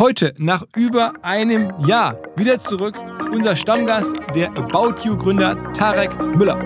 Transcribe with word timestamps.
Heute, 0.00 0.32
nach 0.38 0.64
über 0.74 1.12
einem 1.20 1.74
Jahr, 1.86 2.16
wieder 2.34 2.58
zurück, 2.58 2.94
unser 3.34 3.54
Stammgast, 3.54 4.10
der 4.34 4.48
About 4.56 4.94
You-Gründer 5.04 5.74
Tarek 5.74 6.18
Müller. 6.18 6.56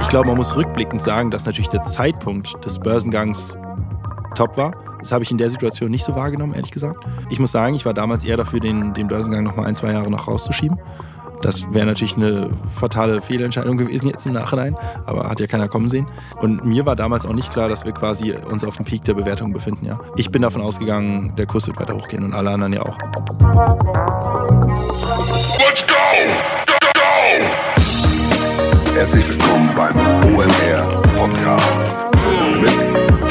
Ich 0.00 0.08
glaube, 0.08 0.28
man 0.28 0.38
muss 0.38 0.56
rückblickend 0.56 1.02
sagen, 1.02 1.30
dass 1.30 1.44
natürlich 1.44 1.68
der 1.68 1.82
Zeitpunkt 1.82 2.64
des 2.64 2.78
Börsengangs 2.78 3.58
top 4.34 4.56
war. 4.56 4.70
Das 5.00 5.12
habe 5.12 5.24
ich 5.24 5.30
in 5.30 5.36
der 5.36 5.50
Situation 5.50 5.90
nicht 5.90 6.04
so 6.04 6.14
wahrgenommen, 6.14 6.54
ehrlich 6.54 6.70
gesagt. 6.70 7.04
Ich 7.28 7.38
muss 7.38 7.52
sagen, 7.52 7.74
ich 7.74 7.84
war 7.84 7.92
damals 7.92 8.24
eher 8.24 8.38
dafür, 8.38 8.60
den, 8.60 8.94
den 8.94 9.08
Börsengang 9.08 9.44
noch 9.44 9.56
mal 9.56 9.66
ein, 9.66 9.74
zwei 9.74 9.92
Jahre 9.92 10.10
noch 10.10 10.26
rauszuschieben. 10.26 10.78
Das 11.42 11.66
wäre 11.74 11.86
natürlich 11.86 12.16
eine 12.16 12.48
fatale 12.76 13.20
Fehlentscheidung 13.20 13.76
gewesen 13.76 14.06
jetzt 14.08 14.24
im 14.26 14.32
Nachhinein, 14.32 14.76
aber 15.06 15.28
hat 15.28 15.40
ja 15.40 15.48
keiner 15.48 15.68
kommen 15.68 15.88
sehen. 15.88 16.06
Und 16.40 16.64
mir 16.64 16.86
war 16.86 16.94
damals 16.94 17.26
auch 17.26 17.32
nicht 17.32 17.52
klar, 17.52 17.68
dass 17.68 17.84
wir 17.84 17.92
quasi 17.92 18.32
uns 18.32 18.64
auf 18.64 18.76
dem 18.76 18.84
Peak 18.84 19.04
der 19.04 19.14
Bewertung 19.14 19.52
befinden. 19.52 19.86
Ja. 19.86 19.98
Ich 20.16 20.30
bin 20.30 20.42
davon 20.42 20.62
ausgegangen, 20.62 21.34
der 21.36 21.46
Kurs 21.46 21.66
wird 21.66 21.80
weiter 21.80 21.94
hochgehen 21.94 22.24
und 22.24 22.32
alle 22.32 22.50
anderen 22.50 22.72
ja 22.72 22.82
auch. 22.82 22.96
Let's 25.58 25.82
go! 25.86 25.94
Go, 26.66 26.74
go! 26.94 27.00
Herzlich 28.94 29.28
willkommen 29.28 29.68
beim 29.74 29.96
OMR 30.34 31.02
Podcast 31.16 31.94
mit 32.60 32.72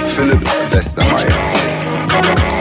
Philipp 0.07 0.45
Westermeier. 0.71 2.60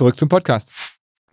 Zurück 0.00 0.18
zum 0.18 0.30
Podcast. 0.30 0.72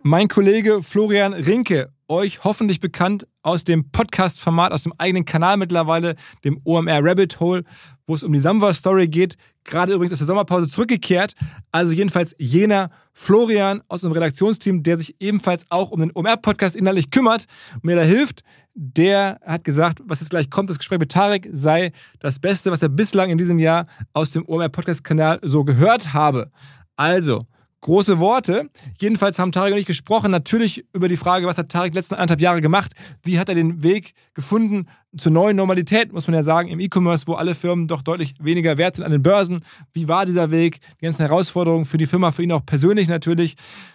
Mein 0.02 0.28
Kollege 0.28 0.82
Florian 0.82 1.32
Rinke, 1.32 1.90
euch 2.06 2.44
hoffentlich 2.44 2.80
bekannt 2.80 3.26
aus 3.40 3.64
dem 3.64 3.90
Podcast-Format, 3.90 4.72
aus 4.72 4.82
dem 4.82 4.92
eigenen 4.98 5.24
Kanal 5.24 5.56
mittlerweile, 5.56 6.16
dem 6.44 6.60
OMR 6.64 7.02
Rabbit 7.02 7.40
Hole, 7.40 7.64
wo 8.04 8.14
es 8.14 8.22
um 8.22 8.30
die 8.34 8.38
Samwa-Story 8.38 9.08
geht. 9.08 9.36
Gerade 9.64 9.94
übrigens 9.94 10.12
aus 10.12 10.18
der 10.18 10.26
Sommerpause 10.26 10.68
zurückgekehrt. 10.68 11.32
Also 11.72 11.94
jedenfalls 11.94 12.36
jener 12.38 12.90
Florian 13.14 13.80
aus 13.88 14.02
dem 14.02 14.12
Redaktionsteam, 14.12 14.82
der 14.82 14.98
sich 14.98 15.16
ebenfalls 15.18 15.64
auch 15.70 15.90
um 15.90 16.00
den 16.00 16.12
OMR-Podcast 16.14 16.76
inhaltlich 16.76 17.10
kümmert 17.10 17.46
mir 17.80 17.96
da 17.96 18.02
hilft. 18.02 18.42
Der 18.74 19.40
hat 19.46 19.64
gesagt, 19.64 20.02
was 20.04 20.20
jetzt 20.20 20.28
gleich 20.28 20.50
kommt, 20.50 20.68
das 20.68 20.76
Gespräch 20.76 20.98
mit 20.98 21.10
Tarek 21.10 21.48
sei 21.50 21.90
das 22.18 22.38
Beste, 22.38 22.70
was 22.70 22.82
er 22.82 22.90
bislang 22.90 23.30
in 23.30 23.38
diesem 23.38 23.58
Jahr 23.58 23.86
aus 24.12 24.28
dem 24.28 24.46
OMR-Podcast-Kanal 24.46 25.38
so 25.40 25.64
gehört 25.64 26.12
habe. 26.12 26.50
Also, 26.96 27.46
Große 27.80 28.18
Worte. 28.18 28.70
Jedenfalls 29.00 29.38
haben 29.38 29.52
Tarek 29.52 29.72
und 29.72 29.78
ich 29.78 29.86
gesprochen, 29.86 30.32
natürlich 30.32 30.84
über 30.92 31.06
die 31.06 31.16
Frage, 31.16 31.46
was 31.46 31.58
hat 31.58 31.68
Tarek 31.68 31.94
letzten 31.94 32.14
anderthalb 32.14 32.40
Jahre 32.40 32.60
gemacht? 32.60 32.92
Wie 33.22 33.38
hat 33.38 33.48
er 33.48 33.54
den 33.54 33.84
Weg 33.84 34.14
gefunden 34.34 34.88
zur 35.16 35.30
neuen 35.30 35.56
Normalität, 35.56 36.12
muss 36.12 36.26
man 36.26 36.34
ja 36.34 36.42
sagen, 36.42 36.68
im 36.68 36.80
E-Commerce, 36.80 37.28
wo 37.28 37.34
alle 37.34 37.54
Firmen 37.54 37.86
doch 37.86 38.02
deutlich 38.02 38.34
weniger 38.40 38.78
wert 38.78 38.96
sind 38.96 39.04
an 39.04 39.12
den 39.12 39.22
Börsen? 39.22 39.60
Wie 39.92 40.08
war 40.08 40.26
dieser 40.26 40.50
Weg? 40.50 40.80
Die 41.00 41.04
ganzen 41.04 41.22
Herausforderungen 41.22 41.84
für 41.84 41.98
die 41.98 42.06
Firma, 42.06 42.32
für 42.32 42.42
ihn 42.42 42.52
auch 42.52 42.66
persönlich 42.66 43.06
natürlich. 43.06 43.54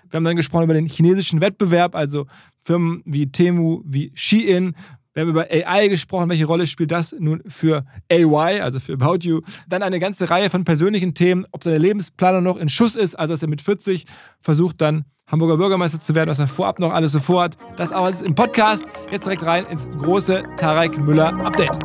Wir 0.10 0.18
haben 0.18 0.24
dann 0.24 0.38
gesprochen 0.38 0.64
über 0.64 0.74
den 0.74 0.86
chinesischen 0.86 1.42
Wettbewerb, 1.42 1.94
also 1.94 2.26
Firmen 2.64 3.02
wie 3.06 3.32
Temu, 3.32 3.82
wie 3.86 4.14
Shein, 4.16 4.76
wir 5.14 5.22
haben 5.22 5.30
über 5.30 5.48
AI 5.50 5.88
gesprochen. 5.90 6.30
Welche 6.30 6.46
Rolle 6.46 6.66
spielt 6.66 6.92
das 6.92 7.16
nun 7.18 7.44
für 7.48 7.86
AY, 8.12 8.62
also 8.62 8.80
für 8.80 8.94
About 8.94 9.20
You? 9.22 9.42
Dann 9.68 9.84
eine 9.84 10.00
ganze 10.00 10.30
Reihe 10.30 10.50
von 10.50 10.64
persönlichen 10.64 11.14
Themen, 11.14 11.46
ob 11.52 11.64
seine 11.64 11.78
Lebensplanung 11.78 12.44
noch 12.44 12.58
in 12.58 12.68
Schuss 12.68 12.96
ist, 12.96 13.16
also 13.16 13.36
dass 13.36 13.44
er 13.44 13.48
mit 13.48 13.62
40 13.62 14.06
versucht 14.42 14.82
dann 14.82 15.06
Hamburger 15.28 15.58
Bürgermeister 15.58 16.02
zu 16.02 16.16
werden, 16.16 16.30
was 16.30 16.40
er 16.40 16.48
vorab 16.48 16.80
noch 16.80 16.92
alles 16.92 17.12
so 17.12 17.20
vorhat. 17.20 17.58
Das 17.76 17.92
auch 17.92 18.06
alles 18.06 18.22
im 18.22 18.36
Podcast. 18.36 18.84
Jetzt 19.12 19.26
direkt 19.26 19.46
rein 19.46 19.66
ins 19.68 19.88
große 20.00 20.44
Tarek 20.58 20.98
Müller 20.98 21.34
Update. 21.46 21.80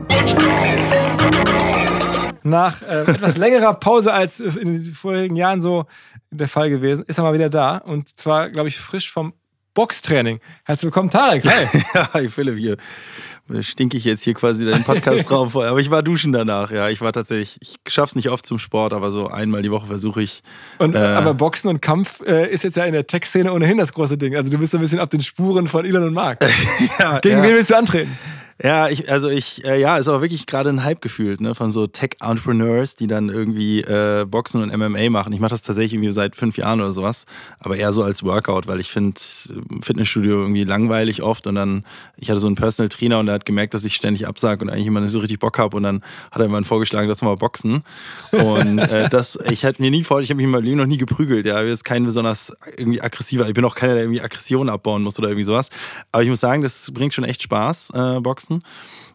Nach 2.45 2.83
äh, 2.83 3.03
etwas 3.03 3.37
längerer 3.39 3.75
Pause 3.75 4.13
als 4.13 4.41
in 4.41 4.73
den 4.73 4.95
vorherigen 4.95 5.37
Jahren 5.37 5.61
so 5.61 5.85
der 6.31 6.49
Fall 6.49 6.71
gewesen, 6.71 7.05
ist 7.07 7.19
er 7.19 7.25
mal 7.25 7.35
wieder 7.35 7.51
da. 7.51 7.77
Und 7.77 8.17
zwar, 8.19 8.51
glaube 8.51 8.69
ich, 8.69 8.79
frisch 8.79 9.11
vom 9.11 9.35
Boxtraining. 9.75 10.41
Herzlich 10.65 10.87
willkommen, 10.87 11.11
Tarek. 11.11 11.45
Hi. 11.45 11.85
ja, 12.25 12.31
Philipp, 12.31 12.59
hier 12.59 12.77
stinke 13.61 13.97
ich 13.97 14.05
jetzt 14.05 14.23
hier 14.23 14.35
quasi 14.35 14.65
deinen 14.65 14.85
Podcast 14.85 15.29
drauf. 15.31 15.57
Aber 15.57 15.79
ich 15.79 15.91
war 15.91 16.03
duschen 16.03 16.33
danach, 16.33 16.71
ja. 16.71 16.89
Ich 16.89 17.01
war 17.01 17.13
tatsächlich, 17.13 17.59
ich 17.61 17.77
schaff's 17.93 18.15
nicht 18.15 18.29
oft 18.29 18.45
zum 18.45 18.59
Sport, 18.59 18.93
aber 18.93 19.11
so 19.11 19.29
einmal 19.29 19.63
die 19.63 19.71
Woche 19.71 19.87
versuche 19.87 20.23
ich. 20.23 20.43
Und, 20.79 20.95
äh, 20.95 20.99
aber 20.99 21.35
Boxen 21.35 21.69
und 21.69 21.81
Kampf 21.81 22.21
äh, 22.27 22.51
ist 22.51 22.65
jetzt 22.65 22.77
ja 22.77 22.85
in 22.85 22.93
der 22.93 23.07
Tech-Szene 23.07 23.53
ohnehin 23.53 23.79
das 23.79 23.93
große 23.93 24.19
Ding. 24.19 24.37
Also 24.37 24.51
du 24.51 24.59
bist 24.59 24.75
ein 24.75 24.81
bisschen 24.81 25.01
auf 25.01 25.09
den 25.09 25.23
Spuren 25.23 25.69
von 25.69 25.85
Elon 25.85 26.05
und 26.05 26.15
Mark. 26.15 26.45
ja, 26.99 27.21
Gegen 27.21 27.39
ja. 27.39 27.43
wen 27.43 27.55
willst 27.55 27.71
du 27.71 27.77
antreten? 27.77 28.19
Ja, 28.61 28.89
ich, 28.89 29.09
also 29.09 29.29
ich, 29.29 29.65
äh, 29.65 29.81
ja, 29.81 29.99
ist 29.99 30.09
auch 30.09 30.21
wirklich 30.21 30.47
gerade 30.47 30.69
ein 30.69 30.83
Hype 30.83 31.01
gefühlt, 31.01 31.41
ne, 31.41 31.55
von 31.55 31.71
so 31.71 31.87
Tech-Entrepreneurs, 31.87 32.97
die 32.97 33.07
dann 33.07 33.29
irgendwie 33.29 33.83
äh, 33.83 34.27
Boxen 34.29 34.61
und 34.61 34.77
MMA 34.77 35.11
machen. 35.11 35.33
Ich 35.33 35.39
mache 35.39 35.51
das 35.51 35.63
tatsächlich 35.63 35.95
irgendwie 35.95 36.11
seit 36.11 36.35
fünf 36.35 36.59
Jahren 36.59 36.81
oder 36.81 36.93
sowas, 36.93 37.27
aber 37.61 37.77
eher 37.77 37.93
so 37.93 38.03
als 38.03 38.25
Workout, 38.25 38.67
weil 38.67 38.81
ich 38.81 38.91
finde 38.91 39.21
Fitnessstudio 39.81 40.41
irgendwie 40.41 40.65
langweilig 40.65 41.23
oft 41.23 41.47
und 41.47 41.55
dann, 41.55 41.85
ich 42.17 42.31
hatte 42.31 42.41
so 42.41 42.49
einen 42.49 42.57
Personal 42.57 42.89
Trainer 42.89 43.21
und 43.21 43.27
der 43.27 43.37
hat 43.37 43.45
gemerkt, 43.45 43.75
dass 43.75 43.85
ich 43.85 43.95
ständig 43.95 44.27
absag 44.27 44.61
und 44.61 44.71
eigentlich 44.71 44.87
immer 44.87 45.01
nicht 45.01 45.13
so 45.13 45.21
richtig 45.21 45.39
Bock 45.39 45.57
habe 45.57 45.77
und 45.77 45.85
dann 45.85 46.03
hat 46.33 46.39
er 46.39 46.41
irgendwann 46.41 46.65
vorgeschlagen, 46.65 47.09
dass 47.09 47.23
wir 47.23 47.27
mal 47.29 47.37
boxen. 47.37 47.85
Und 48.33 48.81
äh, 48.81 49.09
das, 49.11 49.39
ich 49.49 49.63
hätte 49.63 49.81
mir 49.81 49.93
nie 49.93 50.03
vor, 50.03 50.21
ich 50.21 50.31
habe 50.31 50.39
mich 50.39 50.47
in 50.47 50.51
meinem 50.51 50.65
Leben 50.65 50.79
noch 50.79 50.87
nie 50.87 50.99
geprügelt, 50.99 51.47
ja, 51.47 51.63
ich 51.63 51.69
bin 51.69 51.79
kein 51.85 52.05
besonders 52.05 52.53
irgendwie 52.77 53.01
aggressiver, 53.01 53.47
ich 53.47 53.55
bin 53.55 53.65
auch 53.65 53.77
keiner, 53.77 53.95
der 53.95 54.03
irgendwie 54.03 54.21
Aggression 54.21 54.69
abbauen 54.69 55.05
muss 55.05 55.17
oder 55.17 55.29
irgendwie 55.29 55.45
sowas. 55.45 55.69
Aber 56.11 56.25
ich 56.25 56.29
muss 56.29 56.41
sagen, 56.41 56.63
das 56.63 56.91
bringt 56.93 57.15
schon 57.15 57.23
echt 57.23 57.45
Spaß, 57.45 57.91
äh, 57.95 58.21
Boxen 58.21 58.48
Boxen 58.49 58.63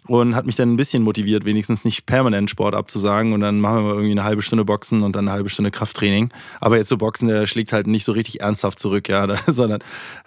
und 0.07 0.35
hat 0.35 0.45
mich 0.45 0.56
dann 0.56 0.74
ein 0.74 0.77
bisschen 0.77 1.01
motiviert, 1.01 1.45
wenigstens 1.45 1.85
nicht 1.85 2.06
permanent 2.06 2.50
Sport 2.50 2.75
abzusagen 2.75 3.33
und 3.33 3.39
dann 3.39 3.62
machen 3.62 3.77
wir 3.77 3.81
mal 3.83 3.91
irgendwie 3.91 4.12
eine 4.12 4.24
halbe 4.24 4.41
Stunde 4.41 4.65
Boxen 4.65 5.01
und 5.01 5.15
dann 5.15 5.27
eine 5.27 5.35
halbe 5.35 5.50
Stunde 5.50 5.71
Krafttraining. 5.71 6.30
Aber 6.59 6.77
jetzt 6.77 6.89
so 6.89 6.97
Boxen, 6.97 7.30
der 7.30 7.47
schlägt 7.47 7.71
halt 7.71 7.88
nicht 7.88 8.03
so 8.03 8.12
richtig 8.12 8.41
ernsthaft 8.41 8.80
zurück, 8.80 9.07
ja, 9.07 9.25
sondern 9.47 9.81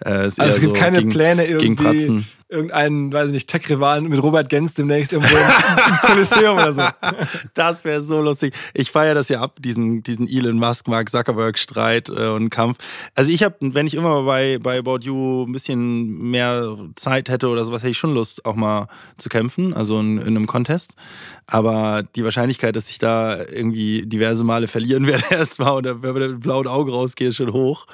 äh, 0.04 0.26
ist 0.26 0.40
also 0.40 0.54
es 0.54 0.60
gibt 0.60 0.76
so 0.76 0.82
keine 0.82 0.98
gegen, 0.98 1.10
Pläne 1.10 1.44
irgendwie. 1.46 1.66
Gegen 1.66 1.76
Pratzen 1.76 2.28
irgendeinen, 2.48 3.12
weiß 3.12 3.28
ich 3.28 3.32
nicht, 3.32 3.48
Tech-Rivalen 3.48 4.08
mit 4.08 4.22
Robert 4.22 4.48
Gens 4.48 4.74
demnächst 4.74 5.12
irgendwo 5.12 5.34
im, 5.36 5.96
Kolosseum 6.02 6.56
oder 6.56 6.72
so. 6.72 6.82
Das 7.54 7.84
wäre 7.84 8.02
so 8.02 8.20
lustig. 8.20 8.54
Ich 8.74 8.90
feiere 8.90 9.14
das 9.14 9.28
ja 9.28 9.40
ab, 9.40 9.56
diesen, 9.60 10.02
diesen 10.02 10.28
Elon 10.28 10.58
Musk, 10.58 10.86
Mark 10.88 11.10
Zuckerberg-Streit 11.10 12.08
äh, 12.08 12.28
und 12.28 12.50
Kampf. 12.50 12.78
Also 13.14 13.30
ich 13.30 13.42
habe, 13.42 13.56
wenn 13.60 13.86
ich 13.86 13.94
immer 13.94 14.22
bei, 14.22 14.58
bei 14.58 14.78
About 14.78 15.00
You 15.02 15.44
ein 15.44 15.52
bisschen 15.52 16.30
mehr 16.30 16.76
Zeit 16.94 17.28
hätte 17.28 17.48
oder 17.48 17.64
sowas, 17.64 17.82
hätte 17.82 17.90
ich 17.90 17.98
schon 17.98 18.14
Lust, 18.14 18.44
auch 18.44 18.54
mal 18.54 18.88
zu 19.16 19.28
kämpfen. 19.28 19.74
Also 19.74 19.98
in, 19.98 20.18
in 20.18 20.28
einem 20.28 20.46
Contest. 20.46 20.94
Aber 21.46 22.04
die 22.14 22.24
Wahrscheinlichkeit, 22.24 22.76
dass 22.76 22.88
ich 22.88 22.98
da 22.98 23.38
irgendwie 23.38 24.06
diverse 24.06 24.44
Male 24.44 24.68
verlieren 24.68 25.06
werde 25.08 25.24
erstmal 25.30 25.76
und 25.76 25.84
wenn 25.84 26.00
man 26.00 26.14
mit 26.14 26.22
einem 26.22 26.40
blauen 26.40 26.66
Auge 26.68 26.92
rausgeht, 26.92 27.28
ist 27.28 27.36
schon 27.36 27.52
hoch. 27.52 27.86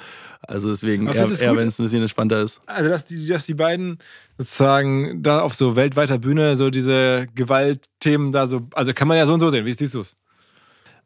Also 0.46 0.70
deswegen 0.70 1.06
eher, 1.06 1.40
eher 1.40 1.56
wenn 1.56 1.68
es 1.68 1.78
ein 1.78 1.84
bisschen 1.84 2.02
entspannter 2.02 2.42
ist. 2.42 2.60
Also, 2.66 2.90
dass 2.90 3.06
die, 3.06 3.26
dass 3.26 3.46
die 3.46 3.54
beiden 3.54 3.98
sozusagen 4.38 5.22
da 5.22 5.40
auf 5.40 5.54
so 5.54 5.76
weltweiter 5.76 6.18
Bühne 6.18 6.56
so 6.56 6.70
diese 6.70 7.28
Gewaltthemen 7.34 8.32
da 8.32 8.46
so, 8.46 8.66
also 8.72 8.92
kann 8.92 9.08
man 9.08 9.16
ja 9.16 9.26
so 9.26 9.34
und 9.34 9.40
so 9.40 9.50
sehen. 9.50 9.64
Wie 9.64 9.72
siehst 9.72 9.94
du 9.94 10.00
es? 10.00 10.16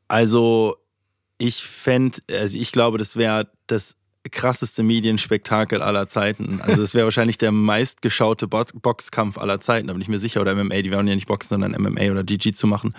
Also 0.08 0.76
ich 1.38 1.62
fände, 1.62 2.18
also 2.30 2.56
ich 2.56 2.72
glaube, 2.72 2.98
das 2.98 3.16
wäre 3.16 3.48
das 3.66 3.96
krasseste 4.30 4.82
Medienspektakel 4.82 5.82
aller 5.82 6.08
Zeiten. 6.08 6.60
Also 6.62 6.82
es 6.82 6.94
wäre 6.94 7.04
wahrscheinlich 7.04 7.38
der 7.38 7.52
meistgeschaute 7.52 8.48
Bo 8.48 8.64
Boxkampf 8.74 9.38
aller 9.38 9.60
Zeiten, 9.60 9.86
da 9.88 9.92
bin 9.92 10.02
ich 10.02 10.08
mir 10.08 10.18
sicher. 10.18 10.40
Oder 10.40 10.54
MMA, 10.54 10.82
die 10.82 10.90
werden 10.90 11.06
ja 11.06 11.14
nicht 11.14 11.28
boxen, 11.28 11.60
sondern 11.60 11.80
MMA 11.80 12.10
oder 12.10 12.24
GG 12.24 12.52
zu 12.52 12.66
machen. 12.66 12.94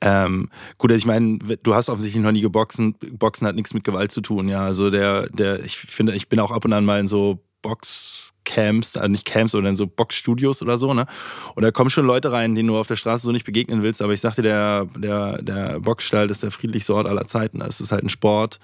Ähm, 0.00 0.48
gut, 0.78 0.92
ich 0.92 1.06
meine, 1.06 1.38
du 1.38 1.74
hast 1.74 1.88
offensichtlich 1.88 2.22
noch 2.22 2.32
nie 2.32 2.40
geboxen. 2.40 2.94
Boxen 3.12 3.46
hat 3.46 3.56
nichts 3.56 3.74
mit 3.74 3.84
Gewalt 3.84 4.12
zu 4.12 4.20
tun, 4.20 4.48
ja. 4.48 4.64
Also 4.64 4.90
der, 4.90 5.28
der, 5.30 5.64
ich 5.64 5.76
finde, 5.76 6.14
ich 6.14 6.28
bin 6.28 6.40
auch 6.40 6.50
ab 6.50 6.64
und 6.64 6.72
an 6.72 6.84
mal 6.84 7.00
in 7.00 7.08
so 7.08 7.42
Boxcamps, 7.62 8.96
also 8.96 9.08
nicht 9.08 9.24
Camps, 9.24 9.52
sondern 9.52 9.72
in 9.72 9.76
so 9.76 9.86
Boxstudios 9.86 10.62
oder 10.62 10.78
so, 10.78 10.94
ne? 10.94 11.06
Und 11.54 11.64
da 11.64 11.70
kommen 11.70 11.90
schon 11.90 12.06
Leute 12.06 12.30
rein, 12.30 12.54
denen 12.54 12.68
du 12.68 12.76
auf 12.76 12.86
der 12.86 12.96
Straße 12.96 13.26
so 13.26 13.32
nicht 13.32 13.44
begegnen 13.44 13.82
willst. 13.82 14.00
Aber 14.00 14.12
ich 14.12 14.20
sagte, 14.20 14.42
der, 14.42 14.86
der, 14.96 15.42
der 15.42 15.80
Boxstall 15.80 16.30
ist 16.30 16.42
der 16.42 16.52
friedlichste 16.52 16.94
Ort 16.94 17.08
aller 17.08 17.26
Zeiten. 17.26 17.60
Es 17.60 17.80
ist 17.80 17.90
halt 17.90 18.04
ein 18.04 18.08
Sport, 18.08 18.60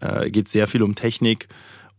äh, 0.00 0.30
geht 0.30 0.48
sehr 0.48 0.66
viel 0.66 0.82
um 0.82 0.94
Technik. 0.94 1.48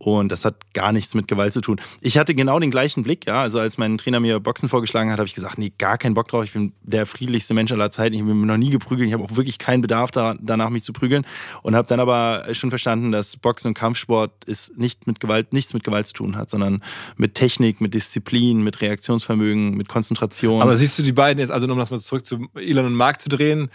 Und 0.05 0.31
das 0.31 0.45
hat 0.45 0.73
gar 0.73 0.91
nichts 0.91 1.15
mit 1.15 1.27
Gewalt 1.27 1.51
zu 1.51 1.61
tun. 1.61 1.81
Ich 1.99 2.19
hatte 2.19 2.35
genau 2.35 2.59
den 2.59 2.69
gleichen 2.69 3.01
Blick, 3.01 3.25
ja. 3.25 3.41
Also 3.41 3.59
als 3.59 3.79
mein 3.79 3.97
Trainer 3.97 4.19
mir 4.19 4.39
Boxen 4.39 4.69
vorgeschlagen 4.69 5.11
hat, 5.11 5.17
habe 5.17 5.27
ich 5.27 5.33
gesagt, 5.33 5.57
nee, 5.57 5.73
gar 5.77 5.97
keinen 5.97 6.13
Bock 6.13 6.27
drauf. 6.27 6.43
Ich 6.43 6.53
bin 6.53 6.73
der 6.83 7.07
friedlichste 7.07 7.55
Mensch 7.55 7.71
aller 7.71 7.89
Zeiten. 7.89 8.13
Ich 8.13 8.23
bin 8.23 8.45
noch 8.45 8.57
nie 8.57 8.69
geprügelt. 8.69 9.07
Ich 9.07 9.13
habe 9.13 9.23
auch 9.23 9.35
wirklich 9.35 9.57
keinen 9.57 9.81
Bedarf 9.81 10.11
da, 10.11 10.35
danach, 10.39 10.69
mich 10.69 10.83
zu 10.83 10.93
prügeln. 10.93 11.25
Und 11.63 11.75
habe 11.75 11.87
dann 11.87 11.99
aber 11.99 12.45
schon 12.53 12.69
verstanden, 12.69 13.11
dass 13.11 13.35
Boxen 13.35 13.69
und 13.69 13.73
Kampfsport 13.73 14.45
ist 14.45 14.77
nicht 14.77 15.07
mit 15.07 15.19
Gewalt, 15.19 15.53
nichts 15.53 15.73
mit 15.73 15.83
Gewalt 15.83 16.05
zu 16.05 16.13
tun 16.13 16.35
hat, 16.35 16.51
sondern 16.51 16.83
mit 17.17 17.33
Technik, 17.33 17.81
mit 17.81 17.95
Disziplin, 17.95 18.63
mit 18.63 18.81
Reaktionsvermögen, 18.81 19.75
mit 19.75 19.87
Konzentration. 19.87 20.61
Aber 20.61 20.75
siehst 20.75 20.99
du 20.99 21.03
die 21.03 21.13
beiden 21.13 21.39
jetzt, 21.39 21.51
also 21.51 21.65
um 21.65 21.79
das 21.79 21.89
mal 21.89 21.99
zurück 21.99 22.27
zu 22.27 22.47
Elon 22.53 22.85
und 22.85 22.93
Mark 22.93 23.21
zu 23.21 23.29
drehen, 23.29 23.69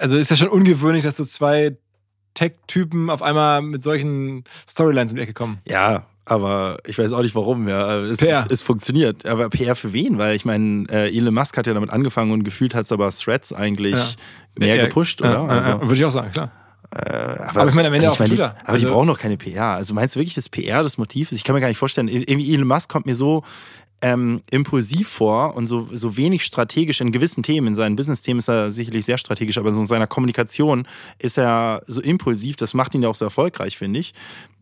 also 0.00 0.16
ist 0.16 0.30
ja 0.30 0.36
schon 0.36 0.48
ungewöhnlich, 0.48 1.04
dass 1.04 1.16
so 1.16 1.24
zwei 1.24 1.76
Tech-Typen 2.34 3.10
auf 3.10 3.22
einmal 3.22 3.62
mit 3.62 3.82
solchen 3.82 4.44
Storylines 4.68 5.12
um 5.12 5.16
die 5.16 5.22
Ecke 5.22 5.32
kommen. 5.34 5.58
Ja, 5.66 6.06
aber 6.24 6.78
ich 6.86 6.98
weiß 6.98 7.12
auch 7.12 7.22
nicht 7.22 7.34
warum. 7.34 7.68
Ja. 7.68 7.98
Es, 8.00 8.20
es, 8.22 8.46
es 8.50 8.62
funktioniert. 8.62 9.26
Aber 9.26 9.48
PR 9.50 9.74
für 9.76 9.92
wen? 9.92 10.18
Weil 10.18 10.36
ich 10.36 10.44
meine, 10.44 10.86
äh, 10.90 11.16
Elon 11.16 11.34
Musk 11.34 11.56
hat 11.56 11.66
ja 11.66 11.74
damit 11.74 11.90
angefangen 11.90 12.30
und 12.32 12.44
gefühlt 12.44 12.74
hat 12.74 12.84
es 12.86 12.92
aber 12.92 13.10
Threads 13.10 13.52
eigentlich 13.52 13.94
Ja. 13.96 14.06
mehr 14.56 14.76
Ja, 14.76 14.84
gepusht, 14.86 15.20
oder? 15.20 15.40
Also, 15.48 15.80
Würde 15.82 15.94
ich 15.94 16.04
auch 16.04 16.10
sagen, 16.10 16.30
klar. 16.32 16.50
äh, 16.94 17.10
Aber 17.10 17.68
ich 17.68 17.74
meine, 17.74 17.88
am 17.88 17.94
Ende 17.94 18.10
auf 18.10 18.18
meine, 18.18 18.30
die, 18.30 18.36
Twitter. 18.36 18.56
Aber 18.64 18.78
die 18.78 18.84
Also- 18.84 18.94
brauchen 18.94 19.08
doch 19.08 19.18
keine 19.18 19.36
PR. 19.36 19.64
Also 19.74 19.94
meinst 19.94 20.14
du 20.14 20.20
wirklich, 20.20 20.34
dass 20.34 20.48
PR 20.48 20.82
das 20.82 20.96
Motiv 20.98 21.32
ist? 21.32 21.36
Ich 21.38 21.44
kann 21.44 21.54
mir 21.54 21.60
gar 21.60 21.68
nicht 21.68 21.78
vorstellen. 21.78 22.08
Irgendwie 22.08 22.54
Elon 22.54 22.68
Musk 22.68 22.88
kommt 22.90 23.06
mir 23.06 23.14
so 23.16 23.42
ähm, 24.02 24.42
impulsiv 24.50 25.08
vor 25.08 25.54
und 25.54 25.68
so, 25.68 25.88
so 25.92 26.16
wenig 26.16 26.44
strategisch 26.44 27.00
in 27.00 27.12
gewissen 27.12 27.42
Themen. 27.42 27.68
In 27.68 27.74
seinen 27.76 27.96
Business-Themen 27.96 28.40
ist 28.40 28.48
er 28.48 28.70
sicherlich 28.70 29.04
sehr 29.06 29.16
strategisch, 29.16 29.58
aber 29.58 29.70
in 29.70 29.86
seiner 29.86 30.08
Kommunikation 30.08 30.86
ist 31.18 31.38
er 31.38 31.82
so 31.86 32.00
impulsiv. 32.00 32.56
Das 32.56 32.74
macht 32.74 32.94
ihn 32.94 33.02
ja 33.02 33.08
auch 33.08 33.14
so 33.14 33.24
erfolgreich, 33.24 33.78
finde 33.78 34.00
ich. 34.00 34.12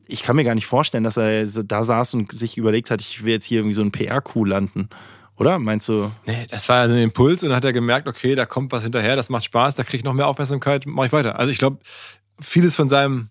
Ich 0.07 0.23
kann 0.23 0.37
mir 0.37 0.45
gar 0.45 0.55
nicht 0.55 0.67
vorstellen, 0.67 1.05
dass 1.05 1.17
er 1.17 1.47
da 1.47 1.85
saß 1.85 2.15
und 2.15 2.33
sich 2.33 2.59
überlegt 2.59 2.91
hat, 2.91 3.01
ich 3.01 3.25
will 3.25 3.33
jetzt 3.33 3.47
hier 3.47 3.61
irgendwie 3.61 3.75
so 3.75 3.83
ein 3.83 3.93
PR-Coup 3.93 4.47
landen. 4.47 4.91
Oder? 5.39 5.59
Meinst 5.59 5.89
du? 5.89 6.11
Nee, 6.27 6.47
das 6.51 6.69
war 6.69 6.83
also 6.83 6.95
ein 6.95 7.03
Impuls 7.03 7.43
und 7.43 7.49
dann 7.49 7.57
hat 7.57 7.65
er 7.65 7.73
gemerkt, 7.73 8.09
okay, 8.09 8.35
da 8.35 8.45
kommt 8.45 8.73
was 8.73 8.83
hinterher, 8.83 9.17
das 9.17 9.31
macht 9.31 9.45
Spaß, 9.45 9.75
da 9.75 9.85
kriege 9.85 9.99
ich 9.99 10.05
noch 10.05 10.13
mehr 10.13 10.27
Aufmerksamkeit, 10.27 10.85
mache 10.85 11.07
ich 11.07 11.13
weiter. 11.13 11.39
Also 11.39 11.51
ich 11.51 11.59
glaube, 11.59 11.79
vieles 12.41 12.77
von 12.77 12.91
seinem 12.91 13.31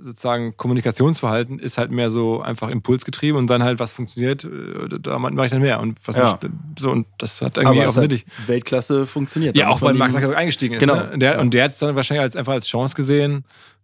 sozusagen 0.00 0.56
Kommunikationsverhalten 0.56 1.58
ist 1.58 1.78
halt 1.78 1.90
mehr 1.90 2.10
so 2.10 2.40
einfach 2.40 2.68
impulsgetrieben 2.68 3.36
und 3.38 3.48
dann 3.50 3.62
halt 3.64 3.80
was 3.80 3.92
funktioniert, 3.92 4.44
äh, 4.44 4.98
da 5.00 5.18
mache 5.18 5.46
ich 5.46 5.50
dann 5.50 5.60
mehr 5.60 5.80
und 5.80 5.98
was 6.04 6.16
Ja. 6.16 6.38
nicht, 6.42 6.52
so 6.78 6.90
und 6.92 7.06
das 7.18 7.42
hat 7.42 7.56
irgendwie 7.58 7.80
hat 7.80 7.88
offensichtlich 7.88 8.24
Weltklasse 8.46 9.06
funktioniert. 9.06 9.56
ja 9.56 9.68
auch 9.68 9.82
weil 9.82 9.96
ihm- 9.96 10.10
Zuckerberg 10.10 10.36
eingestiegen 10.38 10.74
ist 10.74 10.80
Genau. 10.80 10.94
ne? 10.96 11.10
und 11.12 11.20
der 11.20 11.32
Ja. 11.34 11.40
und 11.40 11.54
der 11.54 11.64
hat 11.64 11.72
es 11.72 11.78
dann 11.78 11.96
wahrscheinlich 11.96 12.22
als 12.22 12.36
einfach 12.36 12.52
als 12.52 12.68
Chance 12.68 12.94
gesehen 12.94 13.44
äh, 13.44 13.77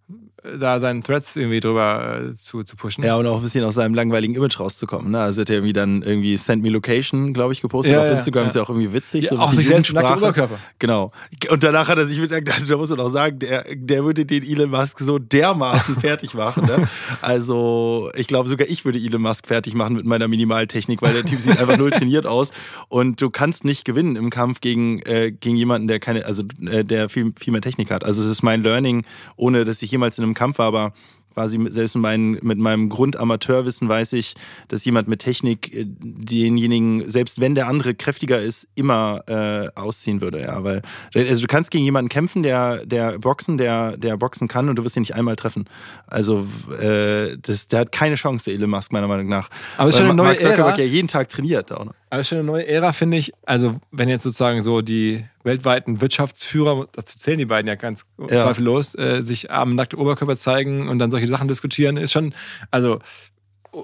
da 0.59 0.79
seinen 0.81 1.03
Threads 1.03 1.37
irgendwie 1.37 1.61
drüber 1.61 2.31
äh, 2.31 2.35
zu, 2.35 2.63
zu 2.65 2.77
pushen. 2.77 3.03
Ja, 3.03 3.17
und 3.17 3.27
auch 3.27 3.37
ein 3.39 3.43
bisschen 3.43 3.65
aus 3.65 3.75
seinem 3.77 3.95
langweiligen 3.95 4.35
Image 4.35 4.61
rauszukommen. 4.61 5.11
Ne? 5.11 5.21
Also 5.21 5.41
hat 5.41 5.49
er 5.49 5.57
irgendwie 5.57 5.73
dann 5.73 6.03
irgendwie 6.03 6.37
Send 6.37 6.63
Me 6.63 6.69
Location, 6.69 7.33
glaube 7.33 7.53
ich, 7.55 7.63
gepostet 7.63 7.95
Ja, 7.95 8.03
auf 8.03 8.09
Instagram. 8.09 8.43
ja. 8.43 8.49
Ist 8.49 8.57
ja 8.57 8.63
auch 8.63 8.69
irgendwie 8.69 8.93
witzig. 8.93 9.25
Ja, 9.25 9.31
so 9.31 9.39
auch 9.39 9.53
sich 9.53 9.67
selbst 9.67 9.93
nackte 9.93 10.15
Jugendsprache. 10.15 10.45
Oberkörper. 10.45 10.63
Genau. 10.79 11.13
Und 11.51 11.63
danach 11.63 11.89
hat 11.89 11.99
er 11.99 12.07
sich 12.07 12.19
mit, 12.21 12.33
also 12.33 12.73
da 12.73 12.77
muss 12.77 12.91
man 12.91 13.01
auch 13.01 13.09
sagen, 13.09 13.39
der, 13.39 13.65
der 13.75 14.05
würde 14.05 14.27
den 14.27 14.43
Elon 14.43 14.71
Musk 14.71 15.01
so 15.01 15.19
dermaßen 15.19 15.97
fertig 16.01 16.35
machen. 16.35 16.67
Ne? 16.67 16.89
Also 17.23 18.11
ich 18.15 18.27
glaube, 18.27 18.49
sogar 18.49 18.69
ich 18.69 18.85
würde 18.85 18.99
Elon 18.99 19.23
Musk 19.23 19.47
fertig 19.47 19.75
machen 19.75 19.97
mit 19.97 20.05
meiner 20.05 20.29
Minimaltechnik, 20.29 21.01
weil 21.01 21.15
der 21.15 21.25
Typ 21.25 21.39
sieht 21.41 21.59
einfach 21.59 21.79
null 21.79 21.91
trainiert 21.91 22.27
aus. 22.27 22.53
Und 22.89 23.21
du 23.21 23.31
kannst 23.31 23.65
nicht 23.65 23.85
gewinnen 23.85 24.17
im 24.17 24.31
Kampf 24.31 24.61
gegen, 24.61 25.01
äh, 25.01 25.33
gegen 25.33 25.57
jemanden, 25.57 25.89
der 25.89 26.01
keine, 26.01 26.27
also 26.27 26.43
äh, 26.67 26.85
der 26.85 27.09
viel, 27.09 27.33
viel 27.39 27.53
mehr 27.53 27.63
Technik 27.63 27.91
hat. 27.91 28.05
Also 28.05 28.21
es 28.21 28.29
ist 28.29 28.43
mein 28.43 28.63
Learning, 28.63 29.05
ohne 29.37 29.65
dass 29.65 29.81
ich 29.83 29.91
jemals 29.91 30.19
in 30.19 30.25
einem 30.25 30.34
Kampf 30.35 30.59
war, 30.59 30.67
aber 30.67 30.93
quasi 31.35 31.59
mit, 31.59 31.75
selbst 31.75 31.97
mit, 31.97 32.03
meinen, 32.03 32.39
mit 32.43 32.59
meinem 32.59 32.89
Grundamateurwissen 32.89 33.89
weiß 33.89 34.15
ich, 34.15 34.35
dass 34.69 34.85
jemand 34.85 35.09
mit 35.09 35.21
Technik 35.21 35.75
äh, 35.75 35.85
denjenigen, 35.85 37.09
selbst 37.11 37.41
wenn 37.41 37.55
der 37.55 37.67
andere 37.67 37.95
kräftiger 37.95 38.41
ist, 38.41 38.69
immer 38.75 39.23
äh, 39.27 39.69
ausziehen 39.75 40.21
würde, 40.21 40.41
ja, 40.41 40.63
weil 40.65 40.83
also 41.15 41.43
du 41.43 41.47
kannst 41.49 41.71
gegen 41.71 41.85
jemanden 41.85 42.09
kämpfen, 42.09 42.43
der 42.43 42.87
der 42.87 43.19
boxen, 43.19 43.59
der 43.59 43.97
der 43.97 44.17
boxen 44.17 44.49
kann 44.49 44.69
und 44.69 44.77
du 44.77 44.85
wirst 44.85 44.97
ihn 44.97 45.01
nicht 45.01 45.15
einmal 45.15 45.37
treffen. 45.37 45.67
Also 46.07 46.47
äh, 46.81 47.37
das, 47.41 47.69
der 47.69 47.81
hat 47.81 47.93
keine 47.93 48.15
Chance, 48.15 48.45
der 48.47 48.55
Elon 48.55 48.71
Musk 48.71 48.93
meiner 48.93 49.09
Meinung 49.09 49.29
nach. 49.29 49.51
Aber 49.77 49.89
es 49.89 49.97
ist 49.97 49.99
schon 49.99 50.09
eine 50.09 50.17
neue 50.17 50.29
Mark 50.29 50.41
Zuckerberg 50.41 50.79
Ära. 50.79 50.79
ja 50.79 50.85
jeden 50.85 51.09
Tag 51.09 51.29
trainiert 51.29 51.73
auch. 51.73 51.87
Ne? 51.87 51.95
Aber 52.15 52.21
es 52.21 52.27
ist 52.27 52.29
schon 52.29 52.39
eine 52.39 52.47
neue 52.47 52.65
Ära, 52.69 52.93
finde 52.93 53.17
ich. 53.17 53.33
Also, 53.45 53.81
wenn 53.91 54.09
jetzt 54.09 54.23
sozusagen 54.23 54.63
so 54.63 54.83
die 54.83 55.25
weltweiten 55.43 56.01
Wirtschaftsführer, 56.01 56.87
dazu 56.93 57.19
zählen 57.19 57.39
die 57.39 57.45
beiden 57.45 57.67
ja 57.67 57.75
ganz 57.75 58.07
Ja. 58.21 58.39
zweifellos, 58.39 58.95
äh, 58.95 59.23
sich 59.23 59.51
am 59.51 59.75
nackten 59.75 59.99
Oberkörper 59.99 60.37
zeigen 60.37 60.89
und 60.89 61.01
dann 61.01 61.11
solche 61.11 61.27
Sachen 61.27 61.49
diskutieren, 61.49 61.97
ist 61.97 62.13
schon, 62.13 62.33
also, 62.71 63.01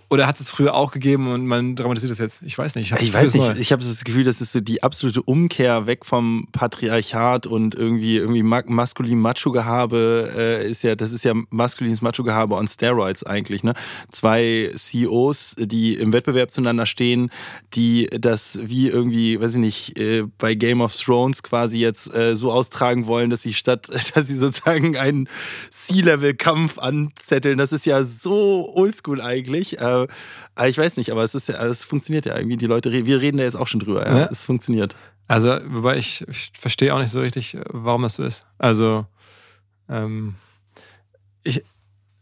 oder 0.08 0.26
hat 0.26 0.40
es 0.40 0.50
früher 0.50 0.74
auch 0.74 0.92
gegeben 0.92 1.28
und 1.28 1.46
man 1.46 1.74
dramatisiert 1.74 2.12
das 2.12 2.18
jetzt? 2.18 2.42
Ich 2.42 2.56
weiß 2.56 2.74
nicht. 2.76 2.92
Ich 2.92 2.98
Gefühl, 2.98 3.14
weiß 3.14 3.34
nicht, 3.34 3.54
neu. 3.54 3.60
ich 3.60 3.72
habe 3.72 3.82
das 3.82 4.04
Gefühl, 4.04 4.24
das 4.24 4.40
ist 4.40 4.52
so 4.52 4.60
die 4.60 4.82
absolute 4.82 5.22
Umkehr 5.22 5.86
weg 5.86 6.04
vom 6.04 6.48
Patriarchat 6.52 7.46
und 7.46 7.74
irgendwie 7.74 8.16
irgendwie 8.16 8.42
ma 8.42 8.62
maskulin 8.66 9.20
Macho-Gehabe 9.20 10.32
äh, 10.36 10.70
ist 10.70 10.82
ja, 10.82 10.94
das 10.94 11.12
ist 11.12 11.24
ja 11.24 11.32
maskulines 11.50 12.02
Macho-Gehabe 12.02 12.54
on 12.54 12.68
Steroids 12.68 13.24
eigentlich, 13.24 13.64
ne? 13.64 13.74
Zwei 14.12 14.72
CEOs, 14.76 15.56
die 15.58 15.94
im 15.94 16.12
Wettbewerb 16.12 16.52
zueinander 16.52 16.86
stehen, 16.86 17.30
die 17.74 18.08
das 18.10 18.60
wie 18.62 18.88
irgendwie, 18.88 19.40
weiß 19.40 19.54
ich 19.54 19.60
nicht, 19.60 19.98
äh, 19.98 20.24
bei 20.38 20.54
Game 20.54 20.80
of 20.80 20.94
Thrones 20.94 21.42
quasi 21.42 21.78
jetzt 21.78 22.14
äh, 22.14 22.36
so 22.36 22.52
austragen 22.52 23.06
wollen, 23.06 23.30
dass 23.30 23.42
sie 23.42 23.54
statt, 23.54 23.88
dass 24.14 24.28
sie 24.28 24.38
sozusagen 24.38 24.96
einen 24.96 25.28
C-Level-Kampf 25.70 26.78
anzetteln, 26.78 27.58
das 27.58 27.72
ist 27.72 27.86
ja 27.86 28.04
so 28.04 28.70
oldschool 28.74 29.20
eigentlich. 29.20 29.79
Äh, 29.80 30.06
ich 30.68 30.78
weiß 30.78 30.96
nicht, 30.96 31.10
aber 31.10 31.24
es 31.24 31.34
ist 31.34 31.48
ja, 31.48 31.64
es 31.64 31.84
funktioniert 31.84 32.26
ja 32.26 32.36
irgendwie. 32.36 32.56
Die 32.56 32.66
Leute, 32.66 32.92
wir 32.92 33.20
reden 33.20 33.38
da 33.38 33.44
jetzt 33.44 33.56
auch 33.56 33.66
schon 33.66 33.80
drüber. 33.80 34.06
Ja? 34.06 34.18
Ja. 34.18 34.28
Es 34.30 34.46
funktioniert. 34.46 34.94
Also, 35.26 35.58
wobei 35.66 35.96
ich, 35.96 36.26
ich 36.28 36.52
verstehe 36.54 36.94
auch 36.94 36.98
nicht 36.98 37.12
so 37.12 37.20
richtig, 37.20 37.56
warum 37.68 38.02
das 38.02 38.14
so 38.14 38.24
ist. 38.24 38.46
Also, 38.58 39.06
ähm, 39.88 40.34
ich, 41.42 41.62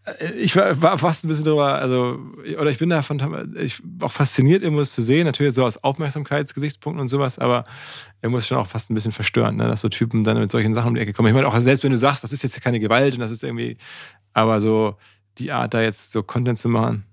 äh, 0.05 0.33
ich 0.39 0.55
war, 0.57 0.81
war 0.83 0.99
fast 0.99 1.25
ein 1.25 1.29
bisschen 1.29 1.45
drüber, 1.45 1.75
also, 1.77 2.19
oder 2.59 2.71
ich 2.71 2.79
bin 2.79 2.91
davon 2.91 3.55
ich, 3.57 3.81
auch 4.01 4.13
fasziniert, 4.13 4.63
irgendwas 4.63 4.93
zu 4.93 5.03
sehen, 5.03 5.25
natürlich 5.25 5.55
so 5.55 5.65
aus 5.65 5.83
Aufmerksamkeitsgesichtspunkten 5.83 7.01
und 7.01 7.09
sowas, 7.09 7.39
aber 7.39 7.65
er 8.21 8.31
muss 8.31 8.47
schon 8.47 8.59
auch 8.59 8.67
fast 8.67 8.91
ein 8.91 8.95
bisschen 8.95 9.13
verstören, 9.13 9.57
ne, 9.57 9.69
dass 9.69 9.81
so 9.81 9.89
Typen 9.89 10.23
dann 10.23 10.39
mit 10.39 10.51
solchen 10.51 10.75
Sachen 10.75 10.89
um 10.89 10.95
die 10.95 11.01
Ecke 11.01 11.13
kommen. 11.13 11.29
Ich 11.29 11.35
meine, 11.35 11.49
auch 11.49 11.59
selbst 11.59 11.85
wenn 11.85 11.93
du 11.93 11.99
sagst, 11.99 12.25
das 12.25 12.33
ist 12.33 12.43
jetzt 12.43 12.61
keine 12.61 12.81
Gewalt 12.81 13.15
und 13.15 13.21
das 13.21 13.31
ist 13.31 13.43
irgendwie, 13.43 13.79
aber 14.33 14.61
so 14.61 14.97
die 15.39 15.53
Art, 15.53 15.75
da 15.75 15.81
jetzt 15.81 16.13
so 16.13 16.23
Content 16.23 16.59
zu 16.59 16.69
machen, 16.69 17.05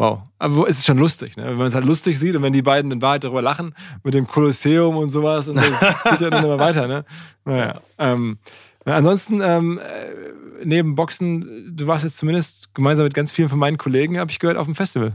Wow. 0.00 0.22
Aber 0.38 0.66
es 0.66 0.78
ist 0.78 0.86
schon 0.86 0.96
lustig, 0.96 1.36
ne? 1.36 1.44
wenn 1.44 1.58
man 1.58 1.66
es 1.66 1.74
halt 1.74 1.84
lustig 1.84 2.18
sieht 2.18 2.34
und 2.34 2.42
wenn 2.42 2.54
die 2.54 2.62
beiden 2.62 2.90
in 2.90 3.02
Wahrheit 3.02 3.22
darüber 3.22 3.42
lachen, 3.42 3.74
mit 4.02 4.14
dem 4.14 4.26
Kolosseum 4.26 4.96
und 4.96 5.10
sowas 5.10 5.46
und 5.46 5.56
das 5.56 5.64
geht 6.10 6.20
ja 6.22 6.30
dann 6.30 6.42
immer 6.42 6.58
weiter. 6.58 6.88
Ne? 6.88 7.04
Naja. 7.44 7.82
Ähm, 7.98 8.38
na, 8.86 8.96
ansonsten, 8.96 9.42
ähm, 9.42 9.78
äh, 9.78 10.64
neben 10.64 10.94
Boxen, 10.94 11.76
du 11.76 11.86
warst 11.86 12.04
jetzt 12.04 12.16
zumindest 12.16 12.74
gemeinsam 12.74 13.04
mit 13.04 13.12
ganz 13.12 13.30
vielen 13.30 13.50
von 13.50 13.58
meinen 13.58 13.76
Kollegen, 13.76 14.18
habe 14.18 14.30
ich 14.30 14.38
gehört, 14.38 14.56
auf 14.56 14.64
dem 14.64 14.74
Festival. 14.74 15.12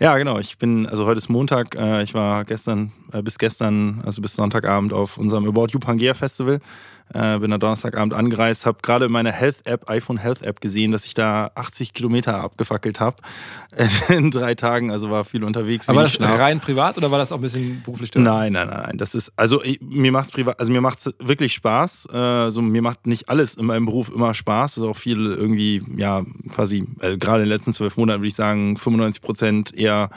Ja, 0.00 0.18
genau. 0.18 0.40
Ich 0.40 0.58
bin, 0.58 0.86
also 0.86 1.06
heute 1.06 1.18
ist 1.18 1.28
Montag. 1.28 1.76
Äh, 1.76 2.02
ich 2.02 2.12
war 2.12 2.44
gestern, 2.44 2.90
äh, 3.12 3.22
bis 3.22 3.38
gestern, 3.38 4.02
also 4.04 4.20
bis 4.20 4.34
Sonntagabend 4.34 4.92
auf 4.92 5.16
unserem 5.16 5.48
About 5.48 5.68
You 5.70 5.78
Pangea 5.78 6.12
Festival. 6.12 6.58
Äh, 7.12 7.38
bin 7.38 7.50
da 7.50 7.58
Donnerstagabend 7.58 8.14
angereist, 8.14 8.66
habe 8.66 8.78
gerade 8.82 9.04
in 9.04 9.12
meiner 9.12 9.30
Health-App, 9.30 9.88
iPhone 9.88 10.16
Health-App 10.16 10.60
gesehen, 10.60 10.90
dass 10.90 11.04
ich 11.04 11.14
da 11.14 11.50
80 11.54 11.92
Kilometer 11.92 12.40
abgefackelt 12.42 12.98
habe 12.98 13.16
in 14.08 14.30
drei 14.30 14.54
Tagen. 14.54 14.90
Also 14.90 15.10
war 15.10 15.24
viel 15.24 15.44
unterwegs. 15.44 15.88
Aber 15.88 15.96
war 15.96 16.02
das 16.04 16.14
Schlaf. 16.14 16.38
rein 16.38 16.60
privat 16.60 16.96
oder 16.96 17.10
war 17.10 17.18
das 17.18 17.30
auch 17.30 17.36
ein 17.36 17.42
bisschen 17.42 17.82
beruflich? 17.84 18.10
Drin? 18.10 18.24
Nein, 18.24 18.54
nein, 18.54 18.68
nein. 18.68 18.98
Das 18.98 19.14
ist 19.14 19.32
also 19.36 19.62
ich, 19.62 19.80
mir 19.80 20.10
macht's 20.12 20.32
privat, 20.32 20.58
also 20.58 20.72
mir 20.72 20.80
macht's 20.80 21.12
wirklich 21.18 21.52
Spaß. 21.52 22.06
Also 22.08 22.62
mir 22.62 22.82
macht 22.82 23.06
nicht 23.06 23.28
alles 23.28 23.54
in 23.54 23.66
meinem 23.66 23.86
Beruf 23.86 24.10
immer 24.12 24.34
Spaß. 24.34 24.74
Das 24.74 24.82
ist 24.82 24.88
auch 24.88 24.96
viel 24.96 25.26
irgendwie 25.26 25.82
ja 25.96 26.24
quasi 26.52 26.84
also 27.00 27.18
gerade 27.18 27.42
in 27.42 27.48
den 27.48 27.56
letzten 27.56 27.72
zwölf 27.72 27.96
Monaten 27.96 28.22
würde 28.22 28.28
ich 28.28 28.34
sagen 28.34 28.76
95 28.76 29.22
Prozent 29.22 29.78
eher 29.78 30.10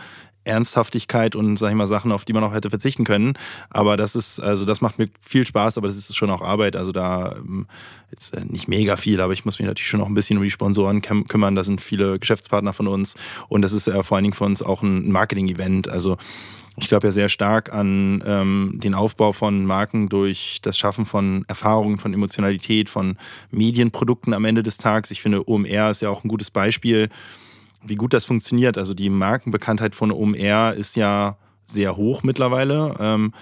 Ernsthaftigkeit 0.48 1.36
und, 1.36 1.58
sag 1.58 1.70
ich 1.70 1.76
mal, 1.76 1.88
Sachen, 1.88 2.12
auf 2.12 2.26
die 2.26 2.34
man 2.34 2.44
auch 2.44 2.54
hätte 2.54 2.70
verzichten 2.70 3.04
können. 3.04 3.34
Aber 3.70 3.98
das 3.98 4.16
ist, 4.16 4.40
also 4.40 4.66
das 4.66 4.82
macht 4.82 4.98
mir 4.98 5.10
viel 5.22 5.46
Spaß, 5.46 5.78
aber 5.78 5.88
das 5.88 5.98
ist 5.98 6.16
schon 6.16 6.30
auch 6.30 6.42
Arbeit. 6.42 6.76
Also 6.76 6.92
da 6.92 7.36
ähm, 7.38 7.68
jetzt 8.12 8.34
äh, 8.34 8.46
nicht 8.46 8.68
mega 8.68 8.98
viel, 8.98 9.22
aber 9.22 9.34
ich 9.34 9.46
muss 9.46 9.60
mich 9.60 9.68
natürlich 9.68 9.88
schon 9.88 10.00
noch 10.00 10.08
ein 10.08 10.16
bisschen 10.16 10.38
um 10.38 10.44
die 10.44 10.52
Sponsoren 10.52 11.02
kümmern. 11.02 11.56
Da 11.56 11.64
sind 11.64 11.82
viele 11.82 12.20
Geschäftspartner 12.20 12.74
von 12.74 12.88
uns 12.88 13.16
und 13.50 13.62
das 13.62 13.74
ist 13.74 13.88
ja 13.88 14.02
vor 14.04 14.16
allen 14.16 14.24
Dingen 14.24 14.34
für 14.34 14.46
uns 14.46 14.62
auch 14.62 14.82
ein 14.82 15.12
Marketing-Event. 15.12 15.88
Also 15.88 16.18
ich 16.80 16.90
glaube 16.90 17.08
ja 17.08 17.12
sehr 17.12 17.28
stark 17.28 17.74
an 17.74 18.24
ähm, 18.26 18.74
den 18.76 18.94
Aufbau 18.94 19.32
von 19.32 19.66
Marken 19.66 20.10
durch 20.10 20.60
das 20.62 20.78
Schaffen 20.78 21.08
von 21.08 21.44
Erfahrungen, 21.48 21.98
von 21.98 22.14
Emotionalität, 22.14 22.88
von 22.90 23.18
Medienprodukten 23.50 24.34
am 24.34 24.46
Ende 24.46 24.62
des 24.62 24.78
Tages. 24.78 25.10
Ich 25.10 25.22
finde, 25.22 25.50
OMR 25.50 25.90
ist 25.90 26.04
ja 26.04 26.10
auch 26.10 26.24
ein 26.24 26.28
gutes 26.28 26.52
Beispiel 26.52 27.10
wie 27.84 27.96
gut 27.96 28.14
das 28.14 28.26
funktioniert. 28.26 28.78
Also 28.78 28.94
die 28.94 29.10
Markenbekanntheit 29.10 29.96
von 29.96 30.12
OMR 30.12 30.74
ist 30.74 30.96
ja 30.96 31.38
sehr 31.66 31.98
hoch 31.98 32.24
mittlerweile. 32.24 32.96
Ähm, 33.00 33.34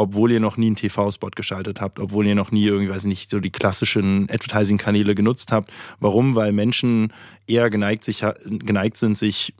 obwohl 0.00 0.32
ihr 0.32 0.40
noch 0.40 0.56
nie 0.56 0.68
einen 0.68 0.76
TV-Spot 0.76 1.28
geschaltet 1.36 1.82
habt, 1.82 2.00
obwohl 2.00 2.26
ihr 2.26 2.34
noch 2.34 2.52
nie 2.52 2.64
irgendwie, 2.64 2.90
weiß 2.90 3.02
ich 3.02 3.08
nicht, 3.08 3.30
so 3.30 3.38
die 3.38 3.50
klassischen 3.50 4.30
Advertising-Kanäle 4.30 5.14
genutzt 5.14 5.52
habt. 5.52 5.70
Warum? 5.98 6.34
Weil 6.34 6.52
Menschen 6.52 7.12
eher 7.46 7.68
geneigt, 7.68 8.04
sich, 8.04 8.24
geneigt 8.46 8.96
sind, 8.96 9.18
sich 9.18 9.52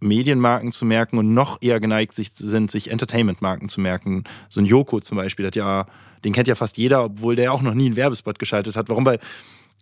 Medienmarken 0.00 0.72
zu 0.72 0.84
merken 0.84 1.16
und 1.16 1.32
noch 1.32 1.62
eher 1.62 1.80
geneigt 1.80 2.14
sich, 2.14 2.32
sind, 2.32 2.70
sich 2.70 2.90
Entertainment-Marken 2.90 3.70
zu 3.70 3.80
merken. 3.80 4.24
So 4.50 4.60
ein 4.60 4.66
Joko 4.66 5.00
zum 5.00 5.16
Beispiel, 5.16 5.46
hat 5.46 5.56
ja, 5.56 5.86
den 6.22 6.34
kennt 6.34 6.48
ja 6.48 6.54
fast 6.54 6.76
jeder, 6.76 7.04
obwohl 7.04 7.34
der 7.34 7.54
auch 7.54 7.62
noch 7.62 7.74
nie 7.74 7.86
einen 7.86 7.96
Werbespot 7.96 8.38
geschaltet 8.38 8.76
hat. 8.76 8.90
Warum? 8.90 9.06
Weil 9.06 9.20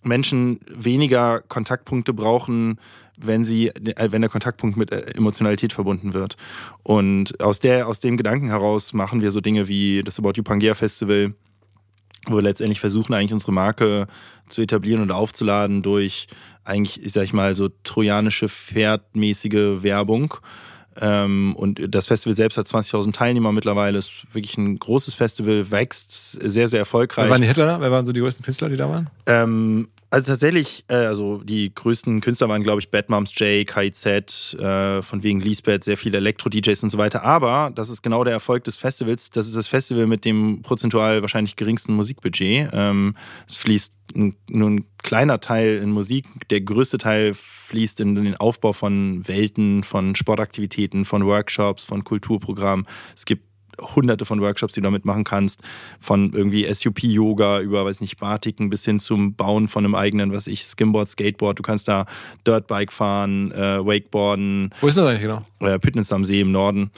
Menschen 0.06 0.60
weniger 0.68 1.42
Kontaktpunkte 1.48 2.12
brauchen, 2.14 2.78
wenn 3.16 3.44
sie, 3.44 3.68
äh, 3.68 4.12
wenn 4.12 4.22
der 4.22 4.30
Kontaktpunkt 4.30 4.76
mit 4.76 4.92
äh, 4.92 5.12
Emotionalität 5.14 5.72
verbunden 5.72 6.14
wird. 6.14 6.36
Und 6.82 7.40
aus 7.40 7.60
der, 7.60 7.88
aus 7.88 8.00
dem 8.00 8.16
Gedanken 8.16 8.48
heraus 8.48 8.92
machen 8.92 9.22
wir 9.22 9.30
so 9.30 9.40
Dinge 9.40 9.68
wie 9.68 10.02
das 10.04 10.18
About 10.18 10.32
You 10.36 10.42
Pangea 10.42 10.74
Festival, 10.74 11.34
wo 12.26 12.36
wir 12.36 12.42
letztendlich 12.42 12.80
versuchen, 12.80 13.14
eigentlich 13.14 13.32
unsere 13.32 13.52
Marke 13.52 14.06
zu 14.48 14.62
etablieren 14.62 15.02
und 15.02 15.10
aufzuladen 15.10 15.82
durch 15.82 16.26
eigentlich, 16.64 17.04
ich 17.04 17.12
sag 17.12 17.32
mal, 17.32 17.54
so 17.54 17.68
trojanische 17.84 18.48
Pferdmäßige 18.48 19.82
Werbung. 19.82 20.34
Ähm, 21.00 21.54
und 21.56 21.94
das 21.94 22.06
Festival 22.06 22.34
selbst 22.34 22.56
hat 22.56 22.66
20.000 22.66 23.12
Teilnehmer 23.12 23.52
mittlerweile, 23.52 23.98
ist 23.98 24.12
wirklich 24.32 24.56
ein 24.56 24.78
großes 24.78 25.14
Festival, 25.14 25.70
wächst 25.70 26.38
sehr, 26.42 26.68
sehr 26.68 26.80
erfolgreich. 26.80 27.26
Wer 27.26 27.30
waren 27.30 27.42
die 27.42 27.48
Hitler? 27.48 27.80
Wer 27.80 27.90
waren 27.90 28.06
so 28.06 28.12
die 28.12 28.20
größten 28.20 28.44
Künstler, 28.44 28.68
die 28.68 28.76
da 28.76 28.88
waren? 28.88 29.10
Ähm, 29.26 29.88
also 30.08 30.32
tatsächlich, 30.32 30.84
äh, 30.88 30.94
also 30.94 31.42
die 31.42 31.74
größten 31.74 32.20
Künstler 32.20 32.48
waren, 32.48 32.62
glaube 32.62 32.80
ich, 32.80 32.90
Bad 32.90 33.10
Moms 33.10 33.32
J, 33.38 33.66
KIZ, 33.66 34.54
äh, 34.54 35.02
von 35.02 35.22
wegen 35.22 35.40
Lisbeth, 35.40 35.82
sehr 35.82 35.98
viele 35.98 36.18
Elektro-DJs 36.18 36.84
und 36.84 36.90
so 36.90 36.98
weiter. 36.98 37.24
Aber 37.24 37.72
das 37.74 37.90
ist 37.90 38.02
genau 38.02 38.22
der 38.22 38.32
Erfolg 38.32 38.64
des 38.64 38.76
Festivals. 38.76 39.30
Das 39.30 39.46
ist 39.46 39.56
das 39.56 39.66
Festival 39.66 40.06
mit 40.06 40.24
dem 40.24 40.62
prozentual 40.62 41.22
wahrscheinlich 41.22 41.56
geringsten 41.56 41.94
Musikbudget. 41.94 42.70
Ähm, 42.72 43.16
es 43.48 43.56
fließt 43.56 43.92
ein 44.14 44.36
kleiner 45.06 45.40
Teil 45.40 45.78
in 45.78 45.92
Musik. 45.92 46.26
Der 46.50 46.60
größte 46.60 46.98
Teil 46.98 47.32
fließt 47.32 48.00
in 48.00 48.16
den 48.16 48.36
Aufbau 48.36 48.74
von 48.74 49.26
Welten, 49.26 49.84
von 49.84 50.14
Sportaktivitäten, 50.14 51.06
von 51.06 51.24
Workshops, 51.24 51.84
von 51.84 52.04
Kulturprogrammen. 52.04 52.86
Es 53.14 53.24
gibt 53.24 53.44
hunderte 53.80 54.24
von 54.24 54.40
Workshops, 54.40 54.74
die 54.74 54.80
du 54.80 54.84
damit 54.86 55.04
machen 55.04 55.24
kannst. 55.24 55.62
Von 56.00 56.32
irgendwie 56.32 56.72
SUP-Yoga 56.72 57.60
über, 57.60 57.84
weiß 57.84 58.00
nicht, 58.00 58.18
Batiken 58.18 58.68
bis 58.68 58.84
hin 58.84 58.98
zum 58.98 59.34
Bauen 59.34 59.68
von 59.68 59.84
einem 59.84 59.94
eigenen, 59.94 60.32
was 60.32 60.46
ich, 60.46 60.64
Skimboard, 60.64 61.08
Skateboard. 61.08 61.58
Du 61.58 61.62
kannst 61.62 61.86
da 61.88 62.06
Dirtbike 62.46 62.92
fahren, 62.92 63.52
äh, 63.52 63.86
Wakeboarden. 63.86 64.74
Wo 64.80 64.88
ist 64.88 64.98
das 64.98 65.06
eigentlich 65.06 65.22
genau? 65.22 65.44
Äh, 65.60 65.78
Püttnitz 65.78 66.10
am 66.12 66.24
See 66.24 66.40
im 66.40 66.50
Norden. 66.50 66.90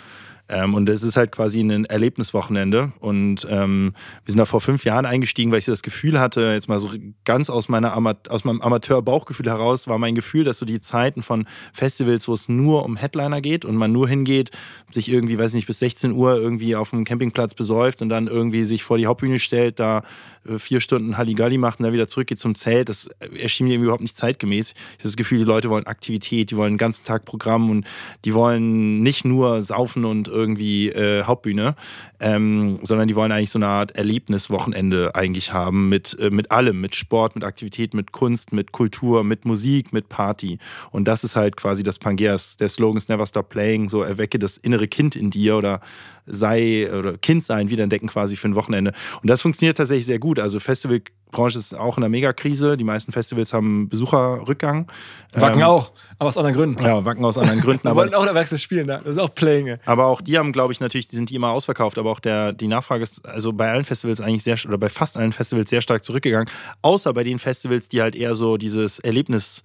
Ähm, 0.49 0.75
und 0.75 0.89
es 0.89 1.03
ist 1.03 1.17
halt 1.17 1.33
quasi 1.33 1.61
ein 1.61 1.85
Erlebniswochenende. 1.85 2.93
Und 3.01 3.47
ähm, 3.51 3.93
wir 4.25 4.33
sind 4.33 4.39
da 4.39 4.47
vor 4.47 4.61
fünf 4.61 4.85
Jahren 4.85 5.05
eingestiegen, 5.05 5.53
weil 5.53 5.59
ich 5.59 5.67
so 5.67 5.73
das 5.73 5.83
Gefühl 5.83 6.19
hatte, 6.19 6.53
jetzt 6.53 6.69
mal 6.69 6.81
so 6.81 6.91
ganz 7.25 7.51
aus, 7.51 7.69
meiner 7.69 7.93
Amat 7.93 8.31
aus 8.31 8.45
meinem 8.45 8.61
Amateur-Bauchgefühl 8.63 9.47
heraus, 9.47 9.87
war 9.89 9.99
mein 9.99 10.15
Gefühl, 10.15 10.45
dass 10.45 10.59
so 10.59 10.67
die 10.67 10.81
Zeiten 10.81 11.23
von 11.23 11.47
Festivals, 11.73 12.29
wo 12.29 12.33
es 12.33 12.49
nur 12.49 12.85
um 12.85 12.97
Headliner 12.97 13.41
geht 13.41 13.65
und 13.65 13.77
man 13.77 13.93
nur 13.93 14.09
hingeht, 14.09 14.51
sich 14.91 15.11
irgendwie, 15.11 15.39
weiß 15.39 15.53
nicht, 15.53 15.67
bis 15.67 15.81
16 15.81 16.13
Uhr 16.13 16.37
irgendwie 16.37 16.77
auf 16.77 16.91
dem 16.91 17.05
Campingplatz 17.05 17.55
besäuft 17.55 18.01
und 18.01 18.09
dann 18.09 18.27
irgendwie 18.27 18.65
sich 18.65 18.85
vor 18.85 18.97
die 18.97 19.07
Hauptbühne 19.07 19.39
stellt, 19.39 19.79
da 19.79 20.03
äh, 20.49 20.59
vier 20.59 20.81
Stunden 20.81 21.19
Halligalli 21.19 21.59
macht 21.59 21.81
und 21.81 21.85
dann 21.85 21.93
wieder 21.93 22.09
zurückgeht 22.09 22.39
zum 22.39 22.55
Zelt, 22.55 22.89
das 22.89 23.09
erschien 23.39 23.67
mir 23.67 23.79
überhaupt 23.79 24.03
nicht 24.03 24.17
zeitgemäß. 24.17 24.73
Ich 24.73 24.99
habe 24.99 25.03
das 25.05 25.17
Gefühl, 25.17 25.39
die 25.39 25.45
Leute 25.45 25.69
wollen 25.69 25.87
Aktivität, 25.87 26.51
die 26.51 26.57
wollen 26.57 26.75
den 26.75 26.79
ganzen 26.79 27.05
Tag 27.05 27.25
Programm 27.25 27.71
und 27.71 27.87
die 28.25 28.35
wollen 28.35 29.03
nicht 29.03 29.25
nur 29.25 29.63
saufen 29.63 30.05
und 30.05 30.29
irgendwie 30.39 30.89
äh, 30.89 31.25
Hauptbühne, 31.25 31.75
ähm, 32.21 32.79
sondern 32.83 33.09
die 33.09 33.17
wollen 33.17 33.33
eigentlich 33.33 33.51
so 33.51 33.59
eine 33.59 33.67
Art 33.67 33.93
Erlebniswochenende 33.93 35.15
eigentlich 35.15 35.53
haben 35.53 35.89
mit, 35.89 36.17
äh, 36.21 36.31
mit 36.31 36.51
allem, 36.51 36.81
mit 36.81 36.95
Sport, 36.95 37.35
mit 37.35 37.45
Aktivität, 37.45 37.95
mit 37.95 38.13
Kunst, 38.13 38.53
mit 38.53 38.73
Kultur, 38.73 39.25
mit 39.25 39.45
Musik, 39.45 39.93
mit 39.93 40.09
Party. 40.09 40.59
Und 40.91 41.07
das 41.07 41.25
ist 41.25 41.37
halt 41.37 41.57
quasi 41.57 41.83
das 41.83 41.99
Pangeas. 41.99 42.57
Der 42.57 42.69
Slogan 42.69 42.97
ist 42.97 43.09
Never 43.09 43.27
Stop 43.27 43.49
Playing, 43.49 43.89
so 43.89 44.03
erwecke 44.03 44.39
das 44.39 44.57
innere 44.57 44.89
Kind 44.89 45.17
in 45.17 45.31
dir 45.31 45.57
oder 45.57 45.81
sei 46.29 46.91
oder 46.93 47.19
Kind 47.19 47.45
sein 47.45 47.71
wiederentdecken 47.71 48.09
quasi 48.09 48.37
für 48.37 48.49
ein 48.49 48.55
Wochenende. 48.55 48.93
Und 49.23 49.29
das 49.29 49.43
funktioniert 49.43 49.77
tatsächlich 49.77 50.07
sehr 50.07 50.19
gut. 50.19 50.39
Also 50.39 50.61
Festivalbranche 50.61 51.59
ist 51.59 51.75
auch 51.75 51.97
in 51.97 52.03
der 52.03 52.11
Megakrise. 52.11 52.77
Die 52.77 52.85
meisten 52.85 53.13
Festivals 53.13 53.53
haben 53.53 53.89
Besucherrückgang. 53.89 54.91
Wacken 55.33 55.61
ähm, 55.61 55.67
auch, 55.67 55.93
aber 56.19 56.29
aus 56.29 56.39
anderen 56.39 56.57
Gründen. 56.57 56.85
Ja, 56.85 57.05
Wacken 57.05 57.25
aus 57.25 57.39
anderen 57.39 57.61
Gründen. 57.61 57.85
Wir 57.89 57.95
wollen 57.95 58.15
auch 58.15 58.27
Erwachsene 58.27 58.59
spielen, 58.59 58.87
da. 58.87 58.99
das 58.99 59.17
ist 59.17 59.19
auch 59.19 59.35
Playing. 59.35 59.79
Aber 59.85 60.07
auch 60.07 60.21
die 60.21 60.39
haben, 60.39 60.53
glaube 60.53 60.73
ich, 60.73 60.81
natürlich, 60.81 61.09
die 61.09 61.17
sind 61.17 61.31
die 61.31 61.35
immer 61.35 61.51
ausverkauft. 61.51 61.99
Aber 61.99 62.11
auch 62.11 62.21
der, 62.21 62.53
die 62.53 62.69
Nachfrage 62.69 63.03
ist 63.03 63.25
also 63.27 63.53
bei 63.53 63.71
allen 63.71 63.85
Festivals 63.85 64.21
eigentlich 64.21 64.43
sehr, 64.43 64.59
oder 64.67 64.79
bei 64.79 64.89
fast 64.89 65.17
allen 65.17 65.33
Festivals 65.33 65.71
sehr 65.71 65.81
stark 65.81 66.05
zurückgegangen. 66.05 66.49
Außer 66.83 67.13
bei 67.13 67.25
den 67.25 67.39
Festivals, 67.39 67.89
die 67.89 68.01
halt 68.01 68.15
eher 68.15 68.35
so 68.35 68.57
dieses 68.57 68.99
Erlebnis 68.99 69.63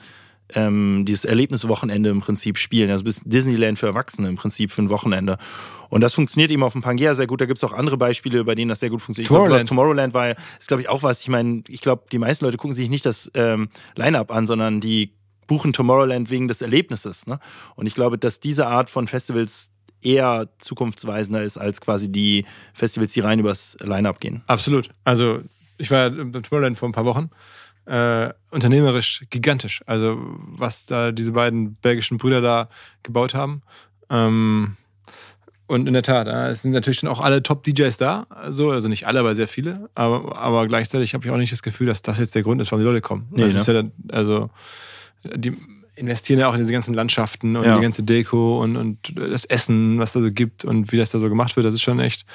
ähm, 0.55 1.05
dieses 1.05 1.25
Erlebniswochenende 1.25 2.09
im 2.09 2.21
Prinzip 2.21 2.57
spielen. 2.57 2.91
Also 2.91 3.03
bis 3.03 3.21
Disneyland 3.23 3.79
für 3.79 3.87
Erwachsene 3.87 4.29
im 4.29 4.35
Prinzip 4.35 4.71
für 4.71 4.81
ein 4.81 4.89
Wochenende. 4.89 5.37
Und 5.89 6.01
das 6.01 6.13
funktioniert 6.13 6.51
eben 6.51 6.63
auf 6.63 6.73
dem 6.73 6.81
Pangea 6.81 7.15
sehr 7.15 7.27
gut. 7.27 7.41
Da 7.41 7.45
gibt 7.45 7.57
es 7.57 7.63
auch 7.63 7.73
andere 7.73 7.97
Beispiele, 7.97 8.43
bei 8.43 8.55
denen 8.55 8.69
das 8.69 8.79
sehr 8.79 8.89
gut 8.89 9.01
funktioniert. 9.01 9.27
Tomorrowland, 9.27 9.61
glaub, 9.61 9.67
Tomorrowland 9.67 10.13
war, 10.13 10.29
ist 10.59 10.67
glaube 10.67 10.81
ich 10.81 10.89
auch 10.89 11.03
was. 11.03 11.21
Ich 11.21 11.29
meine, 11.29 11.63
ich 11.67 11.81
glaube, 11.81 12.03
die 12.11 12.17
meisten 12.19 12.45
Leute 12.45 12.57
gucken 12.57 12.73
sich 12.73 12.89
nicht 12.89 13.05
das 13.05 13.31
ähm, 13.35 13.69
Line-Up 13.95 14.31
an, 14.31 14.47
sondern 14.47 14.81
die 14.81 15.13
buchen 15.47 15.73
Tomorrowland 15.73 16.29
wegen 16.29 16.47
des 16.47 16.61
Erlebnisses. 16.61 17.27
Ne? 17.27 17.39
Und 17.75 17.87
ich 17.87 17.95
glaube, 17.95 18.17
dass 18.17 18.39
diese 18.39 18.67
Art 18.67 18.89
von 18.89 19.07
Festivals 19.07 19.69
eher 20.01 20.49
zukunftsweisender 20.57 21.43
ist 21.43 21.57
als 21.57 21.79
quasi 21.79 22.11
die 22.11 22.45
Festivals, 22.73 23.13
die 23.13 23.21
rein 23.21 23.39
übers 23.39 23.77
Line-Up 23.81 24.19
gehen. 24.19 24.43
Absolut. 24.47 24.89
Also 25.03 25.39
ich 25.77 25.91
war 25.91 25.99
ja 25.99 26.07
im 26.07 26.31
Tomorrowland 26.31 26.77
vor 26.77 26.89
ein 26.89 26.93
paar 26.93 27.05
Wochen 27.05 27.29
äh, 27.85 28.29
unternehmerisch 28.51 29.25
gigantisch. 29.29 29.81
Also 29.85 30.17
was 30.19 30.85
da 30.85 31.11
diese 31.11 31.31
beiden 31.31 31.75
belgischen 31.75 32.17
Brüder 32.17 32.41
da 32.41 32.69
gebaut 33.03 33.33
haben. 33.33 33.61
Ähm, 34.09 34.77
und 35.65 35.87
in 35.87 35.93
der 35.93 36.03
Tat, 36.03 36.27
es 36.27 36.61
sind 36.61 36.71
natürlich 36.71 36.99
schon 36.99 37.09
auch 37.09 37.21
alle 37.21 37.41
Top-DJs 37.41 37.97
da, 37.97 38.27
also, 38.29 38.71
also 38.71 38.89
nicht 38.89 39.07
alle, 39.07 39.19
aber 39.19 39.33
sehr 39.33 39.47
viele. 39.47 39.89
Aber, 39.95 40.37
aber 40.37 40.67
gleichzeitig 40.67 41.13
habe 41.13 41.25
ich 41.25 41.31
auch 41.31 41.37
nicht 41.37 41.53
das 41.53 41.63
Gefühl, 41.63 41.87
dass 41.87 42.01
das 42.01 42.19
jetzt 42.19 42.35
der 42.35 42.43
Grund 42.43 42.61
ist, 42.61 42.71
warum 42.71 42.81
die 42.81 42.87
Leute 42.87 43.01
kommen. 43.01 43.27
Nee, 43.31 43.43
das 43.43 43.53
ne? 43.53 43.59
ist 43.59 43.67
ja, 43.67 43.83
also 44.15 44.49
die 45.23 45.55
investieren 45.95 46.39
ja 46.39 46.49
auch 46.49 46.53
in 46.53 46.59
diese 46.59 46.71
ganzen 46.73 46.93
Landschaften 46.93 47.55
und 47.55 47.65
ja. 47.65 47.75
die 47.75 47.81
ganze 47.81 48.03
Deko 48.03 48.61
und, 48.61 48.75
und 48.75 49.13
das 49.15 49.45
Essen, 49.45 49.99
was 49.99 50.11
da 50.11 50.21
so 50.21 50.31
gibt 50.31 50.65
und 50.65 50.91
wie 50.91 50.97
das 50.97 51.11
da 51.11 51.19
so 51.19 51.29
gemacht 51.29 51.55
wird. 51.55 51.65
Das 51.65 51.73
ist 51.73 51.81
schon 51.81 51.99
echt 51.99 52.25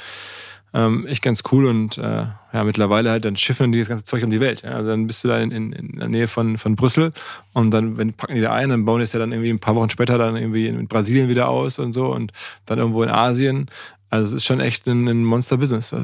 ähm, 0.74 1.06
echt 1.06 1.22
ganz 1.22 1.42
cool 1.50 1.66
und 1.66 1.98
äh, 1.98 2.26
ja, 2.52 2.64
mittlerweile 2.64 3.10
halt 3.10 3.24
dann 3.24 3.36
schiffen 3.36 3.72
die 3.72 3.78
das 3.78 3.88
ganze 3.88 4.04
Zeug 4.04 4.22
um 4.22 4.30
die 4.30 4.40
Welt. 4.40 4.62
Ja? 4.62 4.72
Also 4.72 4.90
dann 4.90 5.06
bist 5.06 5.24
du 5.24 5.28
da 5.28 5.38
in, 5.38 5.50
in, 5.50 5.72
in, 5.72 5.98
der 5.98 6.08
Nähe 6.08 6.28
von, 6.28 6.58
von 6.58 6.76
Brüssel 6.76 7.12
und 7.54 7.70
dann 7.70 7.96
wenn, 7.96 8.12
packen 8.12 8.34
die 8.34 8.40
da 8.40 8.52
ein, 8.52 8.68
dann 8.68 8.84
bauen 8.84 8.98
die 8.98 9.04
es 9.04 9.12
ja 9.12 9.18
dann 9.18 9.32
irgendwie 9.32 9.50
ein 9.50 9.60
paar 9.60 9.74
Wochen 9.74 9.90
später 9.90 10.18
dann 10.18 10.36
irgendwie 10.36 10.66
in 10.66 10.88
Brasilien 10.88 11.28
wieder 11.28 11.48
aus 11.48 11.78
und 11.78 11.92
so 11.92 12.12
und 12.12 12.32
dann 12.66 12.78
irgendwo 12.78 13.02
in 13.02 13.10
Asien. 13.10 13.66
Also 14.10 14.28
es 14.28 14.42
ist 14.42 14.46
schon 14.46 14.60
echt 14.60 14.86
ein, 14.86 15.06
ein 15.06 15.24
Monster-Business, 15.24 15.92
äh, 15.92 16.02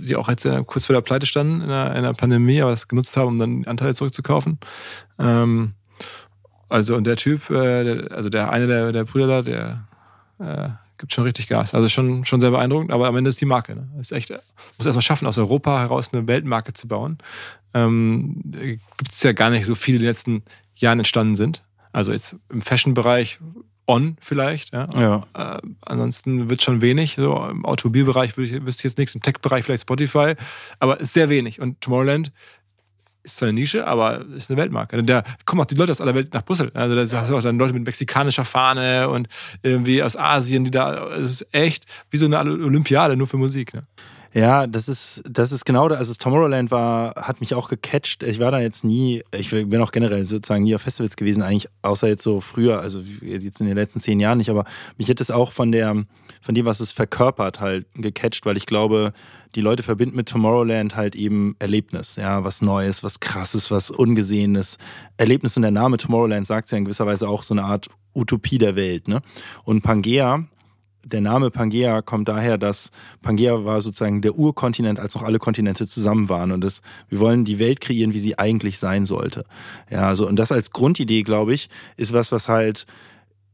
die 0.00 0.16
auch 0.16 0.28
jetzt 0.28 0.48
kurz 0.66 0.86
vor 0.86 0.94
der 0.94 1.00
Pleite 1.00 1.26
standen 1.26 1.60
in 1.60 1.68
der, 1.68 1.94
in 1.94 2.02
der 2.02 2.12
Pandemie, 2.12 2.60
aber 2.60 2.70
das 2.70 2.88
genutzt 2.88 3.16
haben, 3.16 3.28
um 3.28 3.38
dann 3.38 3.64
Anteile 3.66 3.94
zurückzukaufen. 3.94 4.58
Ähm, 5.18 5.74
also 6.68 6.96
und 6.96 7.04
der 7.06 7.16
Typ, 7.16 7.50
äh, 7.50 7.84
der, 7.84 8.12
also 8.12 8.28
der 8.30 8.50
eine 8.50 8.66
der, 8.66 8.92
der 8.92 9.04
Brüder 9.04 9.26
da, 9.26 9.42
der 9.42 9.88
äh, 10.38 10.68
gibt 11.02 11.12
schon 11.12 11.24
richtig 11.24 11.48
Gas. 11.48 11.74
Also 11.74 11.88
schon, 11.88 12.24
schon 12.24 12.40
sehr 12.40 12.52
beeindruckend, 12.52 12.92
aber 12.92 13.08
am 13.08 13.16
Ende 13.16 13.28
ist 13.28 13.40
die 13.40 13.44
Marke. 13.44 13.74
Ne? 13.74 13.88
Ist 13.98 14.12
echt, 14.12 14.30
muss 14.30 14.86
erstmal 14.86 15.02
schaffen, 15.02 15.26
aus 15.26 15.36
Europa 15.36 15.80
heraus 15.80 16.10
eine 16.12 16.28
Weltmarke 16.28 16.74
zu 16.74 16.86
bauen. 16.86 17.18
Ähm, 17.74 18.40
gibt 18.52 19.10
es 19.10 19.20
ja 19.24 19.32
gar 19.32 19.50
nicht 19.50 19.66
so 19.66 19.74
viele, 19.74 19.98
die 19.98 20.04
in 20.04 20.06
den 20.06 20.10
letzten 20.10 20.42
Jahren 20.76 21.00
entstanden 21.00 21.34
sind. 21.34 21.64
Also 21.92 22.12
jetzt 22.12 22.36
im 22.50 22.62
Fashion-Bereich 22.62 23.40
On 23.88 24.16
vielleicht. 24.20 24.72
Ja. 24.72 24.86
Ja. 24.94 25.56
Äh, 25.56 25.60
ansonsten 25.80 26.48
wird 26.48 26.62
schon 26.62 26.82
wenig. 26.82 27.16
So, 27.16 27.36
Im 27.50 27.64
Automobilbereich 27.64 28.36
wüsste 28.36 28.60
ich 28.60 28.84
jetzt 28.84 28.98
nichts, 28.98 29.16
im 29.16 29.22
Tech-Bereich 29.22 29.64
vielleicht 29.64 29.82
Spotify, 29.82 30.34
aber 30.78 31.00
ist 31.00 31.14
sehr 31.14 31.28
wenig. 31.30 31.60
Und 31.60 31.80
Tomorrowland 31.80 32.30
ist 33.22 33.36
zwar 33.36 33.48
eine 33.48 33.60
Nische, 33.60 33.86
aber 33.86 34.24
ist 34.34 34.50
eine 34.50 34.56
Weltmarke. 34.56 34.98
Und 34.98 35.08
Da 35.08 35.22
kommen 35.44 35.62
auch 35.62 35.66
die 35.66 35.74
Leute 35.74 35.92
aus 35.92 36.00
aller 36.00 36.14
Welt 36.14 36.34
nach 36.34 36.44
Brüssel. 36.44 36.70
Also 36.74 36.94
da 36.94 37.20
hast 37.20 37.30
du 37.30 37.36
auch 37.36 37.42
dann 37.42 37.58
Leute 37.58 37.72
mit 37.72 37.84
mexikanischer 37.84 38.44
Fahne 38.44 39.08
und 39.08 39.28
irgendwie 39.62 40.02
aus 40.02 40.16
Asien, 40.16 40.64
die 40.64 40.70
da. 40.70 41.08
Es 41.16 41.42
ist 41.42 41.54
echt 41.54 41.86
wie 42.10 42.16
so 42.16 42.26
eine 42.26 42.38
Olympiade, 42.40 43.16
nur 43.16 43.26
für 43.26 43.36
Musik. 43.36 43.74
Ne? 43.74 43.84
Ja, 44.34 44.66
das 44.66 44.88
ist, 44.88 45.22
das 45.28 45.52
ist 45.52 45.66
genau, 45.66 45.88
da- 45.88 45.96
also 45.96 46.10
das 46.10 46.16
Tomorrowland 46.16 46.70
war, 46.70 47.14
hat 47.16 47.40
mich 47.40 47.54
auch 47.54 47.68
gecatcht. 47.68 48.22
Ich 48.22 48.40
war 48.40 48.50
da 48.50 48.60
jetzt 48.60 48.82
nie, 48.82 49.22
ich 49.36 49.50
bin 49.50 49.78
auch 49.82 49.92
generell 49.92 50.24
sozusagen 50.24 50.64
nie 50.64 50.74
auf 50.74 50.80
Festivals 50.80 51.16
gewesen, 51.16 51.42
eigentlich, 51.42 51.68
außer 51.82 52.08
jetzt 52.08 52.22
so 52.22 52.40
früher, 52.40 52.80
also 52.80 53.00
jetzt 53.20 53.60
in 53.60 53.66
den 53.66 53.76
letzten 53.76 54.00
zehn 54.00 54.20
Jahren 54.20 54.38
nicht, 54.38 54.48
aber 54.48 54.64
mich 54.96 55.08
hätte 55.08 55.22
es 55.22 55.30
auch 55.30 55.52
von 55.52 55.70
der, 55.70 56.04
von 56.40 56.54
dem, 56.54 56.64
was 56.64 56.80
es 56.80 56.92
verkörpert, 56.92 57.60
halt 57.60 57.84
gecatcht, 57.94 58.46
weil 58.46 58.56
ich 58.56 58.64
glaube, 58.64 59.12
die 59.54 59.60
Leute 59.60 59.82
verbinden 59.82 60.16
mit 60.16 60.30
Tomorrowland 60.30 60.96
halt 60.96 61.14
eben 61.14 61.54
Erlebnis, 61.58 62.16
ja, 62.16 62.42
was 62.42 62.62
Neues, 62.62 63.02
was 63.04 63.20
Krasses, 63.20 63.70
was 63.70 63.90
Ungesehenes. 63.90 64.78
Erlebnis 65.18 65.56
und 65.58 65.62
der 65.62 65.70
Name 65.72 65.98
Tomorrowland 65.98 66.46
sagt 66.46 66.70
ja 66.72 66.78
in 66.78 66.84
gewisser 66.86 67.04
Weise 67.04 67.28
auch 67.28 67.42
so 67.42 67.52
eine 67.52 67.64
Art 67.64 67.88
Utopie 68.14 68.56
der 68.56 68.76
Welt, 68.76 69.08
ne? 69.08 69.20
Und 69.64 69.82
Pangea, 69.82 70.44
der 71.04 71.20
Name 71.20 71.50
Pangea 71.50 72.02
kommt 72.02 72.28
daher, 72.28 72.58
dass 72.58 72.90
Pangea 73.22 73.64
war 73.64 73.80
sozusagen 73.80 74.22
der 74.22 74.36
Urkontinent, 74.36 75.00
als 75.00 75.14
noch 75.14 75.22
alle 75.22 75.38
Kontinente 75.38 75.86
zusammen 75.86 76.28
waren. 76.28 76.52
Und 76.52 76.62
das, 76.62 76.82
wir 77.08 77.18
wollen 77.18 77.44
die 77.44 77.58
Welt 77.58 77.80
kreieren, 77.80 78.14
wie 78.14 78.20
sie 78.20 78.38
eigentlich 78.38 78.78
sein 78.78 79.04
sollte. 79.04 79.44
Ja, 79.90 80.08
also, 80.08 80.28
und 80.28 80.36
das 80.36 80.52
als 80.52 80.70
Grundidee, 80.70 81.22
glaube 81.22 81.54
ich, 81.54 81.68
ist 81.96 82.12
was, 82.12 82.32
was 82.32 82.48
halt 82.48 82.86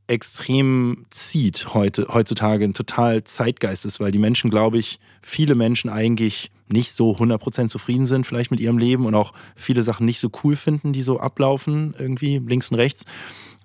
extrem 0.09 1.05
zieht 1.11 1.75
heute, 1.75 2.09
heutzutage 2.09 2.65
ein 2.65 2.75
total 2.75 3.25
Zeitgeist 3.25 3.85
ist, 3.85 4.01
weil 4.01 4.11
die 4.11 4.19
Menschen, 4.19 4.51
glaube 4.51 4.79
ich, 4.79 4.99
viele 5.23 5.55
Menschen 5.55 5.91
eigentlich 5.91 6.51
nicht 6.67 6.93
so 6.93 7.13
100% 7.17 7.69
zufrieden 7.69 8.07
sind 8.07 8.27
vielleicht 8.27 8.51
mit 8.51 8.61
ihrem 8.61 8.79
Leben 8.79 9.07
und 9.07 9.15
auch 9.15 9.33
viele 9.55 9.83
Sachen 9.83 10.07
nicht 10.07 10.19
so 10.19 10.31
cool 10.43 10.57
finden, 10.57 10.93
die 10.93 11.03
so 11.03 11.21
ablaufen, 11.21 11.95
irgendwie 11.99 12.39
links 12.39 12.71
und 12.71 12.77
rechts 12.77 13.05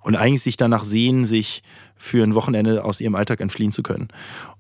und 0.01 0.15
eigentlich 0.15 0.43
sich 0.43 0.57
danach 0.57 0.83
sehen, 0.83 1.25
sich 1.25 1.63
für 2.03 2.21
ein 2.21 2.35
Wochenende 2.35 2.83
aus 2.83 2.99
ihrem 2.99 3.15
Alltag 3.15 3.39
entfliehen 3.39 3.71
zu 3.71 3.81
können. 3.81 4.09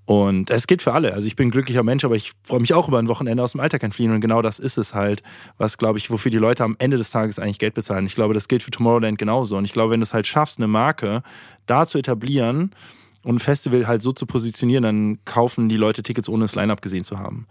Und 0.05 0.49
es 0.49 0.65
gilt 0.65 0.81
für 0.81 0.93
alle. 0.93 1.13
Also 1.13 1.27
ich 1.27 1.35
bin 1.35 1.49
ein 1.49 1.51
glücklicher 1.51 1.83
Mensch, 1.83 2.05
aber 2.05 2.15
ich 2.15 2.31
freue 2.43 2.61
mich 2.61 2.73
auch 2.73 2.87
über 2.87 2.99
ein 2.99 3.09
Wochenende 3.09 3.43
aus 3.43 3.51
dem 3.51 3.59
Alltag 3.59 3.83
entfliehen. 3.83 4.13
Und 4.13 4.21
genau 4.21 4.41
das 4.41 4.59
ist 4.59 4.77
es 4.77 4.93
halt, 4.93 5.23
was, 5.57 5.77
glaube 5.77 5.97
ich, 5.97 6.09
wofür 6.09 6.31
die 6.31 6.37
Leute 6.37 6.63
am 6.63 6.75
Ende 6.79 6.97
des 6.97 7.11
Tages 7.11 7.39
eigentlich 7.39 7.59
Geld 7.59 7.73
bezahlen. 7.73 8.05
Ich 8.05 8.15
glaube, 8.15 8.33
das 8.33 8.47
gilt 8.47 8.63
für 8.63 8.71
Tomorrowland 8.71 9.17
genauso. 9.17 9.57
Und 9.57 9.65
ich 9.65 9.73
glaube, 9.73 9.91
wenn 9.91 9.99
du 9.99 10.03
es 10.05 10.13
halt 10.13 10.25
schaffst, 10.25 10.57
eine 10.57 10.67
Marke 10.67 11.21
da 11.65 11.85
zu 11.85 11.97
etablieren 11.97 12.71
und 13.23 13.35
ein 13.35 13.39
Festival 13.39 13.87
halt 13.87 14.01
so 14.01 14.13
zu 14.13 14.25
positionieren, 14.25 14.83
dann 14.83 15.19
kaufen 15.25 15.67
die 15.67 15.77
Leute 15.77 16.01
Tickets, 16.01 16.29
ohne 16.29 16.45
das 16.45 16.55
Line-Up 16.55 16.81
gesehen 16.81 17.03
zu 17.03 17.19
haben. 17.19 17.45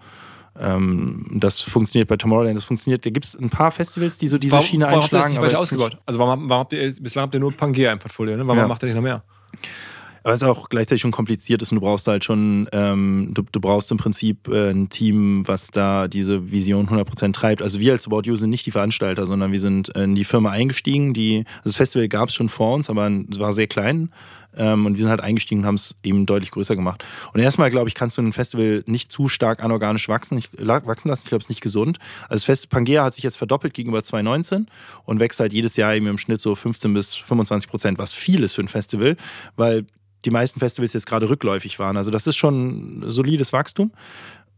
Ähm, 0.58 1.26
das 1.32 1.60
funktioniert 1.60 2.08
bei 2.08 2.16
Tomorrowland, 2.16 2.56
das 2.56 2.64
funktioniert. 2.64 3.04
Da 3.06 3.10
gibt 3.10 3.24
es 3.26 3.34
ein 3.38 3.50
paar 3.50 3.70
Festivals, 3.72 4.18
die 4.18 4.28
so 4.28 4.36
diese 4.38 4.52
warum, 4.52 4.66
Schiene 4.66 4.84
warum 4.86 5.00
habt 5.02 5.12
ihr 5.12 5.16
das 5.18 5.26
einschlagen. 5.26 5.44
nicht 5.46 5.52
weiter 5.54 5.62
ausgebaut? 5.62 5.98
Also 6.06 6.18
warum, 6.18 6.48
warum 6.48 6.60
habt 6.60 6.72
ihr, 6.74 6.94
bislang 7.00 7.24
habt 7.24 7.34
ihr 7.34 7.40
nur 7.40 7.52
Pangea 7.52 7.92
im 7.92 7.98
Portfolio, 7.98 8.36
ne? 8.36 8.46
Warum 8.46 8.58
Ja. 8.58 8.68
macht 8.68 8.82
ihr 8.82 8.86
nicht 8.86 8.94
noch 8.96 9.02
mehr? 9.02 9.22
Aber 10.24 10.34
es 10.34 10.42
ist 10.42 10.48
auch 10.48 10.68
gleichzeitig 10.68 11.02
schon 11.02 11.10
kompliziert 11.10 11.62
ist 11.62 11.72
und 11.72 11.76
du 11.76 11.80
brauchst 11.80 12.06
halt 12.06 12.24
schon, 12.24 12.68
ähm, 12.72 13.30
du, 13.32 13.42
du 13.50 13.60
brauchst 13.60 13.90
im 13.90 13.96
Prinzip 13.96 14.46
äh, 14.48 14.70
ein 14.70 14.88
Team, 14.88 15.42
was 15.46 15.68
da 15.68 16.06
diese 16.06 16.52
Vision 16.52 16.88
100% 16.88 17.32
treibt. 17.32 17.60
Also 17.60 17.80
wir 17.80 17.92
als 17.92 18.06
About 18.06 18.22
You 18.24 18.36
sind 18.36 18.50
nicht 18.50 18.64
die 18.64 18.70
Veranstalter, 18.70 19.26
sondern 19.26 19.50
wir 19.50 19.60
sind 19.60 19.88
in 19.90 20.14
die 20.14 20.24
Firma 20.24 20.50
eingestiegen. 20.50 21.12
Die, 21.12 21.44
das 21.64 21.76
Festival 21.76 22.08
gab 22.08 22.28
es 22.28 22.34
schon 22.34 22.48
vor 22.48 22.74
uns, 22.74 22.88
aber 22.88 23.10
es 23.30 23.40
war 23.40 23.52
sehr 23.52 23.66
klein. 23.66 24.10
Ähm, 24.56 24.86
und 24.86 24.96
wir 24.96 25.02
sind 25.02 25.10
halt 25.10 25.20
eingestiegen 25.20 25.60
und 25.60 25.66
haben 25.66 25.76
es 25.76 25.94
eben 26.02 26.26
deutlich 26.26 26.50
größer 26.50 26.76
gemacht. 26.76 27.04
Und 27.32 27.40
erstmal, 27.40 27.70
glaube 27.70 27.88
ich, 27.88 27.94
kannst 27.94 28.18
du 28.18 28.22
ein 28.22 28.32
Festival 28.32 28.82
nicht 28.86 29.10
zu 29.10 29.28
stark 29.28 29.62
anorganisch 29.62 30.08
wachsen, 30.08 30.38
ich, 30.38 30.48
wachsen 30.58 31.08
lassen. 31.08 31.22
Ich 31.24 31.28
glaube, 31.28 31.40
es 31.40 31.46
ist 31.46 31.50
nicht 31.50 31.62
gesund. 31.62 31.98
Also 32.24 32.34
das 32.34 32.44
Fest 32.44 32.70
Pangea 32.70 33.04
hat 33.04 33.14
sich 33.14 33.24
jetzt 33.24 33.36
verdoppelt 33.36 33.74
gegenüber 33.74 34.02
2019 34.02 34.66
und 35.04 35.20
wächst 35.20 35.40
halt 35.40 35.52
jedes 35.52 35.76
Jahr 35.76 35.94
eben 35.94 36.06
im 36.06 36.18
Schnitt 36.18 36.40
so 36.40 36.54
15 36.54 36.92
bis 36.92 37.14
25 37.14 37.68
Prozent, 37.68 37.98
was 37.98 38.12
viel 38.12 38.42
ist 38.42 38.52
für 38.52 38.62
ein 38.62 38.68
Festival, 38.68 39.16
weil 39.56 39.86
die 40.24 40.30
meisten 40.30 40.60
Festivals 40.60 40.92
jetzt 40.92 41.06
gerade 41.06 41.28
rückläufig 41.28 41.78
waren. 41.78 41.96
Also 41.96 42.10
das 42.10 42.26
ist 42.26 42.36
schon 42.36 43.04
solides 43.08 43.52
Wachstum. 43.52 43.92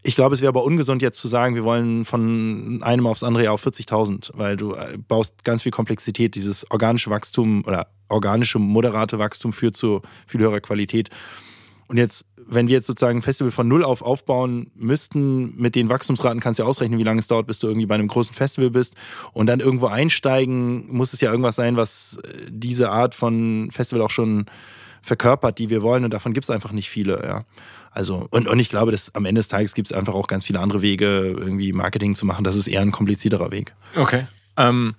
Ich 0.07 0.17
glaube, 0.17 0.35
es 0.35 0.43
wäre 0.43 0.51
aber 0.51 0.65
ungesund 0.65 1.01
jetzt 1.01 1.19
zu 1.19 1.29
sagen, 1.29 1.55
wir 1.55 1.65
wollen 1.65 2.05
von 2.05 2.83
einem 2.83 3.07
aufs 3.07 3.23
andere 3.23 3.51
auf 3.51 3.67
40.000, 3.67 4.33
weil 4.35 4.59
du 4.59 4.75
äh, 4.75 4.99
baust 4.99 5.45
ganz 5.45 5.63
viel 5.63 5.73
Komplexität. 5.73 6.35
Dieses 6.35 6.71
organische 6.71 7.09
Wachstum 7.09 7.65
oder 7.67 7.87
organische 8.11 8.59
moderate 8.59 9.19
Wachstum 9.19 9.55
führt 9.55 9.79
zu 9.79 10.03
viel 10.27 10.41
höherer 10.41 10.61
Qualität. 10.61 11.09
Und 11.89 11.97
jetzt, 11.97 12.27
wenn 12.37 12.69
wir 12.69 12.75
jetzt 12.75 12.87
sozusagen 12.87 13.21
ein 13.21 13.23
Festival 13.23 13.51
von 13.51 13.67
null 13.67 13.83
auf 13.83 14.03
aufbauen 14.03 14.71
müssten, 14.75 15.57
mit 15.57 15.75
den 15.75 15.89
Wachstumsraten 15.89 16.41
kannst 16.41 16.59
du 16.59 16.65
ja 16.65 16.69
ausrechnen, 16.69 16.99
wie 16.99 17.05
lange 17.05 17.21
es 17.21 17.27
dauert, 17.27 17.47
bis 17.47 17.59
du 17.59 17.69
irgendwie 17.69 17.87
bei 17.87 17.95
einem 17.95 18.09
großen 18.09 18.35
Festival 18.35 18.69
bist. 18.69 18.97
Und 19.33 19.47
dann 19.47 19.61
irgendwo 19.61 19.87
einsteigen, 19.87 20.87
muss 20.95 21.15
es 21.15 21.23
ja 21.23 21.31
irgendwas 21.31 21.57
sein, 21.57 21.79
was 21.79 22.19
äh, 22.23 22.51
diese 22.51 22.91
Art 22.91 23.15
von 23.15 23.71
Festival 23.71 24.03
auch 24.03 24.11
schon 24.11 24.45
verkörpert, 25.01 25.59
die 25.59 25.71
wir 25.71 25.83
wollen. 25.83 26.05
Und 26.05 26.13
davon 26.13 26.35
gibt 26.35 26.45
es 26.45 26.51
einfach 26.51 26.73
nicht 26.73 26.91
viele, 26.91 27.23
ja. 27.25 27.45
Also, 27.95 28.27
und, 28.31 28.49
und 28.49 28.59
ich 28.59 28.71
glaube, 28.71 28.91
dass 28.91 29.15
am 29.15 29.25
Ende 29.25 29.39
des 29.39 29.47
Tages 29.47 29.73
gibt 29.73 29.89
es 29.89 29.97
einfach 29.97 30.15
auch 30.15 30.27
ganz 30.27 30.45
viele 30.45 30.59
andere 30.59 30.83
Wege, 30.83 31.37
irgendwie 31.39 31.73
Marketing 31.73 32.17
zu 32.17 32.27
machen. 32.27 32.43
Das 32.43 32.57
ist 32.57 32.67
eher 32.67 32.81
ein 32.81 32.91
komplizierterer 32.91 33.53
Weg. 33.53 33.73
Okay. 33.95 34.27
Ähm, 34.57 34.97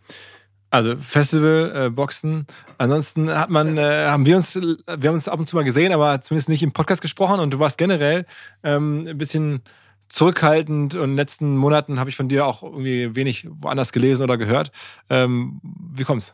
also 0.70 0.96
Festival, 0.96 1.74
äh, 1.76 1.90
Boxen. 1.90 2.48
Ansonsten 2.78 3.30
hat 3.30 3.50
man, 3.50 3.78
äh, 3.78 4.06
haben 4.08 4.26
wir 4.26 4.38
uns, 4.38 4.56
wir 4.56 5.10
haben 5.10 5.16
uns 5.16 5.28
ab 5.28 5.40
und 5.40 5.50
zu 5.50 5.58
mal 5.58 5.66
gesehen, 5.66 5.92
aber 5.92 6.22
zumindest 6.22 6.48
nicht 6.48 6.64
im 6.64 6.72
Podcast 6.72 7.02
gesprochen 7.02 7.42
und 7.42 7.52
du 7.52 7.60
warst 7.60 7.78
generell 7.78 8.26
ähm, 8.64 9.06
ein 9.10 9.18
bisschen 9.18 9.62
zurückhaltend 10.10 10.96
und 10.96 11.02
in 11.02 11.10
den 11.12 11.18
letzten 11.18 11.58
Monaten 11.58 12.00
habe 12.00 12.10
ich 12.10 12.16
von 12.16 12.30
dir 12.30 12.46
auch 12.46 12.64
irgendwie 12.64 13.16
wenig 13.16 13.48
woanders 13.60 13.92
gelesen 13.92 14.24
oder 14.24 14.38
gehört. 14.38 14.72
Ähm, 15.10 15.60
wie 15.94 16.04
kommt's? 16.04 16.34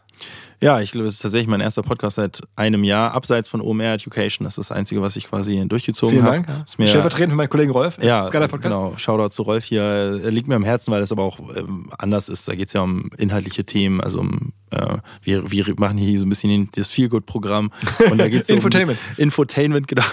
Ja, 0.61 0.79
ich 0.79 0.91
glaube, 0.91 1.07
es 1.07 1.15
ist 1.15 1.21
tatsächlich 1.21 1.47
mein 1.47 1.61
erster 1.61 1.81
Podcast 1.81 2.17
seit 2.17 2.41
einem 2.55 2.83
Jahr, 2.83 3.13
abseits 3.15 3.49
von 3.49 3.61
OMR 3.61 3.93
Education. 3.93 4.43
Das 4.43 4.59
ist 4.59 4.69
das 4.69 4.77
Einzige, 4.77 5.01
was 5.01 5.15
ich 5.15 5.27
quasi 5.27 5.65
durchgezogen 5.67 6.17
Vielen 6.17 6.25
habe. 6.25 6.43
Dank. 6.43 6.65
Ja. 6.77 6.85
Stellvertretend 6.85 7.31
für 7.31 7.37
meinen 7.37 7.49
Kollegen 7.49 7.71
Rolf. 7.71 7.97
ja, 7.99 8.29
Geiler 8.29 8.47
Podcast. 8.47 8.75
genau. 8.77 8.93
Shoutout 8.97 9.29
zu 9.29 9.41
Rolf 9.41 9.65
hier. 9.65 9.81
Er 9.81 10.29
liegt 10.29 10.47
mir 10.47 10.55
am 10.55 10.63
Herzen, 10.63 10.91
weil 10.91 10.99
das 10.99 11.11
aber 11.11 11.23
auch 11.23 11.39
ähm, 11.55 11.89
anders 11.97 12.29
ist. 12.29 12.47
Da 12.47 12.53
geht 12.53 12.67
es 12.67 12.73
ja 12.73 12.81
um 12.81 13.09
inhaltliche 13.17 13.63
Themen, 13.63 14.01
also 14.01 14.19
um 14.19 14.53
äh, 14.69 14.97
wir, 15.23 15.51
wir 15.51 15.73
machen 15.77 15.97
hier 15.97 16.19
so 16.19 16.27
ein 16.27 16.29
bisschen 16.29 16.69
das 16.75 16.89
Feelgood-Programm. 16.89 17.71
Und 18.11 18.19
da 18.19 18.29
geht's 18.29 18.49
um 18.51 18.57
Infotainment. 18.57 18.99
Infotainment, 19.17 19.87
genau. 19.87 20.05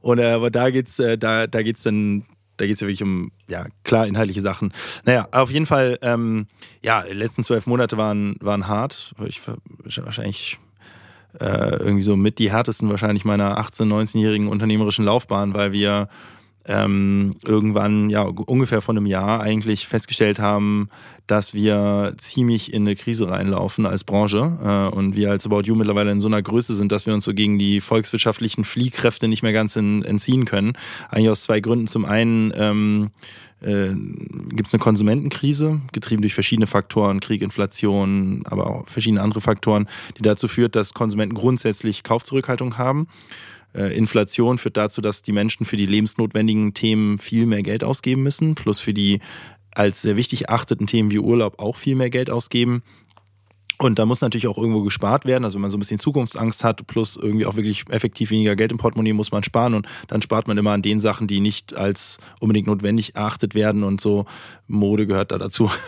Und 0.00 0.18
äh, 0.18 0.32
aber 0.32 0.50
da 0.50 0.68
geht's, 0.68 0.98
äh, 0.98 1.16
da, 1.16 1.46
da 1.46 1.62
geht's 1.62 1.82
dann 1.82 2.24
da 2.56 2.66
geht 2.66 2.74
es 2.74 2.80
ja 2.80 2.86
wirklich 2.86 3.02
um, 3.02 3.32
ja, 3.48 3.66
klar, 3.82 4.06
inhaltliche 4.06 4.40
Sachen. 4.40 4.72
Naja, 5.04 5.28
auf 5.32 5.50
jeden 5.50 5.66
Fall, 5.66 5.98
ähm, 6.02 6.46
ja, 6.82 7.02
die 7.02 7.14
letzten 7.14 7.42
zwölf 7.42 7.66
Monate 7.66 7.96
waren, 7.96 8.36
waren 8.40 8.68
hart. 8.68 9.14
Ich, 9.26 9.40
wahrscheinlich 9.96 10.58
äh, 11.40 11.76
irgendwie 11.76 12.02
so 12.02 12.16
mit 12.16 12.38
die 12.38 12.52
härtesten 12.52 12.88
wahrscheinlich 12.88 13.24
meiner 13.24 13.58
18-, 13.58 13.86
19-jährigen 13.86 14.48
unternehmerischen 14.48 15.04
Laufbahn, 15.04 15.54
weil 15.54 15.72
wir 15.72 16.08
ähm, 16.66 17.36
irgendwann, 17.44 18.10
ja, 18.10 18.22
ungefähr 18.22 18.80
vor 18.80 18.94
einem 18.94 19.06
Jahr 19.06 19.40
eigentlich 19.40 19.86
festgestellt 19.86 20.38
haben, 20.38 20.88
dass 21.26 21.54
wir 21.54 22.14
ziemlich 22.18 22.72
in 22.72 22.82
eine 22.82 22.96
Krise 22.96 23.28
reinlaufen 23.28 23.86
als 23.86 24.04
Branche 24.04 24.58
äh, 24.62 24.94
und 24.94 25.16
wir 25.16 25.30
als 25.30 25.46
About 25.46 25.62
You 25.62 25.74
mittlerweile 25.74 26.10
in 26.10 26.20
so 26.20 26.28
einer 26.28 26.42
Größe 26.42 26.74
sind, 26.74 26.92
dass 26.92 27.06
wir 27.06 27.14
uns 27.14 27.24
so 27.24 27.34
gegen 27.34 27.58
die 27.58 27.80
volkswirtschaftlichen 27.80 28.64
Fliehkräfte 28.64 29.28
nicht 29.28 29.42
mehr 29.42 29.52
ganz 29.52 29.76
in, 29.76 30.04
entziehen 30.04 30.44
können. 30.44 30.72
Eigentlich 31.10 31.30
aus 31.30 31.44
zwei 31.44 31.60
Gründen. 31.60 31.86
Zum 31.86 32.04
einen 32.04 32.52
ähm, 32.56 33.10
äh, 33.60 33.94
gibt 34.50 34.66
es 34.66 34.74
eine 34.74 34.80
Konsumentenkrise, 34.80 35.80
getrieben 35.92 36.22
durch 36.22 36.34
verschiedene 36.34 36.66
Faktoren, 36.66 37.20
Krieg, 37.20 37.42
Inflation, 37.42 38.42
aber 38.44 38.66
auch 38.68 38.88
verschiedene 38.88 39.22
andere 39.22 39.40
Faktoren, 39.40 39.88
die 40.18 40.22
dazu 40.22 40.48
führt, 40.48 40.76
dass 40.76 40.92
Konsumenten 40.92 41.34
grundsätzlich 41.34 42.02
Kaufzurückhaltung 42.02 42.76
haben. 42.76 43.08
Äh, 43.74 43.96
Inflation 43.96 44.58
führt 44.58 44.76
dazu, 44.76 45.00
dass 45.00 45.22
die 45.22 45.32
Menschen 45.32 45.66
für 45.66 45.76
die 45.76 45.86
lebensnotwendigen 45.86 46.74
Themen 46.74 47.18
viel 47.18 47.46
mehr 47.46 47.62
Geld 47.62 47.84
ausgeben 47.84 48.22
müssen, 48.22 48.54
plus 48.54 48.80
für 48.80 48.94
die 48.94 49.20
als 49.74 50.02
sehr 50.02 50.16
wichtig 50.16 50.48
erachteten 50.48 50.86
Themen 50.86 51.10
wie 51.10 51.18
Urlaub 51.18 51.58
auch 51.58 51.76
viel 51.76 51.96
mehr 51.96 52.10
Geld 52.10 52.30
ausgeben. 52.30 52.82
Und 53.84 53.98
da 53.98 54.06
muss 54.06 54.22
natürlich 54.22 54.46
auch 54.46 54.56
irgendwo 54.56 54.80
gespart 54.80 55.26
werden. 55.26 55.44
Also 55.44 55.56
wenn 55.56 55.60
man 55.60 55.70
so 55.70 55.76
ein 55.76 55.80
bisschen 55.80 55.98
Zukunftsangst 55.98 56.64
hat, 56.64 56.86
plus 56.86 57.16
irgendwie 57.16 57.44
auch 57.44 57.54
wirklich 57.54 57.84
effektiv 57.90 58.30
weniger 58.30 58.56
Geld 58.56 58.72
im 58.72 58.78
Portemonnaie 58.78 59.12
muss 59.12 59.30
man 59.30 59.44
sparen. 59.44 59.74
Und 59.74 59.86
dann 60.08 60.22
spart 60.22 60.48
man 60.48 60.56
immer 60.56 60.70
an 60.70 60.80
den 60.80 61.00
Sachen, 61.00 61.26
die 61.26 61.38
nicht 61.40 61.76
als 61.76 62.16
unbedingt 62.40 62.66
notwendig 62.66 63.14
erachtet 63.14 63.54
werden. 63.54 63.82
Und 63.82 64.00
so 64.00 64.24
Mode 64.68 65.06
gehört 65.06 65.32
da 65.32 65.36
dazu. 65.36 65.70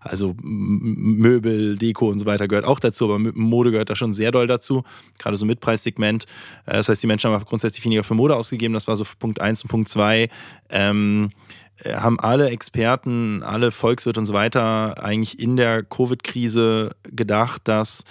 Also 0.00 0.34
Möbel, 0.42 1.76
Deko 1.76 2.08
und 2.08 2.18
so 2.18 2.26
weiter 2.26 2.48
gehört 2.48 2.64
auch 2.64 2.80
dazu. 2.80 3.04
Aber 3.04 3.18
Mode 3.20 3.70
gehört 3.70 3.90
da 3.90 3.94
schon 3.94 4.12
sehr 4.12 4.32
doll 4.32 4.48
dazu. 4.48 4.82
Gerade 5.18 5.36
so 5.36 5.46
Mitpreissegment. 5.46 6.24
Äh, 6.64 6.72
das 6.72 6.88
heißt, 6.88 7.00
die 7.00 7.06
Menschen 7.06 7.30
haben 7.30 7.44
grundsätzlich 7.44 7.84
weniger 7.84 8.02
für 8.02 8.14
Mode 8.14 8.34
ausgegeben. 8.34 8.74
Das 8.74 8.88
war 8.88 8.96
so 8.96 9.04
Punkt 9.20 9.40
1 9.40 9.62
und 9.62 9.68
Punkt 9.68 9.88
2. 9.88 10.28
Ähm, 10.70 11.30
äh, 11.30 11.65
haben 11.84 12.18
alle 12.20 12.50
Experten, 12.50 13.42
alle 13.42 13.70
Volkswirte 13.70 14.20
und 14.20 14.26
so 14.26 14.34
weiter 14.34 15.02
eigentlich 15.02 15.38
in 15.38 15.56
der 15.56 15.82
Covid-Krise 15.82 16.90
gedacht, 17.04 17.62
dass 17.64 18.04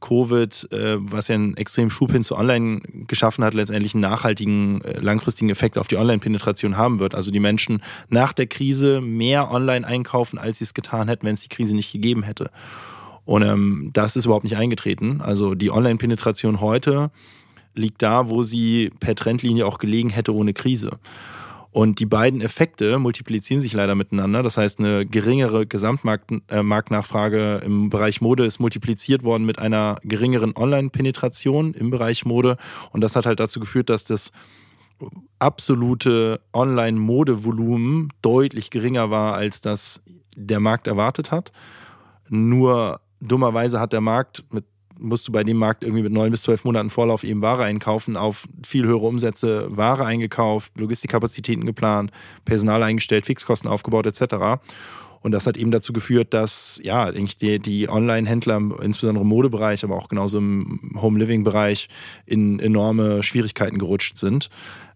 Covid, 0.00 0.72
äh, 0.72 0.96
was 0.98 1.28
ja 1.28 1.34
einen 1.34 1.56
extremen 1.56 1.90
Schub 1.90 2.12
hin 2.12 2.22
zu 2.22 2.36
Online 2.36 2.80
geschaffen 3.06 3.44
hat, 3.44 3.54
letztendlich 3.54 3.94
einen 3.94 4.02
nachhaltigen, 4.02 4.82
äh, 4.82 5.00
langfristigen 5.00 5.50
Effekt 5.50 5.78
auf 5.78 5.88
die 5.88 5.96
Online-Penetration 5.96 6.76
haben 6.76 6.98
wird. 6.98 7.14
Also 7.14 7.30
die 7.30 7.40
Menschen 7.40 7.82
nach 8.08 8.32
der 8.32 8.46
Krise 8.46 9.00
mehr 9.00 9.50
online 9.50 9.86
einkaufen, 9.86 10.38
als 10.38 10.58
sie 10.58 10.64
es 10.64 10.74
getan 10.74 11.08
hätten, 11.08 11.26
wenn 11.26 11.34
es 11.34 11.42
die 11.42 11.48
Krise 11.48 11.74
nicht 11.74 11.92
gegeben 11.92 12.22
hätte. 12.22 12.50
Und 13.24 13.42
ähm, 13.42 13.90
das 13.92 14.16
ist 14.16 14.24
überhaupt 14.24 14.44
nicht 14.44 14.56
eingetreten. 14.56 15.20
Also 15.20 15.54
die 15.54 15.70
Online-Penetration 15.70 16.60
heute 16.60 17.10
liegt 17.74 18.02
da, 18.02 18.28
wo 18.28 18.42
sie 18.42 18.90
per 19.00 19.14
Trendlinie 19.14 19.66
auch 19.66 19.78
gelegen 19.78 20.10
hätte 20.10 20.34
ohne 20.34 20.52
Krise. 20.52 20.98
Und 21.72 22.00
die 22.00 22.06
beiden 22.06 22.42
Effekte 22.42 22.98
multiplizieren 22.98 23.62
sich 23.62 23.72
leider 23.72 23.94
miteinander. 23.94 24.42
Das 24.42 24.58
heißt, 24.58 24.78
eine 24.78 25.06
geringere 25.06 25.66
Gesamtmarktnachfrage 25.66 27.60
äh, 27.62 27.64
im 27.64 27.88
Bereich 27.88 28.20
Mode 28.20 28.44
ist 28.44 28.60
multipliziert 28.60 29.24
worden 29.24 29.46
mit 29.46 29.58
einer 29.58 29.96
geringeren 30.04 30.54
Online-Penetration 30.54 31.72
im 31.72 31.88
Bereich 31.88 32.26
Mode. 32.26 32.58
Und 32.90 33.00
das 33.00 33.16
hat 33.16 33.24
halt 33.24 33.40
dazu 33.40 33.58
geführt, 33.58 33.88
dass 33.88 34.04
das 34.04 34.32
absolute 35.38 36.42
Online-Modevolumen 36.52 38.12
deutlich 38.20 38.70
geringer 38.70 39.10
war, 39.10 39.34
als 39.34 39.62
das 39.62 40.02
der 40.36 40.60
Markt 40.60 40.86
erwartet 40.86 41.30
hat. 41.30 41.52
Nur 42.28 43.00
dummerweise 43.20 43.80
hat 43.80 43.94
der 43.94 44.02
Markt 44.02 44.44
mit 44.50 44.64
musst 45.02 45.28
du 45.28 45.32
bei 45.32 45.44
dem 45.44 45.56
Markt 45.56 45.82
irgendwie 45.82 46.02
mit 46.02 46.12
neun 46.12 46.30
bis 46.30 46.42
zwölf 46.42 46.64
Monaten 46.64 46.90
Vorlauf 46.90 47.24
eben 47.24 47.42
Ware 47.42 47.64
einkaufen, 47.64 48.16
auf 48.16 48.46
viel 48.66 48.86
höhere 48.86 49.06
Umsätze 49.06 49.66
Ware 49.76 50.04
eingekauft, 50.04 50.72
Logistikkapazitäten 50.78 51.66
geplant, 51.66 52.10
Personal 52.44 52.82
eingestellt, 52.82 53.26
Fixkosten 53.26 53.70
aufgebaut 53.70 54.06
etc. 54.06 54.62
Und 55.22 55.32
das 55.32 55.46
hat 55.46 55.56
eben 55.56 55.70
dazu 55.70 55.92
geführt, 55.92 56.34
dass 56.34 56.80
ja, 56.82 57.04
eigentlich 57.04 57.36
die, 57.36 57.58
die 57.58 57.88
Online-Händler, 57.88 58.60
insbesondere 58.82 59.22
im 59.22 59.28
Modebereich, 59.28 59.84
aber 59.84 59.96
auch 59.96 60.08
genauso 60.08 60.38
im 60.38 60.92
Home-Living-Bereich, 61.00 61.88
in 62.26 62.58
enorme 62.58 63.22
Schwierigkeiten 63.22 63.78
gerutscht 63.78 64.16
sind 64.16 64.50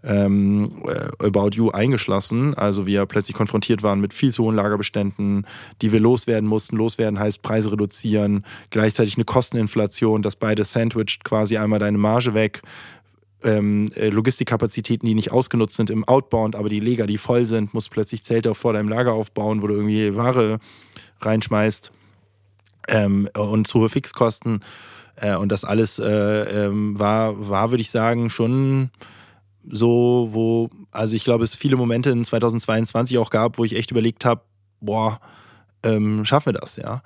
ähm, 0.06 0.70
äh, 0.86 1.26
About 1.26 1.50
You 1.52 1.70
eingeschlossen. 1.70 2.54
Also 2.54 2.86
wir 2.86 3.04
plötzlich 3.06 3.36
konfrontiert 3.36 3.82
waren 3.82 4.00
mit 4.00 4.14
viel 4.14 4.32
zu 4.32 4.44
hohen 4.44 4.56
Lagerbeständen, 4.56 5.46
die 5.82 5.92
wir 5.92 6.00
loswerden 6.00 6.48
mussten. 6.48 6.76
Loswerden 6.76 7.18
heißt 7.18 7.42
Preise 7.42 7.72
reduzieren, 7.72 8.44
gleichzeitig 8.70 9.16
eine 9.16 9.24
Kosteninflation, 9.24 10.22
das 10.22 10.36
beide 10.36 10.64
sandwiched 10.64 11.24
quasi 11.24 11.58
einmal 11.58 11.80
deine 11.80 11.98
Marge 11.98 12.34
weg. 12.34 12.62
Ähm, 13.42 13.90
äh, 13.94 14.08
Logistikkapazitäten, 14.08 15.06
die 15.06 15.14
nicht 15.14 15.30
ausgenutzt 15.30 15.76
sind 15.76 15.90
im 15.90 16.04
Outbound, 16.04 16.56
aber 16.56 16.68
die 16.68 16.80
Leger, 16.80 17.06
die 17.06 17.18
voll 17.18 17.44
sind, 17.44 17.74
musst 17.74 17.90
plötzlich 17.90 18.24
Zelte 18.24 18.54
vor 18.54 18.72
deinem 18.72 18.88
Lager 18.88 19.12
aufbauen, 19.12 19.62
wo 19.62 19.66
du 19.66 19.74
irgendwie 19.74 20.16
Ware 20.16 20.58
reinschmeißt 21.20 21.92
ähm, 22.88 23.28
und 23.36 23.66
zu 23.66 23.80
hohe 23.80 23.88
Fixkosten. 23.88 24.64
Äh, 25.16 25.36
und 25.36 25.50
das 25.52 25.64
alles 25.64 25.98
äh, 25.98 26.06
ähm, 26.66 26.98
war, 26.98 27.48
war 27.48 27.70
würde 27.70 27.82
ich 27.82 27.90
sagen, 27.90 28.30
schon 28.30 28.90
so, 29.68 30.28
wo, 30.32 30.70
also 30.90 31.16
ich 31.16 31.24
glaube, 31.24 31.44
es 31.44 31.56
viele 31.56 31.76
Momente 31.76 32.10
in 32.10 32.24
2022 32.24 33.18
auch 33.18 33.30
gab, 33.30 33.58
wo 33.58 33.64
ich 33.64 33.74
echt 33.74 33.90
überlegt 33.90 34.24
habe, 34.24 34.42
boah, 34.80 35.20
ähm, 35.82 36.24
schaffen 36.24 36.54
wir 36.54 36.60
das, 36.60 36.76
ja. 36.76 37.02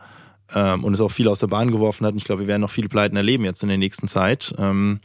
Ähm, 0.54 0.84
und 0.84 0.94
es 0.94 1.00
auch 1.00 1.10
viel 1.10 1.28
aus 1.28 1.40
der 1.40 1.46
Bahn 1.46 1.70
geworfen 1.70 2.06
hat. 2.06 2.12
Und 2.12 2.18
ich 2.18 2.24
glaube, 2.24 2.42
wir 2.42 2.48
werden 2.48 2.62
noch 2.62 2.70
viele 2.70 2.88
Pleiten 2.88 3.16
erleben 3.16 3.44
jetzt 3.44 3.62
in 3.62 3.68
der 3.68 3.78
nächsten 3.78 4.08
Zeit. 4.08 4.54
Ähm, 4.58 5.00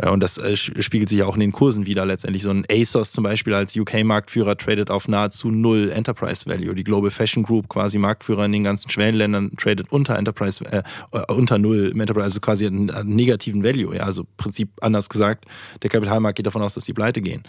äh, 0.00 0.08
und 0.08 0.20
das 0.20 0.38
äh, 0.38 0.56
spiegelt 0.56 1.08
sich 1.08 1.18
ja 1.18 1.26
auch 1.26 1.34
in 1.34 1.40
den 1.40 1.52
Kursen 1.52 1.86
wieder 1.86 2.06
letztendlich. 2.06 2.42
So 2.42 2.50
ein 2.50 2.64
ASOS 2.70 3.12
zum 3.12 3.24
Beispiel 3.24 3.54
als 3.54 3.76
UK-Marktführer 3.76 4.56
tradet 4.56 4.90
auf 4.90 5.08
nahezu 5.08 5.50
null 5.50 5.90
Enterprise 5.90 6.48
Value. 6.48 6.74
Die 6.74 6.84
Global 6.84 7.10
Fashion 7.10 7.42
Group, 7.42 7.68
quasi 7.68 7.98
Marktführer 7.98 8.44
in 8.44 8.52
den 8.52 8.64
ganzen 8.64 8.90
Schwellenländern, 8.90 9.52
tradet 9.56 9.90
unter 9.90 10.16
Enterprise, 10.16 10.64
äh, 10.64 10.82
äh 11.12 11.32
unter 11.32 11.58
null 11.58 11.92
Enterprise, 11.92 12.24
also 12.24 12.40
quasi 12.40 12.66
einen, 12.66 12.90
einen, 12.90 13.14
negativen 13.14 13.62
Value. 13.62 13.94
Ja, 13.96 14.04
also 14.04 14.22
im 14.22 14.28
Prinzip 14.36 14.70
anders 14.80 15.08
gesagt, 15.08 15.44
der 15.82 15.90
Kapitalmarkt 15.90 16.36
geht 16.36 16.46
davon 16.46 16.62
aus, 16.62 16.74
dass 16.74 16.84
die 16.84 16.92
pleite 16.92 17.20
gehen. 17.20 17.42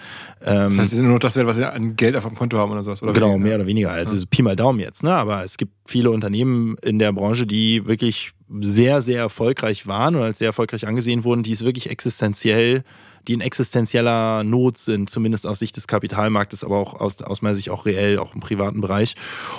Ähm, 0.44 0.70
das 0.70 0.80
heißt, 0.80 1.00
nur 1.02 1.20
das 1.20 1.36
wert, 1.36 1.48
was 1.48 1.56
sie 1.56 1.72
an 1.72 1.96
Geld 1.96 2.16
auf 2.16 2.26
dem 2.26 2.36
Konto 2.36 2.58
haben 2.58 2.72
oder 2.72 2.84
sowas? 2.84 3.02
Oder 3.02 3.14
genau, 3.14 3.28
weniger? 3.28 3.44
mehr 3.44 3.56
oder 3.56 3.68
weniger. 3.68 3.92
Also 3.92 4.18
ja. 4.18 4.24
Pi 4.30 4.42
mal 4.42 4.56
Daumen 4.56 4.80
jetzt, 4.80 5.04
ne? 5.04 5.14
Aber 5.14 5.44
es 5.44 5.58
gibt 5.58 5.74
viele 5.92 6.12
Unternehmen 6.12 6.78
in 6.82 6.98
der 6.98 7.14
Branche, 7.14 7.46
die 7.46 7.86
wirklich 7.86 8.32
sehr, 8.60 9.02
sehr 9.02 9.20
erfolgreich 9.20 9.88
waren 9.88 10.16
und 10.16 10.24
als 10.24 10.40
sehr 10.40 10.48
erfolgreich 10.48 10.88
angesehen 10.88 11.24
wurden, 11.24 11.44
die 11.44 11.52
es 11.52 11.64
wirklich 11.64 11.90
existenziell, 11.90 12.84
die 13.28 13.34
in 13.34 13.42
existenzieller 13.42 14.44
Not 14.44 14.78
sind, 14.78 15.10
zumindest 15.10 15.46
aus 15.46 15.60
Sicht 15.60 15.78
des 15.78 15.88
Kapitalmarktes, 15.88 16.64
aber 16.64 16.78
auch 16.78 17.00
aus, 17.00 17.22
aus 17.22 17.42
meiner 17.42 17.56
Sicht 17.56 17.70
auch 17.70 17.86
reell, 17.86 18.18
auch 18.18 18.34
im 18.34 18.40
privaten 18.40 18.82
Bereich. 18.82 19.14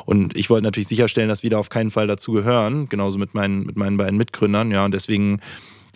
Und 0.04 0.36
ich 0.36 0.50
wollte 0.50 0.64
natürlich 0.64 0.88
sicherstellen, 0.88 1.28
dass 1.28 1.42
wir 1.42 1.50
da 1.50 1.58
auf 1.58 1.68
keinen 1.68 1.90
Fall 1.90 2.06
dazu 2.06 2.32
gehören, 2.32 2.88
genauso 2.88 3.18
mit 3.18 3.34
meinen, 3.34 3.64
mit 3.64 3.76
meinen 3.76 3.96
beiden 3.96 4.16
Mitgründern, 4.16 4.70
ja, 4.70 4.84
und 4.84 4.92
deswegen 4.92 5.40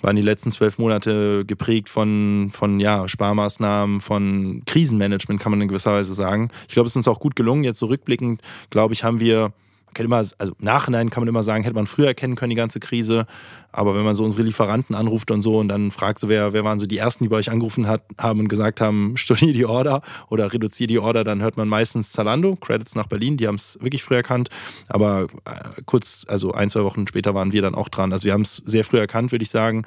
waren 0.02 0.16
die 0.16 0.22
letzten 0.22 0.50
zwölf 0.50 0.78
Monate 0.78 1.44
geprägt 1.46 1.88
von, 1.88 2.50
von 2.52 2.80
ja, 2.80 3.08
Sparmaßnahmen, 3.08 4.00
von 4.00 4.62
Krisenmanagement, 4.66 5.40
kann 5.40 5.50
man 5.50 5.60
in 5.62 5.68
gewisser 5.68 5.92
Weise 5.92 6.12
sagen. 6.12 6.50
Ich 6.68 6.74
glaube, 6.74 6.86
es 6.86 6.92
ist 6.92 6.96
uns 6.96 7.08
auch 7.08 7.18
gut 7.18 7.34
gelungen. 7.34 7.64
Jetzt 7.64 7.78
so 7.78 7.86
rückblickend, 7.86 8.42
glaube 8.68 8.92
ich, 8.92 9.04
haben 9.04 9.20
wir 9.20 9.52
kann 9.96 10.06
immer, 10.06 10.16
also 10.16 10.34
im 10.38 10.54
Nachhinein 10.58 11.10
kann 11.10 11.22
man 11.22 11.28
immer 11.28 11.42
sagen, 11.42 11.64
hätte 11.64 11.74
man 11.74 11.86
früher 11.86 12.08
erkennen 12.08 12.36
können, 12.36 12.50
die 12.50 12.56
ganze 12.56 12.80
Krise. 12.80 13.26
Aber 13.72 13.94
wenn 13.94 14.04
man 14.04 14.14
so 14.14 14.24
unsere 14.24 14.42
Lieferanten 14.42 14.94
anruft 14.94 15.30
und 15.30 15.42
so 15.42 15.58
und 15.58 15.68
dann 15.68 15.90
fragt, 15.90 16.20
so 16.20 16.28
wer, 16.28 16.52
wer 16.52 16.64
waren 16.64 16.78
so 16.78 16.86
die 16.86 16.98
ersten, 16.98 17.24
die 17.24 17.28
bei 17.28 17.36
euch 17.36 17.50
angerufen 17.50 17.86
hat, 17.86 18.02
haben 18.18 18.40
und 18.40 18.48
gesagt 18.48 18.80
haben, 18.80 19.16
studier 19.16 19.52
die 19.52 19.66
Order 19.66 20.02
oder 20.30 20.52
reduziere 20.52 20.86
die 20.88 20.98
Order, 20.98 21.24
dann 21.24 21.42
hört 21.42 21.56
man 21.56 21.68
meistens 21.68 22.12
Zalando, 22.12 22.56
Credits 22.56 22.94
nach 22.94 23.06
Berlin, 23.06 23.36
die 23.36 23.48
haben 23.48 23.56
es 23.56 23.78
wirklich 23.80 24.02
früh 24.02 24.14
erkannt. 24.14 24.50
Aber 24.88 25.26
äh, 25.44 25.82
kurz, 25.86 26.26
also 26.28 26.52
ein, 26.52 26.70
zwei 26.70 26.84
Wochen 26.84 27.06
später 27.06 27.34
waren 27.34 27.52
wir 27.52 27.62
dann 27.62 27.74
auch 27.74 27.88
dran. 27.88 28.12
Also 28.12 28.26
wir 28.26 28.32
haben 28.34 28.42
es 28.42 28.56
sehr 28.56 28.84
früh 28.84 28.98
erkannt, 28.98 29.32
würde 29.32 29.42
ich 29.42 29.50
sagen. 29.50 29.84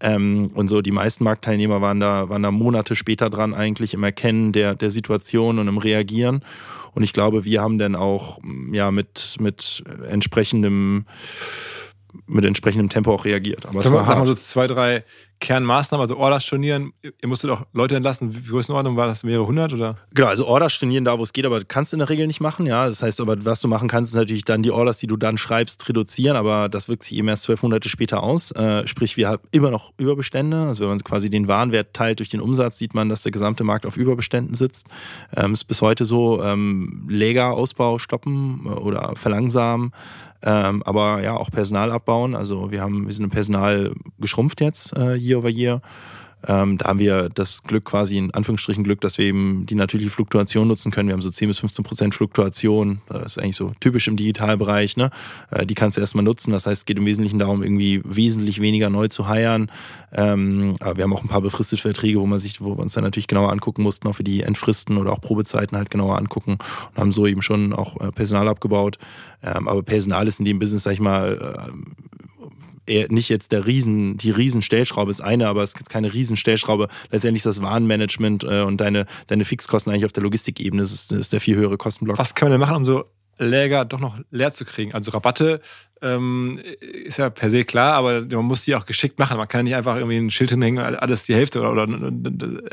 Ähm, 0.00 0.50
und 0.54 0.68
so 0.68 0.82
die 0.82 0.90
meisten 0.90 1.22
Marktteilnehmer 1.22 1.80
waren 1.80 2.00
da, 2.00 2.28
waren 2.28 2.42
da 2.42 2.50
Monate 2.50 2.96
später 2.96 3.30
dran, 3.30 3.54
eigentlich 3.54 3.94
im 3.94 4.02
Erkennen 4.02 4.52
der, 4.52 4.74
der 4.74 4.90
Situation 4.90 5.60
und 5.60 5.68
im 5.68 5.78
Reagieren. 5.78 6.42
Und 6.94 7.02
ich 7.02 7.12
glaube, 7.12 7.44
wir 7.44 7.60
haben 7.62 7.78
dann 7.78 7.94
auch 7.94 8.38
ja 8.70 8.90
mit, 8.90 9.36
mit 9.40 9.82
entsprechendem 10.08 11.06
mit 12.26 12.44
entsprechendem 12.44 12.90
Tempo 12.90 13.12
auch 13.12 13.24
reagiert. 13.24 13.66
Aber 13.66 13.80
sag, 13.80 13.92
mal, 13.92 14.04
sag 14.04 14.18
mal 14.18 14.26
so 14.26 14.34
zwei, 14.34 14.66
drei 14.66 15.04
Kernmaßnahmen, 15.42 16.00
also 16.00 16.16
Orders 16.16 16.44
stornieren. 16.44 16.92
Ihr 17.02 17.28
musstet 17.28 17.50
auch 17.50 17.62
Leute 17.72 17.96
entlassen. 17.96 18.32
Wie 18.32 18.48
Größenordnung 18.48 18.96
war 18.96 19.08
das? 19.08 19.24
Mehrere 19.24 19.44
hundert 19.44 19.72
oder? 19.72 19.96
Genau, 20.14 20.28
also 20.28 20.46
Orders 20.46 20.72
stornieren 20.72 21.04
da, 21.04 21.18
wo 21.18 21.24
es 21.24 21.32
geht, 21.32 21.44
aber 21.44 21.64
kannst 21.64 21.92
du 21.92 21.96
in 21.96 21.98
der 21.98 22.08
Regel 22.08 22.28
nicht 22.28 22.40
machen. 22.40 22.64
Ja, 22.64 22.86
das 22.86 23.02
heißt 23.02 23.20
aber, 23.20 23.44
was 23.44 23.60
du 23.60 23.66
machen 23.66 23.88
kannst, 23.88 24.12
ist 24.12 24.16
natürlich 24.16 24.44
dann 24.44 24.62
die 24.62 24.70
Orders, 24.70 24.98
die 24.98 25.08
du 25.08 25.16
dann 25.16 25.38
schreibst, 25.38 25.88
reduzieren. 25.88 26.36
Aber 26.36 26.68
das 26.68 26.88
wirkt 26.88 27.02
sich 27.02 27.18
eben 27.18 27.26
erst 27.26 27.42
zwölf 27.42 27.62
Monate 27.64 27.88
später 27.88 28.22
aus. 28.22 28.52
Äh, 28.52 28.86
sprich, 28.86 29.16
wir 29.16 29.28
haben 29.28 29.42
immer 29.50 29.72
noch 29.72 29.92
Überbestände. 29.98 30.68
Also 30.68 30.84
wenn 30.84 30.90
man 30.90 31.00
quasi 31.00 31.28
den 31.28 31.48
Warenwert 31.48 31.92
teilt 31.92 32.20
durch 32.20 32.30
den 32.30 32.40
Umsatz, 32.40 32.78
sieht 32.78 32.94
man, 32.94 33.08
dass 33.08 33.22
der 33.22 33.32
gesamte 33.32 33.64
Markt 33.64 33.84
auf 33.84 33.96
Überbeständen 33.96 34.54
sitzt. 34.54 34.86
Ähm, 35.36 35.54
ist 35.54 35.64
bis 35.64 35.82
heute 35.82 36.04
so. 36.04 36.40
Ähm, 36.40 37.08
Lägerausbau 37.08 37.98
stoppen 37.98 38.60
äh, 38.64 38.68
oder 38.68 39.14
verlangsamen. 39.16 39.92
Ähm, 40.44 40.82
aber 40.82 41.22
ja, 41.22 41.36
auch 41.36 41.50
Personal 41.50 41.92
abbauen. 41.92 42.34
Also 42.34 42.72
wir 42.72 42.80
haben, 42.80 43.06
wir 43.06 43.12
sind 43.12 43.24
im 43.24 43.30
Personal 43.30 43.94
geschrumpft 44.18 44.60
jetzt 44.60 44.92
äh, 44.96 45.14
year 45.32 45.38
over 45.38 45.48
year. 45.48 45.80
Ähm, 46.46 46.78
da 46.78 46.86
haben 46.86 46.98
wir 46.98 47.28
das 47.28 47.62
Glück, 47.62 47.84
quasi 47.84 48.18
in 48.18 48.32
Anführungsstrichen 48.32 48.82
Glück, 48.82 49.00
dass 49.00 49.18
wir 49.18 49.26
eben 49.26 49.64
die 49.66 49.74
natürliche 49.74 50.10
Fluktuation 50.10 50.66
nutzen 50.66 50.90
können. 50.90 51.08
Wir 51.08 51.12
haben 51.12 51.22
so 51.22 51.30
10 51.30 51.48
bis 51.48 51.60
15 51.60 51.84
Prozent 51.84 52.14
Fluktuation. 52.14 53.00
Das 53.08 53.36
ist 53.36 53.38
eigentlich 53.38 53.56
so 53.56 53.72
typisch 53.78 54.08
im 54.08 54.16
Digitalbereich. 54.16 54.96
Ne? 54.96 55.10
Äh, 55.50 55.66
die 55.66 55.74
kannst 55.74 55.96
du 55.96 56.00
erstmal 56.00 56.24
nutzen. 56.24 56.50
Das 56.50 56.66
heißt, 56.66 56.80
es 56.80 56.84
geht 56.84 56.98
im 56.98 57.06
Wesentlichen 57.06 57.38
darum, 57.38 57.62
irgendwie 57.62 58.00
wesentlich 58.04 58.60
weniger 58.60 58.90
neu 58.90 59.08
zu 59.08 59.28
heiern. 59.28 59.70
Ähm, 60.12 60.76
aber 60.80 60.96
wir 60.96 61.04
haben 61.04 61.12
auch 61.12 61.22
ein 61.22 61.28
paar 61.28 61.42
befristete 61.42 61.82
Verträge, 61.82 62.20
wo 62.20 62.26
man 62.26 62.40
sich, 62.40 62.60
wo 62.60 62.76
wir 62.76 62.82
uns 62.82 62.94
dann 62.94 63.04
natürlich 63.04 63.28
genauer 63.28 63.52
angucken 63.52 63.82
mussten, 63.82 64.08
auch 64.08 64.16
für 64.16 64.24
die 64.24 64.42
Entfristen 64.42 64.96
oder 64.96 65.12
auch 65.12 65.20
Probezeiten 65.20 65.76
halt 65.78 65.90
genauer 65.90 66.18
angucken 66.18 66.58
und 66.90 66.98
haben 66.98 67.12
so 67.12 67.26
eben 67.26 67.42
schon 67.42 67.72
auch 67.72 68.00
äh, 68.00 68.10
Personal 68.10 68.48
abgebaut. 68.48 68.98
Ähm, 69.44 69.68
aber 69.68 69.82
Personal 69.82 70.26
ist 70.26 70.40
in 70.40 70.44
dem 70.44 70.58
Business, 70.58 70.82
sag 70.82 70.92
ich 70.92 71.00
mal, 71.00 71.68
äh, 71.68 71.72
nicht 72.86 73.28
jetzt 73.28 73.52
der 73.52 73.66
Riesen, 73.66 74.16
die 74.16 74.30
Riesenstellschraube 74.30 75.10
ist 75.10 75.20
eine, 75.20 75.48
aber 75.48 75.62
es 75.62 75.74
ist 75.74 75.90
keine 75.90 76.12
Riesenstellschraube. 76.12 76.88
Letztendlich 77.10 77.40
ist 77.40 77.46
das 77.46 77.62
Warenmanagement 77.62 78.44
äh, 78.44 78.62
und 78.62 78.78
deine, 78.78 79.06
deine 79.28 79.44
Fixkosten 79.44 79.92
eigentlich 79.92 80.04
auf 80.04 80.12
der 80.12 80.22
Logistikebene, 80.22 80.82
ist, 80.82 81.12
ist 81.12 81.32
der 81.32 81.40
viel 81.40 81.56
höhere 81.56 81.76
Kostenblock. 81.76 82.18
Was 82.18 82.34
kann 82.34 82.46
man 82.46 82.58
denn 82.58 82.60
machen, 82.60 82.76
um 82.76 82.84
so 82.84 83.04
Lager 83.38 83.84
doch 83.84 84.00
noch 84.00 84.18
leer 84.30 84.52
zu 84.52 84.64
kriegen. 84.64 84.94
Also 84.94 85.10
Rabatte 85.10 85.60
ähm, 86.02 86.58
ist 86.80 87.18
ja 87.18 87.30
per 87.30 87.48
se 87.48 87.64
klar, 87.64 87.94
aber 87.94 88.22
man 88.22 88.44
muss 88.44 88.64
die 88.64 88.74
auch 88.74 88.86
geschickt 88.86 89.18
machen. 89.18 89.36
Man 89.36 89.46
kann 89.46 89.60
ja 89.60 89.62
nicht 89.62 89.74
einfach 89.76 89.96
irgendwie 89.96 90.16
ein 90.16 90.30
Schild 90.30 90.50
hinhängen, 90.50 90.82
alles 90.82 91.24
die 91.24 91.34
Hälfte 91.34 91.60
oder, 91.60 91.84
oder, 91.84 91.98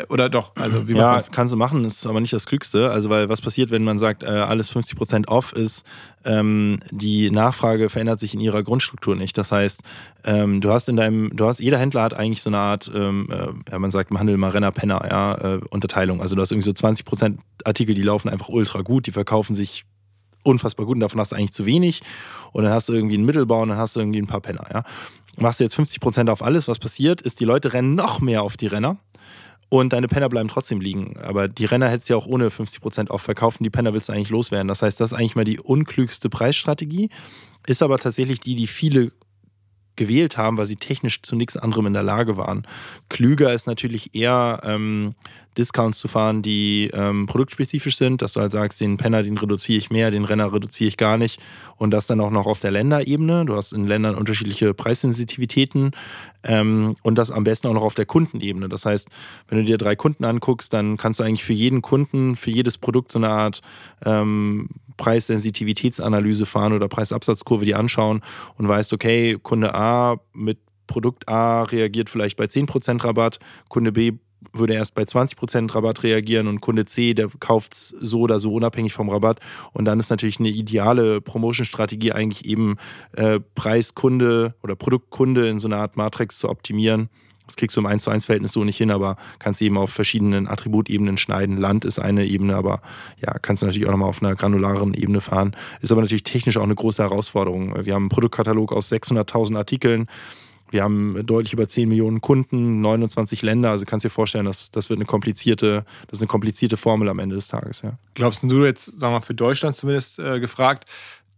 oder 0.09 0.29
doch. 0.29 0.55
Also 0.55 0.87
wie 0.87 0.95
ja, 0.95 1.21
kannst 1.31 1.53
du 1.53 1.57
machen, 1.57 1.85
ist 1.85 2.07
aber 2.07 2.21
nicht 2.21 2.33
das 2.33 2.47
Klügste. 2.47 2.89
Also 2.89 3.09
weil 3.09 3.29
was 3.29 3.41
passiert, 3.41 3.69
wenn 3.71 3.83
man 3.83 3.99
sagt, 3.99 4.23
äh, 4.23 4.27
alles 4.27 4.73
50% 4.75 5.27
off 5.27 5.53
ist, 5.53 5.85
ähm, 6.25 6.79
die 6.91 7.29
Nachfrage 7.29 7.89
verändert 7.89 8.19
sich 8.19 8.33
in 8.33 8.39
ihrer 8.39 8.63
Grundstruktur 8.63 9.15
nicht. 9.15 9.37
Das 9.37 9.51
heißt, 9.51 9.83
ähm, 10.23 10.59
du 10.59 10.71
hast 10.71 10.89
in 10.89 10.95
deinem, 10.95 11.35
du 11.35 11.45
hast, 11.45 11.59
jeder 11.59 11.77
Händler 11.77 12.01
hat 12.01 12.13
eigentlich 12.13 12.41
so 12.41 12.49
eine 12.49 12.57
Art, 12.57 12.91
ähm, 12.93 13.27
äh, 13.31 13.71
ja, 13.71 13.79
man 13.79 13.91
sagt 13.91 14.11
im 14.11 14.19
Handel 14.19 14.37
mal 14.37 14.49
Renner, 14.49 14.71
Penner, 14.71 15.07
ja, 15.09 15.35
äh, 15.35 15.59
Unterteilung. 15.69 16.21
Also 16.21 16.35
du 16.35 16.41
hast 16.41 16.51
irgendwie 16.51 16.65
so 16.65 16.71
20% 16.71 17.37
Artikel, 17.63 17.93
die 17.93 18.01
laufen 18.01 18.29
einfach 18.29 18.49
ultra 18.49 18.81
gut, 18.81 19.05
die 19.05 19.11
verkaufen 19.11 19.53
sich 19.55 19.85
unfassbar 20.43 20.85
gut 20.85 20.95
und 20.95 21.01
davon 21.01 21.19
hast 21.19 21.31
du 21.31 21.35
eigentlich 21.35 21.53
zu 21.53 21.65
wenig. 21.65 22.01
Und 22.51 22.63
dann 22.63 22.73
hast 22.73 22.89
du 22.89 22.93
irgendwie 22.93 23.15
einen 23.15 23.25
Mittelbau 23.25 23.61
und 23.61 23.69
dann 23.69 23.77
hast 23.77 23.95
du 23.95 23.99
irgendwie 23.99 24.21
ein 24.21 24.27
paar 24.27 24.41
Penner. 24.41 24.65
Ja? 24.73 24.83
Machst 25.37 25.59
du 25.59 25.63
jetzt 25.63 25.75
50 25.75 25.99
Prozent 25.99 26.29
auf 26.29 26.43
alles, 26.43 26.67
was 26.67 26.79
passiert, 26.79 27.21
ist, 27.21 27.39
die 27.39 27.45
Leute 27.45 27.73
rennen 27.73 27.95
noch 27.95 28.19
mehr 28.21 28.43
auf 28.43 28.57
die 28.57 28.67
Renner. 28.67 28.97
Und 29.71 29.93
deine 29.93 30.07
Penner 30.07 30.29
bleiben 30.29 30.49
trotzdem 30.49 30.81
liegen. 30.81 31.17
Aber 31.19 31.47
die 31.47 31.65
Renner 31.65 31.89
hättest 31.89 32.09
du 32.09 32.13
ja 32.13 32.17
auch 32.17 32.25
ohne 32.25 32.49
50 32.49 32.81
Prozent 32.81 33.11
aufverkaufen. 33.11 33.63
Die 33.63 33.69
Penner 33.69 33.93
willst 33.93 34.09
du 34.09 34.13
eigentlich 34.13 34.31
loswerden. 34.31 34.67
Das 34.67 34.81
heißt, 34.81 34.99
das 34.99 35.11
ist 35.11 35.17
eigentlich 35.17 35.35
mal 35.35 35.45
die 35.45 35.59
unklügste 35.59 36.27
Preisstrategie. 36.27 37.09
Ist 37.67 37.83
aber 37.83 37.99
tatsächlich 37.99 38.39
die, 38.39 38.55
die 38.55 38.65
viele 38.65 39.11
gewählt 39.95 40.37
haben, 40.37 40.57
weil 40.57 40.65
sie 40.65 40.77
technisch 40.77 41.21
zu 41.21 41.35
nichts 41.35 41.57
anderem 41.57 41.85
in 41.85 41.93
der 41.93 42.03
Lage 42.03 42.35
waren. 42.37 42.65
Klüger 43.09 43.53
ist 43.53 43.67
natürlich 43.67 44.15
eher 44.15 44.61
ähm, 44.63 45.13
Discounts 45.57 45.99
zu 45.99 46.07
fahren, 46.07 46.41
die 46.41 46.89
ähm, 46.93 47.25
produktspezifisch 47.25 47.97
sind, 47.97 48.21
dass 48.21 48.33
du 48.33 48.41
halt 48.41 48.51
sagst, 48.51 48.79
den 48.79 48.97
Penner, 48.97 49.23
den 49.23 49.37
reduziere 49.37 49.77
ich 49.77 49.89
mehr, 49.89 50.11
den 50.11 50.25
Renner 50.25 50.53
reduziere 50.53 50.87
ich 50.87 50.97
gar 50.97 51.17
nicht 51.17 51.41
und 51.75 51.91
das 51.91 52.07
dann 52.07 52.21
auch 52.21 52.31
noch 52.31 52.45
auf 52.45 52.59
der 52.59 52.71
Länderebene. 52.71 53.45
Du 53.45 53.55
hast 53.55 53.73
in 53.73 53.87
Ländern 53.87 54.15
unterschiedliche 54.15 54.73
Preissensitivitäten 54.73 55.91
ähm, 56.43 56.95
und 57.03 57.15
das 57.15 57.31
am 57.31 57.43
besten 57.43 57.67
auch 57.67 57.73
noch 57.73 57.83
auf 57.83 57.95
der 57.95 58.05
Kundenebene. 58.05 58.69
Das 58.69 58.85
heißt, 58.85 59.09
wenn 59.47 59.57
du 59.59 59.63
dir 59.63 59.77
drei 59.77 59.95
Kunden 59.95 60.23
anguckst, 60.23 60.71
dann 60.73 60.97
kannst 60.97 61.19
du 61.19 61.23
eigentlich 61.23 61.43
für 61.43 61.53
jeden 61.53 61.81
Kunden, 61.81 62.35
für 62.35 62.51
jedes 62.51 62.77
Produkt 62.77 63.11
so 63.11 63.19
eine 63.19 63.29
Art 63.29 63.61
ähm, 64.05 64.69
Preissensitivitätsanalyse 64.97 66.45
fahren 66.45 66.73
oder 66.73 66.87
Preisabsatzkurve 66.87 67.65
die 67.65 67.75
anschauen 67.75 68.21
und 68.55 68.67
weißt, 68.67 68.93
okay, 68.93 69.37
Kunde 69.41 69.73
A 69.73 70.17
mit 70.33 70.59
Produkt 70.87 71.29
A 71.29 71.63
reagiert 71.63 72.09
vielleicht 72.09 72.35
bei 72.35 72.45
10% 72.45 73.03
Rabatt, 73.03 73.39
Kunde 73.69 73.91
B 73.91 74.13
würde 74.53 74.73
erst 74.73 74.95
bei 74.95 75.03
20% 75.03 75.73
Rabatt 75.73 76.03
reagieren 76.03 76.47
und 76.47 76.61
Kunde 76.61 76.85
C, 76.85 77.13
der 77.13 77.27
kauft 77.39 77.73
es 77.73 77.89
so 77.89 78.21
oder 78.21 78.39
so 78.39 78.53
unabhängig 78.53 78.93
vom 78.93 79.09
Rabatt. 79.09 79.39
Und 79.73 79.85
dann 79.85 79.99
ist 79.99 80.09
natürlich 80.09 80.39
eine 80.39 80.49
ideale 80.49 81.21
Promotion-Strategie 81.21 82.13
eigentlich 82.13 82.45
eben 82.45 82.77
äh, 83.13 83.39
Preiskunde 83.55 84.55
oder 84.63 84.75
Produktkunde 84.75 85.47
in 85.49 85.59
so 85.59 85.67
einer 85.67 85.77
Art 85.77 85.97
Matrix 85.97 86.37
zu 86.37 86.49
optimieren. 86.49 87.09
Das 87.49 87.55
kriegst 87.55 87.75
du 87.75 87.81
im 87.81 87.87
1 87.87 88.03
zu 88.03 88.11
1 88.11 88.27
Verhältnis 88.27 88.51
so 88.51 88.63
nicht 88.63 88.77
hin, 88.77 88.91
aber 88.91 89.17
kannst 89.39 89.59
eben 89.63 89.77
auf 89.77 89.89
verschiedenen 89.89 90.47
Attributebenen 90.47 91.17
schneiden. 91.17 91.57
Land 91.57 91.83
ist 91.83 91.97
eine 91.97 92.27
Ebene, 92.27 92.55
aber 92.55 92.81
ja, 93.17 93.39
kannst 93.39 93.63
du 93.63 93.65
natürlich 93.65 93.87
auch 93.87 93.91
nochmal 93.91 94.09
auf 94.09 94.21
einer 94.21 94.35
granularen 94.35 94.93
Ebene 94.93 95.19
fahren. 95.19 95.55
Ist 95.81 95.91
aber 95.91 96.01
natürlich 96.01 96.23
technisch 96.23 96.57
auch 96.57 96.63
eine 96.63 96.75
große 96.75 97.01
Herausforderung. 97.01 97.73
Wir 97.83 97.95
haben 97.95 98.03
einen 98.03 98.09
Produktkatalog 98.09 98.71
aus 98.71 98.91
600.000 98.91 99.57
Artikeln. 99.57 100.05
Wir 100.71 100.83
haben 100.83 101.25
deutlich 101.25 101.53
über 101.53 101.67
10 101.67 101.89
Millionen 101.89 102.21
Kunden, 102.21 102.81
29 102.81 103.41
Länder. 103.41 103.71
Also 103.71 103.85
kannst 103.85 104.05
dir 104.05 104.09
vorstellen, 104.09 104.45
dass 104.45 104.71
das 104.71 104.89
wird 104.89 104.99
eine 104.99 105.05
komplizierte, 105.05 105.85
das 106.07 106.19
ist 106.19 106.21
eine 106.21 106.27
komplizierte 106.27 106.77
Formel 106.77 107.09
am 107.09 107.19
Ende 107.19 107.35
des 107.35 107.47
Tages. 107.47 107.81
Ja. 107.81 107.97
Glaubst 108.13 108.43
du 108.43 108.65
jetzt, 108.65 108.85
sagen 108.85 109.13
wir 109.13 109.19
mal, 109.19 109.21
für 109.21 109.33
Deutschland 109.33 109.75
zumindest 109.75 110.19
äh, 110.19 110.39
gefragt, 110.39 110.85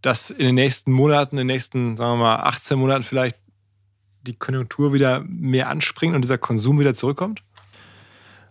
dass 0.02 0.30
in 0.30 0.46
den 0.46 0.54
nächsten 0.54 0.92
Monaten, 0.92 1.36
in 1.36 1.46
den 1.46 1.54
nächsten, 1.54 1.96
sagen 1.96 2.18
wir 2.18 2.24
mal, 2.24 2.36
18 2.36 2.78
Monaten 2.78 3.04
vielleicht 3.04 3.38
die 4.22 4.34
Konjunktur 4.34 4.92
wieder 4.92 5.24
mehr 5.26 5.68
anspringt 5.68 6.14
und 6.14 6.22
dieser 6.22 6.38
Konsum 6.38 6.78
wieder 6.78 6.94
zurückkommt? 6.94 7.42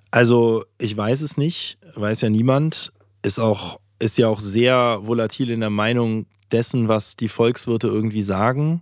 Also 0.09 0.65
ich 0.77 0.95
weiß 0.95 1.21
es 1.21 1.37
nicht, 1.37 1.77
weiß 1.95 2.21
ja 2.21 2.29
niemand. 2.29 2.91
Ist 3.23 3.39
auch 3.39 3.79
ist 4.01 4.17
ja 4.17 4.27
auch 4.27 4.39
sehr 4.39 4.99
volatil 5.03 5.51
in 5.51 5.59
der 5.59 5.69
Meinung 5.69 6.25
dessen, 6.51 6.87
was 6.87 7.15
die 7.15 7.29
Volkswirte 7.29 7.87
irgendwie 7.87 8.23
sagen. 8.23 8.81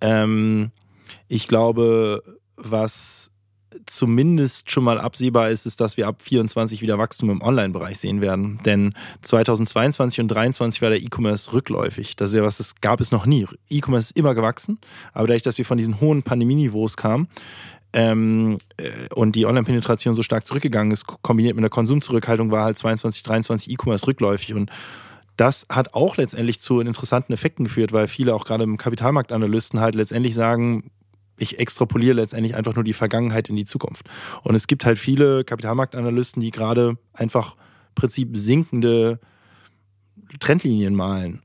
Ähm, 0.00 0.70
ich 1.28 1.48
glaube, 1.48 2.22
was 2.56 3.30
zumindest 3.86 4.70
schon 4.70 4.84
mal 4.84 4.98
absehbar 4.98 5.50
ist, 5.50 5.66
ist, 5.66 5.80
dass 5.80 5.96
wir 5.96 6.06
ab 6.06 6.22
24 6.22 6.82
wieder 6.82 6.98
Wachstum 6.98 7.30
im 7.30 7.42
Online-Bereich 7.42 7.98
sehen 7.98 8.20
werden. 8.20 8.60
Denn 8.64 8.94
2022 9.22 10.20
und 10.20 10.28
2023 10.28 10.82
war 10.82 10.90
der 10.90 11.02
E-Commerce 11.02 11.52
rückläufig. 11.52 12.16
Das 12.16 12.32
ist 12.32 12.36
ja 12.36 12.42
was, 12.42 12.58
das 12.58 12.80
gab 12.80 13.00
es 13.00 13.12
noch 13.12 13.26
nie. 13.26 13.46
E-Commerce 13.70 14.10
ist 14.10 14.16
immer 14.16 14.34
gewachsen, 14.34 14.78
aber 15.12 15.26
dadurch, 15.26 15.42
dass 15.42 15.58
wir 15.58 15.64
von 15.64 15.78
diesen 15.78 16.00
hohen 16.00 16.22
Pandemieniveaus 16.22 16.96
kamen, 16.96 17.28
ähm, 17.94 18.58
äh, 18.78 18.90
und 19.14 19.36
die 19.36 19.44
Online-Penetration 19.46 20.14
so 20.14 20.22
stark 20.22 20.46
zurückgegangen 20.46 20.92
ist, 20.92 21.06
kombiniert 21.22 21.56
mit 21.56 21.62
der 21.62 21.70
Konsumzurückhaltung, 21.70 22.50
war 22.50 22.64
halt 22.64 22.78
22, 22.78 23.22
23 23.22 23.70
E-Commerce 23.70 24.06
rückläufig 24.06 24.54
und 24.54 24.70
das 25.36 25.66
hat 25.68 25.94
auch 25.94 26.16
letztendlich 26.16 26.60
zu 26.60 26.80
interessanten 26.80 27.32
Effekten 27.32 27.64
geführt, 27.64 27.92
weil 27.92 28.06
viele 28.06 28.34
auch 28.34 28.44
gerade 28.44 28.64
im 28.64 28.76
Kapitalmarktanalysten 28.76 29.80
halt 29.80 29.94
letztendlich 29.94 30.34
sagen, 30.34 30.90
ich 31.36 31.58
extrapoliere 31.58 32.14
letztendlich 32.14 32.54
einfach 32.54 32.74
nur 32.74 32.84
die 32.84 32.92
Vergangenheit 32.92 33.48
in 33.48 33.56
die 33.56 33.64
Zukunft. 33.64 34.08
Und 34.42 34.54
es 34.54 34.66
gibt 34.66 34.84
halt 34.84 34.98
viele 34.98 35.44
Kapitalmarktanalysten, 35.44 36.40
die 36.40 36.50
gerade 36.50 36.96
einfach 37.12 37.54
im 37.54 37.94
Prinzip 37.94 38.36
sinkende 38.36 39.18
Trendlinien 40.40 40.94
malen. 40.94 41.42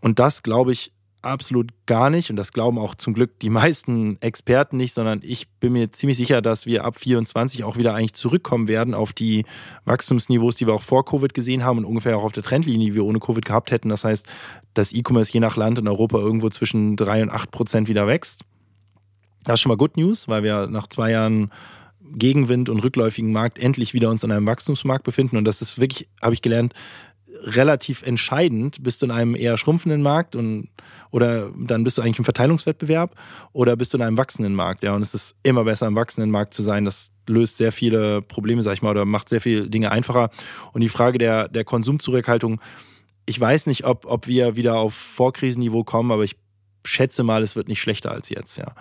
Und 0.00 0.18
das 0.18 0.42
glaube 0.42 0.72
ich 0.72 0.92
absolut 1.22 1.70
gar 1.86 2.10
nicht. 2.10 2.30
Und 2.30 2.36
das 2.36 2.52
glauben 2.52 2.78
auch 2.78 2.94
zum 2.94 3.14
Glück 3.14 3.38
die 3.40 3.50
meisten 3.50 4.20
Experten 4.20 4.76
nicht, 4.76 4.92
sondern 4.92 5.20
ich 5.22 5.48
bin 5.48 5.72
mir 5.72 5.92
ziemlich 5.92 6.16
sicher, 6.18 6.42
dass 6.42 6.66
wir 6.66 6.84
ab 6.84 6.96
24 6.98 7.64
auch 7.64 7.76
wieder 7.76 7.94
eigentlich 7.94 8.14
zurückkommen 8.14 8.68
werden 8.68 8.94
auf 8.94 9.12
die 9.12 9.44
Wachstumsniveaus, 9.84 10.56
die 10.56 10.66
wir 10.66 10.74
auch 10.74 10.82
vor 10.82 11.04
Covid 11.04 11.32
gesehen 11.32 11.64
haben 11.64 11.78
und 11.78 11.84
ungefähr 11.84 12.18
auch 12.18 12.24
auf 12.24 12.32
der 12.32 12.42
Trendlinie, 12.42 12.88
die 12.88 12.94
wir 12.94 13.04
ohne 13.04 13.20
Covid 13.20 13.44
gehabt 13.44 13.70
hätten. 13.70 13.88
Das 13.88 14.04
heißt, 14.04 14.26
dass 14.74 14.92
E-Commerce 14.92 15.32
je 15.32 15.40
nach 15.40 15.56
Land 15.56 15.78
in 15.78 15.88
Europa 15.88 16.18
irgendwo 16.18 16.50
zwischen 16.50 16.96
3 16.96 17.22
und 17.22 17.30
8 17.30 17.50
Prozent 17.50 17.88
wieder 17.88 18.06
wächst. 18.06 18.44
Das 19.44 19.54
ist 19.54 19.60
schon 19.60 19.70
mal 19.70 19.76
Good 19.76 19.96
News, 19.96 20.28
weil 20.28 20.42
wir 20.42 20.66
nach 20.68 20.86
zwei 20.86 21.10
Jahren 21.10 21.50
Gegenwind 22.00 22.68
und 22.68 22.80
rückläufigen 22.80 23.32
Markt 23.32 23.58
endlich 23.58 23.94
wieder 23.94 24.10
uns 24.10 24.24
an 24.24 24.30
einem 24.30 24.46
Wachstumsmarkt 24.46 25.04
befinden. 25.04 25.36
Und 25.36 25.44
das 25.44 25.62
ist 25.62 25.80
wirklich, 25.80 26.08
habe 26.20 26.34
ich 26.34 26.42
gelernt, 26.42 26.74
relativ 27.44 28.02
entscheidend. 28.02 28.82
Bist 28.82 29.02
du 29.02 29.06
in 29.06 29.12
einem 29.12 29.34
eher 29.34 29.56
schrumpfenden 29.56 30.02
Markt 30.02 30.36
und 30.36 30.68
oder 31.10 31.50
dann 31.58 31.84
bist 31.84 31.98
du 31.98 32.02
eigentlich 32.02 32.18
im 32.18 32.24
Verteilungswettbewerb 32.24 33.14
oder 33.52 33.76
bist 33.76 33.92
du 33.92 33.98
in 33.98 34.02
einem 34.02 34.16
wachsenden 34.16 34.54
Markt? 34.54 34.82
Ja, 34.82 34.94
und 34.94 35.02
es 35.02 35.14
ist 35.14 35.36
immer 35.42 35.64
besser, 35.64 35.86
im 35.86 35.94
wachsenden 35.94 36.30
Markt 36.30 36.54
zu 36.54 36.62
sein. 36.62 36.84
Das 36.84 37.10
löst 37.28 37.56
sehr 37.56 37.72
viele 37.72 38.22
Probleme, 38.22 38.62
sag 38.62 38.74
ich 38.74 38.82
mal, 38.82 38.90
oder 38.90 39.04
macht 39.04 39.28
sehr 39.28 39.40
viele 39.40 39.68
Dinge 39.68 39.90
einfacher. 39.90 40.30
Und 40.72 40.80
die 40.80 40.88
Frage 40.88 41.18
der, 41.18 41.48
der 41.48 41.64
Konsumzurückhaltung, 41.64 42.60
ich 43.26 43.38
weiß 43.38 43.66
nicht, 43.66 43.84
ob, 43.84 44.06
ob 44.06 44.26
wir 44.26 44.56
wieder 44.56 44.76
auf 44.76 44.94
Vorkrisenniveau 44.94 45.84
kommen, 45.84 46.10
aber 46.10 46.24
ich 46.24 46.36
schätze 46.84 47.22
mal, 47.22 47.42
es 47.42 47.56
wird 47.56 47.68
nicht 47.68 47.80
schlechter 47.80 48.10
als 48.10 48.28
jetzt, 48.28 48.56
ja. 48.56 48.74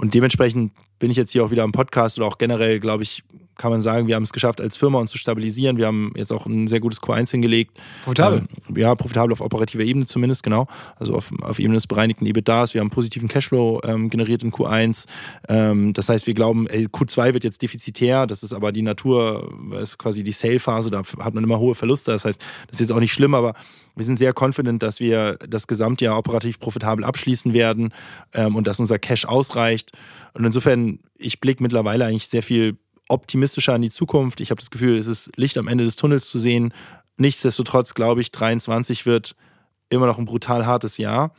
Und 0.00 0.14
dementsprechend 0.14 0.72
bin 1.00 1.10
ich 1.10 1.16
jetzt 1.16 1.32
hier 1.32 1.44
auch 1.44 1.50
wieder 1.50 1.64
am 1.64 1.72
Podcast 1.72 2.18
oder 2.18 2.28
auch 2.28 2.38
generell, 2.38 2.78
glaube 2.78 3.02
ich, 3.02 3.24
kann 3.56 3.70
man 3.70 3.82
sagen, 3.82 4.06
wir 4.06 4.14
haben 4.14 4.22
es 4.22 4.32
geschafft, 4.32 4.60
als 4.60 4.78
Firma 4.78 4.98
uns 4.98 5.10
zu 5.10 5.18
stabilisieren. 5.18 5.76
Wir 5.76 5.86
haben 5.86 6.12
jetzt 6.16 6.32
auch 6.32 6.46
ein 6.46 6.66
sehr 6.66 6.80
gutes 6.80 7.02
Q1 7.02 7.30
hingelegt. 7.30 7.78
Profitabel? 8.04 8.44
Ähm, 8.68 8.76
ja, 8.76 8.94
profitabel 8.94 9.32
auf 9.32 9.42
operativer 9.42 9.82
Ebene 9.82 10.06
zumindest, 10.06 10.42
genau. 10.42 10.66
Also 10.96 11.14
auf, 11.14 11.30
auf 11.42 11.58
Ebene 11.58 11.74
des 11.74 11.86
bereinigten 11.86 12.24
EBITDAs. 12.24 12.72
Wir 12.72 12.80
haben 12.80 12.88
positiven 12.88 13.28
Cashflow 13.28 13.82
ähm, 13.84 14.08
generiert 14.08 14.42
in 14.42 14.50
Q1. 14.50 15.06
Ähm, 15.48 15.92
das 15.92 16.08
heißt, 16.08 16.26
wir 16.26 16.32
glauben, 16.32 16.68
ey, 16.68 16.86
Q2 16.86 17.34
wird 17.34 17.44
jetzt 17.44 17.60
defizitär. 17.60 18.26
Das 18.26 18.42
ist 18.42 18.54
aber 18.54 18.72
die 18.72 18.82
Natur, 18.82 19.52
ist 19.78 19.98
quasi 19.98 20.22
die 20.22 20.32
Sale-Phase. 20.32 20.90
Da 20.90 21.02
hat 21.18 21.34
man 21.34 21.44
immer 21.44 21.58
hohe 21.58 21.74
Verluste. 21.74 22.12
Das 22.12 22.24
heißt, 22.24 22.40
das 22.68 22.80
ist 22.80 22.80
jetzt 22.80 22.92
auch 22.92 23.00
nicht 23.00 23.12
schlimm, 23.12 23.34
aber 23.34 23.52
wir 23.94 24.04
sind 24.04 24.18
sehr 24.18 24.32
confident, 24.34 24.82
dass 24.82 25.00
wir 25.00 25.36
das 25.46 25.66
Gesamtjahr 25.66 26.16
operativ 26.16 26.58
profitabel 26.58 27.04
abschließen 27.04 27.52
werden 27.52 27.92
ähm, 28.32 28.56
und 28.56 28.66
dass 28.66 28.80
unser 28.80 28.98
Cash 28.98 29.26
ausreicht. 29.26 29.92
Und 30.32 30.46
insofern, 30.46 30.89
ich 31.18 31.40
blicke 31.40 31.62
mittlerweile 31.62 32.06
eigentlich 32.06 32.28
sehr 32.28 32.42
viel 32.42 32.78
optimistischer 33.08 33.74
an 33.74 33.82
die 33.82 33.90
Zukunft. 33.90 34.40
Ich 34.40 34.50
habe 34.50 34.60
das 34.60 34.70
Gefühl, 34.70 34.96
es 34.96 35.06
ist 35.06 35.30
Licht 35.36 35.58
am 35.58 35.68
Ende 35.68 35.84
des 35.84 35.96
Tunnels 35.96 36.28
zu 36.28 36.38
sehen. 36.38 36.72
Nichtsdestotrotz 37.16 37.94
glaube 37.94 38.20
ich, 38.20 38.30
23 38.30 39.06
wird 39.06 39.36
immer 39.90 40.06
noch 40.06 40.18
ein 40.18 40.24
brutal 40.24 40.66
hartes 40.66 40.96
Jahr. 40.98 41.34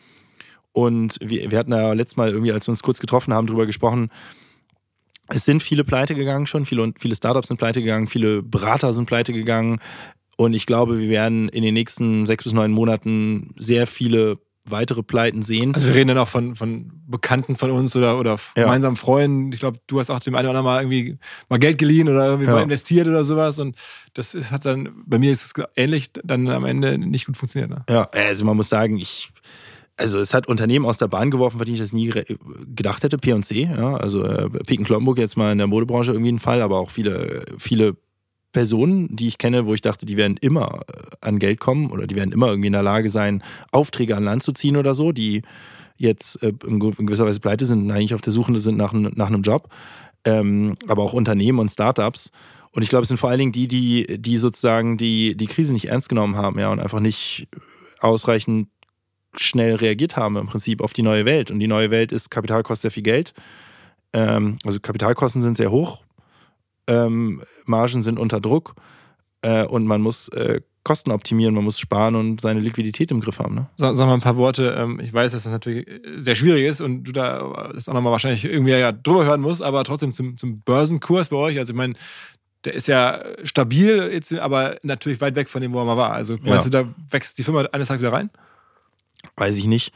Und 0.74 1.18
wir, 1.22 1.52
wir 1.52 1.58
hatten 1.58 1.72
ja 1.72 1.94
letztes 1.94 2.18
Mal 2.18 2.30
irgendwie, 2.30 2.52
als 2.52 2.68
wir 2.68 2.72
uns 2.72 2.84
kurz 2.84 3.00
getroffen 3.00 3.34
haben, 3.34 3.48
darüber 3.48 3.66
gesprochen, 3.66 4.10
es 5.28 5.46
sind 5.46 5.64
viele 5.64 5.84
pleite 5.84 6.14
gegangen 6.14 6.46
schon, 6.46 6.66
viele, 6.66 6.94
viele 7.00 7.16
Startups 7.16 7.48
sind 7.48 7.58
pleite 7.58 7.82
gegangen, 7.82 8.08
viele 8.08 8.44
Berater 8.44 8.94
sind 8.94 9.06
pleite 9.06 9.34
gegangen. 9.34 9.80
Und 10.38 10.54
ich 10.54 10.66
glaube, 10.66 11.00
wir 11.00 11.10
werden 11.10 11.50
in 11.50 11.64
den 11.64 11.74
nächsten 11.74 12.26
sechs 12.26 12.44
bis 12.44 12.54
neun 12.54 12.72
Monaten 12.72 13.54
sehr 13.58 13.88
viele 13.88 14.40
weitere 14.69 15.02
Pleiten 15.04 15.41
sehen. 15.41 15.74
Also 15.74 15.88
wir 15.88 15.95
reden 15.95 16.10
dann 16.10 16.17
auch 16.17 16.28
von, 16.28 16.56
von 16.56 16.91
Bekannten 17.08 17.56
von 17.56 17.71
uns 17.71 17.95
oder, 17.95 18.19
oder 18.19 18.32
Ja. 18.56 18.63
gemeinsamen 18.63 18.95
Freunden. 18.95 19.52
Ich 19.54 19.60
glaube, 19.60 19.80
du 19.88 20.00
hast 20.00 20.10
auch 20.10 20.19
dem 20.19 20.36
einen 20.36 20.47
oder 20.50 20.60
anderen 20.60 20.65
mal 20.65 20.82
irgendwie 20.95 21.17
mal 21.50 21.58
Geld 21.60 21.78
geliehen 21.78 22.08
oder 22.08 22.26
irgendwie 22.28 22.47
Ja. 22.47 22.54
mal 22.56 22.62
investiert 22.63 23.08
oder 23.08 23.24
sowas. 23.24 23.60
Und 23.60 23.76
das 24.13 24.36
ist, 24.36 24.52
hat 24.52 24.65
dann, 24.65 24.89
bei 25.06 25.17
mir 25.19 25.32
ist 25.32 25.45
es 25.45 25.63
ähnlich, 25.76 26.12
dann 26.24 26.47
am 26.50 26.65
Ende 26.65 26.97
nicht 26.97 27.26
gut 27.26 27.38
funktioniert. 27.38 27.69
Ne? 27.71 27.84
Ja, 27.89 28.04
also 28.13 28.45
man 28.45 28.56
muss 28.56 28.69
sagen, 28.69 28.97
ich, 29.00 29.32
also 29.97 30.19
es 30.19 30.34
hat 30.34 30.47
Unternehmen 30.47 30.86
aus 30.86 30.97
der 30.97 31.08
Bahn 31.08 31.32
geworfen, 31.32 31.58
von 31.58 31.65
denen 31.65 31.76
ich 31.76 31.82
das 31.82 31.93
nie 31.93 32.12
gedacht 32.76 33.04
hätte, 33.04 33.17
P&C, 33.17 33.63
ja, 33.63 33.97
also 33.97 34.24
äh, 34.24 34.50
Piken 34.50 34.86
Kloppenburg 34.86 35.17
jetzt 35.17 35.38
mal 35.38 35.52
in 35.52 35.58
der 35.58 35.67
Modebranche 35.67 36.12
irgendwie 36.12 36.32
ein 36.32 36.39
Fall, 36.39 36.62
aber 36.62 36.78
auch 36.80 36.89
viele, 36.91 37.45
viele 37.58 37.95
Personen, 38.52 39.16
die 39.16 39.28
ich 39.28 39.38
kenne, 39.38 39.66
wo 39.66 39.74
ich 39.74 39.82
dachte, 39.82 40.06
die 40.06 40.18
werden 40.18 40.38
immer 40.42 40.82
äh, 40.88 41.02
an 41.22 41.40
Geld 41.40 41.60
kommen 41.60 41.92
oder 41.92 42.08
die 42.08 42.16
werden 42.16 42.32
immer 42.32 42.48
irgendwie 42.48 42.68
in 42.68 42.74
der 42.74 42.84
Lage 42.84 43.10
sein, 43.10 43.44
Aufträge 43.72 44.16
an 44.16 44.24
Land 44.24 44.44
zu 44.44 44.52
ziehen 44.52 44.78
oder 44.78 44.94
so, 44.94 45.12
die 45.12 45.42
jetzt 45.98 46.42
äh, 46.44 46.54
in 46.68 46.80
ge- 46.80 46.94
in 46.98 47.06
gewisser 47.06 47.26
Weise 47.26 47.40
pleite 47.40 47.66
sind 47.66 47.84
und 47.84 47.92
eigentlich 47.92 48.14
auf 48.14 48.22
der 48.22 48.34
Suche 48.34 48.58
sind 48.60 48.78
nach, 48.78 48.94
nach 48.94 49.28
einem 49.28 49.42
Job, 49.42 49.70
ähm, 50.26 50.76
aber 50.88 51.04
auch 51.04 51.14
Unternehmen 51.14 51.60
und 51.60 51.70
Startups. 51.70 52.32
Und 52.74 52.84
ich 52.84 52.90
glaube, 52.90 53.04
es 53.04 53.10
sind 53.10 53.18
vor 53.18 53.30
allen 53.30 53.40
Dingen 53.40 53.52
die, 53.52 53.68
die, 53.68 54.18
die 54.20 54.38
sozusagen 54.38 54.98
die, 54.98 55.36
die 55.36 55.48
Krise 55.48 55.74
nicht 55.74 55.90
ernst 55.90 56.10
genommen 56.10 56.36
haben, 56.36 56.58
ja, 56.58 56.72
und 56.72 56.80
einfach 56.80 57.02
nicht 57.02 57.48
ausreichend 58.00 58.70
schnell 59.36 59.76
reagiert 59.76 60.18
haben 60.18 60.36
im 60.38 60.48
Prinzip 60.48 60.82
auf 60.82 60.94
die 60.94 61.04
neue 61.04 61.26
Welt. 61.26 61.52
Und 61.52 61.60
die 61.60 61.68
neue 61.68 61.92
Welt 61.92 62.12
ist, 62.12 62.32
Kapital 62.32 62.64
kostet 62.64 62.84
sehr 62.84 62.92
viel 62.92 63.04
Geld. 63.04 63.34
Ähm, 64.14 64.58
also 64.66 64.80
Kapitalkosten 64.80 65.42
sind 65.42 65.58
sehr 65.58 65.72
hoch, 65.72 66.04
ähm, 66.91 67.41
Margen 67.65 68.01
sind 68.01 68.19
unter 68.19 68.39
Druck 68.39 68.75
äh, 69.41 69.65
und 69.65 69.86
man 69.86 70.01
muss 70.01 70.27
äh, 70.30 70.62
Kosten 70.84 71.12
optimieren, 71.12 71.54
man 71.54 71.63
muss 71.63 71.77
sparen 71.80 72.15
und 72.15 72.41
seine 72.41 72.60
Liquidität 72.60 73.12
im 73.12 73.19
Griff 73.21 73.38
haben. 73.38 73.54
Ne? 73.54 73.67
Sag, 73.75 73.95
sag 73.95 74.08
mal 74.08 74.15
ein 74.15 74.21
paar 74.21 74.38
Worte. 74.38 74.75
Ähm, 74.77 74.99
Ich 74.99 75.13
weiß, 75.13 75.32
dass 75.32 75.43
das 75.43 75.51
natürlich 75.51 75.86
sehr 76.17 76.34
schwierig 76.34 76.65
ist 76.65 76.82
und 76.82 77.04
du 77.04 77.12
da 77.12 77.69
das 77.73 77.88
auch 77.88 77.93
nochmal 77.93 78.12
wahrscheinlich 78.12 78.43
irgendwie 78.45 78.71
ja 78.71 78.91
drüber 78.91 79.25
hören 79.25 79.41
musst, 79.41 79.62
aber 79.62 79.84
trotzdem 79.84 80.12
zum, 80.12 80.36
zum 80.38 80.62
Börsenkurs 80.62 81.30
bei 81.30 81.36
euch. 81.38 81.60
Also 81.60 81.73
ich 81.73 81.77
meine, 81.77 81.93
der 82.65 82.73
ist 82.73 82.88
ja 82.88 83.21
stabil, 83.43 84.10
jetzt, 84.12 84.34
aber 84.34 84.77
natürlich 84.82 85.21
weit 85.21 85.36
weg 85.36 85.49
von 85.49 85.62
dem, 85.62 85.71
wo 85.73 85.80
er 85.80 85.86
mal 85.86 85.97
war. 85.97 86.13
Also 86.13 86.38
meinst 86.41 86.65
Ja. 86.73 86.84
du, 86.84 86.89
da 86.89 86.93
wächst 87.12 87.38
die 87.38 87.43
Firma 87.43 87.62
eines 87.71 87.88
Tages 87.88 88.01
wieder 88.01 88.13
rein? 88.13 88.32
Weiß 89.36 89.58
ich 89.58 89.65
nicht. 89.65 89.93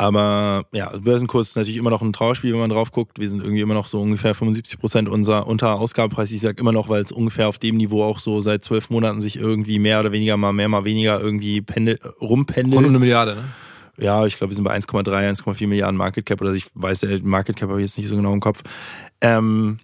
Aber 0.00 0.64
ja, 0.72 0.96
Börsenkurs 0.96 1.48
ist 1.50 1.56
natürlich 1.56 1.76
immer 1.76 1.90
noch 1.90 2.00
ein 2.00 2.14
Trauerspiel, 2.14 2.54
wenn 2.54 2.60
man 2.60 2.70
drauf 2.70 2.90
guckt. 2.90 3.18
Wir 3.18 3.28
sind 3.28 3.42
irgendwie 3.42 3.60
immer 3.60 3.74
noch 3.74 3.86
so 3.86 4.00
ungefähr 4.00 4.34
75 4.34 4.78
Prozent 4.78 5.10
unser 5.10 5.46
unter 5.46 5.74
Ausgabepreis. 5.74 6.32
Ich 6.32 6.40
sage 6.40 6.58
immer 6.58 6.72
noch, 6.72 6.88
weil 6.88 7.02
es 7.02 7.12
ungefähr 7.12 7.48
auf 7.48 7.58
dem 7.58 7.76
Niveau 7.76 8.02
auch 8.02 8.18
so 8.18 8.40
seit 8.40 8.64
zwölf 8.64 8.88
Monaten 8.88 9.20
sich 9.20 9.36
irgendwie 9.36 9.78
mehr 9.78 10.00
oder 10.00 10.10
weniger 10.10 10.38
mal 10.38 10.54
mehr, 10.54 10.70
mal 10.70 10.86
weniger 10.86 11.20
irgendwie 11.20 11.60
pendel, 11.60 11.98
rumpendelt. 12.18 12.76
Rund 12.76 12.88
eine 12.88 12.98
Milliarde, 12.98 13.34
ne? 13.34 13.44
Ja, 13.98 14.24
ich 14.24 14.36
glaube, 14.36 14.52
wir 14.52 14.54
sind 14.54 14.64
bei 14.64 14.74
1,3, 14.74 15.04
1,4 15.04 15.66
Milliarden 15.66 15.98
Market 15.98 16.24
Cap 16.24 16.40
oder 16.40 16.54
ich 16.54 16.64
weiß, 16.72 17.00
der 17.00 17.22
Market 17.22 17.56
Cap 17.56 17.68
habe 17.68 17.82
ich 17.82 17.88
jetzt 17.88 17.98
nicht 17.98 18.08
so 18.08 18.16
genau 18.16 18.32
im 18.32 18.40
Kopf. 18.40 18.62
Ähm, 19.20 19.80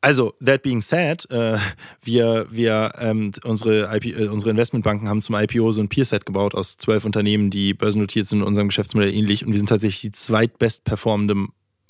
also, 0.00 0.34
that 0.44 0.62
being 0.62 0.80
said, 0.80 1.28
äh, 1.30 1.58
wir, 2.02 2.46
wir 2.50 2.92
ähm, 2.98 3.32
unsere, 3.44 3.94
IP, 3.94 4.18
äh, 4.18 4.28
unsere 4.28 4.50
Investmentbanken 4.50 5.08
haben 5.08 5.20
zum 5.20 5.34
IPO 5.34 5.72
so 5.72 5.80
ein 5.80 5.88
Peer-Set 5.88 6.26
gebaut 6.26 6.54
aus 6.54 6.76
zwölf 6.76 7.04
Unternehmen, 7.04 7.50
die 7.50 7.74
börsennotiert 7.74 8.26
sind 8.26 8.42
und 8.42 8.48
unserem 8.48 8.68
Geschäftsmodell 8.68 9.12
ähnlich. 9.12 9.44
Und 9.44 9.52
wir 9.52 9.58
sind 9.58 9.68
tatsächlich 9.68 10.00
die 10.00 10.12
zweitbest 10.12 10.84
performende 10.84 11.46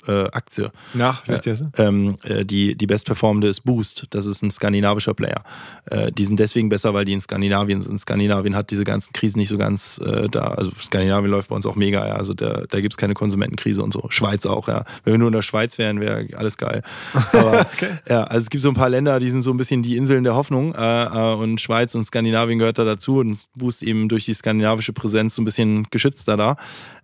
äh, 0.07 0.25
Aktie. 0.31 0.71
Nach, 0.93 1.27
wie 1.27 1.33
ist 1.33 1.45
die 1.45 1.49
erste? 1.49 1.71
Ähm, 1.77 2.17
äh, 2.23 2.45
die, 2.45 2.75
die 2.75 2.87
bestperformende 2.87 3.47
ist 3.47 3.61
Boost. 3.61 4.07
Das 4.11 4.25
ist 4.25 4.41
ein 4.41 4.51
skandinavischer 4.51 5.13
Player. 5.13 5.43
Äh, 5.85 6.11
die 6.11 6.25
sind 6.25 6.39
deswegen 6.39 6.69
besser, 6.69 6.93
weil 6.93 7.05
die 7.05 7.13
in 7.13 7.21
Skandinavien 7.21 7.81
sind. 7.81 7.99
Skandinavien 7.99 8.55
hat 8.55 8.71
diese 8.71 8.83
ganzen 8.83 9.13
Krisen 9.13 9.39
nicht 9.39 9.49
so 9.49 9.57
ganz 9.57 9.99
äh, 9.99 10.27
da. 10.29 10.49
Also 10.49 10.71
Skandinavien 10.79 11.31
läuft 11.31 11.49
bei 11.49 11.55
uns 11.55 11.65
auch 11.65 11.75
mega. 11.75 12.05
Ja. 12.07 12.15
Also 12.15 12.33
da, 12.33 12.63
da 12.69 12.81
gibt 12.81 12.93
es 12.93 12.97
keine 12.97 13.13
Konsumentenkrise 13.13 13.83
und 13.83 13.93
so. 13.93 14.05
Schweiz 14.09 14.45
auch, 14.45 14.67
ja. 14.67 14.83
Wenn 15.03 15.13
wir 15.13 15.17
nur 15.17 15.27
in 15.27 15.33
der 15.33 15.41
Schweiz 15.41 15.77
wären, 15.77 15.99
wäre 15.99 16.27
alles 16.35 16.57
geil. 16.57 16.81
Aber 17.33 17.65
ja, 18.09 18.23
also 18.23 18.43
es 18.43 18.49
gibt 18.49 18.61
so 18.61 18.69
ein 18.69 18.75
paar 18.75 18.89
Länder, 18.89 19.19
die 19.19 19.29
sind 19.29 19.41
so 19.41 19.51
ein 19.51 19.57
bisschen 19.57 19.83
die 19.83 19.97
Inseln 19.97 20.23
der 20.23 20.35
Hoffnung. 20.35 20.73
Äh, 20.75 21.03
äh, 21.03 21.35
und 21.35 21.61
Schweiz 21.61 21.95
und 21.95 22.03
Skandinavien 22.03 22.59
gehört 22.59 22.77
da 22.77 22.83
dazu 22.83 23.17
und 23.17 23.39
Boost 23.55 23.83
eben 23.83 24.09
durch 24.09 24.25
die 24.25 24.33
skandinavische 24.33 24.93
Präsenz 24.93 25.35
so 25.35 25.41
ein 25.41 25.45
bisschen 25.45 25.87
geschützter 25.91 26.37
da. 26.37 26.57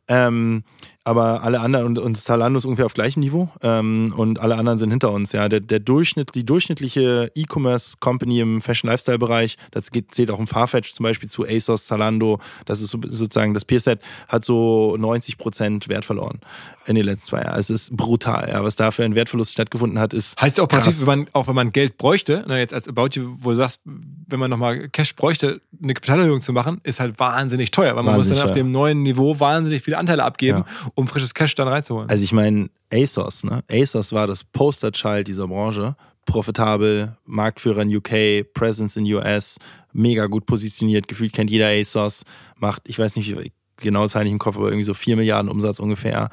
Ähm, 0.08 0.64
aber 1.06 1.44
alle 1.44 1.60
anderen 1.60 1.86
und, 1.88 2.00
und 2.00 2.16
Zalando 2.16 2.58
ist 2.58 2.66
ungefähr 2.66 2.86
auf 2.86 2.94
gleichem 2.94 3.20
Niveau 3.20 3.50
ähm, 3.62 4.14
und 4.16 4.40
alle 4.40 4.56
anderen 4.56 4.80
sind 4.80 4.90
hinter 4.90 5.12
uns. 5.12 5.34
Ja, 5.34 5.50
der, 5.50 5.60
der 5.60 5.80
Durchschnitt, 5.80 6.34
die 6.34 6.46
durchschnittliche 6.46 7.30
E-Commerce-Company 7.36 8.40
im 8.40 8.62
Fashion-Lifestyle-Bereich, 8.62 9.58
das 9.72 9.92
geht, 9.92 10.14
zählt 10.14 10.32
auch 10.32 10.40
im 10.40 10.48
Farfetch 10.48 10.94
zum 10.94 11.04
Beispiel 11.04 11.28
zu 11.28 11.46
ASOS, 11.46 11.86
Zalando. 11.86 12.40
Das 12.66 12.82
ist 12.82 12.92
so, 12.92 13.00
sozusagen 13.06 13.54
das 13.54 13.66
Peer-Set 13.66 14.00
hat 14.30 14.46
so 14.46 14.96
90 14.98 15.38
Prozent 15.38 15.90
Wert 15.90 16.06
verloren 16.06 16.40
in 16.86 16.96
den 16.96 17.06
letzten 17.06 17.28
zwei 17.28 17.42
Jahren. 17.42 17.60
Es 17.60 17.70
ist 17.70 17.96
brutal. 17.96 18.50
Ja, 18.50 18.64
was 18.64 18.76
da 18.76 18.92
für 18.92 19.04
ein 19.04 19.16
Wertverlust 19.16 19.52
stattgefunden 19.52 20.00
hat, 20.00 20.14
ist 20.14 20.40
Heißt 20.42 20.60
operativ, 20.60 20.94
krass. 20.94 21.02
wenn 21.02 21.20
man, 21.20 21.28
auch 21.34 21.48
wenn 21.48 21.56
man 21.56 21.72
Geld 21.72 21.98
bräuchte, 21.98 22.46
ne, 22.48 22.60
jetzt 22.60 22.74
als 22.74 22.88
About 22.88 23.10
You, 23.14 23.36
wo 23.40 23.52
du 23.52 23.56
sagst, 23.58 23.82
wenn 23.86 24.40
man 24.40 24.50
nochmal 24.50 24.90
Cash 24.90 25.16
bräuchte, 25.16 25.62
eine 25.82 25.94
Kapitalerhöhung 25.94 26.42
zu 26.42 26.54
machen, 26.54 26.80
ist 26.84 27.00
halt 27.00 27.20
wahnsinnig 27.20 27.72
teuer, 27.72 27.96
weil 27.96 28.04
man 28.04 28.16
muss 28.16 28.30
Wahnsinnig 28.30 28.40
dann 28.40 28.50
auf 28.50 28.56
teuer. 28.56 28.64
dem 28.64 28.72
neuen 28.72 29.04
Niveau 29.04 29.40
wahnsinnig 29.40 29.82
viele 29.94 30.00
Anteile 30.00 30.24
abgeben, 30.24 30.64
um 30.96 31.08
frisches 31.08 31.34
Cash 31.34 31.56
dann 31.56 31.68
reinzuholen. 31.68 32.10
Also 32.10 32.24
ich 32.24 32.34
meine, 32.34 32.70
ASOS, 32.92 33.44
ne? 33.44 33.64
ASOS 33.72 34.12
war 34.12 34.28
das 34.28 34.44
Posterchild 34.44 35.28
dieser 35.28 35.48
Branche. 35.48 35.96
Profitabel, 36.26 37.18
Marktführer 37.26 37.82
in 37.82 37.96
UK, 37.96 38.54
Presence 38.54 38.96
in 38.96 39.06
US, 39.14 39.58
mega 39.92 40.28
gut 40.28 40.46
positioniert, 40.46 41.10
gefühlt 41.10 41.34
kennt 41.34 41.50
jeder 41.50 41.68
ASOS, 41.68 42.24
macht, 42.56 42.84
ich 42.88 42.98
weiß 42.98 43.18
nicht, 43.18 43.38
wie 43.38 43.52
genau 43.76 44.04
das 44.04 44.16
habe 44.16 44.26
ich 44.26 44.32
im 44.32 44.40
Kopf, 44.40 44.56
aber 44.56 44.68
irgendwie 44.68 44.86
so 44.86 44.94
4 44.94 45.18
Milliarden 45.18 45.52
Umsatz 45.52 45.80
ungefähr. 45.80 46.30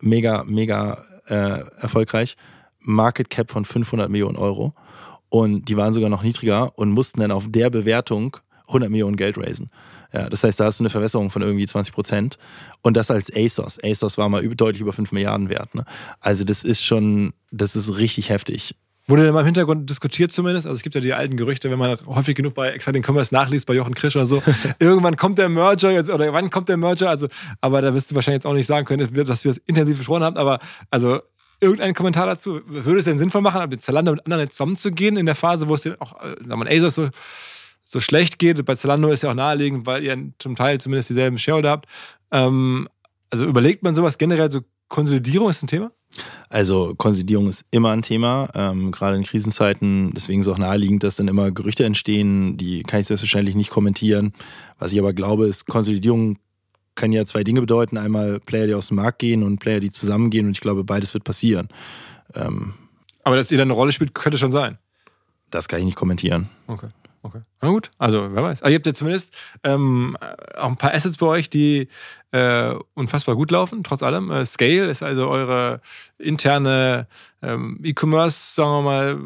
Mega, 0.00 0.42
mega 0.44 1.04
äh, 1.28 1.60
erfolgreich. 1.80 2.36
Market 2.80 3.30
Cap 3.30 3.50
von 3.50 3.64
500 3.64 4.10
Millionen 4.10 4.36
Euro. 4.36 4.74
Und 5.28 5.66
die 5.66 5.76
waren 5.76 5.92
sogar 5.92 6.10
noch 6.10 6.24
niedriger 6.24 6.76
und 6.76 6.90
mussten 6.90 7.20
dann 7.20 7.30
auf 7.30 7.44
der 7.48 7.70
Bewertung 7.70 8.36
100 8.66 8.90
Millionen 8.90 9.16
Geld 9.16 9.38
raisen. 9.38 9.70
Ja, 10.12 10.28
das 10.28 10.44
heißt, 10.44 10.58
da 10.58 10.64
hast 10.64 10.80
du 10.80 10.84
eine 10.84 10.90
Verwässerung 10.90 11.30
von 11.30 11.42
irgendwie 11.42 11.66
20 11.66 11.94
Prozent. 11.94 12.38
Und 12.82 12.96
das 12.96 13.10
als 13.10 13.34
ASOS. 13.34 13.78
ASOS 13.82 14.18
war 14.18 14.28
mal 14.28 14.46
deutlich 14.48 14.80
über 14.80 14.92
5 14.92 15.12
Milliarden 15.12 15.48
wert. 15.48 15.74
Ne? 15.74 15.84
Also 16.20 16.44
das 16.44 16.64
ist 16.64 16.84
schon, 16.84 17.32
das 17.50 17.76
ist 17.76 17.96
richtig 17.96 18.28
heftig. 18.28 18.74
Wurde 19.06 19.24
denn 19.24 19.34
mal 19.34 19.40
im 19.40 19.46
Hintergrund 19.46 19.90
diskutiert 19.90 20.30
zumindest? 20.30 20.66
Also 20.66 20.76
es 20.76 20.82
gibt 20.82 20.94
ja 20.94 21.00
die 21.00 21.12
alten 21.12 21.36
Gerüchte, 21.36 21.68
wenn 21.70 21.78
man 21.78 21.98
häufig 22.06 22.36
genug 22.36 22.54
bei 22.54 22.70
Exciting 22.70 23.04
Commerce 23.04 23.34
nachliest, 23.34 23.66
bei 23.66 23.74
Jochen 23.74 23.94
Krisch 23.94 24.14
oder 24.14 24.26
so, 24.26 24.40
irgendwann 24.78 25.16
kommt 25.16 25.38
der 25.38 25.48
Merger 25.48 25.90
jetzt, 25.90 26.10
oder 26.10 26.32
wann 26.32 26.50
kommt 26.50 26.68
der 26.68 26.76
Merger? 26.76 27.10
Also, 27.10 27.26
aber 27.60 27.82
da 27.82 27.92
wirst 27.92 28.10
du 28.10 28.14
wahrscheinlich 28.14 28.38
jetzt 28.38 28.46
auch 28.46 28.54
nicht 28.54 28.66
sagen 28.66 28.86
können, 28.86 29.12
dass 29.24 29.44
wir 29.44 29.50
es 29.50 29.58
intensiv 29.66 29.98
besprochen 29.98 30.22
haben, 30.22 30.36
aber 30.36 30.60
also 30.90 31.20
irgendein 31.60 31.94
Kommentar 31.94 32.26
dazu. 32.26 32.60
Würde 32.66 33.00
es 33.00 33.04
denn 33.04 33.18
sinnvoll 33.18 33.42
machen, 33.42 33.68
mit 33.68 33.82
Zalando 33.82 34.12
mit 34.12 34.24
anderen 34.24 34.48
zusammenzugehen 34.50 35.16
in 35.16 35.26
der 35.26 35.34
Phase, 35.34 35.68
wo 35.68 35.74
es 35.74 35.82
denn 35.82 36.00
auch, 36.00 36.22
äh, 36.22 36.28
sagen 36.28 36.48
wir 36.48 36.56
mal, 36.56 36.68
ASOS 36.68 36.94
so, 36.94 37.08
so 37.90 38.00
schlecht 38.00 38.38
geht? 38.38 38.64
Bei 38.64 38.74
Zalando 38.74 39.08
ist 39.08 39.22
ja 39.22 39.30
auch 39.30 39.34
naheliegend, 39.34 39.86
weil 39.86 40.04
ihr 40.04 40.16
zum 40.38 40.56
Teil 40.56 40.80
zumindest 40.80 41.10
dieselben 41.10 41.38
Shareholder 41.38 41.70
habt. 41.70 41.88
Ähm, 42.30 42.88
also 43.30 43.44
überlegt 43.44 43.82
man 43.82 43.94
sowas 43.94 44.18
generell, 44.18 44.50
so 44.50 44.60
Konsolidierung 44.88 45.50
ist 45.50 45.62
ein 45.62 45.66
Thema? 45.66 45.92
Also 46.48 46.94
Konsolidierung 46.96 47.48
ist 47.48 47.64
immer 47.70 47.90
ein 47.90 48.02
Thema, 48.02 48.48
ähm, 48.54 48.90
gerade 48.90 49.16
in 49.16 49.22
Krisenzeiten. 49.22 50.12
Deswegen 50.14 50.40
ist 50.40 50.46
es 50.46 50.52
auch 50.52 50.58
naheliegend, 50.58 51.04
dass 51.04 51.16
dann 51.16 51.28
immer 51.28 51.52
Gerüchte 51.52 51.84
entstehen. 51.84 52.56
Die 52.56 52.82
kann 52.82 53.00
ich 53.00 53.06
selbstverständlich 53.06 53.54
nicht 53.54 53.70
kommentieren. 53.70 54.32
Was 54.78 54.92
ich 54.92 54.98
aber 54.98 55.12
glaube, 55.12 55.46
ist, 55.46 55.66
Konsolidierung 55.66 56.38
kann 56.96 57.12
ja 57.12 57.24
zwei 57.24 57.44
Dinge 57.44 57.60
bedeuten. 57.60 57.96
Einmal 57.96 58.40
Player, 58.40 58.66
die 58.66 58.74
aus 58.74 58.88
dem 58.88 58.96
Markt 58.96 59.20
gehen 59.20 59.44
und 59.44 59.58
Player, 59.58 59.78
die 59.78 59.92
zusammengehen. 59.92 60.46
Und 60.46 60.52
ich 60.52 60.60
glaube, 60.60 60.82
beides 60.82 61.14
wird 61.14 61.22
passieren. 61.22 61.68
Ähm, 62.34 62.74
Aber 63.22 63.36
dass 63.36 63.50
ihr 63.52 63.58
da 63.58 63.62
eine 63.62 63.72
Rolle 63.72 63.92
spielt, 63.92 64.14
könnte 64.14 64.38
schon 64.38 64.52
sein. 64.52 64.78
das 65.50 65.68
kann 65.68 65.78
ich 65.78 65.84
nicht 65.84 65.96
kommentieren. 65.96 66.48
Okay. 66.66 66.88
Okay. 67.22 67.40
Na 67.60 67.68
gut, 67.68 67.90
also 67.98 68.28
wer 68.32 68.42
weiß. 68.42 68.62
Aber 68.62 68.70
ihr 68.70 68.76
habt 68.76 68.86
ja 68.86 68.94
zumindest 68.94 69.34
ähm, 69.62 70.16
auch 70.56 70.68
ein 70.68 70.76
paar 70.78 70.94
Assets 70.94 71.18
bei 71.18 71.26
euch, 71.26 71.50
die 71.50 71.88
äh, 72.32 72.74
unfassbar 72.94 73.34
gut 73.36 73.50
laufen, 73.50 73.82
trotz 73.84 74.02
allem. 74.02 74.30
Äh, 74.30 74.46
Scale 74.46 74.86
ist 74.86 75.02
also 75.02 75.28
eure 75.28 75.82
interne 76.18 77.06
ähm, 77.42 77.78
E-Commerce, 77.82 78.54
sagen 78.54 78.70
wir 78.70 78.82
mal, 78.82 79.18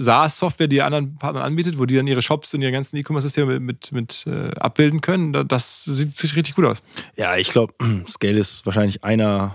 SaaS-Software, 0.00 0.66
die 0.66 0.76
ihr 0.76 0.86
anderen 0.86 1.18
Partnern 1.18 1.44
anbietet, 1.44 1.78
wo 1.78 1.84
die 1.86 1.94
dann 1.94 2.06
ihre 2.08 2.22
Shops 2.22 2.52
und 2.54 2.62
ihre 2.62 2.72
ganzen 2.72 2.96
E-Commerce-Systeme 2.96 3.60
mit, 3.60 3.92
mit, 3.92 3.92
mit 3.92 4.26
äh, 4.26 4.50
abbilden 4.58 5.00
können. 5.00 5.32
Da- 5.32 5.44
Das 5.44 5.84
sieht, 5.84 6.16
sieht 6.16 6.34
richtig 6.34 6.56
gut 6.56 6.64
aus. 6.64 6.82
Ja, 7.16 7.36
ich 7.36 7.50
glaube, 7.50 7.74
Scale 8.08 8.38
ist 8.38 8.66
wahrscheinlich 8.66 9.04
einer, 9.04 9.54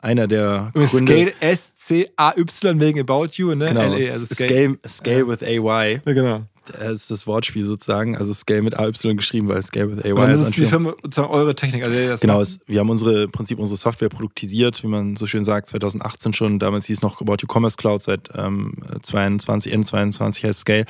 einer 0.00 0.28
der 0.28 0.70
Gründe. 0.74 1.12
Scale 1.12 1.32
S-C-A-Y 1.40 2.80
wegen 2.80 3.00
About 3.00 3.28
You, 3.32 3.54
ne? 3.54 3.68
genau, 3.68 3.82
LA, 3.82 3.94
also 3.96 4.26
Scale. 4.26 4.48
Scale, 4.48 4.78
Scale 4.86 5.28
with 5.28 5.42
AY. 5.42 6.00
Ja, 6.04 6.12
genau. 6.12 6.42
Das 6.72 6.92
ist 6.92 7.10
das 7.10 7.26
Wortspiel 7.26 7.64
sozusagen. 7.64 8.16
Also 8.16 8.32
Scale 8.32 8.62
mit 8.62 8.78
AY 8.78 8.92
geschrieben, 9.14 9.48
weil 9.48 9.62
Scale 9.62 9.96
with 9.96 10.04
AY 10.04 10.12
Und 10.12 10.20
dann 10.20 10.30
ist 10.34 10.42
ist 10.42 10.56
die. 10.56 10.66
Firma 10.66 10.94
sozusagen 11.02 11.32
eure 11.32 11.54
Technik. 11.54 11.86
Also 11.86 12.08
das 12.08 12.20
Genau, 12.20 12.40
es, 12.40 12.60
wir 12.66 12.80
haben 12.80 12.90
unsere, 12.90 13.24
im 13.24 13.30
Prinzip 13.30 13.58
unsere 13.58 13.76
Software 13.76 14.08
produktisiert, 14.08 14.82
wie 14.82 14.88
man 14.88 15.16
so 15.16 15.26
schön 15.26 15.44
sagt, 15.44 15.68
2018 15.68 16.32
schon. 16.32 16.58
Damals 16.58 16.86
hieß 16.86 17.02
noch 17.02 17.20
About 17.20 17.36
Your 17.42 17.48
Commerce 17.52 17.76
Cloud, 17.76 18.02
seit 18.02 18.30
ähm, 18.34 18.74
22, 19.02 19.72
Ende 19.72 19.86
22 19.86 20.44
heißt 20.44 20.60
Scale. 20.60 20.84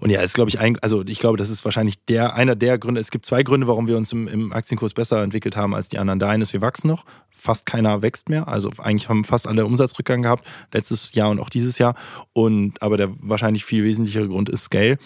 Und 0.00 0.10
ja, 0.10 0.20
ist 0.20 0.34
glaube 0.34 0.50
ich 0.50 0.58
ein, 0.58 0.78
also 0.80 1.02
ich 1.06 1.18
glaube, 1.18 1.36
das 1.36 1.50
ist 1.50 1.64
wahrscheinlich 1.64 2.04
der, 2.06 2.34
einer 2.34 2.56
der 2.56 2.78
Gründe. 2.78 3.00
Es 3.00 3.10
gibt 3.10 3.26
zwei 3.26 3.42
Gründe, 3.42 3.66
warum 3.66 3.86
wir 3.86 3.96
uns 3.96 4.12
im, 4.12 4.28
im 4.28 4.52
Aktienkurs 4.52 4.94
besser 4.94 5.22
entwickelt 5.22 5.56
haben 5.56 5.74
als 5.74 5.88
die 5.88 5.98
anderen. 5.98 6.18
Der 6.18 6.28
eine 6.28 6.42
ist, 6.42 6.52
wir 6.52 6.60
wachsen 6.60 6.88
noch. 6.88 7.04
Fast 7.30 7.64
keiner 7.64 8.02
wächst 8.02 8.28
mehr. 8.28 8.48
Also 8.48 8.70
eigentlich 8.78 9.08
haben 9.08 9.24
fast 9.24 9.46
alle 9.46 9.64
Umsatzrückgang 9.64 10.22
gehabt, 10.22 10.46
letztes 10.72 11.14
Jahr 11.14 11.30
und 11.30 11.40
auch 11.40 11.48
dieses 11.48 11.78
Jahr. 11.78 11.94
Und 12.32 12.82
aber 12.82 12.96
der 12.96 13.10
wahrscheinlich 13.20 13.64
viel 13.64 13.84
wesentlichere 13.84 14.28
Grund 14.28 14.48
ist 14.48 14.64
Scale. 14.64 14.98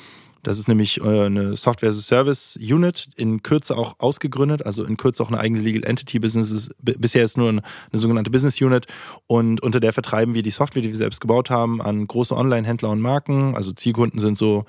Das 0.44 0.58
ist 0.58 0.68
nämlich 0.68 1.00
äh, 1.00 1.26
eine 1.26 1.56
Software 1.56 1.88
as 1.88 1.98
a 1.98 2.02
Service 2.02 2.58
Unit, 2.60 3.08
in 3.16 3.42
Kürze 3.42 3.76
auch 3.76 3.96
ausgegründet, 3.98 4.64
also 4.64 4.84
in 4.84 4.96
Kürze 4.96 5.22
auch 5.22 5.28
eine 5.28 5.40
eigene 5.40 5.60
Legal 5.60 5.84
Entity 5.84 6.18
Business. 6.18 6.50
Ist, 6.50 6.74
bisher 6.78 7.24
ist 7.24 7.36
nur 7.36 7.48
eine, 7.48 7.62
eine 7.90 7.98
sogenannte 7.98 8.30
Business 8.30 8.60
Unit 8.60 8.86
und 9.26 9.62
unter 9.62 9.80
der 9.80 9.92
vertreiben 9.92 10.34
wir 10.34 10.42
die 10.42 10.50
Software, 10.50 10.82
die 10.82 10.88
wir 10.88 10.96
selbst 10.96 11.20
gebaut 11.20 11.50
haben, 11.50 11.80
an 11.80 12.06
große 12.06 12.36
Online-Händler 12.36 12.90
und 12.90 13.00
Marken. 13.00 13.56
Also 13.56 13.72
Zielkunden 13.72 14.20
sind 14.20 14.36
so 14.36 14.66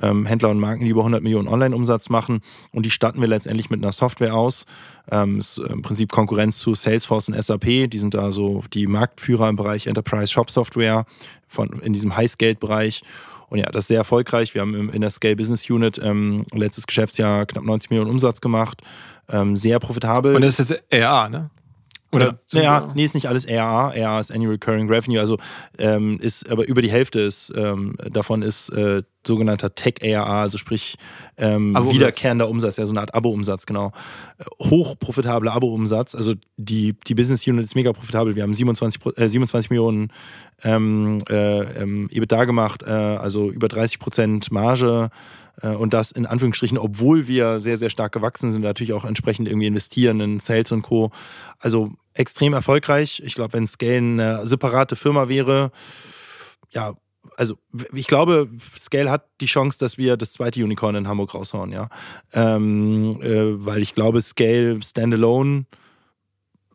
ähm, 0.00 0.24
Händler 0.26 0.48
und 0.48 0.58
Marken, 0.58 0.84
die 0.84 0.90
über 0.90 1.02
100 1.02 1.22
Millionen 1.22 1.48
Online-Umsatz 1.48 2.08
machen 2.08 2.40
und 2.72 2.86
die 2.86 2.90
statten 2.90 3.20
wir 3.20 3.28
letztendlich 3.28 3.70
mit 3.70 3.82
einer 3.82 3.92
Software 3.92 4.34
aus. 4.34 4.64
Ähm, 5.10 5.38
ist 5.38 5.58
im 5.58 5.82
Prinzip 5.82 6.10
Konkurrenz 6.10 6.58
zu 6.58 6.74
Salesforce 6.74 7.28
und 7.28 7.42
SAP. 7.42 7.90
Die 7.90 7.98
sind 7.98 8.14
da 8.14 8.32
so 8.32 8.62
die 8.72 8.86
Marktführer 8.86 9.48
im 9.48 9.56
Bereich 9.56 9.86
Enterprise 9.86 10.32
Shop 10.32 10.50
Software 10.50 11.04
von, 11.46 11.80
in 11.80 11.92
diesem 11.92 12.16
Heißgeldbereich. 12.16 13.02
Und 13.50 13.58
ja, 13.58 13.66
das 13.66 13.84
ist 13.84 13.88
sehr 13.88 13.98
erfolgreich. 13.98 14.54
Wir 14.54 14.62
haben 14.62 14.90
in 14.90 15.00
der 15.00 15.10
Scale 15.10 15.36
Business 15.36 15.68
Unit 15.68 15.98
ähm, 16.02 16.44
letztes 16.52 16.86
Geschäftsjahr 16.86 17.46
knapp 17.46 17.64
90 17.64 17.90
Millionen 17.90 18.10
Umsatz 18.10 18.40
gemacht. 18.40 18.82
Ähm, 19.30 19.56
sehr 19.56 19.78
profitabel. 19.78 20.34
Und 20.34 20.42
das 20.42 20.58
ist 20.58 20.70
jetzt 20.70 20.82
RA, 20.92 21.28
ne? 21.28 21.50
Oder? 22.10 22.38
ja, 22.52 22.62
ja, 22.62 22.92
nee, 22.94 23.04
ist 23.04 23.14
nicht 23.14 23.26
alles 23.28 23.46
ARA. 23.46 23.88
ARA 23.90 24.20
ist 24.20 24.32
Annual 24.32 24.52
Recurring 24.52 24.88
Revenue, 24.88 25.20
also 25.20 25.36
ähm, 25.78 26.18
ist, 26.20 26.48
aber 26.50 26.66
über 26.66 26.80
die 26.80 26.90
Hälfte 26.90 27.20
ist 27.20 27.52
ähm, 27.54 27.96
davon 28.10 28.40
ist 28.42 28.70
äh, 28.70 29.02
sogenannter 29.26 29.74
Tech 29.74 29.96
ARA, 30.02 30.42
also 30.42 30.56
sprich 30.56 30.96
ähm, 31.36 31.76
wiederkehrender 31.92 32.48
Umsatz, 32.48 32.78
ja, 32.78 32.86
so 32.86 32.92
eine 32.92 33.00
Art 33.00 33.14
Abo-Umsatz, 33.14 33.66
genau. 33.66 33.92
Hochprofitabler 34.62 35.52
Abo-Umsatz, 35.52 36.14
also 36.14 36.34
die, 36.56 36.94
die 37.06 37.14
Business 37.14 37.46
Unit 37.46 37.64
ist 37.66 37.74
mega 37.74 37.92
profitabel. 37.92 38.34
Wir 38.34 38.42
haben 38.42 38.54
27, 38.54 39.00
Pro- 39.00 39.12
äh, 39.16 39.28
27 39.28 39.70
Millionen 39.70 40.10
ähm, 40.64 41.22
äh, 41.28 41.60
ähm, 41.82 42.08
EBITDA 42.10 42.44
gemacht, 42.46 42.82
äh, 42.84 42.90
also 42.90 43.50
über 43.50 43.68
30 43.68 43.98
Prozent 43.98 44.50
Marge. 44.50 45.10
Äh, 45.62 45.68
Und 45.68 45.92
das 45.92 46.10
in 46.10 46.26
Anführungsstrichen, 46.26 46.78
obwohl 46.78 47.26
wir 47.28 47.60
sehr, 47.60 47.76
sehr 47.76 47.90
stark 47.90 48.12
gewachsen 48.12 48.52
sind, 48.52 48.62
natürlich 48.62 48.92
auch 48.92 49.04
entsprechend 49.04 49.48
irgendwie 49.48 49.66
investieren 49.66 50.20
in 50.20 50.40
Sales 50.40 50.72
und 50.72 50.82
Co. 50.82 51.10
Also 51.58 51.90
extrem 52.14 52.52
erfolgreich. 52.52 53.22
Ich 53.24 53.34
glaube, 53.34 53.52
wenn 53.52 53.66
Scale 53.66 53.96
eine 53.98 54.46
separate 54.46 54.96
Firma 54.96 55.28
wäre, 55.28 55.70
ja, 56.70 56.94
also 57.36 57.56
ich 57.92 58.06
glaube, 58.06 58.48
Scale 58.76 59.10
hat 59.10 59.26
die 59.40 59.46
Chance, 59.46 59.78
dass 59.78 59.98
wir 59.98 60.16
das 60.16 60.32
zweite 60.32 60.62
Unicorn 60.64 60.96
in 60.96 61.08
Hamburg 61.08 61.34
raushauen, 61.34 61.70
ja. 61.70 61.88
Ähm, 62.32 63.20
äh, 63.22 63.64
weil 63.64 63.82
ich 63.82 63.94
glaube, 63.94 64.20
Scale 64.22 64.82
Standalone, 64.82 65.66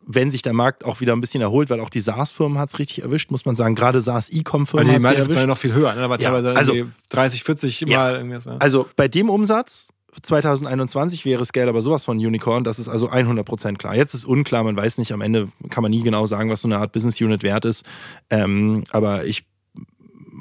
wenn 0.06 0.30
sich 0.30 0.42
der 0.42 0.52
Markt 0.52 0.84
auch 0.84 1.00
wieder 1.00 1.14
ein 1.14 1.20
bisschen 1.20 1.40
erholt, 1.40 1.70
weil 1.70 1.80
auch 1.80 1.88
die 1.90 2.00
SaaS-Firmen 2.00 2.58
hat 2.58 2.68
es 2.68 2.78
richtig 2.78 3.02
erwischt, 3.02 3.30
muss 3.30 3.46
man 3.46 3.54
sagen. 3.54 3.74
Gerade 3.74 4.00
SaaS-E-Com-Firmen 4.00 4.86
die 4.86 4.92
Multiples 4.98 5.18
erwischt. 5.18 5.36
waren 5.36 5.40
ja 5.42 5.46
noch 5.46 5.58
viel 5.58 5.72
höher, 5.72 5.94
ne? 5.94 6.02
Aber 6.02 6.18
Ja, 6.20 6.28
teilweise 6.30 6.52
also- 6.54 6.74
irgendwie 6.74 6.94
30, 7.08 7.42
40 7.44 7.80
Ja. 7.88 7.98
Mal 7.98 8.16
irgendwas. 8.16 8.46
Ne? 8.46 8.56
Also 8.60 8.86
bei 8.96 9.08
dem 9.08 9.30
Umsatz 9.30 9.88
2021 10.22 11.24
wäre 11.24 11.44
Scale 11.44 11.68
aber 11.68 11.82
sowas 11.82 12.04
von 12.04 12.18
Unicorn, 12.18 12.64
das 12.64 12.78
ist 12.78 12.88
also 12.88 13.10
100% 13.10 13.78
klar. 13.78 13.96
Jetzt 13.96 14.14
ist 14.14 14.24
unklar, 14.24 14.62
man 14.62 14.76
weiß 14.76 14.98
nicht, 14.98 15.12
am 15.12 15.20
Ende 15.20 15.48
kann 15.70 15.82
man 15.82 15.90
nie 15.90 16.02
genau 16.02 16.26
sagen, 16.26 16.50
was 16.50 16.60
so 16.60 16.68
eine 16.68 16.78
Art 16.78 16.92
Business 16.92 17.20
Unit 17.20 17.42
wert 17.42 17.64
ist. 17.64 17.84
Ähm, 18.30 18.84
aber 18.90 19.24
ich 19.24 19.44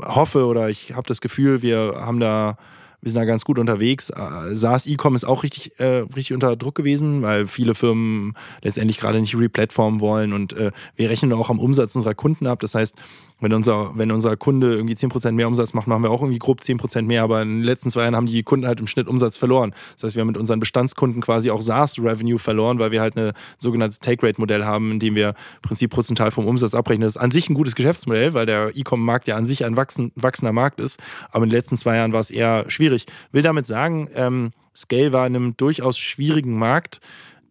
hoffe 0.05 0.45
oder 0.45 0.69
ich 0.69 0.93
habe 0.93 1.07
das 1.07 1.21
Gefühl, 1.21 1.61
wir 1.61 1.95
haben 1.97 2.19
da, 2.19 2.57
wir 3.03 3.11
sind 3.11 3.19
da 3.19 3.25
ganz 3.25 3.43
gut 3.43 3.59
unterwegs. 3.59 4.09
Äh, 4.09 4.55
SaaS 4.55 4.85
E-Com 4.87 5.13
ist 5.13 5.25
auch 5.25 5.43
richtig, 5.43 5.77
äh, 5.79 6.05
richtig 6.15 6.33
unter 6.33 6.55
Druck 6.55 6.75
gewesen, 6.75 7.21
weil 7.21 7.47
viele 7.47 7.75
Firmen 7.75 8.33
letztendlich 8.61 8.97
gerade 8.97 9.19
nicht 9.19 9.37
replatformen 9.37 9.99
wollen 9.99 10.31
und 10.31 10.53
äh, 10.53 10.71
wir 10.95 11.09
rechnen 11.09 11.33
auch 11.33 11.49
am 11.49 11.59
Umsatz 11.59 11.95
unserer 11.95 12.13
Kunden 12.13 12.47
ab. 12.47 12.59
Das 12.61 12.75
heißt, 12.75 12.95
wenn 13.43 13.53
unser, 13.53 13.91
wenn 13.95 14.11
unser 14.11 14.37
Kunde 14.37 14.73
irgendwie 14.73 14.95
10% 14.95 15.33
mehr 15.33 15.47
Umsatz 15.47 15.73
macht, 15.73 15.87
machen 15.87 16.01
wir 16.01 16.09
auch 16.09 16.21
irgendwie 16.21 16.39
grob 16.39 16.61
10% 16.61 17.03
mehr, 17.03 17.23
aber 17.23 17.41
in 17.41 17.59
den 17.59 17.63
letzten 17.63 17.89
zwei 17.89 18.01
Jahren 18.01 18.15
haben 18.15 18.25
die 18.25 18.41
Kunden 18.43 18.65
halt 18.65 18.79
im 18.79 18.87
Schnitt 18.87 19.07
Umsatz 19.07 19.37
verloren. 19.37 19.73
Das 19.95 20.03
heißt, 20.03 20.15
wir 20.15 20.21
haben 20.21 20.27
mit 20.27 20.37
unseren 20.37 20.59
Bestandskunden 20.59 21.21
quasi 21.21 21.51
auch 21.51 21.61
SaaS-Revenue 21.61 22.39
verloren, 22.39 22.79
weil 22.79 22.91
wir 22.91 23.01
halt 23.01 23.17
ein 23.17 23.33
sogenanntes 23.59 23.99
Take-Rate-Modell 23.99 24.65
haben, 24.65 24.91
in 24.93 24.99
dem 24.99 25.15
wir 25.15 25.29
im 25.29 25.61
Prinzip 25.61 25.91
prozentual 25.91 26.31
vom 26.31 26.47
Umsatz 26.47 26.73
abrechnen. 26.73 27.05
Das 27.05 27.17
ist 27.17 27.21
an 27.21 27.31
sich 27.31 27.49
ein 27.49 27.53
gutes 27.53 27.75
Geschäftsmodell, 27.75 28.33
weil 28.33 28.45
der 28.45 28.75
E-Com-Markt 28.75 29.27
ja 29.27 29.35
an 29.35 29.45
sich 29.45 29.65
ein 29.65 29.75
wachsen, 29.75 30.11
wachsender 30.15 30.53
Markt 30.53 30.79
ist, 30.79 30.99
aber 31.29 31.43
in 31.43 31.49
den 31.49 31.57
letzten 31.57 31.77
zwei 31.77 31.97
Jahren 31.97 32.13
war 32.13 32.21
es 32.21 32.31
eher 32.31 32.65
schwierig. 32.69 33.05
Will 33.31 33.43
damit 33.43 33.65
sagen, 33.65 34.09
ähm, 34.15 34.51
Scale 34.75 35.13
war 35.13 35.27
in 35.27 35.35
einem 35.35 35.57
durchaus 35.57 35.97
schwierigen 35.97 36.57
Markt, 36.57 36.99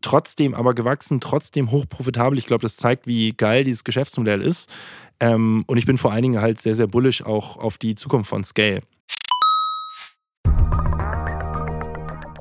trotzdem 0.00 0.54
aber 0.54 0.74
gewachsen, 0.74 1.20
trotzdem 1.20 1.70
hochprofitabel. 1.70 2.38
Ich 2.38 2.46
glaube, 2.46 2.62
das 2.62 2.76
zeigt, 2.76 3.06
wie 3.06 3.32
geil 3.32 3.64
dieses 3.64 3.84
Geschäftsmodell 3.84 4.42
ist. 4.42 4.70
Ähm, 5.22 5.62
und 5.68 5.78
ich 5.78 5.86
bin 5.86 5.98
vor 5.98 6.10
allen 6.10 6.22
Dingen 6.22 6.40
halt 6.40 6.60
sehr, 6.60 6.74
sehr 6.74 6.88
bullish 6.88 7.22
auch 7.22 7.56
auf 7.56 7.78
die 7.78 7.94
Zukunft 7.94 8.28
von 8.28 8.42
Scale. 8.42 8.82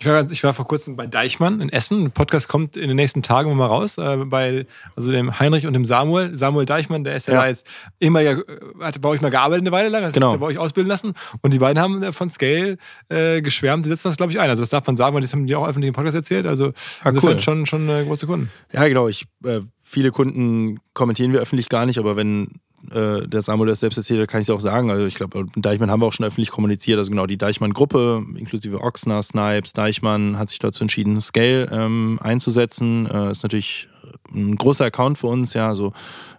Ich 0.00 0.06
war, 0.06 0.30
ich 0.30 0.44
war 0.44 0.54
vor 0.54 0.68
kurzem 0.68 0.94
bei 0.94 1.08
Deichmann 1.08 1.60
in 1.60 1.70
Essen. 1.70 2.04
Ein 2.04 2.10
Podcast 2.12 2.46
kommt 2.46 2.76
in 2.76 2.86
den 2.86 2.94
nächsten 2.94 3.20
Tagen 3.22 3.56
mal 3.56 3.66
raus. 3.66 3.98
Äh, 3.98 4.18
bei 4.26 4.64
also 4.94 5.10
dem 5.10 5.40
Heinrich 5.40 5.66
und 5.66 5.72
dem 5.72 5.84
Samuel. 5.84 6.36
Samuel 6.36 6.66
Deichmann, 6.66 7.02
der 7.02 7.16
ist 7.16 7.26
ja, 7.26 7.34
Ja. 7.34 7.46
jetzt 7.48 7.66
ehemaliger, 8.00 8.38
äh, 8.48 8.60
hatte 8.80 9.00
bei 9.00 9.08
euch 9.08 9.20
mal 9.20 9.30
gearbeitet 9.30 9.62
eine 9.64 9.72
Weile 9.72 9.88
lang, 9.88 10.04
hat 10.04 10.12
Genau. 10.14 10.30
sich 10.30 10.38
bei 10.38 10.46
euch 10.46 10.58
ausbilden 10.58 10.88
lassen. 10.88 11.14
Und 11.42 11.52
die 11.52 11.58
beiden 11.58 11.82
haben 11.82 12.00
äh, 12.04 12.12
von 12.12 12.30
Scale 12.30 12.78
äh, 13.08 13.42
geschwärmt, 13.42 13.86
die 13.86 13.88
setzen 13.88 14.06
das, 14.08 14.16
glaube 14.16 14.30
ich, 14.30 14.38
ein. 14.38 14.48
Also 14.48 14.62
das 14.62 14.70
darf 14.70 14.86
man 14.86 14.94
sagen, 14.96 15.16
weil 15.16 15.22
das 15.22 15.32
haben 15.32 15.46
die 15.48 15.56
auch 15.56 15.66
öffentlich 15.66 15.88
im 15.88 15.94
Podcast 15.94 16.14
erzählt. 16.14 16.46
Also 16.46 16.72
insofern 17.04 17.34
cool. 17.34 17.42
schon, 17.42 17.66
schon 17.66 17.88
äh, 17.88 18.04
große 18.04 18.26
Kunden. 18.28 18.50
Ja, 18.72 18.86
genau. 18.86 19.08
Ich, 19.08 19.26
äh, 19.44 19.62
viele 19.82 20.12
Kunden 20.12 20.78
kommentieren 20.94 21.32
wir 21.32 21.40
öffentlich 21.40 21.68
gar 21.68 21.86
nicht, 21.86 21.98
aber 21.98 22.14
wenn 22.14 22.60
äh, 22.90 23.26
der 23.26 23.42
Samuel 23.42 23.68
das 23.68 23.80
selbst 23.80 23.96
erzählt, 23.96 24.28
kann 24.28 24.40
ich 24.40 24.48
es 24.48 24.50
auch 24.50 24.60
sagen. 24.60 24.90
Also 24.90 25.04
ich 25.04 25.14
glaube, 25.14 25.46
Deichmann 25.56 25.90
haben 25.90 26.00
wir 26.00 26.06
auch 26.06 26.12
schon 26.12 26.26
öffentlich 26.26 26.50
kommuniziert. 26.50 26.98
Also 26.98 27.10
genau, 27.10 27.26
die 27.26 27.36
Deichmann-Gruppe, 27.36 28.24
inklusive 28.36 28.80
Oxner, 28.80 29.22
Snipes, 29.22 29.72
Deichmann, 29.72 30.38
hat 30.38 30.48
sich 30.48 30.58
dazu 30.58 30.84
entschieden, 30.84 31.20
Scale 31.20 31.68
ähm, 31.72 32.18
einzusetzen. 32.22 33.06
Äh, 33.06 33.30
ist 33.30 33.42
natürlich 33.42 33.88
ein 34.32 34.56
großer 34.56 34.86
Account 34.86 35.18
für 35.18 35.26
uns, 35.26 35.54
ja, 35.54 35.74
so 35.74 35.92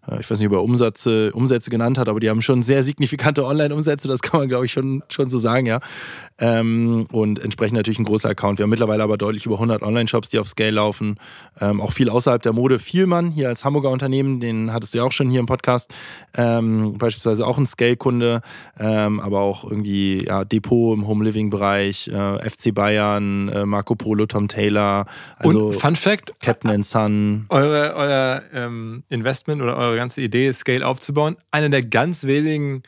äh, 0.10 0.20
ich 0.20 0.30
weiß 0.30 0.40
nicht, 0.40 0.48
ob 0.48 0.54
er 0.54 0.64
Umsätze, 0.64 1.32
Umsätze 1.34 1.70
genannt 1.70 1.98
hat, 1.98 2.10
aber 2.10 2.20
die 2.20 2.30
haben 2.30 2.42
schon 2.42 2.62
sehr 2.62 2.84
signifikante 2.84 3.46
Online-Umsätze, 3.46 4.08
das 4.08 4.22
kann 4.22 4.40
man, 4.40 4.50
glaube 4.50 4.66
ich, 4.66 4.72
schon, 4.72 5.04
schon 5.10 5.30
so 5.30 5.38
sagen, 5.40 5.66
ja. 5.66 5.80
Ähm, 6.40 7.06
und 7.12 7.40
entsprechend 7.40 7.76
natürlich 7.76 8.00
ein 8.00 8.06
großer 8.06 8.30
Account. 8.30 8.60
Wir 8.60 8.64
haben 8.64 8.70
mittlerweile 8.70 9.04
aber 9.04 9.18
deutlich 9.18 9.46
über 9.46 9.56
100 9.56 9.82
Online-Shops, 9.82 10.30
die 10.30 10.40
auf 10.40 10.48
Scale 10.48 10.72
laufen. 10.72 11.18
Ähm, 11.60 11.82
auch 11.82 11.92
viel 11.92 12.10
außerhalb 12.10 12.42
der 12.42 12.54
Mode. 12.54 12.80
Vielmann, 12.80 13.30
hier 13.30 13.50
als 13.50 13.66
Hamburger 13.66 13.90
Unternehmen, 13.90 14.40
den 14.40 14.72
hattest 14.72 14.94
du 14.94 15.00
ja 15.00 15.04
auch 15.04 15.12
schon 15.12 15.30
hier 15.30 15.40
im 15.40 15.46
Podcast. 15.46 15.94
Ähm, 16.36 16.98
beispielsweise 16.98 17.46
auch 17.46 17.58
ein 17.58 17.66
Scale-Kunde, 17.66 18.42
ähm, 18.80 19.20
aber 19.20 19.42
auch 19.42 19.64
irgendwie 19.64 20.26
ja, 20.26 20.46
Depot 20.46 20.98
im 20.98 21.08
Home-Living-Bereich, 21.08 22.08
äh, 22.08 22.50
FC 22.50 22.74
Bayern, 22.74 23.50
äh, 23.50 23.66
Marco 23.66 23.96
Polo, 23.96 24.26
Tom 24.26 24.48
Taylor. 24.48 25.06
Also 25.38 25.68
und 25.68 25.76
Fun 25.76 25.96
Fact: 25.96 26.34
Captain 26.40 26.84
Sun. 26.84 27.46
Eure, 27.50 27.96
euer 27.96 28.44
ähm, 28.54 29.04
Investment 29.10 29.62
oder 29.62 29.76
eure 29.76 29.98
ganze 29.98 30.22
Idee, 30.22 30.52
Scale 30.54 30.86
aufzubauen. 30.86 31.36
Einer 31.52 31.70
der 31.70 31.84
ganz 31.84 32.24
wenigen 32.24 32.84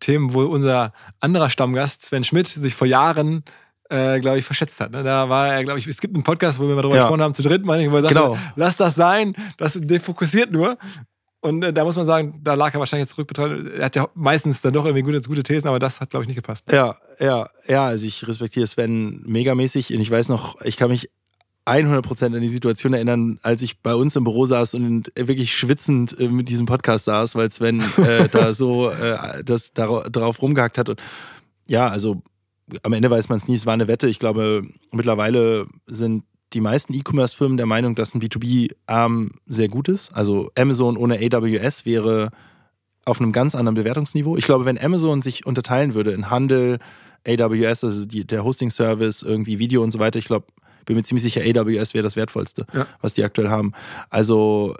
Themen, 0.00 0.34
wo 0.34 0.42
unser 0.42 0.92
anderer 1.20 1.50
Stammgast, 1.50 2.04
Sven 2.04 2.24
Schmidt, 2.24 2.48
sich 2.48 2.74
vor 2.74 2.86
Jahren 2.86 3.44
äh, 3.88 4.20
glaube 4.20 4.38
ich, 4.38 4.44
verschätzt 4.44 4.80
hat. 4.80 4.90
Ne? 4.90 5.02
Da 5.02 5.28
war 5.28 5.52
er, 5.52 5.62
glaube 5.62 5.78
ich, 5.78 5.86
es 5.86 6.00
gibt 6.00 6.14
einen 6.14 6.24
Podcast, 6.24 6.58
wo 6.58 6.66
wir 6.66 6.74
mal 6.74 6.82
darüber 6.82 6.96
ja. 6.96 7.02
gesprochen 7.02 7.22
haben, 7.22 7.34
zu 7.34 7.42
dritt, 7.42 7.64
meine 7.64 7.84
ich, 7.84 7.90
wo 7.90 7.96
er 7.96 8.02
sagte, 8.02 8.14
genau. 8.14 8.38
lass 8.56 8.76
das 8.76 8.94
sein, 8.94 9.34
das 9.58 9.74
defokussiert 9.74 10.50
nur. 10.50 10.76
Und 11.40 11.62
äh, 11.62 11.72
da 11.72 11.84
muss 11.84 11.96
man 11.96 12.06
sagen, 12.06 12.40
da 12.42 12.54
lag 12.54 12.74
er 12.74 12.80
wahrscheinlich 12.80 13.04
jetzt 13.04 13.14
zurückbetrachtet. 13.14 13.74
Er 13.74 13.84
hat 13.84 13.94
ja 13.94 14.08
meistens 14.14 14.62
dann 14.62 14.72
doch 14.72 14.84
irgendwie 14.84 15.02
gute, 15.02 15.20
gute 15.28 15.42
Thesen, 15.42 15.68
aber 15.68 15.78
das 15.78 16.00
hat, 16.00 16.10
glaube 16.10 16.24
ich, 16.24 16.28
nicht 16.28 16.36
gepasst. 16.36 16.70
Ja, 16.72 16.96
ja, 17.20 17.48
ja. 17.68 17.86
Also 17.86 18.06
ich 18.06 18.26
respektiere 18.26 18.66
Sven 18.66 19.22
megamäßig 19.24 19.94
und 19.94 20.00
ich 20.00 20.10
weiß 20.10 20.28
noch, 20.30 20.60
ich 20.62 20.76
kann 20.76 20.90
mich 20.90 21.10
100% 21.66 22.26
an 22.26 22.40
die 22.40 22.48
Situation 22.48 22.92
erinnern, 22.92 23.38
als 23.42 23.60
ich 23.60 23.80
bei 23.82 23.94
uns 23.94 24.14
im 24.14 24.24
Büro 24.24 24.46
saß 24.46 24.74
und 24.74 25.12
wirklich 25.16 25.56
schwitzend 25.56 26.18
äh, 26.18 26.28
mit 26.28 26.48
diesem 26.48 26.66
Podcast 26.66 27.06
saß, 27.06 27.34
weil 27.34 27.50
Sven 27.50 27.82
äh, 27.98 28.28
da 28.32 28.54
so 28.54 28.90
äh, 28.90 29.42
das 29.44 29.72
darauf 29.72 30.40
rumgehackt 30.40 30.78
hat. 30.78 30.88
Und 30.88 31.02
ja, 31.66 31.88
also 31.88 32.22
am 32.82 32.92
Ende 32.92 33.10
weiß 33.10 33.28
man 33.28 33.38
es 33.38 33.48
nie, 33.48 33.56
es 33.56 33.66
war 33.66 33.74
eine 33.74 33.88
Wette. 33.88 34.08
Ich 34.08 34.18
glaube, 34.18 34.62
mittlerweile 34.92 35.66
sind 35.86 36.24
die 36.52 36.60
meisten 36.60 36.94
E-Commerce-Firmen 36.94 37.56
der 37.56 37.66
Meinung, 37.66 37.96
dass 37.96 38.14
ein 38.14 38.22
B2B-Arm 38.22 39.32
sehr 39.46 39.68
gut 39.68 39.88
ist. 39.88 40.12
Also 40.12 40.50
Amazon 40.56 40.96
ohne 40.96 41.18
AWS 41.18 41.84
wäre 41.84 42.30
auf 43.04 43.20
einem 43.20 43.32
ganz 43.32 43.54
anderen 43.54 43.74
Bewertungsniveau. 43.74 44.36
Ich 44.36 44.44
glaube, 44.44 44.64
wenn 44.64 44.78
Amazon 44.78 45.22
sich 45.22 45.46
unterteilen 45.46 45.94
würde 45.94 46.12
in 46.12 46.30
Handel, 46.30 46.78
AWS, 47.26 47.84
also 47.84 48.04
die, 48.04 48.24
der 48.24 48.44
Hosting-Service, 48.44 49.22
irgendwie 49.22 49.58
Video 49.58 49.82
und 49.82 49.90
so 49.90 49.98
weiter, 49.98 50.18
ich 50.18 50.26
glaube, 50.26 50.46
bin 50.86 50.96
mir 50.96 51.02
ziemlich 51.02 51.22
sicher, 51.22 51.42
AWS 51.42 51.94
wäre 51.94 52.02
das 52.02 52.16
Wertvollste, 52.16 52.66
ja. 52.72 52.86
was 53.02 53.14
die 53.14 53.24
aktuell 53.24 53.50
haben. 53.50 53.72
Also 54.08 54.74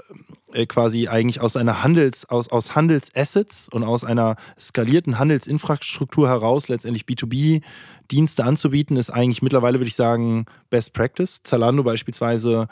äh, 0.53 0.65
quasi 0.67 1.09
eigentlich 1.09 1.41
aus 1.41 1.57
einer 1.57 1.83
Handels, 1.83 2.25
aus, 2.29 2.49
aus 2.49 2.75
Handelsassets 2.75 3.69
und 3.69 3.85
aus 3.85 4.05
einer 4.05 4.37
skalierten 4.59 5.19
Handelsinfrastruktur 5.19 6.29
heraus 6.29 6.69
letztendlich 6.69 7.05
B2B 7.05 7.63
Dienste 8.11 8.45
anzubieten, 8.45 8.97
ist 8.97 9.11
eigentlich 9.11 9.43
mittlerweile, 9.43 9.79
würde 9.79 9.89
ich 9.89 9.97
sagen, 9.97 10.47
Best 10.71 10.95
Practice. 10.95 11.43
Zalando 11.43 11.83
beispielsweise 11.83 12.69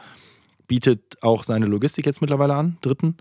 bietet 0.66 1.18
auch 1.20 1.45
seine 1.45 1.66
Logistik 1.66 2.07
jetzt 2.07 2.20
mittlerweile 2.20 2.55
an, 2.55 2.78
dritten. 2.80 3.16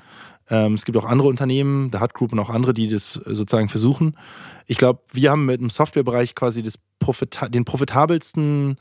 Ähm, 0.49 0.76
es 0.76 0.86
gibt 0.86 0.97
auch 0.97 1.05
andere 1.05 1.28
Unternehmen, 1.28 1.91
der 1.91 2.01
Hut 2.01 2.14
Group 2.14 2.32
und 2.32 2.39
auch 2.39 2.49
andere, 2.49 2.74
die 2.74 2.88
das 2.88 3.14
sozusagen 3.14 3.70
versuchen. 3.70 4.18
Ich 4.68 4.78
glaube, 4.78 5.01
wir 5.11 5.32
haben 5.32 5.45
mit 5.45 5.59
dem 5.59 5.70
Softwarebereich 5.70 6.36
quasi 6.36 6.64
Profita 6.99 7.49
den 7.49 7.66
profitabelsten 7.66 8.78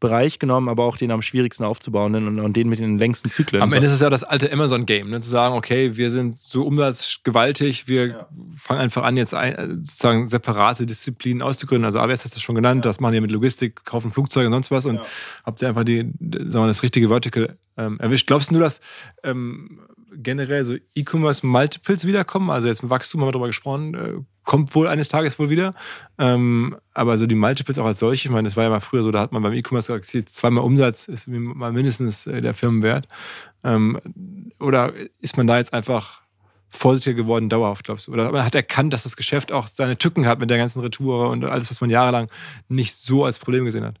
Bereich 0.00 0.38
genommen, 0.38 0.68
aber 0.68 0.84
auch 0.84 0.96
den 0.96 1.10
am 1.10 1.22
schwierigsten 1.22 1.64
aufzubauen 1.64 2.14
und, 2.14 2.40
und 2.40 2.56
den 2.56 2.68
mit 2.68 2.78
den 2.78 2.98
längsten 2.98 3.30
Zyklen. 3.30 3.62
Am 3.62 3.72
Ende 3.72 3.86
ist 3.86 3.92
es 3.92 4.00
ja 4.00 4.10
das 4.10 4.24
alte 4.24 4.52
Amazon-Game, 4.52 5.10
ne? 5.10 5.20
zu 5.20 5.30
sagen, 5.30 5.54
okay, 5.54 5.96
wir 5.96 6.10
sind 6.10 6.38
so 6.38 6.64
umsatzgewaltig, 6.66 7.88
wir 7.88 8.06
ja. 8.06 8.28
fangen 8.56 8.80
einfach 8.80 9.02
an, 9.04 9.16
jetzt 9.16 9.34
ein, 9.34 9.82
sozusagen 9.84 10.28
separate 10.28 10.86
Disziplinen 10.86 11.42
auszugründen. 11.42 11.84
Also 11.84 12.00
AWS 12.00 12.24
hast 12.24 12.36
du 12.36 12.40
schon 12.40 12.54
genannt, 12.54 12.84
ja. 12.84 12.90
das 12.90 13.00
machen 13.00 13.14
wir 13.14 13.20
mit 13.20 13.30
Logistik, 13.30 13.84
kaufen 13.84 14.12
Flugzeuge 14.12 14.46
und 14.46 14.52
sonst 14.52 14.70
was 14.70 14.86
und 14.86 14.96
ja. 14.96 15.06
habt 15.44 15.62
ihr 15.62 15.68
einfach 15.68 15.84
die, 15.84 15.98
sagen 16.20 16.52
wir, 16.52 16.66
das 16.66 16.82
richtige 16.82 17.08
Vertical 17.08 17.56
ähm, 17.76 17.98
erwischt. 18.00 18.26
Glaubst 18.26 18.50
du, 18.50 18.58
dass 18.58 18.80
ähm, 19.22 19.80
generell 20.16 20.64
so 20.64 20.76
E-Commerce-Multiples 20.94 22.06
wiederkommen? 22.06 22.50
Also 22.50 22.68
jetzt 22.68 22.82
mit 22.82 22.90
Wachstum 22.90 23.20
haben 23.20 23.28
wir 23.28 23.32
darüber 23.32 23.46
gesprochen, 23.48 23.94
äh, 23.94 24.12
kommt 24.44 24.74
wohl 24.74 24.88
eines 24.88 25.08
Tages 25.08 25.38
wohl 25.38 25.50
wieder. 25.50 25.74
Ähm, 26.18 26.76
aber 26.92 27.18
so 27.18 27.26
die 27.26 27.34
Multiples 27.34 27.78
auch 27.78 27.86
als 27.86 27.98
solche, 27.98 28.28
ich 28.28 28.32
meine, 28.32 28.48
das 28.48 28.56
war 28.56 28.64
ja 28.64 28.70
mal 28.70 28.80
früher 28.80 29.02
so, 29.02 29.10
da 29.10 29.20
hat 29.20 29.32
man 29.32 29.42
beim 29.42 29.52
E-Commerce 29.52 30.00
gesagt, 30.00 30.28
zweimal 30.30 30.64
Umsatz 30.64 31.08
ist 31.08 31.28
mal 31.28 31.72
mindestens 31.72 32.26
äh, 32.26 32.40
der 32.40 32.54
Firmenwert. 32.54 33.08
Ähm, 33.62 34.00
oder 34.60 34.92
ist 35.20 35.36
man 35.36 35.46
da 35.46 35.58
jetzt 35.58 35.72
einfach 35.72 36.22
vorsichtiger 36.68 37.14
geworden, 37.14 37.48
dauerhaft, 37.48 37.84
glaubst 37.84 38.08
du? 38.08 38.12
Oder 38.12 38.32
man 38.32 38.44
hat 38.44 38.54
erkannt, 38.54 38.92
dass 38.92 39.04
das 39.04 39.16
Geschäft 39.16 39.52
auch 39.52 39.68
seine 39.72 39.96
Tücken 39.96 40.26
hat 40.26 40.40
mit 40.40 40.50
der 40.50 40.58
ganzen 40.58 40.80
Retour 40.80 41.30
und 41.30 41.44
alles, 41.44 41.70
was 41.70 41.80
man 41.80 41.90
jahrelang 41.90 42.28
nicht 42.68 42.96
so 42.96 43.24
als 43.24 43.38
Problem 43.38 43.64
gesehen 43.64 43.84
hat? 43.84 44.00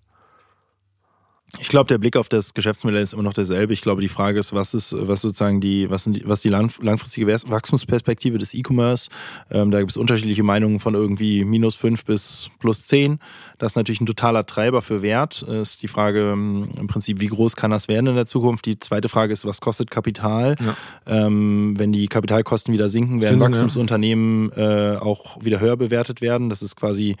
Ich 1.58 1.68
glaube, 1.68 1.86
der 1.86 1.98
Blick 1.98 2.16
auf 2.16 2.28
das 2.28 2.54
Geschäftsmodell 2.54 3.02
ist 3.02 3.12
immer 3.12 3.22
noch 3.22 3.32
derselbe. 3.32 3.72
Ich 3.72 3.80
glaube, 3.80 4.02
die 4.02 4.08
Frage 4.08 4.38
ist, 4.38 4.52
was 4.52 4.74
ist, 4.74 4.94
was 4.96 5.22
sozusagen 5.22 5.60
die, 5.60 5.88
was, 5.88 6.04
sind 6.04 6.16
die, 6.16 6.28
was 6.28 6.40
die 6.40 6.48
langfristige 6.48 7.26
Wachstumsperspektive 7.26 8.38
des 8.38 8.54
E-Commerce? 8.54 9.08
Ähm, 9.50 9.70
da 9.70 9.78
gibt 9.78 9.90
es 9.90 9.96
unterschiedliche 9.96 10.42
Meinungen 10.42 10.80
von 10.80 10.94
irgendwie 10.94 11.44
minus 11.44 11.74
fünf 11.74 12.04
bis 12.04 12.50
plus 12.58 12.86
zehn. 12.86 13.18
Das 13.58 13.72
ist 13.72 13.76
natürlich 13.76 14.00
ein 14.00 14.06
totaler 14.06 14.46
Treiber 14.46 14.82
für 14.82 15.02
Wert. 15.02 15.42
Ist 15.42 15.82
die 15.82 15.88
Frage 15.88 16.32
ähm, 16.32 16.68
im 16.78 16.86
Prinzip, 16.86 17.20
wie 17.20 17.28
groß 17.28 17.56
kann 17.56 17.70
das 17.70 17.88
werden 17.88 18.08
in 18.08 18.16
der 18.16 18.26
Zukunft? 18.26 18.66
Die 18.66 18.78
zweite 18.78 19.08
Frage 19.08 19.32
ist, 19.32 19.46
was 19.46 19.60
kostet 19.60 19.90
Kapital? 19.90 20.56
Ja. 20.60 21.26
Ähm, 21.26 21.74
wenn 21.78 21.92
die 21.92 22.08
Kapitalkosten 22.08 22.74
wieder 22.74 22.88
sinken, 22.88 23.20
werden 23.20 23.40
Zinsen, 23.40 23.52
Wachstumsunternehmen 23.52 24.52
äh, 24.52 24.96
auch 25.00 25.42
wieder 25.44 25.60
höher 25.60 25.76
bewertet 25.76 26.20
werden. 26.20 26.50
Das 26.50 26.62
ist 26.62 26.76
quasi 26.76 27.16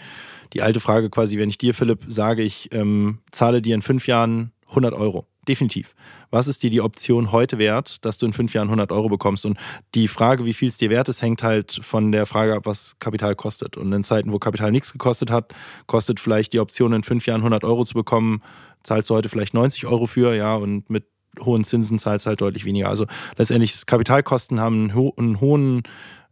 die 0.54 0.62
alte 0.62 0.80
Frage 0.80 1.10
quasi, 1.10 1.38
wenn 1.38 1.50
ich 1.50 1.58
dir, 1.58 1.74
Philipp, 1.74 2.00
sage, 2.08 2.42
ich 2.42 2.72
ähm, 2.72 3.18
zahle 3.32 3.60
dir 3.60 3.74
in 3.74 3.82
fünf 3.82 4.06
Jahren 4.06 4.52
100 4.68 4.94
Euro. 4.94 5.26
Definitiv. 5.46 5.94
Was 6.30 6.48
ist 6.48 6.62
dir 6.62 6.70
die 6.70 6.80
Option 6.80 7.30
heute 7.30 7.58
wert, 7.58 8.04
dass 8.04 8.16
du 8.16 8.24
in 8.24 8.32
fünf 8.32 8.54
Jahren 8.54 8.68
100 8.68 8.92
Euro 8.92 9.08
bekommst? 9.10 9.44
Und 9.44 9.58
die 9.94 10.08
Frage, 10.08 10.46
wie 10.46 10.54
viel 10.54 10.68
es 10.68 10.78
dir 10.78 10.88
wert 10.88 11.08
ist, 11.08 11.20
hängt 11.20 11.42
halt 11.42 11.80
von 11.82 12.12
der 12.12 12.24
Frage 12.24 12.54
ab, 12.54 12.64
was 12.64 12.96
Kapital 12.98 13.34
kostet. 13.34 13.76
Und 13.76 13.92
in 13.92 14.02
Zeiten, 14.04 14.32
wo 14.32 14.38
Kapital 14.38 14.72
nichts 14.72 14.92
gekostet 14.92 15.30
hat, 15.30 15.54
kostet 15.86 16.18
vielleicht 16.18 16.54
die 16.54 16.60
Option, 16.60 16.94
in 16.94 17.02
fünf 17.02 17.26
Jahren 17.26 17.42
100 17.42 17.62
Euro 17.64 17.84
zu 17.84 17.94
bekommen, 17.94 18.42
zahlst 18.84 19.10
du 19.10 19.14
heute 19.14 19.28
vielleicht 19.28 19.52
90 19.52 19.86
Euro 19.86 20.06
für, 20.06 20.34
ja, 20.34 20.54
und 20.54 20.88
mit 20.88 21.04
hohen 21.40 21.64
Zinsen 21.64 21.98
zahlst 21.98 22.26
du 22.26 22.28
halt 22.30 22.40
deutlich 22.40 22.64
weniger. 22.64 22.88
Also 22.88 23.06
letztendlich 23.36 23.86
Kapitalkosten 23.86 24.60
haben 24.60 24.90
einen, 24.90 24.94
ho 24.94 25.12
einen 25.16 25.40
hohen, 25.40 25.82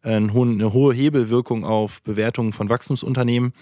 einen 0.02 0.32
hohen, 0.32 0.54
eine 0.54 0.72
hohe 0.72 0.94
Hebelwirkung 0.94 1.64
auf 1.64 2.02
Bewertungen 2.02 2.52
von 2.52 2.68
Wachstumsunternehmen. 2.68 3.52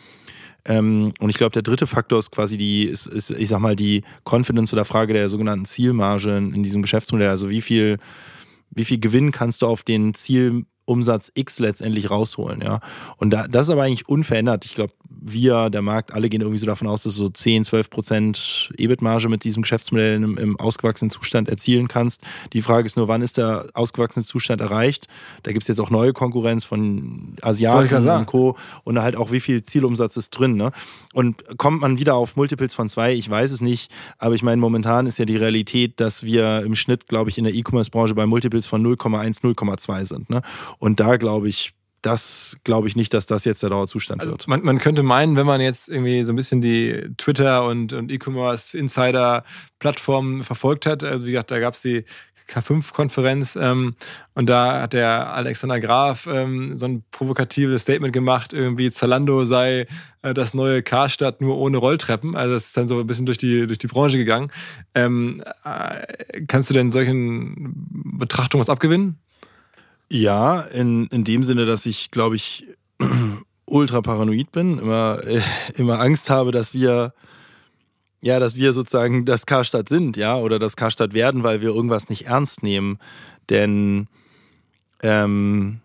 Ähm, 0.64 1.12
und 1.20 1.30
ich 1.30 1.36
glaube, 1.36 1.52
der 1.52 1.62
dritte 1.62 1.86
Faktor 1.86 2.18
ist 2.18 2.30
quasi 2.30 2.56
die, 2.56 2.84
ist, 2.84 3.06
ist, 3.06 3.30
ich 3.30 3.48
sag 3.48 3.60
mal, 3.60 3.76
die 3.76 4.02
Confidence 4.24 4.72
oder 4.72 4.84
Frage 4.84 5.12
der 5.12 5.28
sogenannten 5.28 5.64
Zielmarge 5.64 6.36
in, 6.36 6.54
in 6.54 6.62
diesem 6.62 6.82
Geschäftsmodell. 6.82 7.28
Also 7.28 7.50
wie 7.50 7.62
viel, 7.62 7.98
wie 8.70 8.84
viel 8.84 9.00
Gewinn 9.00 9.32
kannst 9.32 9.62
du 9.62 9.66
auf 9.66 9.82
den 9.82 10.14
Ziel 10.14 10.66
Umsatz 10.90 11.30
X 11.34 11.58
letztendlich 11.60 12.10
rausholen, 12.10 12.60
ja. 12.60 12.80
Und 13.16 13.30
da, 13.30 13.46
das 13.46 13.68
ist 13.68 13.70
aber 13.70 13.84
eigentlich 13.84 14.08
unverändert. 14.08 14.64
Ich 14.64 14.74
glaube, 14.74 14.92
wir, 15.20 15.70
der 15.70 15.82
Markt, 15.82 16.12
alle 16.12 16.28
gehen 16.28 16.40
irgendwie 16.40 16.58
so 16.58 16.66
davon 16.66 16.88
aus, 16.88 17.02
dass 17.02 17.14
du 17.14 17.22
so 17.22 17.28
10, 17.28 17.64
12 17.64 17.90
Prozent 17.90 18.72
EBIT-Marge 18.76 19.28
mit 19.28 19.44
diesem 19.44 19.62
Geschäftsmodell 19.62 20.16
im, 20.16 20.38
im, 20.38 20.58
ausgewachsenen 20.58 21.10
Zustand 21.10 21.48
erzielen 21.48 21.88
kannst. 21.88 22.22
Die 22.52 22.62
Frage 22.62 22.86
ist 22.86 22.96
nur, 22.96 23.08
wann 23.08 23.22
ist 23.22 23.36
der 23.36 23.66
ausgewachsene 23.74 24.24
Zustand 24.24 24.60
erreicht? 24.60 25.08
Da 25.42 25.52
gibt 25.52 25.62
es 25.62 25.68
jetzt 25.68 25.80
auch 25.80 25.90
neue 25.90 26.12
Konkurrenz 26.12 26.64
von 26.64 27.34
Asiaten 27.42 28.08
und 28.08 28.26
Co. 28.26 28.56
Und 28.84 29.00
halt 29.00 29.16
auch, 29.16 29.30
wie 29.30 29.40
viel 29.40 29.62
Zielumsatz 29.62 30.16
ist 30.16 30.30
drin. 30.30 30.54
Ne? 30.54 30.70
Und 31.12 31.58
kommt 31.58 31.80
man 31.80 31.98
wieder 31.98 32.14
auf 32.14 32.36
Multiples 32.36 32.74
von 32.74 32.88
zwei? 32.88 33.12
Ich 33.12 33.28
weiß 33.28 33.50
es 33.50 33.60
nicht. 33.60 33.92
Aber 34.18 34.34
ich 34.34 34.42
meine, 34.42 34.56
momentan 34.58 35.06
ist 35.06 35.18
ja 35.18 35.24
die 35.24 35.36
Realität, 35.36 36.00
dass 36.00 36.22
wir 36.22 36.62
im 36.62 36.74
Schnitt, 36.74 37.08
glaube 37.08 37.30
ich, 37.30 37.38
in 37.38 37.44
der 37.44 37.54
E-Commerce-Branche 37.54 38.14
bei 38.14 38.26
Multiples 38.26 38.66
von 38.66 38.84
0,1, 38.84 39.42
0,2 39.42 40.04
sind. 40.04 40.30
Ne? 40.30 40.42
Und 40.80 40.98
da 40.98 41.16
glaube 41.16 41.48
ich, 41.48 41.74
das 42.02 42.56
glaube 42.64 42.88
ich 42.88 42.96
nicht, 42.96 43.14
dass 43.14 43.26
das 43.26 43.44
jetzt 43.44 43.62
der 43.62 43.70
Dauerzustand 43.70 44.22
also 44.22 44.32
wird. 44.32 44.48
Man, 44.48 44.64
man, 44.64 44.78
könnte 44.78 45.04
meinen, 45.04 45.36
wenn 45.36 45.46
man 45.46 45.60
jetzt 45.60 45.88
irgendwie 45.88 46.24
so 46.24 46.32
ein 46.32 46.36
bisschen 46.36 46.60
die 46.60 47.08
Twitter 47.18 47.64
und, 47.66 47.92
und 47.92 48.10
E-Commerce-Insider-Plattformen 48.10 50.42
verfolgt 50.42 50.86
hat, 50.86 51.04
also 51.04 51.24
wie 51.26 51.32
gesagt, 51.32 51.52
da 51.52 51.60
gab 51.60 51.74
es 51.74 51.82
die 51.82 52.04
K5-Konferenz 52.50 53.56
ähm, 53.56 53.94
und 54.34 54.50
da 54.50 54.82
hat 54.82 54.92
der 54.92 55.32
Alexander 55.32 55.78
Graf 55.78 56.26
ähm, 56.26 56.76
so 56.76 56.86
ein 56.86 57.04
provokatives 57.12 57.82
Statement 57.82 58.12
gemacht, 58.12 58.52
irgendwie 58.52 58.90
Zalando 58.90 59.44
sei 59.44 59.86
äh, 60.22 60.34
das 60.34 60.52
neue 60.52 60.82
Karstadt 60.82 61.40
nur 61.40 61.58
ohne 61.58 61.76
Rolltreppen. 61.76 62.34
Also 62.34 62.54
das 62.54 62.66
ist 62.66 62.76
dann 62.76 62.88
so 62.88 62.98
ein 62.98 63.06
bisschen 63.06 63.26
durch 63.26 63.38
die, 63.38 63.68
durch 63.68 63.78
die 63.78 63.86
Branche 63.86 64.18
gegangen. 64.18 64.50
Ähm, 64.94 65.44
äh, 65.64 66.42
kannst 66.48 66.70
du 66.70 66.74
denn 66.74 66.90
solchen 66.90 67.72
Betrachtungen 68.18 68.60
was 68.60 68.70
abgewinnen? 68.70 69.18
Ja, 70.12 70.60
in, 70.60 71.06
in 71.08 71.24
dem 71.24 71.44
Sinne, 71.44 71.66
dass 71.66 71.86
ich, 71.86 72.10
glaube 72.10 72.36
ich, 72.36 72.66
ultra 73.64 74.00
paranoid 74.00 74.50
bin, 74.50 74.78
immer, 74.78 75.20
äh, 75.24 75.40
immer 75.76 76.00
Angst 76.00 76.30
habe, 76.30 76.50
dass 76.50 76.74
wir, 76.74 77.14
ja, 78.20 78.40
dass 78.40 78.56
wir 78.56 78.72
sozusagen 78.72 79.24
das 79.24 79.46
Karstadt 79.46 79.88
sind, 79.88 80.16
ja, 80.16 80.36
oder 80.36 80.58
das 80.58 80.76
Karstadt 80.76 81.12
werden, 81.12 81.44
weil 81.44 81.60
wir 81.60 81.68
irgendwas 81.68 82.08
nicht 82.08 82.26
ernst 82.26 82.64
nehmen. 82.64 82.98
Denn 83.48 84.08
ähm, 85.02 85.80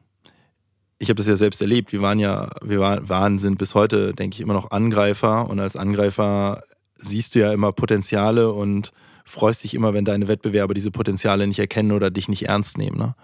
ich 0.97 1.09
habe 1.09 1.17
das 1.17 1.27
ja 1.27 1.35
selbst 1.35 1.61
erlebt. 1.61 1.91
Wir 1.91 2.01
waren 2.01 2.17
ja, 2.17 2.49
wir 2.63 2.79
waren, 2.79 3.37
sind 3.37 3.59
bis 3.59 3.75
heute, 3.75 4.13
denke 4.13 4.35
ich, 4.35 4.41
immer 4.41 4.53
noch 4.53 4.71
Angreifer. 4.71 5.47
Und 5.47 5.59
als 5.59 5.75
Angreifer 5.75 6.63
siehst 6.97 7.35
du 7.35 7.39
ja 7.39 7.53
immer 7.53 7.71
Potenziale 7.73 8.51
und 8.51 8.91
freust 9.23 9.63
dich 9.63 9.75
immer, 9.75 9.93
wenn 9.93 10.05
deine 10.05 10.27
Wettbewerber 10.27 10.73
diese 10.73 10.91
Potenziale 10.91 11.45
nicht 11.45 11.59
erkennen 11.59 11.91
oder 11.91 12.09
dich 12.09 12.27
nicht 12.27 12.47
ernst 12.47 12.77
nehmen. 12.79 12.97
Ne? 12.97 13.15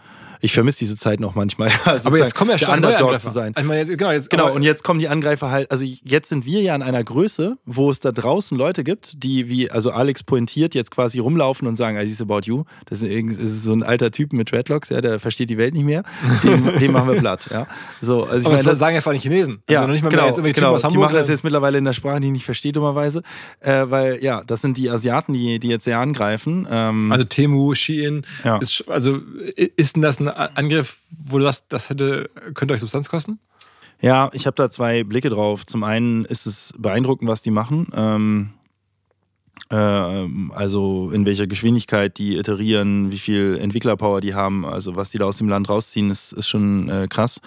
Ich 0.41 0.53
vermisse 0.53 0.79
diese 0.79 0.97
Zeit 0.97 1.19
noch 1.19 1.35
manchmal. 1.35 1.71
Also 1.91 2.07
aber 2.07 2.19
jetzt 2.19 2.35
kommen 2.35 2.51
ja 2.51 2.57
schon 2.57 2.81
der 2.81 2.91
Underdog 2.91 3.21
zu 3.21 3.31
sein. 3.31 3.53
Meine, 3.55 3.79
jetzt, 3.79 3.97
genau, 3.97 4.11
jetzt, 4.11 4.29
genau 4.29 4.53
und 4.53 4.61
jetzt 4.61 4.83
kommen 4.83 4.99
die 4.99 5.09
Angreifer 5.09 5.51
halt, 5.51 5.69
also 5.71 5.83
jetzt 5.83 6.29
sind 6.29 6.45
wir 6.45 6.61
ja 6.61 6.75
in 6.75 6.81
einer 6.81 7.03
Größe, 7.03 7.57
wo 7.65 7.89
es 7.89 7.99
da 7.99 8.11
draußen 8.11 8.57
Leute 8.57 8.83
gibt, 8.83 9.23
die 9.23 9.49
wie, 9.49 9.69
also 9.69 9.91
Alex 9.91 10.23
pointiert, 10.23 10.73
jetzt 10.73 10.91
quasi 10.91 11.19
rumlaufen 11.19 11.67
und 11.67 11.75
sagen, 11.75 11.97
I 11.97 12.07
see 12.07 12.23
about 12.23 12.41
you. 12.43 12.63
Das 12.85 13.01
ist, 13.01 13.63
so 13.63 13.73
ein 13.73 13.83
alter 13.83 14.11
Typ 14.11 14.31
mit 14.31 14.51
Dreadlocks, 14.51 14.89
ja, 14.89 15.01
der 15.01 15.19
versteht 15.19 15.49
die 15.49 15.57
Welt 15.57 15.73
nicht 15.73 15.85
mehr. 15.85 16.03
Den, 16.43 16.63
den 16.79 16.91
machen 16.91 17.11
wir 17.11 17.19
platt. 17.19 17.49
Ja. 17.51 17.67
So, 18.01 18.23
also 18.23 18.39
ich 18.39 18.45
aber 18.45 18.55
meine, 18.55 18.69
das 18.69 18.79
sagen 18.79 18.95
einfach 18.95 19.11
nicht 19.11 19.23
Chinesen. 19.23 19.61
Also 19.67 19.81
ja, 19.81 19.87
nicht 19.87 20.03
mal 20.03 20.09
genau, 20.09 20.27
jetzt 20.27 20.41
genau. 20.41 20.77
die 20.77 20.97
machen 20.97 21.15
das 21.15 21.27
jetzt 21.27 21.43
mittlerweile 21.43 21.77
in 21.77 21.85
der 21.85 21.93
Sprache, 21.93 22.19
die 22.21 22.27
ich 22.27 22.33
nicht 22.33 22.45
verstehe, 22.45 22.71
dummerweise. 22.71 23.21
Äh, 23.59 23.85
weil, 23.89 24.23
ja, 24.23 24.43
das 24.45 24.61
sind 24.61 24.77
die 24.77 24.89
Asiaten, 24.89 25.33
die, 25.33 25.59
die 25.59 25.67
jetzt 25.67 25.83
sehr 25.83 25.99
angreifen. 25.99 26.67
Ähm, 26.69 27.11
also 27.11 27.25
Temu, 27.25 27.73
Shein. 27.75 28.25
Ja. 28.43 28.57
Ist, 28.57 28.85
also 28.87 29.19
ist 29.55 29.95
denn 29.95 30.01
das 30.01 30.19
ein 30.19 30.30
Angriff, 30.31 30.99
wo 31.27 31.37
du 31.37 31.43
sagst, 31.43 31.65
das 31.69 31.89
hätte, 31.89 32.29
könnte 32.53 32.73
euch 32.73 32.79
Substanz 32.79 33.09
kosten? 33.09 33.39
Ja, 34.01 34.31
ich 34.33 34.47
habe 34.47 34.55
da 34.55 34.69
zwei 34.69 35.03
Blicke 35.03 35.29
drauf. 35.29 35.65
Zum 35.65 35.83
einen 35.83 36.25
ist 36.25 36.45
es 36.47 36.73
beeindruckend, 36.77 37.29
was 37.29 37.41
die 37.41 37.51
machen. 37.51 37.87
Ähm, 37.93 38.49
äh, 39.69 39.75
also 39.75 41.11
in 41.11 41.25
welcher 41.25 41.47
Geschwindigkeit 41.47 42.17
die 42.17 42.37
iterieren, 42.37 43.11
wie 43.11 43.19
viel 43.19 43.59
Entwicklerpower 43.61 44.19
die 44.21 44.33
haben, 44.33 44.65
also 44.65 44.95
was 44.95 45.11
die 45.11 45.19
da 45.19 45.25
aus 45.25 45.37
dem 45.37 45.49
Land 45.49 45.69
rausziehen, 45.69 46.09
ist, 46.09 46.33
ist 46.33 46.49
schon 46.49 46.89
äh, 46.89 47.07
krass. 47.07 47.41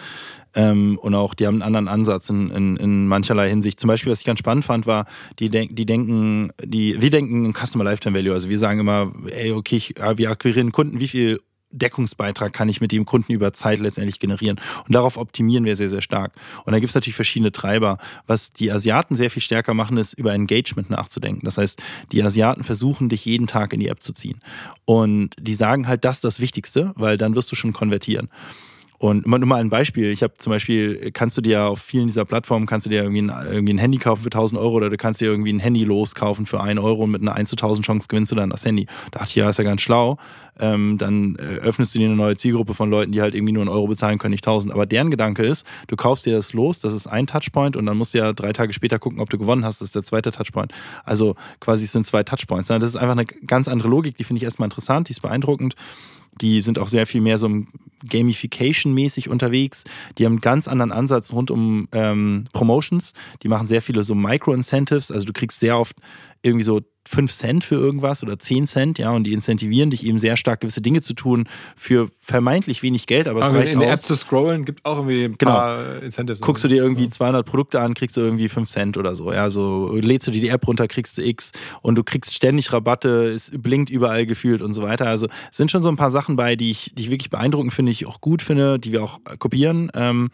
Ähm, 0.54 0.98
und 1.02 1.16
auch 1.16 1.34
die 1.34 1.46
haben 1.46 1.54
einen 1.54 1.62
anderen 1.62 1.88
Ansatz 1.88 2.28
in, 2.30 2.50
in, 2.50 2.76
in 2.76 3.08
mancherlei 3.08 3.48
Hinsicht. 3.48 3.80
Zum 3.80 3.88
Beispiel, 3.88 4.12
was 4.12 4.20
ich 4.20 4.24
ganz 4.24 4.38
spannend 4.38 4.64
fand, 4.64 4.86
war, 4.86 5.06
die, 5.40 5.48
denk, 5.48 5.74
die 5.74 5.86
denken, 5.86 6.52
die, 6.62 7.00
wir 7.00 7.10
denken 7.10 7.44
in 7.44 7.52
Customer 7.52 7.82
Lifetime 7.82 8.16
Value. 8.16 8.32
Also 8.32 8.48
wir 8.48 8.58
sagen 8.58 8.78
immer, 8.78 9.12
ey, 9.26 9.50
okay, 9.50 9.76
ich, 9.76 9.94
wir 9.96 10.30
akquirieren 10.30 10.70
Kunden, 10.70 11.00
wie 11.00 11.08
viel 11.08 11.40
Deckungsbeitrag 11.74 12.52
kann 12.52 12.68
ich 12.68 12.80
mit 12.80 12.92
dem 12.92 13.04
Kunden 13.04 13.32
über 13.32 13.52
Zeit 13.52 13.78
letztendlich 13.78 14.18
generieren. 14.18 14.60
Und 14.86 14.94
darauf 14.94 15.16
optimieren 15.16 15.64
wir 15.64 15.76
sehr, 15.76 15.88
sehr 15.88 16.02
stark. 16.02 16.32
Und 16.64 16.72
da 16.72 16.78
gibt 16.78 16.90
es 16.90 16.94
natürlich 16.94 17.16
verschiedene 17.16 17.52
Treiber. 17.52 17.98
Was 18.26 18.50
die 18.50 18.70
Asiaten 18.70 19.16
sehr 19.16 19.30
viel 19.30 19.42
stärker 19.42 19.74
machen, 19.74 19.96
ist 19.96 20.14
über 20.14 20.32
Engagement 20.32 20.90
nachzudenken. 20.90 21.44
Das 21.44 21.58
heißt, 21.58 21.82
die 22.12 22.22
Asiaten 22.22 22.62
versuchen, 22.62 23.08
dich 23.08 23.24
jeden 23.24 23.46
Tag 23.46 23.72
in 23.72 23.80
die 23.80 23.88
App 23.88 24.02
zu 24.02 24.12
ziehen. 24.12 24.40
Und 24.84 25.30
die 25.38 25.54
sagen 25.54 25.88
halt, 25.88 26.04
das 26.04 26.16
ist 26.16 26.24
das 26.24 26.40
Wichtigste, 26.40 26.92
weil 26.96 27.18
dann 27.18 27.34
wirst 27.34 27.50
du 27.50 27.56
schon 27.56 27.72
konvertieren. 27.72 28.28
Und 28.98 29.26
nur 29.26 29.38
mal 29.40 29.60
ein 29.60 29.70
Beispiel. 29.70 30.10
Ich 30.10 30.22
habe 30.22 30.34
zum 30.38 30.50
Beispiel, 30.50 31.10
kannst 31.12 31.36
du 31.36 31.40
dir 31.40 31.64
auf 31.64 31.80
vielen 31.80 32.06
dieser 32.06 32.24
Plattformen, 32.24 32.66
kannst 32.66 32.86
du 32.86 32.90
dir 32.90 33.02
irgendwie 33.02 33.22
ein, 33.22 33.46
irgendwie 33.50 33.74
ein 33.74 33.78
Handy 33.78 33.98
kaufen 33.98 34.22
für 34.22 34.28
1000 34.28 34.60
Euro 34.60 34.74
oder 34.74 34.88
du 34.88 34.96
kannst 34.96 35.20
dir 35.20 35.26
irgendwie 35.26 35.52
ein 35.52 35.58
Handy 35.58 35.84
loskaufen 35.84 36.46
für 36.46 36.60
1 36.60 36.80
Euro 36.80 37.02
und 37.02 37.10
mit 37.10 37.20
einer 37.20 37.34
1 37.34 37.50
zu 37.50 37.56
1000 37.56 37.84
Chance 37.84 38.08
gewinnst 38.08 38.32
du 38.32 38.36
dann 38.36 38.50
das 38.50 38.64
Handy. 38.64 38.86
Da 39.10 39.18
dachte 39.18 39.30
ich, 39.30 39.34
ja, 39.36 39.50
ist 39.50 39.58
ja 39.58 39.64
ganz 39.64 39.82
schlau. 39.82 40.16
Ähm, 40.58 40.96
dann 40.98 41.36
äh, 41.36 41.56
öffnest 41.60 41.94
du 41.94 41.98
dir 41.98 42.06
eine 42.06 42.14
neue 42.14 42.36
Zielgruppe 42.36 42.74
von 42.74 42.88
Leuten, 42.88 43.10
die 43.10 43.20
halt 43.20 43.34
irgendwie 43.34 43.52
nur 43.52 43.62
einen 43.62 43.70
Euro 43.70 43.88
bezahlen 43.88 44.18
können, 44.18 44.30
nicht 44.30 44.46
1000. 44.46 44.72
Aber 44.72 44.86
deren 44.86 45.10
Gedanke 45.10 45.42
ist, 45.42 45.66
du 45.88 45.96
kaufst 45.96 46.26
dir 46.26 46.36
das 46.36 46.52
los, 46.52 46.78
das 46.78 46.94
ist 46.94 47.08
ein 47.08 47.26
Touchpoint 47.26 47.76
und 47.76 47.86
dann 47.86 47.96
musst 47.96 48.14
du 48.14 48.18
ja 48.18 48.32
drei 48.32 48.52
Tage 48.52 48.72
später 48.72 49.00
gucken, 49.00 49.18
ob 49.18 49.28
du 49.28 49.38
gewonnen 49.38 49.64
hast, 49.64 49.80
das 49.80 49.88
ist 49.88 49.96
der 49.96 50.04
zweite 50.04 50.30
Touchpoint. 50.30 50.72
Also 51.04 51.34
quasi 51.58 51.84
es 51.84 51.92
sind 51.92 52.06
zwei 52.06 52.22
Touchpoints. 52.22 52.68
Das 52.68 52.82
ist 52.82 52.96
einfach 52.96 53.16
eine 53.16 53.24
ganz 53.24 53.66
andere 53.66 53.88
Logik, 53.88 54.16
die 54.16 54.24
finde 54.24 54.38
ich 54.38 54.44
erstmal 54.44 54.66
interessant, 54.66 55.08
die 55.08 55.12
ist 55.12 55.20
beeindruckend. 55.20 55.74
Die 56.40 56.60
sind 56.60 56.78
auch 56.78 56.88
sehr 56.88 57.06
viel 57.06 57.20
mehr 57.20 57.38
so 57.38 57.48
Gamification-mäßig 58.08 59.28
unterwegs. 59.28 59.84
Die 60.18 60.24
haben 60.24 60.34
einen 60.34 60.40
ganz 60.40 60.68
anderen 60.68 60.92
Ansatz 60.92 61.32
rund 61.32 61.50
um 61.50 61.88
ähm, 61.92 62.46
Promotions. 62.52 63.14
Die 63.42 63.48
machen 63.48 63.66
sehr 63.66 63.82
viele 63.82 64.02
so 64.02 64.14
Micro-Incentives. 64.14 65.10
Also 65.10 65.26
du 65.26 65.32
kriegst 65.32 65.60
sehr 65.60 65.78
oft 65.78 65.96
irgendwie 66.44 66.64
so 66.64 66.80
5 67.06 67.32
Cent 67.32 67.64
für 67.64 67.74
irgendwas 67.74 68.22
oder 68.22 68.38
10 68.38 68.66
Cent, 68.66 68.98
ja, 68.98 69.10
und 69.10 69.24
die 69.24 69.32
incentivieren 69.32 69.90
dich 69.90 70.06
eben 70.06 70.18
sehr 70.18 70.36
stark, 70.36 70.60
gewisse 70.60 70.80
Dinge 70.80 71.02
zu 71.02 71.12
tun 71.14 71.46
für 71.76 72.08
vermeintlich 72.20 72.82
wenig 72.82 73.06
Geld, 73.06 73.28
aber 73.28 73.40
es 73.40 73.46
aber 73.46 73.58
reicht 73.58 73.72
in 73.72 73.80
der 73.80 73.92
App 73.92 73.98
zu 73.98 74.14
scrollen 74.14 74.64
gibt 74.64 74.84
auch 74.84 74.96
irgendwie 74.96 75.24
ein 75.24 75.36
genau. 75.36 75.52
paar 75.52 76.02
Incentives. 76.02 76.40
Guckst 76.40 76.64
du 76.64 76.68
dir 76.68 76.82
irgendwie 76.82 77.08
200 77.08 77.44
Produkte 77.44 77.80
an, 77.80 77.94
kriegst 77.94 78.16
du 78.16 78.22
irgendwie 78.22 78.48
5 78.48 78.68
Cent 78.68 78.96
oder 78.96 79.14
so, 79.16 79.32
ja, 79.32 79.50
so 79.50 79.94
lädst 79.96 80.26
du 80.26 80.30
dir 80.30 80.40
die 80.40 80.48
App 80.48 80.66
runter, 80.66 80.88
kriegst 80.88 81.18
du 81.18 81.22
X 81.22 81.52
und 81.82 81.96
du 81.96 82.04
kriegst 82.04 82.34
ständig 82.34 82.72
Rabatte, 82.72 83.26
es 83.28 83.50
blinkt 83.54 83.90
überall 83.90 84.24
gefühlt 84.24 84.62
und 84.62 84.72
so 84.72 84.82
weiter, 84.82 85.06
also 85.06 85.26
es 85.50 85.56
sind 85.56 85.70
schon 85.70 85.82
so 85.82 85.90
ein 85.90 85.96
paar 85.96 86.10
Sachen 86.10 86.36
bei, 86.36 86.56
die 86.56 86.70
ich, 86.70 86.92
die 86.94 87.02
ich 87.02 87.10
wirklich 87.10 87.30
beeindruckend 87.30 87.74
finde, 87.74 87.90
die 87.90 87.96
ich 87.96 88.06
auch 88.06 88.22
gut 88.22 88.40
finde, 88.40 88.78
die 88.78 88.92
wir 88.92 89.02
auch 89.02 89.20
kopieren 89.38 89.90
ähm, 89.94 90.30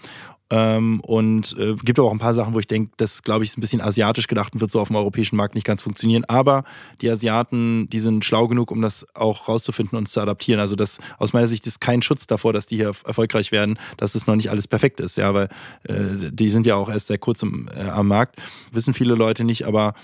ähm, 0.50 1.00
und 1.00 1.56
äh, 1.58 1.76
gibt 1.76 1.98
aber 1.98 2.08
auch 2.08 2.12
ein 2.12 2.18
paar 2.18 2.34
Sachen, 2.34 2.54
wo 2.54 2.58
ich 2.58 2.66
denke, 2.66 2.92
das 2.96 3.22
glaube 3.22 3.44
ich 3.44 3.50
ist 3.50 3.58
ein 3.58 3.60
bisschen 3.60 3.80
asiatisch 3.80 4.26
gedacht 4.26 4.52
und 4.52 4.60
wird 4.60 4.70
so 4.70 4.80
auf 4.80 4.88
dem 4.88 4.96
europäischen 4.96 5.36
Markt 5.36 5.54
nicht 5.54 5.66
ganz 5.66 5.80
funktionieren. 5.80 6.24
Aber 6.24 6.64
die 7.00 7.08
Asiaten, 7.08 7.88
die 7.88 8.00
sind 8.00 8.24
schlau 8.24 8.48
genug, 8.48 8.70
um 8.70 8.82
das 8.82 9.06
auch 9.14 9.48
rauszufinden 9.48 9.96
und 9.96 10.08
zu 10.08 10.20
adaptieren. 10.20 10.60
Also 10.60 10.74
das 10.74 10.98
aus 11.18 11.32
meiner 11.32 11.46
Sicht 11.46 11.66
ist 11.66 11.80
kein 11.80 12.02
Schutz 12.02 12.26
davor, 12.26 12.52
dass 12.52 12.66
die 12.66 12.76
hier 12.76 12.92
erfolgreich 13.04 13.52
werden, 13.52 13.78
dass 13.96 14.14
es 14.14 14.26
noch 14.26 14.34
nicht 14.34 14.50
alles 14.50 14.66
perfekt 14.66 15.00
ist. 15.00 15.16
Ja, 15.16 15.32
weil 15.34 15.48
äh, 15.84 16.30
die 16.32 16.50
sind 16.50 16.66
ja 16.66 16.74
auch 16.74 16.88
erst 16.88 17.06
sehr 17.06 17.18
kurz 17.18 17.42
im, 17.42 17.68
äh, 17.74 17.88
am 17.88 18.08
Markt, 18.08 18.36
wissen 18.72 18.92
viele 18.92 19.14
Leute 19.14 19.44
nicht, 19.44 19.66
aber 19.66 19.94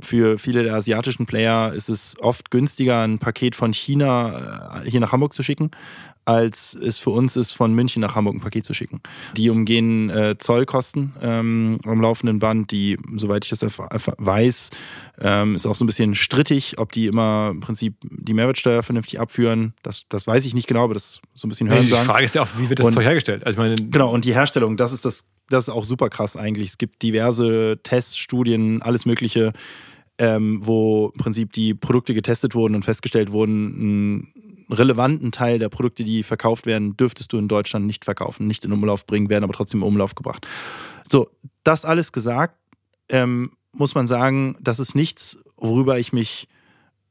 für 0.00 0.38
viele 0.38 0.62
der 0.62 0.74
asiatischen 0.74 1.26
Player 1.26 1.72
ist 1.72 1.88
es 1.88 2.16
oft 2.20 2.50
günstiger, 2.50 3.02
ein 3.02 3.18
Paket 3.18 3.54
von 3.54 3.72
China 3.72 4.82
äh, 4.84 4.90
hier 4.90 5.00
nach 5.00 5.12
Hamburg 5.12 5.32
zu 5.32 5.42
schicken, 5.42 5.70
als 6.26 6.74
es 6.74 6.98
für 6.98 7.10
uns 7.10 7.36
ist, 7.36 7.52
von 7.52 7.72
München 7.72 8.00
nach 8.00 8.16
Hamburg 8.16 8.34
ein 8.34 8.40
Paket 8.40 8.64
zu 8.64 8.74
schicken. 8.74 9.00
Die 9.36 9.48
umgehen 9.48 10.10
äh, 10.10 10.36
Zollkosten 10.36 11.14
ähm, 11.22 11.78
am 11.84 12.00
laufenden 12.00 12.40
Band, 12.40 12.72
die, 12.72 12.98
soweit 13.16 13.44
ich 13.44 13.50
das 13.50 13.64
weiß, 14.18 14.70
ähm, 15.20 15.54
ist 15.54 15.66
auch 15.66 15.76
so 15.76 15.84
ein 15.84 15.86
bisschen 15.86 16.14
strittig, 16.16 16.78
ob 16.78 16.92
die 16.92 17.06
immer 17.06 17.50
im 17.52 17.60
Prinzip 17.60 17.94
die 18.02 18.34
Mehrwertsteuer 18.34 18.82
vernünftig 18.82 19.20
abführen. 19.20 19.72
Das, 19.82 20.02
das 20.08 20.26
weiß 20.26 20.44
ich 20.46 20.54
nicht 20.54 20.66
genau, 20.66 20.84
aber 20.84 20.94
das 20.94 21.04
ist 21.04 21.22
so 21.34 21.46
ein 21.46 21.48
bisschen 21.48 21.70
hören 21.70 21.84
Die 21.84 21.90
Frage 21.90 22.24
ist 22.24 22.34
ja 22.34 22.42
auch, 22.42 22.48
wie 22.58 22.68
wird 22.68 22.80
das 22.80 22.86
und, 22.86 22.92
Zeug 22.92 23.04
hergestellt? 23.04 23.46
Also 23.46 23.54
ich 23.54 23.58
meine, 23.58 23.76
genau, 23.88 24.10
und 24.10 24.24
die 24.24 24.34
Herstellung, 24.34 24.76
das 24.76 24.92
ist 24.92 25.04
das, 25.04 25.28
das 25.48 25.68
ist 25.68 25.74
auch 25.74 25.84
super 25.84 26.08
krass 26.08 26.36
eigentlich. 26.36 26.70
Es 26.70 26.78
gibt 26.78 27.02
diverse 27.02 27.78
Tests, 27.82 28.16
Studien, 28.16 28.82
alles 28.82 29.06
Mögliche. 29.06 29.52
Ähm, 30.18 30.60
wo 30.62 31.10
im 31.12 31.20
Prinzip 31.20 31.52
die 31.52 31.74
Produkte 31.74 32.14
getestet 32.14 32.54
wurden 32.54 32.74
und 32.74 32.86
festgestellt 32.86 33.32
wurden, 33.32 34.32
relevanten 34.70 35.30
Teil 35.30 35.58
der 35.58 35.68
Produkte, 35.68 36.04
die 36.04 36.22
verkauft 36.22 36.66
werden, 36.66 36.96
dürftest 36.96 37.32
du 37.32 37.38
in 37.38 37.48
Deutschland 37.48 37.86
nicht 37.86 38.04
verkaufen, 38.04 38.46
nicht 38.46 38.64
in 38.64 38.72
Umlauf 38.72 39.06
bringen, 39.06 39.28
werden 39.28 39.44
aber 39.44 39.52
trotzdem 39.52 39.80
in 39.80 39.86
Umlauf 39.86 40.14
gebracht. 40.14 40.46
So, 41.08 41.28
das 41.64 41.84
alles 41.84 42.12
gesagt, 42.12 42.56
ähm, 43.08 43.52
muss 43.72 43.94
man 43.94 44.06
sagen, 44.06 44.56
das 44.60 44.80
ist 44.80 44.94
nichts, 44.94 45.38
worüber 45.56 45.98
ich 45.98 46.12
mich, 46.12 46.48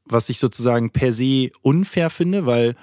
was 0.04 0.28
ich 0.28 0.38
sozusagen 0.38 0.90
per 0.90 1.12
se 1.12 1.50
unfair 1.62 2.10
finde, 2.10 2.46
weil 2.46 2.74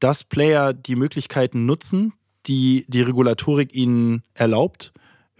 das 0.00 0.24
Player 0.24 0.72
die 0.72 0.96
Möglichkeiten 0.96 1.66
nutzen, 1.66 2.12
die 2.48 2.84
die 2.88 3.02
Regulatorik 3.02 3.74
ihnen 3.74 4.22
erlaubt, 4.34 4.92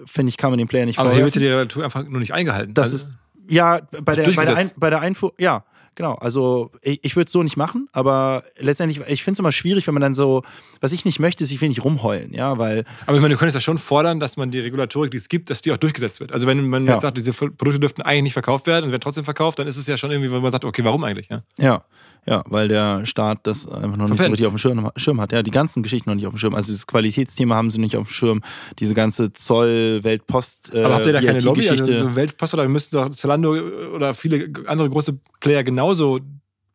finde 0.04 0.30
ich, 0.30 0.36
kann 0.36 0.50
man 0.50 0.59
den 0.59 0.68
Player 0.68 0.86
nicht 0.86 0.98
Aber 0.98 1.12
hier 1.12 1.24
wird 1.24 1.34
die 1.34 1.46
Regulatorik 1.46 1.84
einfach 1.84 2.06
nur 2.06 2.20
nicht 2.20 2.32
eingehalten. 2.32 2.74
Das 2.74 2.92
also, 2.92 3.09
ist, 3.09 3.14
ja, 3.48 3.80
bei 4.02 4.14
der, 4.14 4.30
bei 4.32 4.44
der, 4.44 4.56
Ein, 4.56 4.70
bei 4.76 4.90
der 4.90 5.00
Einfuhr, 5.00 5.32
ja, 5.38 5.64
Genau, 5.98 6.14
also 6.14 6.70
ich, 6.80 7.00
ich 7.02 7.16
würde 7.16 7.26
es 7.26 7.32
so 7.32 7.42
nicht 7.42 7.56
machen, 7.56 7.88
aber 7.90 8.44
letztendlich, 8.56 9.00
ich 9.09 9.24
finde 9.24 9.34
es 9.34 9.38
immer 9.40 9.50
schwierig, 9.50 9.84
wenn 9.88 9.94
man 9.94 10.00
dann 10.00 10.14
so, 10.14 10.44
was 10.80 10.92
ich 10.92 11.04
nicht 11.04 11.18
möchte, 11.18 11.42
ist, 11.42 11.50
ich 11.50 11.61
will 11.61 11.70
nicht 11.70 11.82
rumheulen, 11.82 12.32
ja, 12.32 12.56
weil. 12.56 12.84
Aber 13.04 13.16
ich 13.16 13.20
meine, 13.20 13.34
du 13.34 13.36
könntest 13.36 13.56
ja 13.56 13.61
schon 13.61 13.78
fordern, 13.78 14.20
dass 14.20 14.36
man 14.36 14.52
die 14.52 14.61
Regulatorik, 14.61 15.11
die 15.11 15.16
es 15.16 15.28
gibt, 15.28 15.50
dass 15.50 15.61
die 15.61 15.72
auch 15.72 15.76
durchgesetzt 15.76 16.20
wird. 16.20 16.30
Also 16.30 16.46
wenn 16.46 16.68
man 16.68 16.86
ja. 16.86 16.92
jetzt 16.92 17.02
sagt, 17.02 17.18
diese 17.18 17.32
Produkte 17.32 17.80
dürften 17.80 18.02
eigentlich 18.02 18.22
nicht 18.22 18.32
verkauft 18.34 18.68
werden 18.68 18.84
und 18.84 18.90
werden 18.92 19.00
trotzdem 19.00 19.24
verkauft, 19.24 19.59
dann 19.59 19.66
ist 19.66 19.76
es 19.76 19.88
ja 19.88 19.96
schon 19.96 20.12
irgendwie, 20.12 20.30
wenn 20.30 20.40
man 20.40 20.52
sagt, 20.52 20.64
okay, 20.64 20.84
warum 20.84 21.02
eigentlich, 21.02 21.30
ja? 21.30 21.42
Ja. 21.59 21.82
Ja, 22.26 22.42
weil 22.46 22.68
der 22.68 23.06
Staat 23.06 23.40
das 23.44 23.66
einfach 23.66 23.96
noch 23.96 24.08
nicht 24.08 24.20
so 24.20 24.28
richtig 24.28 24.46
auf 24.46 24.52
dem 24.52 24.58
Schirm, 24.58 24.90
Schirm, 24.96 25.20
hat. 25.20 25.32
Ja, 25.32 25.42
die 25.42 25.50
ganzen 25.50 25.82
Geschichten 25.82 26.10
noch 26.10 26.16
nicht 26.16 26.26
auf 26.26 26.34
dem 26.34 26.38
Schirm. 26.38 26.54
Also 26.54 26.68
dieses 26.68 26.86
Qualitätsthema 26.86 27.54
haben 27.54 27.70
sie 27.70 27.78
nicht 27.78 27.96
auf 27.96 28.08
dem 28.08 28.12
Schirm. 28.12 28.42
Diese 28.78 28.94
ganze 28.94 29.32
Zoll, 29.32 30.00
Weltpost. 30.02 30.74
Äh, 30.74 30.84
Aber 30.84 30.96
habt 30.96 31.06
ihr 31.06 31.12
da 31.12 31.20
keine 31.20 31.40
Lobby? 31.40 31.68
Also 31.68 31.84
so 31.84 32.16
Weltpost 32.16 32.54
oder 32.54 32.68
müssten 32.68 32.96
doch 32.96 33.10
Zalando 33.10 33.54
oder 33.94 34.14
viele 34.14 34.50
andere 34.66 34.90
große 34.90 35.18
Player 35.40 35.64
genauso 35.64 36.20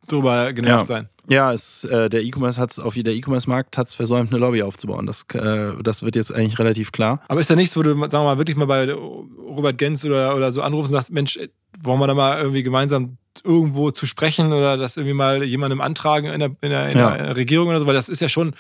drüber 0.08 0.54
genervt 0.54 0.82
ja. 0.82 0.86
sein. 0.86 1.10
Ja, 1.30 1.54
es, 1.54 1.86
äh, 1.86 2.10
der 2.10 2.22
E-Commerce 2.24 2.60
hat 2.60 2.78
auf 2.80 2.96
der 2.96 3.14
E-Commerce-Markt 3.14 3.78
hat 3.78 3.88
es 3.88 3.94
versäumt, 3.94 4.32
eine 4.32 4.40
Lobby 4.40 4.62
aufzubauen. 4.62 5.06
Das, 5.06 5.26
äh, 5.34 5.72
das 5.82 6.04
wird 6.04 6.16
jetzt 6.16 6.34
eigentlich 6.34 6.60
relativ 6.60 6.92
klar. 6.92 7.22
Aber 7.30 7.40
ist 7.40 7.50
da 7.50 7.56
nichts, 7.56 7.78
wo 7.78 7.82
du, 7.82 7.92
sagen 7.94 8.12
wir 8.12 8.24
mal, 8.24 8.38
wirklich 8.38 8.58
mal 8.58 8.66
bei 8.66 8.92
Robert 8.92 9.78
Gens 9.78 10.04
oder, 10.06 10.36
oder 10.36 10.52
so 10.52 10.62
anrufst 10.62 10.92
und 10.92 10.98
sagst, 10.98 11.12
Mensch, 11.12 11.40
wollen 11.82 12.00
wir 12.00 12.08
da 12.08 12.14
mal 12.14 12.40
irgendwie 12.40 12.64
gemeinsam 12.64 13.18
irgendwo 13.44 13.92
zu 13.92 14.06
sprechen 14.06 14.54
oder 14.54 14.78
das 14.78 14.98
irgendwie 14.98 15.14
mal 15.14 15.44
jemandem 15.44 15.82
antragen 15.82 16.32
in 16.32 16.40
der, 16.40 16.52
in 16.62 16.70
der, 16.70 16.90
in 16.90 16.98
ja. 16.98 17.18
der 17.18 17.36
Regierung 17.36 17.70
oder 17.70 17.80
so, 17.80 17.86
weil 17.86 17.94
das 17.94 18.10
ist 18.10 18.22
ja 18.22 18.30
schon 18.30 18.56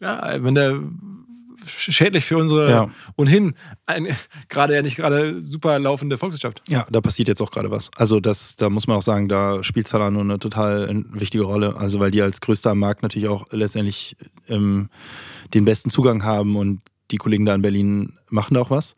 Ja, 0.00 0.42
wenn 0.42 0.54
der 0.54 0.80
schädlich 1.66 2.24
für 2.24 2.36
unsere 2.36 2.70
ja. 2.70 2.88
ohnehin 3.16 3.54
gerade 4.48 4.74
ja 4.74 4.82
nicht 4.82 4.96
gerade 4.96 5.42
super 5.42 5.78
laufende 5.78 6.18
Volkswirtschaft. 6.18 6.62
Ja, 6.68 6.86
da 6.90 7.00
passiert 7.00 7.28
jetzt 7.28 7.40
auch 7.40 7.50
gerade 7.50 7.70
was. 7.70 7.90
Also 7.96 8.20
das, 8.20 8.56
da 8.56 8.70
muss 8.70 8.86
man 8.86 8.96
auch 8.96 9.02
sagen, 9.02 9.28
da 9.28 9.62
spielt 9.62 9.88
Zalando 9.88 10.20
eine 10.20 10.38
total 10.38 11.04
wichtige 11.12 11.44
Rolle. 11.44 11.76
Also 11.76 12.00
weil 12.00 12.10
die 12.10 12.22
als 12.22 12.40
größter 12.40 12.70
am 12.70 12.78
Markt 12.78 13.02
natürlich 13.02 13.28
auch 13.28 13.46
letztendlich 13.50 14.16
ähm, 14.48 14.88
den 15.52 15.64
besten 15.64 15.90
Zugang 15.90 16.24
haben 16.24 16.56
und 16.56 16.80
die 17.10 17.16
Kollegen 17.16 17.44
da 17.44 17.54
in 17.54 17.62
Berlin 17.62 18.18
machen 18.28 18.54
da 18.54 18.60
auch 18.60 18.70
was. 18.70 18.96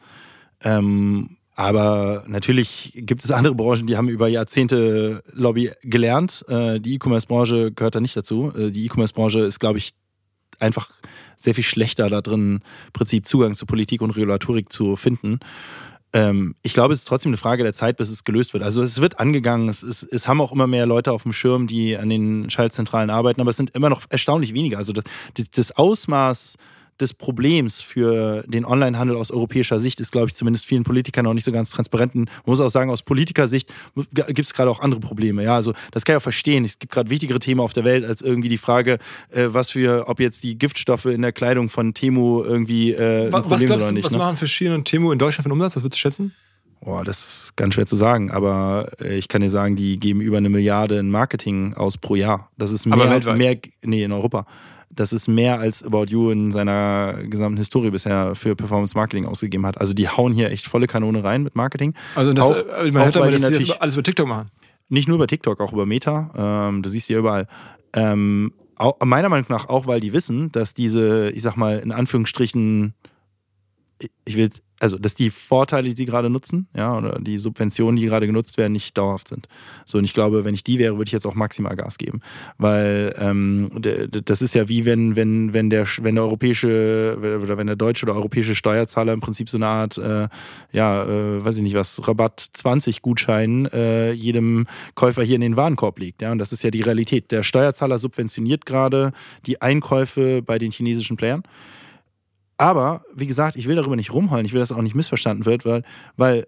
Ähm, 0.62 1.35
aber 1.56 2.22
natürlich 2.26 2.92
gibt 2.94 3.24
es 3.24 3.30
andere 3.30 3.54
Branchen, 3.54 3.86
die 3.86 3.96
haben 3.96 4.10
über 4.10 4.28
Jahrzehnte 4.28 5.24
Lobby 5.32 5.72
gelernt. 5.82 6.44
Äh, 6.48 6.80
die 6.80 6.94
E-Commerce-Branche 6.94 7.72
gehört 7.72 7.94
da 7.94 8.00
nicht 8.00 8.14
dazu. 8.14 8.52
Äh, 8.56 8.70
die 8.70 8.84
E-Commerce-Branche 8.84 9.40
ist, 9.40 9.58
glaube 9.58 9.78
ich, 9.78 9.94
einfach 10.60 10.90
sehr 11.38 11.54
viel 11.54 11.64
schlechter 11.64 12.10
da 12.10 12.20
drin, 12.20 12.60
im 12.86 12.92
Prinzip 12.92 13.26
Zugang 13.26 13.54
zu 13.54 13.64
Politik 13.64 14.02
und 14.02 14.10
Regulatorik 14.10 14.70
zu 14.70 14.96
finden. 14.96 15.40
Ähm, 16.12 16.56
ich 16.60 16.74
glaube, 16.74 16.92
es 16.92 17.00
ist 17.00 17.08
trotzdem 17.08 17.30
eine 17.30 17.38
Frage 17.38 17.62
der 17.62 17.72
Zeit, 17.72 17.96
bis 17.96 18.10
es 18.10 18.24
gelöst 18.24 18.52
wird. 18.52 18.62
Also 18.62 18.82
es 18.82 19.00
wird 19.00 19.18
angegangen, 19.18 19.70
es, 19.70 19.82
ist, 19.82 20.02
es 20.02 20.28
haben 20.28 20.42
auch 20.42 20.52
immer 20.52 20.66
mehr 20.66 20.84
Leute 20.84 21.10
auf 21.10 21.22
dem 21.22 21.32
Schirm, 21.32 21.66
die 21.66 21.96
an 21.96 22.10
den 22.10 22.50
Schaltzentralen 22.50 23.08
arbeiten, 23.08 23.40
aber 23.40 23.50
es 23.50 23.56
sind 23.56 23.70
immer 23.70 23.88
noch 23.88 24.02
erstaunlich 24.10 24.52
wenige. 24.52 24.76
Also 24.76 24.92
das, 24.92 25.04
das 25.50 25.72
Ausmaß 25.72 26.56
des 27.00 27.14
Problems 27.14 27.80
für 27.80 28.42
den 28.46 28.64
Onlinehandel 28.64 29.16
aus 29.16 29.30
europäischer 29.30 29.80
Sicht 29.80 30.00
ist, 30.00 30.12
glaube 30.12 30.28
ich, 30.28 30.34
zumindest 30.34 30.66
vielen 30.66 30.82
Politikern 30.82 31.24
noch 31.24 31.34
nicht 31.34 31.44
so 31.44 31.52
ganz 31.52 31.70
transparent. 31.70 32.14
Man 32.14 32.28
muss 32.44 32.60
auch 32.60 32.70
sagen, 32.70 32.90
aus 32.90 33.02
Politikersicht 33.02 33.72
gibt 34.14 34.40
es 34.40 34.54
gerade 34.54 34.70
auch 34.70 34.80
andere 34.80 35.00
Probleme. 35.00 35.42
Ja, 35.42 35.56
also 35.56 35.72
das 35.92 36.04
kann 36.04 36.14
ich 36.14 36.18
auch 36.18 36.22
verstehen. 36.22 36.64
Es 36.64 36.78
gibt 36.78 36.92
gerade 36.92 37.10
wichtigere 37.10 37.38
Themen 37.38 37.60
auf 37.60 37.72
der 37.72 37.84
Welt 37.84 38.04
als 38.04 38.22
irgendwie 38.22 38.48
die 38.48 38.58
Frage, 38.58 38.98
äh, 39.30 39.48
was 39.48 39.70
für, 39.70 40.08
ob 40.08 40.20
jetzt 40.20 40.42
die 40.42 40.58
Giftstoffe 40.58 41.06
in 41.06 41.22
der 41.22 41.32
Kleidung 41.32 41.68
von 41.68 41.94
Temu 41.94 42.42
irgendwie 42.42 42.92
äh, 42.92 43.26
ein 43.26 43.32
was, 43.32 43.42
Problem 43.42 43.52
was 43.52 43.60
sind 43.60 43.72
oder 43.72 43.92
nicht. 43.92 44.04
Was 44.04 44.12
ne? 44.12 44.18
machen 44.18 44.36
Verschieden 44.36 44.74
und 44.74 44.84
Temu 44.84 45.12
in 45.12 45.18
Deutschland 45.18 45.44
für 45.44 45.50
einen 45.50 45.60
Umsatz? 45.60 45.76
Was 45.76 45.82
würdest 45.82 45.98
du 45.98 46.00
schätzen? 46.00 46.34
Boah, 46.80 47.02
das 47.02 47.42
ist 47.42 47.56
ganz 47.56 47.74
schwer 47.74 47.86
zu 47.86 47.96
sagen, 47.96 48.30
aber 48.30 48.90
äh, 49.00 49.16
ich 49.16 49.28
kann 49.28 49.42
dir 49.42 49.50
sagen, 49.50 49.76
die 49.76 49.98
geben 49.98 50.20
über 50.20 50.36
eine 50.36 50.48
Milliarde 50.48 50.98
in 50.98 51.10
Marketing 51.10 51.74
aus 51.74 51.98
pro 51.98 52.14
Jahr. 52.14 52.50
Das 52.58 52.70
ist 52.70 52.86
mehr, 52.86 53.34
mehr 53.34 53.58
nee, 53.82 54.04
in 54.04 54.12
Europa 54.12 54.46
das 54.96 55.12
ist 55.12 55.28
mehr 55.28 55.60
als 55.60 55.84
About 55.84 56.06
You 56.08 56.30
in 56.30 56.50
seiner 56.52 57.14
gesamten 57.24 57.58
Historie 57.58 57.90
bisher 57.90 58.34
für 58.34 58.56
Performance 58.56 58.96
Marketing 58.96 59.26
ausgegeben 59.26 59.64
hat. 59.66 59.78
Also 59.80 59.94
die 59.94 60.08
hauen 60.08 60.32
hier 60.32 60.50
echt 60.50 60.66
volle 60.66 60.86
Kanone 60.86 61.22
rein 61.22 61.42
mit 61.42 61.54
Marketing. 61.54 61.94
Also 62.14 62.32
das, 62.32 62.44
auch, 62.44 62.56
äh, 62.56 62.90
man 62.90 63.04
hört 63.04 63.16
aber, 63.16 63.30
die 63.30 63.40
das 63.40 63.80
alles 63.80 63.94
über 63.94 64.02
TikTok 64.02 64.26
machen. 64.26 64.50
Nicht 64.88 65.08
nur 65.08 65.16
über 65.16 65.26
TikTok, 65.26 65.60
auch 65.60 65.72
über 65.72 65.86
Meta. 65.86 66.68
Ähm, 66.68 66.82
du 66.82 66.88
siehst 66.88 67.06
sie 67.06 67.12
ja 67.12 67.18
überall. 67.18 67.46
Ähm, 67.92 68.52
auch, 68.76 68.96
meiner 69.04 69.28
Meinung 69.28 69.46
nach 69.48 69.68
auch, 69.68 69.86
weil 69.86 70.00
die 70.00 70.12
wissen, 70.12 70.52
dass 70.52 70.74
diese, 70.74 71.30
ich 71.30 71.42
sag 71.42 71.56
mal, 71.56 71.78
in 71.78 71.92
Anführungsstrichen, 71.92 72.94
ich 74.24 74.36
will 74.36 74.44
jetzt 74.44 74.62
also 74.80 74.98
dass 74.98 75.14
die 75.14 75.30
Vorteile, 75.30 75.88
die 75.88 75.96
sie 75.96 76.06
gerade 76.06 76.28
nutzen, 76.28 76.68
ja, 76.76 76.96
oder 76.96 77.18
die 77.18 77.38
Subventionen, 77.38 77.96
die 77.96 78.06
gerade 78.06 78.26
genutzt 78.26 78.58
werden, 78.58 78.72
nicht 78.72 78.96
dauerhaft 78.98 79.28
sind. 79.28 79.48
So, 79.84 79.98
und 79.98 80.04
ich 80.04 80.12
glaube, 80.12 80.44
wenn 80.44 80.54
ich 80.54 80.64
die 80.64 80.78
wäre, 80.78 80.98
würde 80.98 81.08
ich 81.08 81.12
jetzt 81.12 81.26
auch 81.26 81.34
maximal 81.34 81.76
Gas 81.76 81.98
geben. 81.98 82.20
Weil 82.58 83.14
ähm, 83.18 83.70
das 84.10 84.42
ist 84.42 84.54
ja 84.54 84.68
wie 84.68 84.84
wenn, 84.84 85.16
wenn, 85.16 85.54
wenn 85.54 85.70
der, 85.70 85.86
wenn 86.02 86.16
der 86.16 86.24
europäische 86.24 87.16
oder 87.42 87.56
wenn 87.56 87.66
der 87.66 87.76
deutsche 87.76 88.04
oder 88.04 88.14
europäische 88.14 88.54
Steuerzahler 88.54 89.12
im 89.12 89.20
Prinzip 89.20 89.48
so 89.48 89.56
eine 89.56 89.66
Art, 89.66 89.96
äh, 89.98 90.28
ja, 90.72 91.04
äh, 91.04 91.44
weiß 91.44 91.56
ich 91.56 91.62
nicht 91.62 91.76
was, 91.76 92.06
Rabatt 92.06 92.46
20 92.52 93.00
Gutschein 93.00 93.66
äh, 93.66 94.12
jedem 94.12 94.66
Käufer 94.94 95.22
hier 95.22 95.36
in 95.36 95.40
den 95.40 95.56
Warenkorb 95.56 95.98
legt. 95.98 96.22
Ja, 96.22 96.32
und 96.32 96.38
das 96.38 96.52
ist 96.52 96.62
ja 96.62 96.70
die 96.70 96.82
Realität. 96.82 97.30
Der 97.30 97.42
Steuerzahler 97.42 97.98
subventioniert 97.98 98.66
gerade 98.66 99.12
die 99.46 99.62
Einkäufe 99.62 100.42
bei 100.42 100.58
den 100.58 100.70
chinesischen 100.70 101.16
Playern. 101.16 101.42
Aber, 102.58 103.04
wie 103.14 103.26
gesagt, 103.26 103.56
ich 103.56 103.68
will 103.68 103.76
darüber 103.76 103.96
nicht 103.96 104.12
rumheulen, 104.12 104.46
ich 104.46 104.52
will, 104.52 104.60
dass 104.60 104.72
auch 104.72 104.82
nicht 104.82 104.94
missverstanden 104.94 105.44
wird, 105.44 105.64
weil, 105.64 105.82
weil 106.16 106.46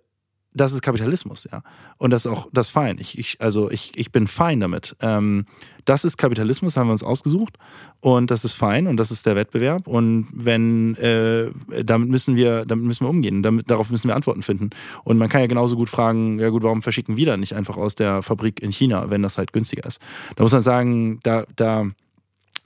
das 0.55 0.73
ist 0.73 0.83
Kapitalismus, 0.83 1.47
ja. 1.51 1.63
Und 1.99 2.11
das 2.11 2.25
ist 2.25 2.33
auch 2.33 2.49
das 2.53 2.69
ist 2.69 2.73
fein. 2.73 2.97
Ich, 2.99 3.19
ich, 3.19 3.41
also 3.41 3.71
ich, 3.71 3.93
ich 3.95 4.11
bin 4.11 4.27
fein 4.27 4.61
damit. 4.61 4.97
Ähm, 5.01 5.45
das 5.85 6.05
ist 6.05 6.17
Kapitalismus, 6.17 6.77
haben 6.77 6.89
wir 6.89 6.93
uns 6.93 7.03
ausgesucht. 7.03 7.59
Und 8.01 8.31
das 8.31 8.45
ist 8.45 8.55
fein 8.55 8.87
und 8.87 8.97
das 8.97 9.11
ist 9.11 9.27
der 9.27 9.37
Wettbewerb. 9.37 9.87
Und 9.87 10.27
wenn 10.33 10.97
äh, 10.97 11.51
damit 11.85 12.09
müssen 12.09 12.35
wir, 12.35 12.65
damit 12.65 12.87
müssen 12.87 13.05
wir 13.05 13.11
umgehen. 13.11 13.43
Damit, 13.43 13.71
darauf 13.71 13.91
müssen 13.91 14.09
wir 14.09 14.17
Antworten 14.17 14.43
finden. 14.43 14.71
Und 15.05 15.19
man 15.19 15.29
kann 15.29 15.43
ja 15.43 15.47
genauso 15.47 15.77
gut 15.77 15.91
fragen, 15.91 16.39
ja 16.39 16.49
gut, 16.49 16.63
warum 16.63 16.83
verschicken 16.83 17.17
wir 17.17 17.27
dann 17.27 17.41
nicht 17.41 17.55
einfach 17.55 17.77
aus 17.77 17.95
der 17.95 18.23
Fabrik 18.23 18.63
in 18.63 18.73
China, 18.73 19.11
wenn 19.11 19.23
das 19.23 19.39
halt 19.39 19.53
günstiger 19.53 19.87
ist? 19.87 20.01
Da 20.37 20.43
muss 20.43 20.53
man 20.53 20.63
sagen, 20.63 21.21
da, 21.23 21.45
da 21.57 21.87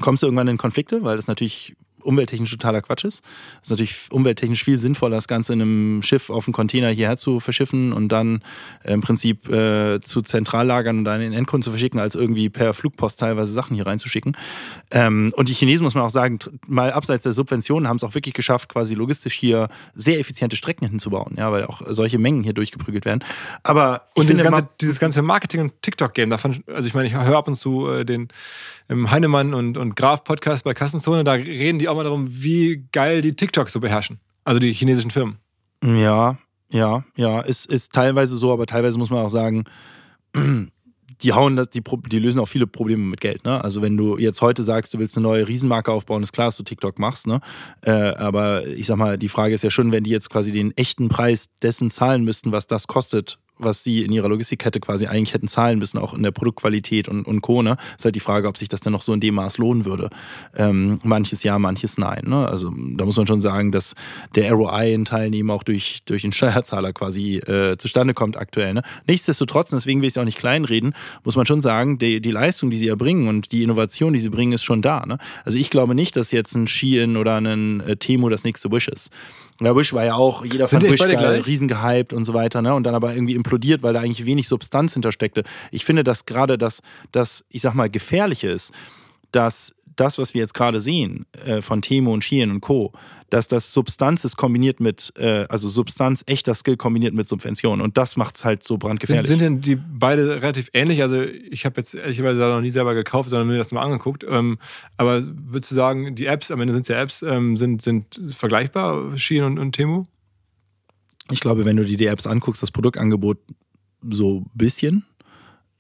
kommst 0.00 0.22
du 0.22 0.28
irgendwann 0.28 0.48
in 0.48 0.58
Konflikte, 0.58 1.02
weil 1.02 1.16
das 1.16 1.26
natürlich 1.26 1.74
umwelttechnisch 2.02 2.50
totaler 2.50 2.82
Quatsch 2.82 3.04
ist. 3.04 3.22
Es 3.56 3.64
ist 3.64 3.70
natürlich 3.70 3.96
umwelttechnisch 4.10 4.64
viel 4.64 4.78
sinnvoller, 4.78 5.16
das 5.16 5.28
Ganze 5.28 5.52
in 5.52 5.62
einem 5.62 6.02
Schiff 6.02 6.30
auf 6.30 6.46
einem 6.46 6.54
Container 6.54 6.90
hierher 6.90 7.16
zu 7.16 7.40
verschiffen 7.40 7.92
und 7.92 8.08
dann 8.08 8.42
äh, 8.84 8.92
im 8.92 9.00
Prinzip 9.00 9.48
äh, 9.48 10.00
zu 10.00 10.22
Zentrallagern 10.22 10.98
und 10.98 11.04
dann 11.04 11.20
in 11.20 11.30
den 11.30 11.38
Endkunden 11.38 11.62
zu 11.62 11.70
verschicken, 11.70 12.00
als 12.00 12.14
irgendwie 12.14 12.48
per 12.48 12.74
Flugpost 12.74 13.20
teilweise 13.20 13.52
Sachen 13.52 13.74
hier 13.74 13.86
reinzuschicken. 13.86 14.36
Ähm, 14.90 15.32
und 15.36 15.48
die 15.48 15.54
Chinesen, 15.54 15.84
muss 15.84 15.94
man 15.94 16.04
auch 16.04 16.10
sagen, 16.10 16.38
mal 16.66 16.92
abseits 16.92 17.22
der 17.22 17.32
Subventionen 17.32 17.88
haben 17.88 17.96
es 17.96 18.04
auch 18.04 18.14
wirklich 18.14 18.34
geschafft, 18.34 18.68
quasi 18.68 18.94
logistisch 18.94 19.34
hier 19.34 19.68
sehr 19.94 20.18
effiziente 20.18 20.56
Strecken 20.56 20.88
hinzubauen, 20.88 21.34
ja, 21.36 21.50
weil 21.52 21.64
auch 21.66 21.82
solche 21.88 22.18
Mengen 22.18 22.42
hier 22.42 22.52
durchgeprügelt 22.52 23.04
werden. 23.04 23.24
Aber 23.62 24.08
und 24.14 24.28
dieses 24.28 24.42
ganze, 24.42 24.68
dieses 24.80 24.98
ganze 24.98 25.22
Marketing- 25.22 25.60
und 25.60 25.82
TikTok-Game, 25.82 26.30
davon, 26.30 26.62
also 26.66 26.86
ich 26.86 26.94
meine, 26.94 27.08
ich 27.08 27.14
höre 27.14 27.36
ab 27.36 27.48
und 27.48 27.56
zu 27.56 27.88
äh, 27.88 28.04
den 28.04 28.28
im 28.92 29.10
Heinemann 29.10 29.54
und, 29.54 29.76
und 29.76 29.96
Graf 29.96 30.22
Podcast 30.22 30.64
bei 30.64 30.74
Kassenzone, 30.74 31.24
da 31.24 31.32
reden 31.32 31.78
die 31.78 31.88
auch 31.88 31.96
mal 31.96 32.04
darum, 32.04 32.26
wie 32.28 32.86
geil 32.92 33.22
die 33.22 33.34
TikTok 33.34 33.68
so 33.68 33.80
beherrschen. 33.80 34.20
Also 34.44 34.60
die 34.60 34.72
chinesischen 34.72 35.10
Firmen. 35.10 35.38
Ja, 35.84 36.38
ja, 36.70 37.04
ja. 37.16 37.40
Ist, 37.40 37.66
ist 37.66 37.92
teilweise 37.92 38.36
so, 38.36 38.52
aber 38.52 38.66
teilweise 38.66 38.98
muss 38.98 39.10
man 39.10 39.24
auch 39.24 39.30
sagen, 39.30 39.64
die 41.22 41.32
hauen 41.32 41.56
das, 41.56 41.70
die, 41.70 41.82
die 42.10 42.18
lösen 42.18 42.40
auch 42.40 42.48
viele 42.48 42.66
Probleme 42.66 43.04
mit 43.04 43.20
Geld. 43.20 43.44
Ne? 43.44 43.62
Also 43.62 43.82
wenn 43.82 43.96
du 43.96 44.18
jetzt 44.18 44.42
heute 44.42 44.62
sagst, 44.62 44.92
du 44.92 44.98
willst 44.98 45.16
eine 45.16 45.26
neue 45.26 45.46
Riesenmarke 45.46 45.92
aufbauen, 45.92 46.22
ist 46.22 46.32
klar, 46.32 46.48
dass 46.48 46.56
du 46.56 46.62
TikTok 46.62 46.98
machst. 46.98 47.26
Ne? 47.26 47.40
Äh, 47.82 47.90
aber 47.90 48.66
ich 48.66 48.86
sag 48.86 48.96
mal, 48.96 49.18
die 49.18 49.28
Frage 49.28 49.54
ist 49.54 49.62
ja 49.62 49.70
schon, 49.70 49.92
wenn 49.92 50.04
die 50.04 50.10
jetzt 50.10 50.30
quasi 50.30 50.52
den 50.52 50.76
echten 50.76 51.08
Preis 51.08 51.50
dessen 51.62 51.90
zahlen 51.90 52.24
müssten, 52.24 52.52
was 52.52 52.66
das 52.66 52.86
kostet, 52.86 53.38
was 53.64 53.82
sie 53.82 54.02
in 54.02 54.12
ihrer 54.12 54.28
Logistikkette 54.28 54.80
quasi 54.80 55.06
eigentlich 55.06 55.34
hätten 55.34 55.48
zahlen 55.48 55.78
müssen, 55.78 55.98
auch 55.98 56.14
in 56.14 56.22
der 56.22 56.30
Produktqualität 56.30 57.08
und, 57.08 57.26
und 57.26 57.40
Co. 57.40 57.62
Ne? 57.62 57.76
Ist 57.96 58.04
halt 58.04 58.14
die 58.14 58.20
Frage, 58.20 58.48
ob 58.48 58.56
sich 58.56 58.68
das 58.68 58.80
dann 58.80 58.92
noch 58.92 59.02
so 59.02 59.12
in 59.12 59.20
dem 59.20 59.34
Maß 59.34 59.58
lohnen 59.58 59.84
würde. 59.84 60.10
Ähm, 60.56 60.98
manches 61.02 61.42
ja, 61.42 61.58
manches 61.58 61.98
nein. 61.98 62.24
Ne? 62.26 62.48
Also 62.48 62.72
da 62.96 63.04
muss 63.04 63.16
man 63.16 63.26
schon 63.26 63.40
sagen, 63.40 63.72
dass 63.72 63.94
der 64.34 64.52
ROI 64.52 64.92
in 64.92 65.04
Teilen 65.04 65.32
auch 65.50 65.62
durch, 65.62 66.02
durch 66.04 66.22
den 66.22 66.32
Steuerzahler 66.32 66.92
quasi 66.92 67.36
äh, 67.36 67.76
zustande 67.78 68.14
kommt 68.14 68.36
aktuell. 68.36 68.74
Ne? 68.74 68.82
Nichtsdestotrotz, 69.06 69.70
deswegen 69.70 70.00
will 70.00 70.08
ich 70.08 70.14
es 70.14 70.18
auch 70.18 70.24
nicht 70.24 70.38
kleinreden, 70.38 70.94
muss 71.24 71.36
man 71.36 71.46
schon 71.46 71.60
sagen, 71.60 71.98
die, 71.98 72.20
die 72.20 72.30
Leistung, 72.30 72.70
die 72.70 72.76
sie 72.76 72.88
erbringen 72.88 73.28
und 73.28 73.52
die 73.52 73.62
Innovation, 73.62 74.12
die 74.12 74.18
sie 74.18 74.30
bringen, 74.30 74.52
ist 74.52 74.62
schon 74.62 74.82
da. 74.82 75.04
Ne? 75.06 75.18
Also 75.44 75.58
ich 75.58 75.70
glaube 75.70 75.94
nicht, 75.94 76.16
dass 76.16 76.30
jetzt 76.30 76.54
ein 76.54 76.66
Shein 76.66 77.16
oder 77.16 77.36
ein 77.36 77.80
äh, 77.80 77.96
Temo 77.96 78.28
das 78.28 78.44
nächste 78.44 78.70
Wish 78.70 78.88
ist. 78.88 79.10
Ja, 79.64 79.76
Wish 79.76 79.92
war 79.92 80.04
ja 80.04 80.14
auch, 80.14 80.44
jeder 80.44 80.66
Sind 80.66 80.82
fand 80.82 80.92
Wish 80.92 81.00
geil, 81.00 81.40
riesen 81.42 81.68
gehypt 81.68 82.12
und 82.12 82.24
so 82.24 82.34
weiter, 82.34 82.62
ne? 82.62 82.74
Und 82.74 82.84
dann 82.84 82.94
aber 82.94 83.14
irgendwie 83.14 83.34
implodiert, 83.34 83.82
weil 83.82 83.92
da 83.92 84.00
eigentlich 84.00 84.26
wenig 84.26 84.48
Substanz 84.48 84.94
hintersteckte. 84.94 85.44
Ich 85.70 85.84
finde, 85.84 86.04
dass 86.04 86.26
gerade 86.26 86.58
das, 86.58 86.82
das, 87.12 87.44
ich 87.48 87.62
sag 87.62 87.74
mal, 87.74 87.88
gefährliche 87.88 88.50
ist, 88.50 88.72
dass 89.30 89.74
das, 89.96 90.18
was 90.18 90.34
wir 90.34 90.40
jetzt 90.40 90.54
gerade 90.54 90.80
sehen 90.80 91.26
äh, 91.44 91.62
von 91.62 91.82
Temo 91.82 92.12
und 92.12 92.24
Shein 92.24 92.50
und 92.50 92.60
Co., 92.60 92.92
dass 93.30 93.48
das 93.48 93.72
Substanz 93.72 94.24
ist 94.24 94.36
kombiniert 94.36 94.78
mit, 94.78 95.12
äh, 95.16 95.46
also 95.48 95.70
Substanz, 95.70 96.22
echter 96.26 96.54
Skill 96.54 96.76
kombiniert 96.76 97.14
mit 97.14 97.28
Subvention. 97.28 97.80
Und 97.80 97.96
das 97.96 98.16
macht 98.16 98.36
es 98.36 98.44
halt 98.44 98.62
so 98.62 98.76
brandgefährlich. 98.76 99.26
Sind, 99.26 99.38
sind 99.38 99.46
denn 99.46 99.60
die 99.62 99.76
beide 99.76 100.42
relativ 100.42 100.68
ähnlich? 100.74 101.00
Also 101.02 101.22
ich 101.22 101.64
habe 101.64 101.80
jetzt 101.80 101.94
ehrlicherweise 101.94 102.40
noch 102.40 102.60
nie 102.60 102.70
selber 102.70 102.94
gekauft, 102.94 103.30
sondern 103.30 103.48
mir 103.48 103.56
das 103.56 103.72
mal 103.72 103.82
angeguckt. 103.82 104.24
Ähm, 104.28 104.58
aber 104.98 105.22
würdest 105.24 105.70
du 105.70 105.74
sagen, 105.74 106.14
die 106.14 106.26
Apps, 106.26 106.50
am 106.50 106.60
Ende 106.60 106.74
sind 106.74 106.82
es 106.82 106.88
ja 106.88 107.00
Apps, 107.00 107.22
ähm, 107.22 107.56
sind, 107.56 107.80
sind 107.80 108.20
vergleichbar, 108.34 109.16
Shein 109.16 109.44
und, 109.44 109.58
und 109.58 109.72
Temo? 109.72 110.06
Ich 111.30 111.40
glaube, 111.40 111.64
wenn 111.64 111.76
du 111.76 111.84
dir 111.86 111.96
die 111.96 112.06
Apps 112.06 112.26
anguckst, 112.26 112.62
das 112.62 112.70
Produktangebot 112.70 113.38
so 114.10 114.40
ein 114.40 114.50
bisschen, 114.54 115.04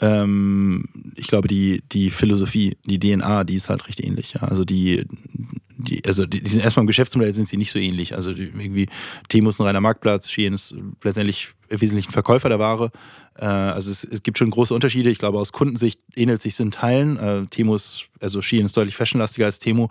ähm, 0.02 0.84
ich 1.14 1.28
glaube, 1.28 1.48
die, 1.48 1.82
die 1.92 2.10
Philosophie, 2.10 2.76
die 2.84 2.98
DNA, 2.98 3.44
die 3.44 3.54
ist 3.54 3.70
halt 3.70 3.86
recht 3.86 4.04
ähnlich. 4.04 4.34
Ja? 4.34 4.42
Also 4.42 4.64
die, 4.64 5.06
die, 5.78 6.04
also 6.04 6.26
die, 6.26 6.42
die 6.42 6.50
sind 6.50 6.62
erstmal 6.62 6.82
im 6.82 6.88
Geschäftsmodell 6.88 7.32
sind 7.32 7.46
sie 7.46 7.56
nicht 7.56 7.70
so 7.70 7.78
ähnlich. 7.78 8.14
Also 8.14 8.34
die, 8.34 8.42
irgendwie 8.42 8.88
Temo 9.28 9.50
ist 9.50 9.60
ein 9.60 9.66
reiner 9.66 9.80
Marktplatz, 9.80 10.28
Shein 10.28 10.52
ist 10.52 10.74
letztendlich 11.02 11.54
wesentlich 11.68 12.08
ein 12.08 12.12
Verkäufer 12.12 12.48
der 12.48 12.58
Ware. 12.58 12.90
Äh, 13.36 13.44
also 13.44 13.92
es, 13.92 14.02
es, 14.02 14.24
gibt 14.24 14.38
schon 14.38 14.50
große 14.50 14.74
Unterschiede. 14.74 15.08
Ich 15.08 15.18
glaube, 15.18 15.38
aus 15.38 15.52
Kundensicht 15.52 16.00
ähnelt 16.16 16.42
sich 16.42 16.58
in 16.58 16.72
Teilen. 16.72 17.16
Äh, 17.16 17.46
Temo 17.46 17.76
ist, 17.76 18.06
also 18.20 18.42
Shein 18.42 18.64
ist 18.64 18.76
deutlich 18.76 18.96
fashionlastiger 18.96 19.46
als 19.46 19.60
Temo. 19.60 19.88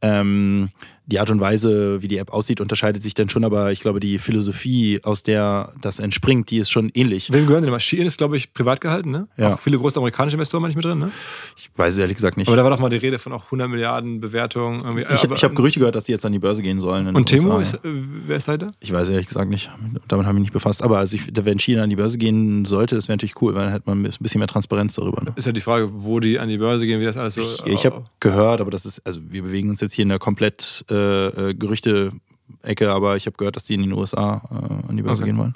Ähm, 0.00 0.68
die 1.08 1.18
Art 1.18 1.30
und 1.30 1.40
Weise, 1.40 2.02
wie 2.02 2.08
die 2.08 2.18
App 2.18 2.30
aussieht, 2.30 2.60
unterscheidet 2.60 3.02
sich 3.02 3.14
dann 3.14 3.30
schon, 3.30 3.42
aber 3.42 3.72
ich 3.72 3.80
glaube, 3.80 3.98
die 3.98 4.18
Philosophie, 4.18 5.00
aus 5.02 5.22
der 5.22 5.72
das 5.80 5.98
entspringt, 5.98 6.50
die 6.50 6.58
ist 6.58 6.70
schon 6.70 6.90
ähnlich. 6.92 7.32
Wem 7.32 7.46
gehören 7.46 7.62
denn 7.62 7.70
die 7.70 7.72
Maschinen? 7.72 8.06
Ist, 8.06 8.18
glaube 8.18 8.36
ich, 8.36 8.52
privat 8.52 8.82
gehalten, 8.82 9.10
ne? 9.10 9.26
Ja. 9.38 9.54
Auch 9.54 9.58
viele 9.58 9.78
große 9.78 9.98
amerikanische 9.98 10.36
Investoren 10.36 10.62
manchmal 10.62 10.82
drin, 10.82 10.98
ne? 10.98 11.10
Ich 11.56 11.70
weiß 11.74 11.96
ehrlich 11.96 12.16
gesagt 12.16 12.36
nicht. 12.36 12.46
Aber 12.46 12.58
da 12.58 12.62
war 12.62 12.70
doch 12.70 12.78
mal 12.78 12.90
die 12.90 12.98
Rede 12.98 13.18
von 13.18 13.32
auch 13.32 13.46
100 13.46 13.70
Milliarden 13.70 14.20
Bewertungen. 14.20 14.82
Irgendwie. 14.84 15.06
ich 15.14 15.24
ich 15.24 15.44
habe 15.44 15.54
Gerüchte 15.54 15.78
gehört, 15.80 15.94
dass 15.94 16.04
die 16.04 16.12
jetzt 16.12 16.26
an 16.26 16.32
die 16.32 16.38
Börse 16.38 16.60
gehen 16.60 16.78
sollen. 16.78 17.16
Und 17.16 17.24
Timo, 17.24 17.58
ist, 17.58 17.74
äh, 17.74 17.78
wer 17.82 18.36
ist 18.36 18.46
dahinter? 18.46 18.72
Ich 18.80 18.92
weiß 18.92 19.08
ehrlich 19.08 19.28
gesagt 19.28 19.48
nicht. 19.48 19.70
Damit 20.08 20.26
habe 20.26 20.34
ich 20.36 20.40
mich 20.40 20.42
nicht 20.48 20.52
befasst. 20.52 20.82
Aber 20.82 20.98
also 20.98 21.16
ich, 21.16 21.22
wenn 21.34 21.58
China 21.58 21.84
an 21.84 21.90
die 21.90 21.96
Börse 21.96 22.18
gehen 22.18 22.66
sollte, 22.66 22.96
das 22.96 23.08
wäre 23.08 23.14
natürlich 23.14 23.40
cool, 23.40 23.54
weil 23.54 23.64
dann 23.64 23.72
hätte 23.72 23.88
man 23.88 24.02
ein 24.02 24.12
bisschen 24.20 24.40
mehr 24.40 24.48
Transparenz 24.48 24.94
darüber. 24.96 25.22
Ne? 25.22 25.32
Ist 25.36 25.46
ja 25.46 25.52
die 25.52 25.62
Frage, 25.62 25.88
wo 25.90 26.20
die 26.20 26.38
an 26.38 26.50
die 26.50 26.58
Börse 26.58 26.84
gehen, 26.84 27.00
wie 27.00 27.06
das 27.06 27.16
alles 27.16 27.34
so. 27.34 27.40
Ich, 27.40 27.66
ich 27.66 27.86
habe 27.86 28.04
gehört, 28.20 28.60
aber 28.60 28.70
das 28.70 28.84
ist, 28.84 29.00
also 29.06 29.20
wir 29.30 29.42
bewegen 29.42 29.70
uns 29.70 29.80
jetzt 29.80 29.94
hier 29.94 30.02
in 30.02 30.10
der 30.10 30.18
komplett 30.18 30.84
äh, 30.90 30.97
äh, 30.98 31.54
Gerüchte-Ecke, 31.54 32.90
aber 32.90 33.16
ich 33.16 33.26
habe 33.26 33.36
gehört, 33.36 33.56
dass 33.56 33.64
die 33.64 33.74
in 33.74 33.82
den 33.82 33.92
USA 33.92 34.42
äh, 34.50 34.88
an 34.88 34.96
die 34.96 35.02
Börse 35.02 35.22
Okay. 35.22 35.30
gehen 35.32 35.38
wollen. 35.38 35.54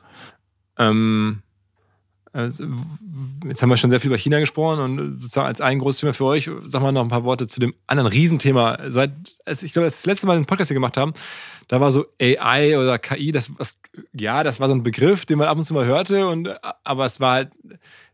Ähm, 0.79 1.43
also, 2.35 2.65
jetzt 3.47 3.61
haben 3.61 3.69
wir 3.69 3.77
schon 3.77 3.91
sehr 3.91 4.01
viel 4.01 4.09
über 4.09 4.17
China 4.17 4.41
gesprochen 4.41 4.81
und 4.81 5.11
sozusagen 5.21 5.49
als 5.49 5.61
ein 5.61 5.79
großes 5.79 6.01
Thema 6.01 6.15
für 6.15 6.25
euch, 6.25 6.51
sag 6.65 6.81
mal 6.81 6.91
noch 6.91 7.03
ein 7.03 7.09
paar 7.11 7.25
Worte 7.25 7.47
zu 7.47 7.61
dem 7.61 7.75
anderen 7.87 8.11
Riesenthema. 8.11 8.79
Seit, 8.87 9.13
als 9.45 9.63
ich 9.63 9.73
glaube, 9.73 9.85
als 9.85 9.99
das 9.99 10.07
letzte 10.07 10.27
Mal 10.27 10.37
den 10.39 10.47
Podcast 10.47 10.69
hier 10.69 10.75
gemacht 10.75 10.97
haben, 10.97 11.13
da 11.69 11.79
war 11.81 11.93
so 11.93 12.07
AI 12.19 12.79
oder 12.79 12.99
KI, 12.99 13.33
das 13.33 13.51
was, 13.59 13.77
ja, 14.15 14.45
das 14.45 14.61
war 14.61 14.69
so 14.69 14.75
ein 14.75 14.83
Begriff, 14.83 15.27
den 15.27 15.37
man 15.39 15.49
ab 15.49 15.59
und 15.59 15.65
zu 15.65 15.75
mal 15.75 15.85
hörte, 15.85 16.27
und, 16.27 16.49
aber 16.85 17.05
es 17.05 17.21
war 17.21 17.35
halt 17.35 17.53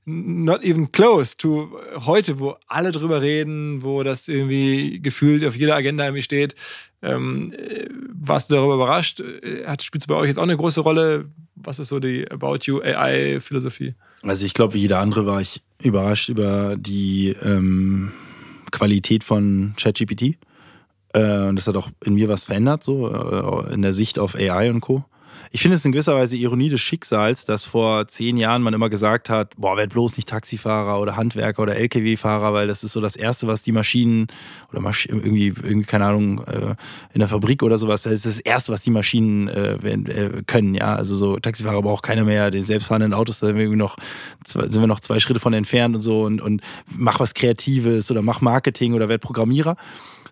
not 0.09 0.65
even 0.65 0.91
close 0.91 1.37
to 1.37 1.71
heute, 2.07 2.41
wo 2.41 2.57
alle 2.67 2.93
drüber 2.93 3.21
reden, 3.21 3.83
wo 3.83 4.03
das 4.03 4.27
irgendwie 4.27 5.01
gefühlt 5.01 5.45
auf 5.45 5.55
jeder 5.55 5.77
Agenda 5.77 6.05
irgendwie 6.05 6.23
steht. 6.23 6.55
Ähm, 7.03 7.53
äh, 7.53 7.87
warst 8.13 8.51
du 8.51 8.55
darüber 8.55 8.75
überrascht? 8.75 9.21
Äh, 9.21 9.67
Hat, 9.67 9.83
spielt 9.83 10.03
es 10.03 10.07
bei 10.07 10.15
euch 10.15 10.29
jetzt 10.29 10.39
auch 10.39 10.43
eine 10.45 10.57
große 10.57 10.81
Rolle? 10.81 11.27
Was 11.55 11.79
ist 11.79 11.89
so 11.89 12.01
die 12.01 12.29
About 12.31 12.59
You 12.63 12.81
AI-Philosophie? 12.81 13.95
Also 14.23 14.47
ich 14.47 14.55
glaube, 14.55 14.75
wie 14.75 14.79
jeder 14.79 14.99
andere 14.99 15.27
war 15.27 15.41
ich 15.41 15.63
überrascht 15.83 16.29
über 16.29 16.77
die 16.77 17.37
ähm, 17.43 18.13
Qualität 18.73 19.23
von 19.25 19.75
ChatGPT. 19.77 20.39
Äh, 21.13 21.49
und 21.49 21.57
das 21.57 21.67
hat 21.67 21.77
auch 21.77 21.91
in 22.05 22.15
mir 22.15 22.29
was 22.29 22.45
verändert, 22.45 22.83
so 22.83 23.09
äh, 23.11 23.75
in 23.75 23.83
der 23.83 23.93
Sicht 23.93 24.19
auf 24.19 24.35
AI 24.35 24.71
und 24.71 24.81
Co. 24.81 25.05
Ich 25.51 25.63
finde 25.63 25.77
es 25.77 25.85
in 25.85 25.93
gewisser 25.93 26.15
Weise 26.15 26.37
Ironie 26.37 26.69
des 26.69 26.81
Schicksals, 26.81 27.45
dass 27.45 27.65
vor 27.65 28.07
zehn 28.09 28.37
Jahren 28.37 28.63
man 28.63 28.75
immer 28.75 28.91
gesagt 28.91 29.31
hat, 29.31 29.55
boah, 29.57 29.77
werd 29.77 29.93
bloß 29.93 30.17
nicht 30.17 30.29
Taxifahrer 30.29 31.01
oder 31.01 31.17
Handwerker 31.17 31.63
oder 31.63 31.77
LKW-Fahrer, 31.77 32.53
weil 32.53 32.67
das 32.67 32.85
ist 32.85 32.93
so 32.93 33.01
das 33.01 33.17
Erste, 33.17 33.47
was 33.47 33.63
die 33.63 33.73
Maschinen 33.73 34.27
oder 34.71 34.81
Masch 34.81 35.07
irgendwie, 35.07 35.49
irgendwie, 35.49 35.85
keine 35.85 36.07
Ahnung, 36.07 36.45
äh, 36.45 36.75
in 37.15 37.21
der 37.21 37.29
Fabrik 37.29 37.63
oder 37.63 37.79
sowas, 37.79 38.03
das 38.03 38.13
ist 38.13 38.27
das 38.27 38.39
Erste, 38.41 38.73
was 38.73 38.83
die 38.83 38.91
Maschinen 38.91 39.49
äh, 39.49 39.75
äh, 39.75 40.43
können, 40.47 40.75
ja. 40.75 40.95
Also 40.95 41.15
so 41.15 41.39
Taxifahrer 41.39 41.83
braucht 41.83 42.03
keiner 42.03 42.25
mehr, 42.25 42.51
die 42.51 42.63
selbstfahrenden 42.63 43.15
Autos, 43.15 43.41
da 43.41 43.47
sind 43.47 43.57
wir 43.57 43.63
irgendwie 43.63 43.79
noch 43.79 43.97
zwei, 44.45 44.69
sind 44.69 44.81
wir 44.83 44.87
noch 44.87 45.01
zwei 45.01 45.21
Schritte 45.21 45.41
von 45.41 45.53
entfernt 45.53 45.97
und 45.97 46.03
so 46.03 46.23
und, 46.23 46.41
und 46.41 46.63
mach 46.97 47.21
was 47.21 47.35
Kreatives 47.35 48.11
oder 48.11 48.23
mach 48.23 48.41
Marketing 48.41 48.95
oder 48.95 49.09
werd 49.09 49.23
Programmierer. 49.23 49.77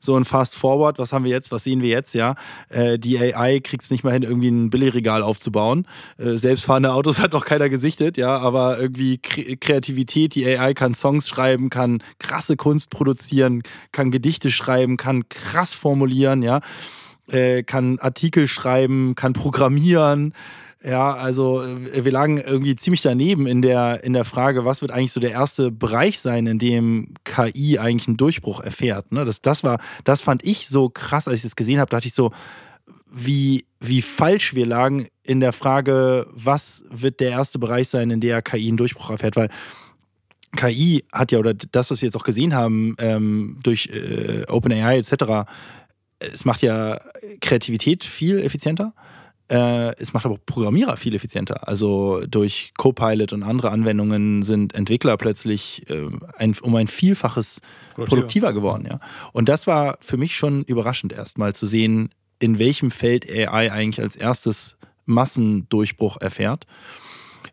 So 0.06 0.14
und 0.14 0.24
fast 0.24 0.56
forward, 0.56 0.98
was 0.98 1.12
haben 1.12 1.24
wir 1.24 1.30
jetzt, 1.30 1.52
was 1.52 1.64
sehen 1.64 1.82
wir 1.82 1.90
jetzt, 1.90 2.14
ja? 2.14 2.34
Äh, 2.70 2.98
die 2.98 3.18
AI 3.18 3.60
kriegt 3.60 3.84
es 3.84 3.90
nicht 3.90 4.04
mal 4.04 4.12
hin, 4.12 4.22
irgendwie 4.22 4.48
ein 4.48 4.70
Billigregal 4.70 5.22
aufzubauen. 5.22 5.86
Äh, 6.16 6.36
selbstfahrende 6.36 6.92
Autos 6.92 7.20
hat 7.20 7.32
noch 7.32 7.44
keiner 7.44 7.68
gesichtet, 7.68 8.16
ja, 8.16 8.38
aber 8.38 8.78
irgendwie 8.78 9.18
Kre 9.18 9.56
Kreativität, 9.56 10.34
die 10.34 10.46
AI 10.46 10.72
kann 10.72 10.94
Songs 10.94 11.28
schreiben, 11.28 11.68
kann 11.68 12.02
krasse 12.18 12.56
Kunst 12.56 12.90
produzieren, 12.90 13.62
kann 13.92 14.10
Gedichte 14.10 14.50
schreiben, 14.50 14.96
kann 14.96 15.28
krass 15.28 15.74
formulieren, 15.74 16.42
ja, 16.42 16.60
äh, 17.30 17.62
kann 17.62 17.98
Artikel 17.98 18.48
schreiben, 18.48 19.14
kann 19.14 19.32
programmieren. 19.32 20.32
Ja, 20.86 21.14
also 21.14 21.62
äh, 21.64 22.04
wir 22.04 22.12
lagen 22.12 22.38
irgendwie 22.38 22.76
ziemlich 22.76 23.02
daneben 23.02 23.48
in 23.48 23.60
der, 23.60 24.04
in 24.04 24.12
der 24.12 24.24
Frage, 24.24 24.64
was 24.64 24.82
wird 24.82 24.92
eigentlich 24.92 25.12
so 25.12 25.18
der 25.18 25.32
erste 25.32 25.72
Bereich 25.72 26.20
sein, 26.20 26.46
in 26.46 26.60
dem 26.60 27.14
KI 27.24 27.80
eigentlich 27.80 28.06
einen 28.06 28.16
Durchbruch 28.16 28.60
erfährt. 28.60 29.10
Ne? 29.10 29.24
Das, 29.24 29.42
das, 29.42 29.64
war, 29.64 29.80
das 30.04 30.22
fand 30.22 30.44
ich 30.44 30.68
so 30.68 30.88
krass, 30.88 31.26
als 31.26 31.38
ich 31.38 31.42
das 31.42 31.56
gesehen 31.56 31.80
habe, 31.80 31.90
dachte 31.90 32.06
ich 32.06 32.14
so, 32.14 32.30
wie, 33.10 33.66
wie 33.80 34.00
falsch 34.00 34.54
wir 34.54 34.64
lagen 34.64 35.08
in 35.24 35.40
der 35.40 35.52
Frage, 35.52 36.28
was 36.32 36.84
wird 36.90 37.18
der 37.18 37.30
erste 37.30 37.58
Bereich 37.58 37.88
sein, 37.88 38.10
in 38.10 38.20
der 38.20 38.40
KI 38.42 38.68
einen 38.68 38.76
Durchbruch 38.76 39.10
erfährt, 39.10 39.34
weil 39.34 39.48
KI 40.54 41.04
hat 41.12 41.32
ja, 41.32 41.40
oder 41.40 41.54
das, 41.54 41.90
was 41.90 42.00
wir 42.00 42.06
jetzt 42.06 42.16
auch 42.16 42.24
gesehen 42.24 42.54
haben, 42.54 42.94
ähm, 42.98 43.58
durch 43.62 43.88
äh, 43.92 44.44
OpenAI 44.46 44.98
etc., 44.98 45.50
es 46.18 46.44
macht 46.46 46.62
ja 46.62 46.98
Kreativität 47.40 48.04
viel 48.04 48.38
effizienter. 48.38 48.94
Äh, 49.48 49.94
es 49.96 50.12
macht 50.12 50.24
aber 50.24 50.34
auch 50.34 50.44
Programmierer 50.44 50.96
viel 50.96 51.14
effizienter. 51.14 51.68
Also 51.68 52.24
durch 52.26 52.72
Copilot 52.76 53.32
und 53.32 53.42
andere 53.42 53.70
Anwendungen 53.70 54.42
sind 54.42 54.74
Entwickler 54.74 55.16
plötzlich 55.16 55.88
äh, 55.88 56.08
ein, 56.36 56.56
um 56.62 56.74
ein 56.74 56.88
Vielfaches 56.88 57.60
Produktiver. 57.94 58.06
produktiver 58.06 58.52
geworden. 58.52 58.86
Ja. 58.90 59.00
Und 59.32 59.48
das 59.48 59.66
war 59.66 59.98
für 60.00 60.16
mich 60.16 60.36
schon 60.36 60.64
überraschend 60.64 61.12
erstmal 61.12 61.54
zu 61.54 61.66
sehen, 61.66 62.10
in 62.38 62.58
welchem 62.58 62.90
Feld 62.90 63.30
AI 63.30 63.70
eigentlich 63.72 64.00
als 64.00 64.16
erstes 64.16 64.76
Massendurchbruch 65.04 66.20
erfährt. 66.20 66.66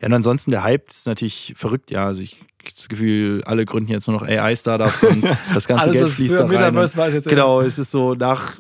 Ja, 0.02 0.08
und 0.08 0.14
ansonsten 0.14 0.52
der 0.52 0.64
Hype 0.64 0.90
ist 0.90 1.06
natürlich 1.06 1.54
verrückt, 1.56 1.92
ja. 1.92 2.06
Also 2.06 2.24
ich 2.24 2.38
das 2.64 2.90
Gefühl, 2.90 3.44
alle 3.44 3.66
gründen 3.66 3.92
jetzt 3.92 4.08
nur 4.08 4.20
noch 4.20 4.28
AI-Startups 4.28 5.04
und 5.04 5.24
das 5.54 5.68
ganze 5.68 5.84
Alles, 5.84 5.98
Geld 5.98 6.10
fließt 6.10 6.36
da 6.36 6.46
rein. 6.46 6.78
Und, 6.78 6.98
war, 6.98 7.10
jetzt 7.10 7.28
genau, 7.28 7.62
es 7.62 7.78
ist 7.78 7.92
so 7.92 8.14
nach, 8.16 8.60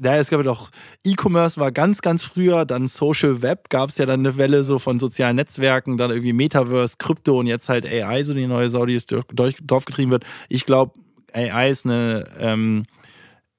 naja, 0.00 0.20
es 0.20 0.30
gab 0.30 0.40
ja 0.40 0.44
doch, 0.44 0.70
E-Commerce 1.04 1.58
war 1.60 1.72
ganz, 1.72 2.02
ganz 2.02 2.24
früher, 2.24 2.64
dann 2.64 2.88
Social 2.88 3.42
Web 3.42 3.70
gab 3.70 3.90
es 3.90 3.98
ja 3.98 4.06
dann 4.06 4.20
eine 4.20 4.36
Welle 4.36 4.64
so 4.64 4.78
von 4.78 4.98
sozialen 4.98 5.36
Netzwerken, 5.36 5.96
dann 5.96 6.10
irgendwie 6.10 6.32
Metaverse, 6.32 6.96
Krypto 6.98 7.38
und 7.38 7.46
jetzt 7.46 7.68
halt 7.68 7.86
AI, 7.86 8.22
so 8.24 8.34
die 8.34 8.46
neue 8.46 8.70
Sau, 8.70 8.86
die 8.86 8.94
jetzt 8.94 9.10
durch, 9.10 9.56
durch 9.62 9.84
getrieben 9.84 10.10
wird. 10.10 10.24
Ich 10.48 10.66
glaube, 10.66 10.92
AI 11.32 11.70
ist 11.70 11.86
eine 11.86 12.24
ähm, 12.38 12.84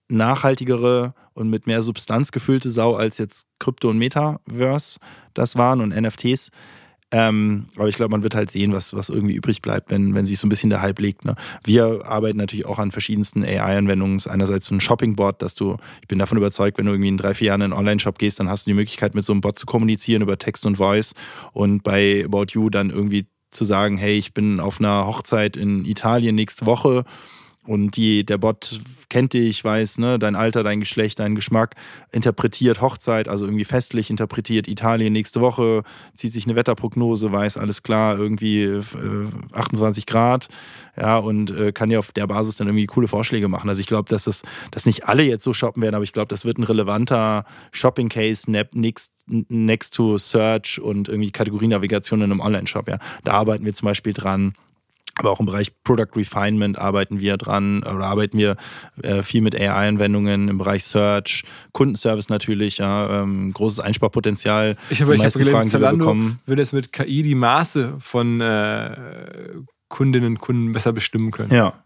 nachhaltigere 0.09 1.13
und 1.33 1.49
mit 1.49 1.67
mehr 1.67 1.81
Substanz 1.81 2.31
gefüllte 2.31 2.71
Sau 2.71 2.95
als 2.95 3.17
jetzt 3.17 3.47
Krypto 3.59 3.89
und 3.89 3.97
Metaverse 3.97 4.99
das 5.33 5.55
waren 5.55 5.81
und 5.81 5.89
NFTs. 5.89 6.51
Ähm, 7.13 7.65
aber 7.75 7.89
ich 7.89 7.95
glaube, 7.95 8.11
man 8.11 8.23
wird 8.23 8.35
halt 8.35 8.51
sehen, 8.51 8.71
was, 8.71 8.93
was 8.93 9.09
irgendwie 9.09 9.35
übrig 9.35 9.61
bleibt, 9.61 9.91
wenn, 9.91 10.15
wenn 10.15 10.25
sich 10.25 10.39
so 10.39 10.47
ein 10.47 10.49
bisschen 10.49 10.69
der 10.69 10.81
Hype 10.81 10.99
legt. 10.99 11.25
Ne? 11.25 11.35
Wir 11.63 12.05
arbeiten 12.05 12.37
natürlich 12.37 12.65
auch 12.65 12.79
an 12.79 12.91
verschiedensten 12.91 13.43
AI-Anwendungen. 13.43 14.21
Einerseits 14.29 14.67
so 14.67 14.75
ein 14.75 14.79
Shopping-Bot, 14.79 15.41
dass 15.41 15.53
du, 15.53 15.75
ich 16.01 16.07
bin 16.07 16.19
davon 16.19 16.37
überzeugt, 16.37 16.77
wenn 16.77 16.85
du 16.85 16.93
irgendwie 16.93 17.09
in 17.09 17.17
drei, 17.17 17.33
vier 17.33 17.47
Jahren 17.47 17.61
in 17.61 17.73
einen 17.73 17.79
Online-Shop 17.79 18.17
gehst, 18.17 18.39
dann 18.39 18.49
hast 18.49 18.65
du 18.65 18.69
die 18.69 18.75
Möglichkeit, 18.75 19.13
mit 19.13 19.25
so 19.25 19.33
einem 19.33 19.41
Bot 19.41 19.59
zu 19.59 19.65
kommunizieren 19.65 20.21
über 20.21 20.37
Text 20.37 20.65
und 20.65 20.77
Voice 20.77 21.13
und 21.51 21.83
bei 21.83 22.23
About 22.25 22.47
You 22.51 22.69
dann 22.69 22.89
irgendwie 22.89 23.25
zu 23.51 23.65
sagen, 23.65 23.97
hey, 23.97 24.17
ich 24.17 24.33
bin 24.33 24.61
auf 24.61 24.79
einer 24.79 25.05
Hochzeit 25.05 25.57
in 25.57 25.83
Italien 25.83 26.35
nächste 26.35 26.65
Woche 26.65 27.03
und 27.67 27.95
die, 27.95 28.25
der 28.25 28.39
Bot 28.39 28.81
kennt 29.09 29.33
dich, 29.33 29.63
weiß, 29.63 29.99
ne, 29.99 30.17
dein 30.17 30.35
Alter, 30.35 30.63
dein 30.63 30.79
Geschlecht, 30.79 31.19
deinen 31.19 31.35
Geschmack, 31.35 31.75
interpretiert 32.11 32.81
Hochzeit, 32.81 33.27
also 33.27 33.45
irgendwie 33.45 33.65
festlich 33.65 34.09
interpretiert 34.09 34.67
Italien 34.67 35.13
nächste 35.13 35.41
Woche, 35.41 35.83
zieht 36.15 36.33
sich 36.33 36.45
eine 36.45 36.55
Wetterprognose, 36.55 37.31
weiß, 37.31 37.57
alles 37.57 37.83
klar, 37.83 38.17
irgendwie 38.17 38.63
äh, 38.63 38.81
28 39.53 40.07
Grad, 40.07 40.47
ja, 40.97 41.17
und 41.17 41.51
äh, 41.51 41.71
kann 41.71 41.89
dir 41.89 41.99
auf 41.99 42.11
der 42.11 42.25
Basis 42.25 42.55
dann 42.55 42.67
irgendwie 42.67 42.87
coole 42.87 43.07
Vorschläge 43.07 43.47
machen. 43.47 43.69
Also 43.69 43.81
ich 43.81 43.87
glaube, 43.87 44.09
dass 44.09 44.23
das, 44.23 44.41
dass 44.71 44.85
nicht 44.87 45.07
alle 45.07 45.23
jetzt 45.23 45.43
so 45.43 45.53
shoppen 45.53 45.83
werden, 45.83 45.95
aber 45.95 46.03
ich 46.03 46.13
glaube, 46.13 46.29
das 46.29 46.45
wird 46.45 46.57
ein 46.57 46.63
relevanter 46.63 47.45
Shopping-Case 47.71 48.49
neb- 48.49 48.75
next, 48.75 49.11
next 49.27 49.93
to 49.93 50.17
Search 50.17 50.81
und 50.81 51.09
irgendwie 51.09 51.31
Kategorienavigation 51.31 52.21
in 52.21 52.31
einem 52.31 52.39
Online-Shop, 52.39 52.89
ja. 52.89 52.97
Da 53.23 53.33
arbeiten 53.33 53.65
wir 53.65 53.73
zum 53.73 53.85
Beispiel 53.85 54.13
dran. 54.13 54.55
Aber 55.21 55.29
auch 55.29 55.39
im 55.39 55.45
Bereich 55.45 55.71
Product 55.83 56.07
Refinement 56.15 56.79
arbeiten 56.79 57.19
wir 57.19 57.37
dran 57.37 57.83
oder 57.83 58.05
arbeiten 58.05 58.39
wir 58.39 58.55
äh, 59.03 59.21
viel 59.21 59.41
mit 59.41 59.53
AI-Anwendungen 59.53 60.47
im 60.47 60.57
Bereich 60.57 60.83
Search, 60.83 61.43
Kundenservice 61.73 62.29
natürlich, 62.29 62.79
ja, 62.79 63.21
ähm, 63.21 63.53
großes 63.53 63.81
Einsparpotenzial. 63.81 64.77
Ich 64.89 64.99
habe 64.99 65.13
Die 65.13 65.19
ich 65.19 65.25
hab 65.25 65.33
gelesen, 65.33 65.51
Fragen, 65.51 65.69
Zalando 65.69 66.15
will 66.47 66.57
jetzt 66.57 66.73
mit 66.73 66.91
KI 66.91 67.21
die 67.21 67.35
Maße 67.35 67.97
von 67.99 68.41
äh, 68.41 68.97
Kundinnen 69.89 70.33
und 70.33 70.39
Kunden 70.39 70.71
besser 70.71 70.91
bestimmen 70.91 71.29
können. 71.29 71.53
Ja. 71.53 71.83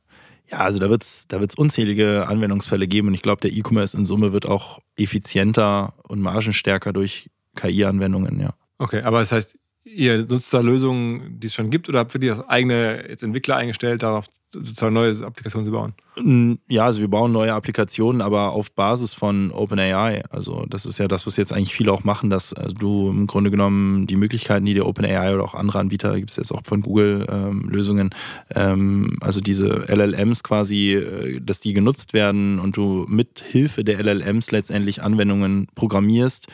Ja, 0.50 0.60
also 0.60 0.80
da 0.80 0.90
wird 0.90 1.04
es 1.04 1.28
da 1.28 1.42
wird's 1.42 1.56
unzählige 1.56 2.28
Anwendungsfälle 2.30 2.88
geben 2.88 3.10
und 3.10 3.16
ich 3.16 3.22
glaube, 3.22 3.42
der 3.42 3.52
E-Commerce 3.52 3.98
in 3.98 4.06
Summe 4.06 4.32
wird 4.32 4.48
auch 4.48 4.80
effizienter 4.96 5.96
und 6.08 6.22
margenstärker 6.22 6.94
durch 6.94 7.30
KI-Anwendungen, 7.58 8.40
ja. 8.40 8.54
Okay, 8.78 9.02
aber 9.02 9.20
das 9.20 9.34
heißt, 9.34 9.58
ihr 9.86 10.26
nutzt 10.26 10.54
da 10.54 10.60
Lösungen, 10.60 11.40
die 11.40 11.48
es 11.48 11.54
schon 11.54 11.70
gibt, 11.70 11.88
oder 11.88 12.00
habt 12.00 12.14
ihr 12.16 12.20
die 12.20 12.32
als 12.32 12.42
eigene 12.50 13.08
jetzt 13.08 13.24
Entwickler 13.24 13.56
eingestellt, 13.56 14.02
darauf 14.02 14.26
sozusagen 14.52 14.94
neue 14.94 15.12
Applikationen 15.24 15.66
zu 15.66 15.72
bauen? 15.72 15.94
Mm, 16.18 16.54
ja, 16.68 16.86
also 16.86 17.02
wir 17.02 17.08
bauen 17.08 17.32
neue 17.32 17.54
Applikationen, 17.54 18.22
aber 18.22 18.54
auf 18.54 18.72
Basis 18.72 19.14
von 19.14 19.52
OpenAI. 19.52 20.24
Also 20.32 20.66
das 20.68 20.88
ist 20.88 20.98
ja 20.98 21.08
das, 21.08 21.28
was 21.28 21.38
jetzt 21.38 21.54
eigentlich 21.54 21.76
viele 21.76 21.92
auch 21.92 22.04
machen, 22.04 22.30
dass 22.30 22.52
also 22.52 22.74
du 22.74 23.10
im 23.10 23.28
Grunde 23.28 23.52
genommen 23.52 24.08
die 24.08 24.16
Möglichkeiten, 24.16 24.66
die 24.66 24.74
dir 24.74 24.88
OpenAI 24.88 25.36
oder 25.36 25.44
auch 25.44 25.54
andere 25.54 25.80
Anbieter, 25.80 26.16
gibt 26.16 26.32
es 26.32 26.38
jetzt 26.38 26.52
auch 26.52 26.62
von 26.64 26.82
Google 26.82 27.28
ähm, 27.30 27.70
Lösungen, 27.70 28.10
ähm, 28.56 29.18
also 29.22 29.40
diese 29.40 29.86
LLMs 29.88 30.44
quasi, 30.44 30.94
äh, 30.94 31.40
dass 31.42 31.60
die 31.60 31.74
genutzt 31.74 32.14
werden 32.14 32.58
und 32.60 32.76
du 32.76 33.06
mit 33.08 33.44
Hilfe 33.46 33.84
der 33.84 34.00
LLMs 34.04 34.52
letztendlich 34.52 35.04
Anwendungen 35.04 35.68
programmierst, 35.76 36.48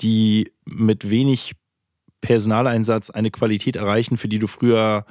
die 0.00 0.50
mit 0.64 1.10
wenig 1.10 1.52
Personaleinsatz 2.22 3.10
eine 3.10 3.30
Qualität 3.30 3.76
erreichen, 3.76 4.16
für 4.16 4.28
die 4.28 4.38
du 4.38 4.46
früher 4.46 5.04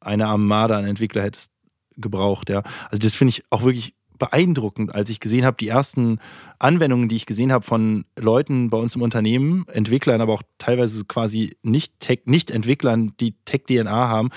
eine 0.00 0.26
Armada 0.26 0.76
an 0.76 0.84
Entwickler 0.84 1.22
hättest 1.22 1.52
gebraucht. 1.96 2.50
Ja. 2.50 2.62
Also 2.90 2.98
das 2.98 3.14
finde 3.14 3.30
ich 3.30 3.44
auch 3.50 3.62
wirklich 3.62 3.94
beeindruckend, 4.18 4.94
als 4.94 5.10
ich 5.10 5.20
gesehen 5.20 5.44
habe, 5.44 5.56
die 5.58 5.68
ersten 5.68 6.18
Anwendungen, 6.58 7.08
die 7.08 7.16
ich 7.16 7.26
gesehen 7.26 7.52
habe 7.52 7.64
von 7.64 8.04
Leuten 8.16 8.70
bei 8.70 8.78
uns 8.78 8.94
im 8.94 9.02
Unternehmen, 9.02 9.66
Entwicklern, 9.68 10.20
aber 10.20 10.32
auch 10.34 10.42
teilweise 10.58 11.04
quasi 11.04 11.56
nicht, 11.62 12.00
Tech, 12.00 12.22
nicht 12.24 12.50
Entwicklern, 12.50 13.12
die 13.20 13.34
Tech-DNA 13.44 14.08
haben, 14.08 14.30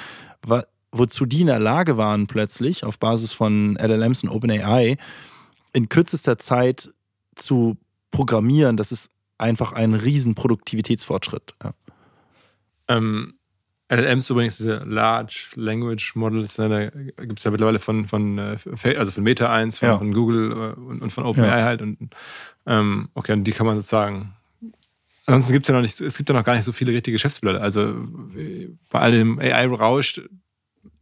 wozu 0.92 1.26
die 1.26 1.42
in 1.42 1.48
der 1.48 1.60
Lage 1.60 1.98
waren 1.98 2.28
plötzlich 2.28 2.84
auf 2.84 2.98
Basis 3.00 3.34
von 3.34 3.76
LLMs 3.76 4.24
und 4.24 4.30
OpenAI 4.30 4.98
in 5.74 5.90
kürzester 5.90 6.40
Zeit 6.40 6.92
zu 7.36 7.78
programmieren, 8.10 8.78
das 8.78 8.92
ist 8.92 9.12
einfach 9.38 9.74
ein 9.74 9.94
riesen 9.94 10.34
Produktivitätsfortschritt. 10.34 11.54
Ja. 11.64 11.74
Ähm, 12.88 13.38
LLMs 13.90 14.30
übrigens, 14.30 14.58
diese 14.58 14.84
Large 14.86 15.52
Language 15.56 16.16
Models, 16.16 16.58
ne, 16.58 16.92
da 17.16 17.26
gibt 17.26 17.40
es 17.40 17.46
ja 17.46 17.52
mittlerweile 17.52 17.80
von, 17.80 18.06
von, 18.06 18.38
äh, 18.38 18.58
also 18.98 19.12
von 19.12 19.24
Meta 19.24 19.52
1, 19.52 19.80
von, 19.80 19.88
ja. 19.88 19.98
von 19.98 20.14
Google 20.14 20.52
äh, 20.52 20.80
und, 20.80 21.02
und 21.02 21.10
von 21.10 21.26
OpenAI 21.26 21.60
ja. 21.60 21.66
halt. 21.66 21.82
Und, 21.82 21.98
ähm, 22.66 23.10
okay, 23.14 23.34
und 23.34 23.46
die 23.46 23.54
kann 23.54 23.66
man 23.66 23.78
sozusagen. 23.78 24.34
Ansonsten 25.26 25.54
gibt 25.54 25.66
es 25.66 25.70
ja 25.70 25.76
noch 25.76 25.82
nicht, 25.82 26.00
es 26.00 26.18
gibt 26.18 26.30
ja 26.30 26.36
noch 26.36 26.44
gar 26.44 26.56
nicht 26.56 26.66
so 26.66 26.72
viele 26.72 26.92
richtige 26.92 27.16
Geschäftsmodelle. 27.16 27.62
Also 27.62 27.94
bei 28.90 29.00
all 29.00 29.12
dem 29.12 29.40
AI-Rausch 29.40 30.22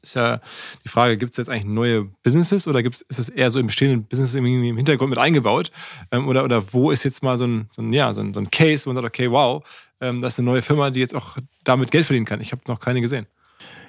ist 0.02 0.16
ja 0.16 0.40
die 0.84 0.90
Frage, 0.90 1.18
gibt 1.18 1.32
es 1.32 1.38
jetzt 1.38 1.50
eigentlich 1.50 1.66
neue 1.66 2.06
Businesses 2.24 2.68
oder 2.68 2.82
gibt's, 2.82 3.02
ist 3.02 3.20
es 3.20 3.30
eher 3.30 3.52
so 3.52 3.60
im 3.60 3.68
bestehenden 3.68 4.06
Business 4.06 4.34
irgendwie 4.34 4.70
im 4.70 4.78
Hintergrund 4.78 5.10
mit 5.10 5.20
eingebaut? 5.20 5.72
Ähm, 6.12 6.28
oder, 6.28 6.44
oder 6.44 6.74
wo 6.74 6.92
ist 6.92 7.04
jetzt 7.04 7.24
mal 7.24 7.38
so 7.38 7.46
ein, 7.46 7.70
so 7.72 7.82
ein, 7.82 7.92
ja, 7.94 8.14
so 8.14 8.22
ein, 8.22 8.34
so 8.34 8.40
ein 8.40 8.50
Case, 8.50 8.86
wo 8.86 8.90
man 8.90 9.02
sagt, 9.02 9.08
okay, 9.08 9.30
wow, 9.30 9.64
ähm, 10.02 10.22
das 10.22 10.34
ist 10.34 10.40
eine 10.40 10.46
neue 10.46 10.62
Firma, 10.62 10.90
die 10.90 11.00
jetzt 11.00 11.16
auch 11.16 11.38
damit 11.64 11.92
Geld 11.92 12.06
verdienen 12.06 12.26
kann. 12.26 12.42
Ich 12.42 12.52
habe 12.52 12.62
noch 12.68 12.80
keine 12.80 13.02
gesehen. 13.02 13.28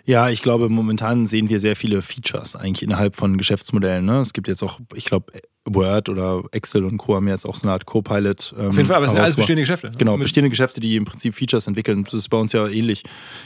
Ja, 0.05 0.31
ich 0.31 0.41
glaube, 0.41 0.69
momentan 0.69 1.27
sehen 1.27 1.49
wir 1.49 1.59
sehr 1.59 1.75
viele 1.75 2.01
Features 2.01 2.55
eigentlich 2.55 2.85
innerhalb 2.85 3.17
von 3.17 3.37
Geschäftsmodellen. 3.37 4.05
Ne? 4.05 4.21
Es 4.21 4.33
gibt 4.33 4.47
jetzt 4.47 4.63
auch, 4.63 4.79
ich 4.95 5.05
glaube, 5.05 5.33
Word 5.65 6.09
oder 6.09 6.45
Excel 6.53 6.85
und 6.85 6.99
Co. 6.99 7.17
haben 7.17 7.27
jetzt 7.27 7.45
auch 7.45 7.57
so 7.57 7.65
eine 7.65 7.73
Art 7.73 7.87
Co-Pilot. 7.87 8.55
Ähm, 8.57 8.69
Auf 8.69 8.77
jeden 8.77 8.87
Fall, 8.87 8.97
aber 8.97 9.07
es 9.07 9.11
sind 9.11 9.21
alles 9.21 9.35
bestehende 9.35 9.63
Geschäfte. 9.63 9.91
Ne? 9.91 9.97
Genau, 9.99 10.17
bestehende 10.17 10.49
Geschäfte, 10.49 10.79
die 10.79 10.95
im 10.95 11.07
Prinzip 11.07 11.35
Features 11.35 11.67
entwickeln. 11.67 12.05
Das 12.05 12.15
ist 12.15 12.29
bei 12.29 12.37
uns 12.37 12.53
ja 12.53 12.69
ähnlich. 12.69 13.03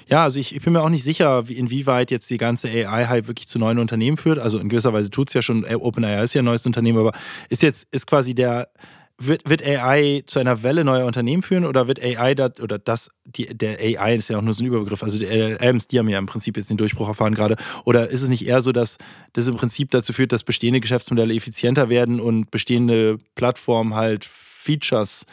Ja, 0.07 0.25
also 0.25 0.39
ich, 0.39 0.55
ich 0.55 0.61
bin 0.61 0.75
mir 0.75 0.83
auch 0.83 0.91
nicht 0.91 1.03
sicher, 1.03 1.49
wie, 1.49 1.55
inwieweit 1.55 2.11
jetzt 2.11 2.29
die 2.29 2.37
ganze 2.37 2.69
AI-Hype 2.69 3.27
wirklich 3.27 3.49
zu 3.49 3.59
neuen 3.59 3.79
Unternehmen 3.79 4.19
führt. 4.19 4.39
Also 4.39 4.59
in 4.59 4.69
gewisser 4.69 4.93
Weise 4.93 5.11
tut 5.11 5.29
es 5.29 5.35
ja 5.35 5.41
schon, 5.41 5.65
OpenAI 5.65 6.23
ist 6.25 6.35
ja 6.35 6.43
ein 6.43 6.45
neues 6.45 6.67
Unternehmen, 6.67 6.99
aber 6.99 7.13
ist 7.49 7.63
jetzt, 7.63 7.87
ist 7.91 8.07
quasi 8.07 8.35
der 8.35 8.69
wird, 9.21 9.49
wird 9.49 9.62
AI 9.62 10.23
zu 10.27 10.39
einer 10.39 10.62
Welle 10.62 10.85
neuer 10.85 11.07
Unternehmen 11.07 11.43
führen 11.43 11.64
oder 11.66 11.87
wird 11.87 12.03
AI 12.03 12.35
da, 12.35 12.49
oder 12.61 12.79
das, 12.79 13.11
die, 13.25 13.47
der 13.47 13.79
AI 13.79 14.16
ist 14.16 14.29
ja 14.29 14.39
auch 14.39 14.43
nur 14.43 14.55
so 14.55 14.64
ein 14.64 14.66
Überbegriff, 14.66 15.03
also 15.03 15.18
die 15.18 15.27
LLMs, 15.27 15.89
die 15.89 15.99
haben 15.99 16.09
ja 16.09 16.18
im 16.18 16.27
Prinzip 16.27 16.57
jetzt 16.57 16.71
den 16.71 16.79
Durchbruch 16.79 17.09
erfahren 17.09 17.35
gerade. 17.35 17.57
Oder 17.85 18.09
ist 18.09 18.23
es 18.23 18.29
nicht 18.29 18.47
eher 18.47 18.62
so, 18.62 18.73
dass 18.73 18.97
das 19.35 19.47
im 19.47 19.57
Prinzip 19.57 19.91
dazu 19.91 20.12
führt, 20.12 20.33
dass 20.33 20.43
bestehende 20.43 20.81
Geschäftsmodelle 20.81 21.35
effizienter 21.35 21.89
werden 21.89 22.18
und 22.18 22.51
bestehende 22.51 23.18
Plattformen 23.35 23.95
halt 23.95 24.25
Features 24.25 25.27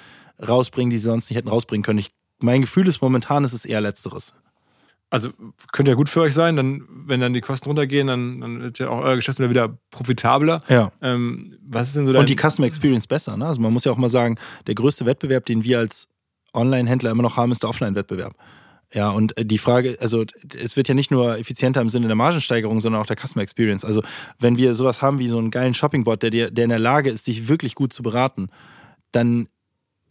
rausbringen, 0.46 0.90
die 0.90 0.98
sie 0.98 1.06
sonst 1.06 1.30
nicht 1.30 1.38
hätten 1.38 1.50
rausbringen 1.50 1.84
können? 1.84 2.00
Ich, 2.00 2.10
mein 2.42 2.62
Gefühl 2.62 2.88
ist 2.88 3.02
momentan, 3.02 3.46
ist 3.46 3.54
es 3.54 3.66
eher 3.66 3.82
Letzteres 3.82 4.34
also 5.10 5.30
könnte 5.72 5.92
ja 5.92 5.96
gut 5.96 6.10
für 6.10 6.22
euch 6.22 6.34
sein, 6.34 6.56
dann, 6.56 6.84
wenn 7.06 7.22
dann 7.22 7.34
die 7.34 7.42
Kosten 7.42 7.70
runtergehen, 7.70 8.08
dann, 8.08 8.42
dann 8.42 8.62
wird 8.62 8.80
ja 8.80 8.90
auch 8.90 9.02
euer 9.02 9.16
Geschäftsmodell 9.16 9.50
wieder 9.50 9.78
profitabler. 9.90 10.62
Ja. 10.68 10.92
Ähm, 11.02 11.58
was 11.66 11.90
ist 11.90 11.98
denn 11.98 12.06
so 12.06 12.14
dein 12.14 12.22
Und 12.22 12.30
die 12.30 12.36
Customer 12.36 12.68
Experience 12.68 13.08
besser. 13.08 13.38
Ne? 13.38 13.46
Also 13.46 13.62
man 13.62 13.72
muss 13.72 13.86
ja 13.86 13.92
auch 13.92 13.98
mal 13.98 14.10
sagen, 14.10 14.38
der 14.68 14.76
größte 14.76 15.06
Wettbewerb, 15.06 15.46
den 15.46 15.64
wir 15.64 15.80
als 15.80 16.10
Online-Händler 16.54 17.12
immer 17.12 17.24
noch 17.24 17.38
haben, 17.38 17.52
ist 17.52 17.64
der 17.64 17.70
Offline-Wettbewerb. 17.70 18.34
Ja, 18.94 19.10
und 19.10 19.38
äh, 19.38 19.46
die 19.46 19.58
Frage, 19.58 19.98
also 20.00 20.24
es 20.58 20.78
wird 20.78 20.88
ja 20.88 20.94
nicht 20.94 21.12
nur 21.12 21.38
effizienter 21.38 21.82
im 21.82 21.90
Sinne 21.90 22.08
der 22.08 22.16
Margensteigerung, 22.16 22.80
sondern 22.80 23.02
auch 23.02 23.06
der 23.06 23.18
Customer 23.18 23.44
Experience. 23.44 23.84
Also 23.84 24.02
wenn 24.40 24.58
wir 24.58 24.76
sowas 24.76 25.02
haben 25.02 25.20
wie 25.20 25.28
so 25.28 25.38
einen 25.38 25.52
geilen 25.52 25.74
Shoppingbot, 25.74 26.24
der, 26.24 26.52
der 26.52 26.64
in 26.64 26.70
der 26.70 26.80
Lage 26.80 27.10
ist, 27.10 27.28
dich 27.28 27.48
wirklich 27.48 27.76
gut 27.76 27.92
zu 27.92 28.02
beraten, 28.02 28.50
dann 29.12 29.48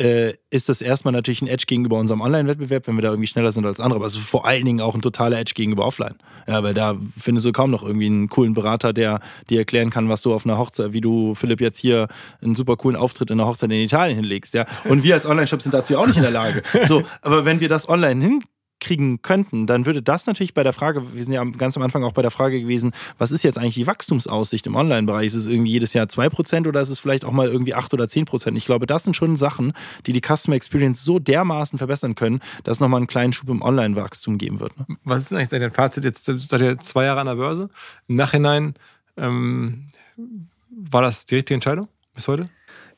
äh, 0.01 0.35
ist 0.51 0.69
das 0.69 0.81
erstmal 0.81 1.13
natürlich 1.13 1.43
ein 1.43 1.49
Edge 1.49 1.65
gegenüber 1.67 1.99
unserem 1.99 2.21
Online-Wettbewerb, 2.21 2.87
wenn 2.87 2.97
wir 2.97 3.03
da 3.03 3.11
irgendwie 3.11 3.27
schneller 3.27 3.53
sind 3.53 3.65
als 3.65 3.81
andere. 3.81 3.99
Aber 3.99 4.07
es 4.07 4.17
ist 4.17 4.25
vor 4.25 4.47
allen 4.47 4.65
Dingen 4.65 4.81
auch 4.81 4.95
ein 4.95 5.03
totaler 5.03 5.39
Edge 5.39 5.53
gegenüber 5.55 5.87
Offline. 5.87 6.17
Ja, 6.47 6.63
weil 6.63 6.75
da 6.75 6.97
findest 7.19 7.47
du 7.47 7.53
kaum 7.53 7.71
noch 7.71 7.83
irgendwie 7.83 8.07
einen 8.07 8.29
coolen 8.29 8.55
Berater, 8.55 8.93
der 8.93 9.21
dir 9.49 9.61
erklären 9.61 9.91
kann, 9.91 10.09
was 10.09 10.23
du 10.23 10.35
auf 10.35 10.45
einer 10.45 10.59
Hochzeit, 10.59 10.93
wie 10.93 11.01
du, 11.01 11.35
Philipp, 11.35 11.61
jetzt 11.61 11.79
hier 11.79 12.09
einen 12.43 12.55
super 12.55 12.77
coolen 12.77 12.97
Auftritt 12.97 13.31
in 13.31 13.41
einer 13.41 13.49
Hochzeit 13.49 13.71
in 13.71 13.81
Italien 13.81 14.17
hinlegst. 14.17 14.55
Ja. 14.55 14.67
Und 14.85 15.03
wir 15.03 15.15
als 15.15 15.27
Online-Shop 15.27 15.63
sind 15.63 15.73
dazu 15.73 15.97
auch 15.99 16.07
nicht 16.07 16.17
in 16.17 16.23
der 16.23 16.31
Lage. 16.31 16.63
So, 16.87 17.03
aber 17.23 17.45
wenn 17.45 17.61
wir 17.61 17.69
das 17.69 17.89
online 17.89 18.23
hin 18.23 18.45
kriegen 18.81 19.23
könnten, 19.23 19.67
dann 19.67 19.87
würde 19.87 20.03
das 20.03 20.27
natürlich 20.27 20.55
bei 20.55 20.63
der 20.63 20.73
Frage, 20.73 21.15
wir 21.15 21.25
sind 21.25 21.33
ja 21.33 21.43
ganz 21.45 21.77
am 21.77 21.83
Anfang 21.83 22.05
auch 22.05 22.13
bei 22.13 22.23
der 22.23 22.31
Frage 22.31 22.61
gewesen, 22.61 22.93
was 23.19 23.33
ist 23.33 23.43
jetzt 23.43 23.59
eigentlich 23.59 23.75
die 23.75 23.87
Wachstumsaussicht 23.87 24.67
im 24.67 24.75
Online-Bereich? 24.75 25.27
Ist 25.27 25.35
es 25.35 25.47
irgendwie 25.47 25.73
jedes 25.73 25.93
Jahr 25.93 26.07
2% 26.07 26.69
oder 26.69 26.81
ist 26.83 26.91
es 26.91 27.01
vielleicht 27.01 27.25
auch 27.25 27.33
mal 27.33 27.49
irgendwie 27.49 27.75
8 27.75 27.95
oder 27.95 28.05
10%? 28.05 28.55
Ich 28.57 28.67
glaube, 28.67 28.87
das 28.87 29.05
sind 29.05 29.17
schon 29.17 29.37
Sachen, 29.37 29.73
die 30.07 30.13
die 30.13 30.21
Customer 30.21 30.57
Experience 30.57 31.03
so 31.03 31.19
dermaßen 31.19 31.79
verbessern 31.79 32.15
können, 32.15 32.41
dass 32.65 32.77
es 32.77 32.81
nochmal 32.81 32.99
einen 32.99 33.07
kleinen 33.07 33.33
Schub 33.33 33.49
im 33.49 33.63
Online-Wachstum 33.63 34.39
geben 34.39 34.61
wird. 34.61 34.79
Ne? 34.79 34.87
Was 35.05 35.23
ist 35.23 35.31
denn 35.31 35.39
eigentlich 35.39 35.49
dein 35.49 35.71
Fazit? 35.71 36.05
Jetzt 36.05 36.25
seid 36.27 36.61
ihr 36.61 36.79
zwei 36.79 37.05
Jahre 37.05 37.21
an 37.21 37.27
der 37.27 37.37
Börse. 37.37 37.71
Im 38.09 38.17
Nachhinein 38.17 38.75
ähm, 39.17 39.87
war 40.71 41.03
das 41.03 41.27
die 41.27 41.37
richtige 41.37 41.55
Entscheidung 41.55 41.89
bis 42.15 42.29
heute? 42.29 42.49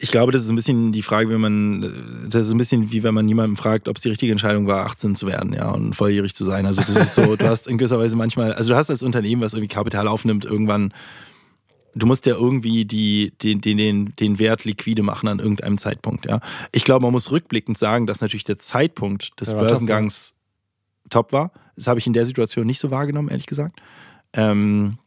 Ich 0.00 0.12
glaube, 0.12 0.30
das 0.30 0.42
ist 0.44 0.50
ein 0.50 0.56
bisschen 0.56 0.92
die 0.92 1.02
Frage, 1.02 1.28
wenn 1.30 1.40
man, 1.40 2.28
das 2.30 2.46
ist 2.46 2.52
ein 2.52 2.58
bisschen 2.58 2.92
wie 2.92 3.02
wenn 3.02 3.14
man 3.14 3.28
jemanden 3.28 3.56
fragt, 3.56 3.88
ob 3.88 3.96
es 3.96 4.02
die 4.02 4.10
richtige 4.10 4.30
Entscheidung 4.30 4.68
war, 4.68 4.86
18 4.86 5.16
zu 5.16 5.26
werden, 5.26 5.52
ja, 5.52 5.70
und 5.70 5.94
volljährig 5.94 6.34
zu 6.34 6.44
sein. 6.44 6.66
Also 6.66 6.82
das 6.82 6.96
ist 6.96 7.14
so, 7.14 7.34
du 7.34 7.48
hast 7.48 7.66
in 7.66 7.78
gewisser 7.78 7.98
Weise 7.98 8.16
manchmal, 8.16 8.52
also 8.52 8.72
du 8.72 8.76
hast 8.76 8.90
als 8.90 9.02
Unternehmen, 9.02 9.42
was 9.42 9.54
irgendwie 9.54 9.74
Kapital 9.74 10.06
aufnimmt, 10.06 10.44
irgendwann, 10.44 10.94
du 11.96 12.06
musst 12.06 12.26
ja 12.26 12.36
irgendwie 12.36 12.84
die, 12.84 13.32
den, 13.42 13.60
den, 13.60 14.14
den 14.14 14.38
Wert 14.38 14.64
liquide 14.64 15.02
machen 15.02 15.28
an 15.28 15.40
irgendeinem 15.40 15.78
Zeitpunkt, 15.78 16.26
ja. 16.26 16.38
Ich 16.70 16.84
glaube, 16.84 17.02
man 17.02 17.12
muss 17.12 17.32
rückblickend 17.32 17.76
sagen, 17.76 18.06
dass 18.06 18.20
natürlich 18.20 18.44
der 18.44 18.58
Zeitpunkt 18.58 19.40
des 19.40 19.52
Börsengangs 19.52 20.36
top 21.10 21.32
war. 21.32 21.48
top 21.48 21.54
war. 21.54 21.62
Das 21.74 21.88
habe 21.88 21.98
ich 21.98 22.06
in 22.06 22.12
der 22.12 22.26
Situation 22.26 22.66
nicht 22.66 22.78
so 22.78 22.92
wahrgenommen, 22.92 23.30
ehrlich 23.30 23.46
gesagt. 23.46 23.80
Ähm, 24.32 24.98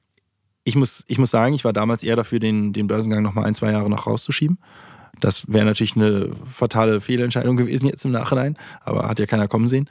ich 0.64 0.76
muss, 0.76 1.04
ich 1.08 1.18
muss 1.18 1.32
sagen, 1.32 1.54
ich 1.54 1.64
war 1.64 1.74
damals 1.74 2.04
eher 2.04 2.16
dafür, 2.16 2.40
den, 2.40 2.74
den 2.74 2.88
Börsengang 2.88 3.24
noch 3.24 3.34
mal 3.34 3.46
ein, 3.46 3.56
zwei 3.56 3.72
Jahre 3.72 3.90
noch 3.90 4.08
rauszuschieben. 4.08 4.60
Das 5.20 5.46
wäre 5.48 5.66
natürlich 5.66 5.96
eine 5.96 6.32
fatale 6.52 7.02
Fehlentscheidung 7.02 7.58
gewesen 7.58 7.88
jetzt 7.88 8.06
im 8.06 8.12
Nachhinein, 8.12 8.58
aber 8.82 9.08
hat 9.08 9.20
ja 9.20 9.26
keiner 9.26 9.48
kommen 9.48 9.68
sehen. 9.68 9.90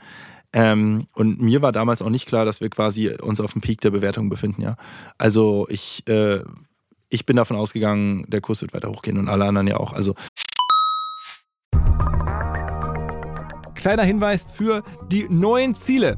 Ähm, 0.53 1.07
und 1.13 1.41
mir 1.41 1.61
war 1.61 1.71
damals 1.71 2.01
auch 2.01 2.09
nicht 2.09 2.27
klar, 2.27 2.43
dass 2.43 2.59
wir 2.59 2.69
quasi 2.69 3.09
uns 3.09 3.39
auf 3.39 3.53
dem 3.53 3.61
Peak 3.61 3.79
der 3.81 3.91
Bewertung 3.91 4.29
befinden. 4.29 4.61
Ja, 4.61 4.75
also 5.17 5.67
ich, 5.69 6.05
äh, 6.07 6.41
ich 7.09 7.25
bin 7.25 7.37
davon 7.37 7.55
ausgegangen, 7.55 8.25
der 8.27 8.41
Kurs 8.41 8.61
wird 8.61 8.73
weiter 8.73 8.89
hochgehen 8.89 9.17
und 9.17 9.29
alle 9.29 9.45
anderen 9.45 9.67
ja 9.67 9.77
auch. 9.77 9.93
Also 9.93 10.15
kleiner 13.75 14.03
Hinweis 14.03 14.45
für 14.49 14.83
die 15.09 15.27
neuen 15.29 15.73
Ziele. 15.73 16.17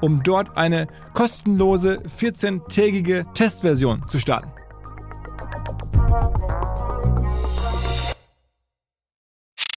um 0.00 0.22
dort 0.22 0.56
eine 0.56 0.86
kostenlose 1.14 2.00
14-tägige 2.06 3.24
Testversion 3.32 4.06
zu 4.08 4.18
starten. 4.18 4.50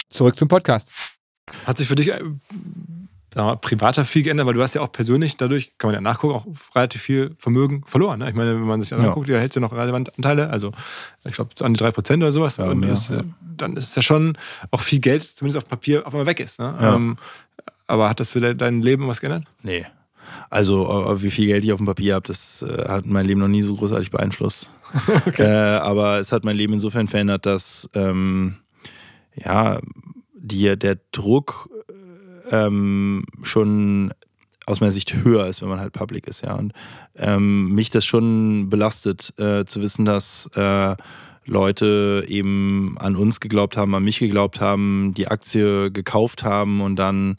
Zurück 0.09 0.37
zum 0.37 0.47
Podcast. 0.47 0.91
Hat 1.65 1.77
sich 1.77 1.87
für 1.87 1.95
dich, 1.95 2.09
äh, 2.09 2.21
mal, 3.35 3.55
privater 3.57 4.05
viel 4.05 4.23
geändert, 4.23 4.47
weil 4.47 4.53
du 4.53 4.61
hast 4.61 4.75
ja 4.75 4.81
auch 4.81 4.91
persönlich 4.91 5.37
dadurch, 5.37 5.77
kann 5.77 5.89
man 5.89 5.95
ja 5.95 6.01
nachgucken, 6.01 6.35
auch 6.35 6.45
relativ 6.75 7.01
viel 7.01 7.35
Vermögen 7.37 7.83
verloren. 7.85 8.19
Ne? 8.19 8.29
Ich 8.29 8.35
meine, 8.35 8.55
wenn 8.55 8.61
man 8.67 8.81
sich 8.81 8.89
das 8.89 8.99
Ja. 8.99 9.07
anguckt, 9.07 9.29
du 9.29 9.33
ja 9.55 9.61
noch 9.61 9.71
relevant 9.71 10.15
Anteile, 10.17 10.49
also 10.49 10.71
ich 11.25 11.33
glaube 11.33 11.51
an 11.61 11.73
die 11.73 11.79
3% 11.79 12.17
oder 12.17 12.31
sowas. 12.31 12.57
Ja, 12.57 12.65
und 12.65 12.83
ja. 12.83 13.19
äh, 13.19 13.23
dann 13.39 13.77
ist 13.77 13.89
es 13.89 13.95
ja 13.95 14.01
schon 14.01 14.37
auch 14.71 14.81
viel 14.81 14.99
Geld, 14.99 15.23
zumindest 15.23 15.63
auf 15.63 15.69
Papier, 15.69 16.05
auf 16.05 16.13
einmal 16.13 16.25
weg 16.25 16.39
ist. 16.39 16.59
Ne? 16.59 16.75
Ja. 16.81 16.95
Ähm, 16.95 17.17
aber 17.89 18.07
hat 18.09 18.19
das 18.19 18.31
für 18.31 18.39
de- 18.39 18.55
dein 18.55 18.81
Leben 18.81 19.07
was 19.07 19.19
geändert? 19.19 19.45
Nee. 19.63 19.85
Also, 20.49 20.87
äh, 20.87 21.21
wie 21.23 21.31
viel 21.31 21.47
Geld 21.47 21.63
ich 21.63 21.73
auf 21.73 21.79
dem 21.79 21.87
Papier 21.87 22.15
habe, 22.15 22.27
das 22.27 22.61
äh, 22.61 22.87
hat 22.87 23.07
mein 23.07 23.25
Leben 23.25 23.39
noch 23.39 23.47
nie 23.47 23.63
so 23.63 23.75
großartig 23.75 24.11
beeinflusst. 24.11 24.69
äh, 25.37 25.43
aber 25.43 26.19
es 26.19 26.31
hat 26.31 26.45
mein 26.45 26.55
Leben 26.55 26.73
insofern 26.73 27.07
verändert, 27.07 27.45
dass 27.47 27.89
ähm, 27.95 28.57
ja, 29.35 29.79
die, 30.35 30.77
der 30.77 30.99
Druck 31.11 31.69
äh, 32.51 32.65
ähm, 32.65 33.25
schon 33.41 34.13
aus 34.67 34.81
meiner 34.81 34.91
Sicht 34.91 35.15
höher 35.23 35.47
ist, 35.47 35.63
wenn 35.63 35.69
man 35.69 35.79
halt 35.79 35.93
public 35.93 36.27
ist, 36.27 36.41
ja. 36.41 36.53
Und 36.53 36.73
ähm, 37.15 37.73
mich 37.73 37.89
das 37.89 38.05
schon 38.05 38.69
belastet, 38.69 39.33
äh, 39.39 39.65
zu 39.65 39.81
wissen, 39.81 40.05
dass 40.05 40.47
äh, 40.53 40.95
Leute 41.45 42.23
eben 42.27 42.95
an 42.99 43.15
uns 43.15 43.39
geglaubt 43.39 43.77
haben, 43.77 43.95
an 43.95 44.03
mich 44.03 44.19
geglaubt 44.19 44.61
haben, 44.61 45.13
die 45.15 45.27
Aktie 45.27 45.91
gekauft 45.91 46.43
haben 46.43 46.81
und 46.81 46.97
dann 46.97 47.37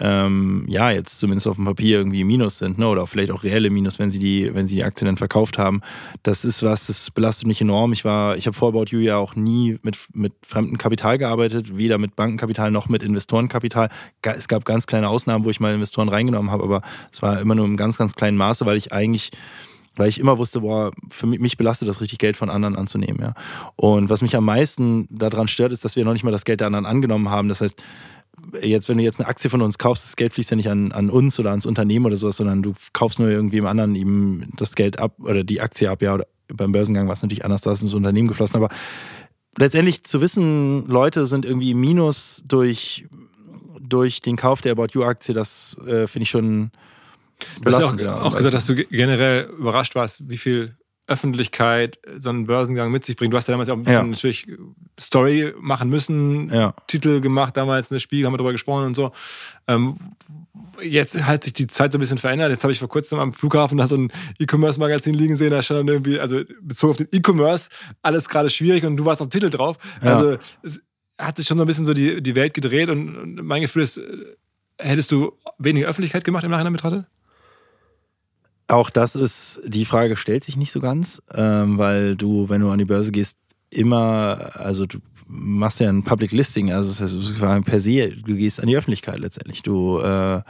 ähm, 0.00 0.64
ja, 0.68 0.90
jetzt 0.90 1.18
zumindest 1.18 1.46
auf 1.46 1.56
dem 1.56 1.66
Papier 1.66 1.98
irgendwie 1.98 2.24
Minus 2.24 2.58
sind, 2.58 2.78
ne? 2.78 2.88
oder 2.88 3.06
vielleicht 3.06 3.30
auch 3.30 3.44
reelle 3.44 3.68
Minus, 3.68 3.98
wenn 3.98 4.10
sie 4.10 4.18
die, 4.18 4.54
wenn 4.54 4.66
sie 4.66 4.76
die 4.76 4.84
Aktie 4.84 5.04
dann 5.04 5.18
verkauft 5.18 5.58
haben. 5.58 5.82
Das 6.22 6.44
ist 6.44 6.62
was, 6.62 6.86
das 6.86 7.10
belastet 7.10 7.46
mich 7.46 7.60
enorm. 7.60 7.92
Ich 7.92 8.04
war, 8.04 8.36
ich 8.36 8.46
habe 8.46 8.56
vor 8.56 8.70
About 8.70 8.86
You 8.88 9.00
ja 9.00 9.18
auch 9.18 9.36
nie 9.36 9.78
mit, 9.82 9.98
mit 10.14 10.32
fremdem 10.46 10.78
Kapital 10.78 11.18
gearbeitet, 11.18 11.76
weder 11.76 11.98
mit 11.98 12.16
Bankenkapital 12.16 12.70
noch 12.70 12.88
mit 12.88 13.02
Investorenkapital. 13.02 13.90
Es 14.22 14.48
gab 14.48 14.64
ganz 14.64 14.86
kleine 14.86 15.08
Ausnahmen, 15.08 15.44
wo 15.44 15.50
ich 15.50 15.60
mal 15.60 15.74
Investoren 15.74 16.08
reingenommen 16.08 16.50
habe, 16.50 16.64
aber 16.64 16.80
es 17.12 17.20
war 17.20 17.40
immer 17.40 17.54
nur 17.54 17.66
im 17.66 17.76
ganz, 17.76 17.98
ganz 17.98 18.14
kleinen 18.14 18.38
Maße, 18.38 18.64
weil 18.64 18.78
ich 18.78 18.92
eigentlich 18.92 19.30
weil 19.94 20.08
ich 20.08 20.18
immer 20.18 20.38
wusste, 20.38 20.60
boah, 20.60 20.90
für 21.10 21.26
mich, 21.26 21.38
mich 21.38 21.56
belastet 21.58 21.86
das 21.86 22.00
richtig, 22.00 22.18
Geld 22.18 22.38
von 22.38 22.48
anderen 22.48 22.76
anzunehmen, 22.76 23.18
ja. 23.20 23.34
Und 23.76 24.08
was 24.08 24.22
mich 24.22 24.34
am 24.34 24.44
meisten 24.46 25.06
daran 25.10 25.48
stört, 25.48 25.70
ist, 25.70 25.84
dass 25.84 25.96
wir 25.96 26.04
noch 26.06 26.14
nicht 26.14 26.24
mal 26.24 26.30
das 26.30 26.46
Geld 26.46 26.60
der 26.60 26.68
anderen 26.68 26.86
angenommen 26.86 27.28
haben. 27.28 27.48
Das 27.48 27.60
heißt, 27.60 27.82
jetzt, 28.60 28.88
wenn 28.88 28.98
du 28.98 29.04
jetzt 29.04 29.20
eine 29.20 29.28
Aktie 29.28 29.50
von 29.50 29.62
uns 29.62 29.78
kaufst, 29.78 30.04
das 30.04 30.16
Geld 30.16 30.32
fließt 30.34 30.50
ja 30.50 30.56
nicht 30.56 30.68
an, 30.70 30.92
an 30.92 31.10
uns 31.10 31.38
oder 31.38 31.50
ans 31.50 31.66
Unternehmen 31.66 32.06
oder 32.06 32.16
sowas, 32.16 32.36
sondern 32.36 32.62
du 32.62 32.74
kaufst 32.92 33.18
nur 33.18 33.28
irgendwem 33.28 33.66
anderen 33.66 33.94
eben 33.94 34.50
das 34.56 34.74
Geld 34.74 34.98
ab 34.98 35.16
oder 35.20 35.44
die 35.44 35.60
Aktie 35.60 35.90
ab, 35.90 36.02
ja. 36.02 36.14
Oder 36.14 36.26
beim 36.48 36.72
Börsengang 36.72 37.06
war 37.06 37.14
es 37.14 37.22
natürlich 37.22 37.44
anders, 37.44 37.60
da 37.62 37.72
ist 37.72 37.82
ins 37.82 37.94
Unternehmen 37.94 38.28
geflossen, 38.28 38.56
aber 38.56 38.68
letztendlich 39.58 40.04
zu 40.04 40.20
wissen, 40.20 40.86
Leute 40.88 41.26
sind 41.26 41.44
irgendwie 41.44 41.70
im 41.70 41.80
Minus 41.80 42.42
durch, 42.46 43.06
durch 43.80 44.20
den 44.20 44.36
Kauf 44.36 44.60
der 44.60 44.72
About 44.72 44.88
You-Aktie, 44.92 45.34
das 45.34 45.76
äh, 45.86 46.06
finde 46.06 46.24
ich 46.24 46.30
schon 46.30 46.70
Du 47.60 47.72
hast 47.72 47.80
ja 47.80 47.86
auch, 47.90 47.98
ja. 47.98 48.20
auch 48.22 48.36
gesagt, 48.36 48.54
dass 48.54 48.66
du 48.66 48.74
ge- 48.76 48.86
generell 48.90 49.50
überrascht 49.58 49.94
warst, 49.94 50.28
wie 50.28 50.36
viel 50.36 50.76
Öffentlichkeit 51.06 51.98
so 52.18 52.30
ein 52.30 52.46
Börsengang 52.46 52.90
mit 52.92 53.04
sich 53.04 53.16
bringt. 53.16 53.32
Du 53.32 53.36
hast 53.36 53.48
ja 53.48 53.52
damals 53.52 53.68
auch 53.68 53.74
ein 53.76 53.82
bisschen 53.82 54.00
Ja. 54.00 54.06
natürlich 54.06 54.46
Story 54.98 55.52
machen 55.60 55.90
müssen, 55.90 56.48
Ja. 56.52 56.74
Titel 56.86 57.20
gemacht, 57.20 57.56
damals 57.56 57.90
eine 57.90 58.00
Spiegel, 58.00 58.26
haben 58.26 58.32
wir 58.32 58.38
darüber 58.38 58.52
gesprochen 58.52 58.84
und 58.86 58.94
so. 58.94 59.12
Ähm, 59.66 59.96
jetzt 60.80 61.22
hat 61.24 61.44
sich 61.44 61.52
die 61.52 61.66
Zeit 61.66 61.92
so 61.92 61.98
ein 61.98 62.00
bisschen 62.00 62.18
verändert. 62.18 62.50
Jetzt 62.50 62.62
habe 62.62 62.72
ich 62.72 62.78
vor 62.78 62.88
kurzem 62.88 63.18
am 63.18 63.34
Flughafen 63.34 63.78
da 63.78 63.86
so 63.86 63.96
ein 63.96 64.12
E-Commerce-Magazin 64.38 65.14
liegen 65.14 65.36
sehen, 65.36 65.50
da 65.50 65.62
stand 65.62 65.80
dann 65.80 65.88
irgendwie, 65.88 66.18
also 66.20 66.40
bezogen 66.60 66.90
auf 66.92 66.96
den 66.96 67.08
E-Commerce, 67.12 67.68
alles 68.02 68.28
gerade 68.28 68.48
schwierig 68.50 68.84
und 68.84 68.96
du 68.96 69.04
warst 69.04 69.20
auf 69.20 69.28
Titel 69.28 69.50
drauf. 69.50 69.78
Ja. 70.02 70.16
Also 70.16 70.38
es 70.62 70.80
hat 71.18 71.36
sich 71.36 71.46
schon 71.46 71.58
so 71.58 71.64
ein 71.64 71.66
bisschen 71.66 71.84
so 71.84 71.94
die, 71.94 72.22
die 72.22 72.34
Welt 72.34 72.54
gedreht 72.54 72.88
und, 72.88 73.16
und 73.16 73.34
mein 73.44 73.62
Gefühl 73.62 73.82
ist, 73.82 73.98
äh, 73.98 74.02
hättest 74.78 75.10
du 75.12 75.32
weniger 75.58 75.88
Öffentlichkeit 75.88 76.24
gemacht 76.24 76.44
im 76.44 76.50
Nachhinein 76.50 76.72
betrachtet? 76.72 77.06
Auch 78.68 78.90
das 78.90 79.14
ist, 79.16 79.60
die 79.66 79.84
Frage 79.84 80.16
stellt 80.16 80.44
sich 80.44 80.56
nicht 80.56 80.72
so 80.72 80.80
ganz, 80.80 81.22
ähm, 81.34 81.78
weil 81.78 82.16
du, 82.16 82.48
wenn 82.48 82.60
du 82.60 82.70
an 82.70 82.78
die 82.78 82.84
Börse 82.84 83.12
gehst, 83.12 83.38
immer, 83.70 84.50
also 84.54 84.86
du 84.86 84.98
machst 85.26 85.80
ja 85.80 85.88
ein 85.88 86.02
Public 86.02 86.32
Listing, 86.32 86.72
also 86.72 86.90
das 86.90 87.00
heißt, 87.00 87.64
per 87.64 87.80
se, 87.80 88.10
du 88.10 88.34
gehst 88.34 88.60
an 88.60 88.68
die 88.68 88.76
Öffentlichkeit 88.76 89.18
letztendlich. 89.18 89.62
Du 89.62 89.98
äh, 89.98 90.42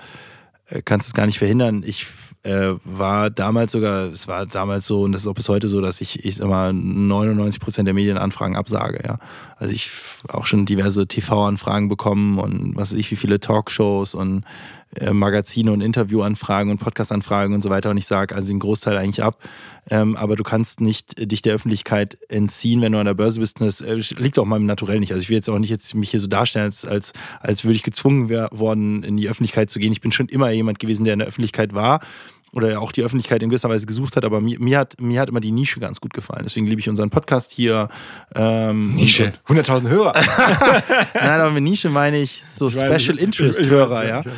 kannst 0.84 1.08
es 1.08 1.14
gar 1.14 1.26
nicht 1.26 1.38
verhindern. 1.38 1.82
Ich 1.86 2.08
äh, 2.44 2.74
war 2.84 3.30
damals 3.30 3.72
sogar, 3.72 4.06
es 4.10 4.26
war 4.26 4.46
damals 4.46 4.86
so 4.86 5.02
und 5.02 5.12
das 5.12 5.22
ist 5.22 5.28
auch 5.28 5.34
bis 5.34 5.48
heute 5.48 5.68
so, 5.68 5.80
dass 5.80 6.00
ich, 6.00 6.24
ich 6.24 6.36
sag 6.36 6.48
mal, 6.48 6.72
99 6.72 7.60
Prozent 7.60 7.86
der 7.86 7.94
Medienanfragen 7.94 8.56
absage, 8.56 9.00
ja. 9.04 9.18
Also 9.56 9.72
ich 9.72 9.92
auch 10.28 10.46
schon 10.46 10.66
diverse 10.66 11.06
TV-Anfragen 11.06 11.88
bekommen 11.88 12.38
und 12.38 12.74
was 12.74 12.92
weiß 12.92 12.98
ich, 12.98 13.10
wie 13.12 13.16
viele 13.16 13.38
Talkshows 13.38 14.14
und 14.14 14.44
Magazine 15.12 15.72
und 15.72 15.80
Interviewanfragen 15.80 16.70
und 16.70 16.78
Podcast-Anfragen 16.78 17.54
und 17.54 17.62
so 17.62 17.70
weiter 17.70 17.90
und 17.90 17.96
ich 17.96 18.06
sage 18.06 18.34
also 18.34 18.48
den 18.48 18.58
Großteil 18.58 18.96
eigentlich 18.98 19.22
ab. 19.22 19.38
Ähm, 19.90 20.16
aber 20.16 20.36
du 20.36 20.42
kannst 20.42 20.80
nicht 20.80 21.18
äh, 21.18 21.26
dich 21.26 21.42
der 21.42 21.54
Öffentlichkeit 21.54 22.16
entziehen, 22.28 22.80
wenn 22.82 22.92
du 22.92 22.98
an 22.98 23.06
der 23.06 23.14
Börse 23.14 23.40
bist. 23.40 23.60
Und 23.60 23.66
das 23.66 23.80
äh, 23.80 23.94
liegt 24.20 24.38
auch 24.38 24.44
meinem 24.44 24.66
Naturell 24.66 25.00
nicht. 25.00 25.12
Also 25.12 25.22
ich 25.22 25.28
will 25.28 25.36
jetzt 25.36 25.48
auch 25.50 25.58
nicht 25.58 25.70
jetzt 25.70 25.94
mich 25.94 26.10
hier 26.10 26.20
so 26.20 26.26
darstellen, 26.28 26.66
als, 26.66 26.84
als, 26.84 27.12
als 27.40 27.64
würde 27.64 27.74
ich 27.76 27.82
gezwungen 27.82 28.28
worden, 28.30 29.02
in 29.02 29.16
die 29.16 29.28
Öffentlichkeit 29.28 29.70
zu 29.70 29.78
gehen. 29.80 29.92
Ich 29.92 30.00
bin 30.00 30.12
schon 30.12 30.28
immer 30.28 30.50
jemand 30.50 30.78
gewesen, 30.78 31.04
der 31.04 31.14
in 31.14 31.18
der 31.20 31.28
Öffentlichkeit 31.28 31.74
war 31.74 32.00
oder 32.52 32.80
auch 32.82 32.92
die 32.92 33.02
Öffentlichkeit 33.02 33.42
in 33.42 33.48
gewisser 33.48 33.70
Weise 33.70 33.86
gesucht 33.86 34.14
hat, 34.14 34.26
aber 34.26 34.42
mir, 34.42 34.60
mir, 34.60 34.78
hat, 34.78 35.00
mir 35.00 35.20
hat 35.22 35.30
immer 35.30 35.40
die 35.40 35.52
Nische 35.52 35.80
ganz 35.80 36.02
gut 36.02 36.12
gefallen. 36.12 36.42
Deswegen 36.44 36.66
liebe 36.66 36.80
ich 36.80 36.88
unseren 36.90 37.08
Podcast 37.08 37.50
hier. 37.50 37.88
Ähm, 38.34 38.94
Nische. 38.94 39.32
100.000 39.48 39.88
Hörer. 39.88 40.12
Nein, 41.14 41.40
aber 41.40 41.50
mit 41.50 41.62
Nische 41.62 41.88
meine 41.88 42.20
ich 42.20 42.44
so 42.46 42.68
Ich 42.68 42.74
Special 42.74 43.16
ich- 43.16 43.20
Interest 43.22 43.58
ich- 43.58 43.66
ich 43.66 43.72
Hörer, 43.72 43.90
weiß, 43.90 44.08
ja. 44.26 44.32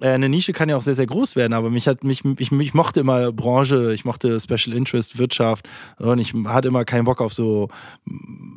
Äh, 0.00 0.08
Eine 0.08 0.28
Nische 0.28 0.52
kann 0.52 0.68
ja 0.68 0.76
auch 0.76 0.82
sehr, 0.82 0.94
sehr 0.94 1.06
groß 1.06 1.36
werden, 1.36 1.52
aber 1.52 1.70
mich 1.70 1.88
hat 1.88 2.04
mich, 2.04 2.24
ich, 2.38 2.52
ich 2.52 2.74
mochte 2.74 3.00
immer 3.00 3.32
Branche, 3.32 3.92
ich 3.94 4.04
mochte 4.04 4.38
Special 4.40 4.76
Interest, 4.76 5.18
Wirtschaft 5.18 5.68
und 5.98 6.18
ich 6.18 6.34
hatte 6.46 6.68
immer 6.68 6.84
keinen 6.84 7.04
Bock 7.04 7.20
auf 7.20 7.32
so 7.32 7.68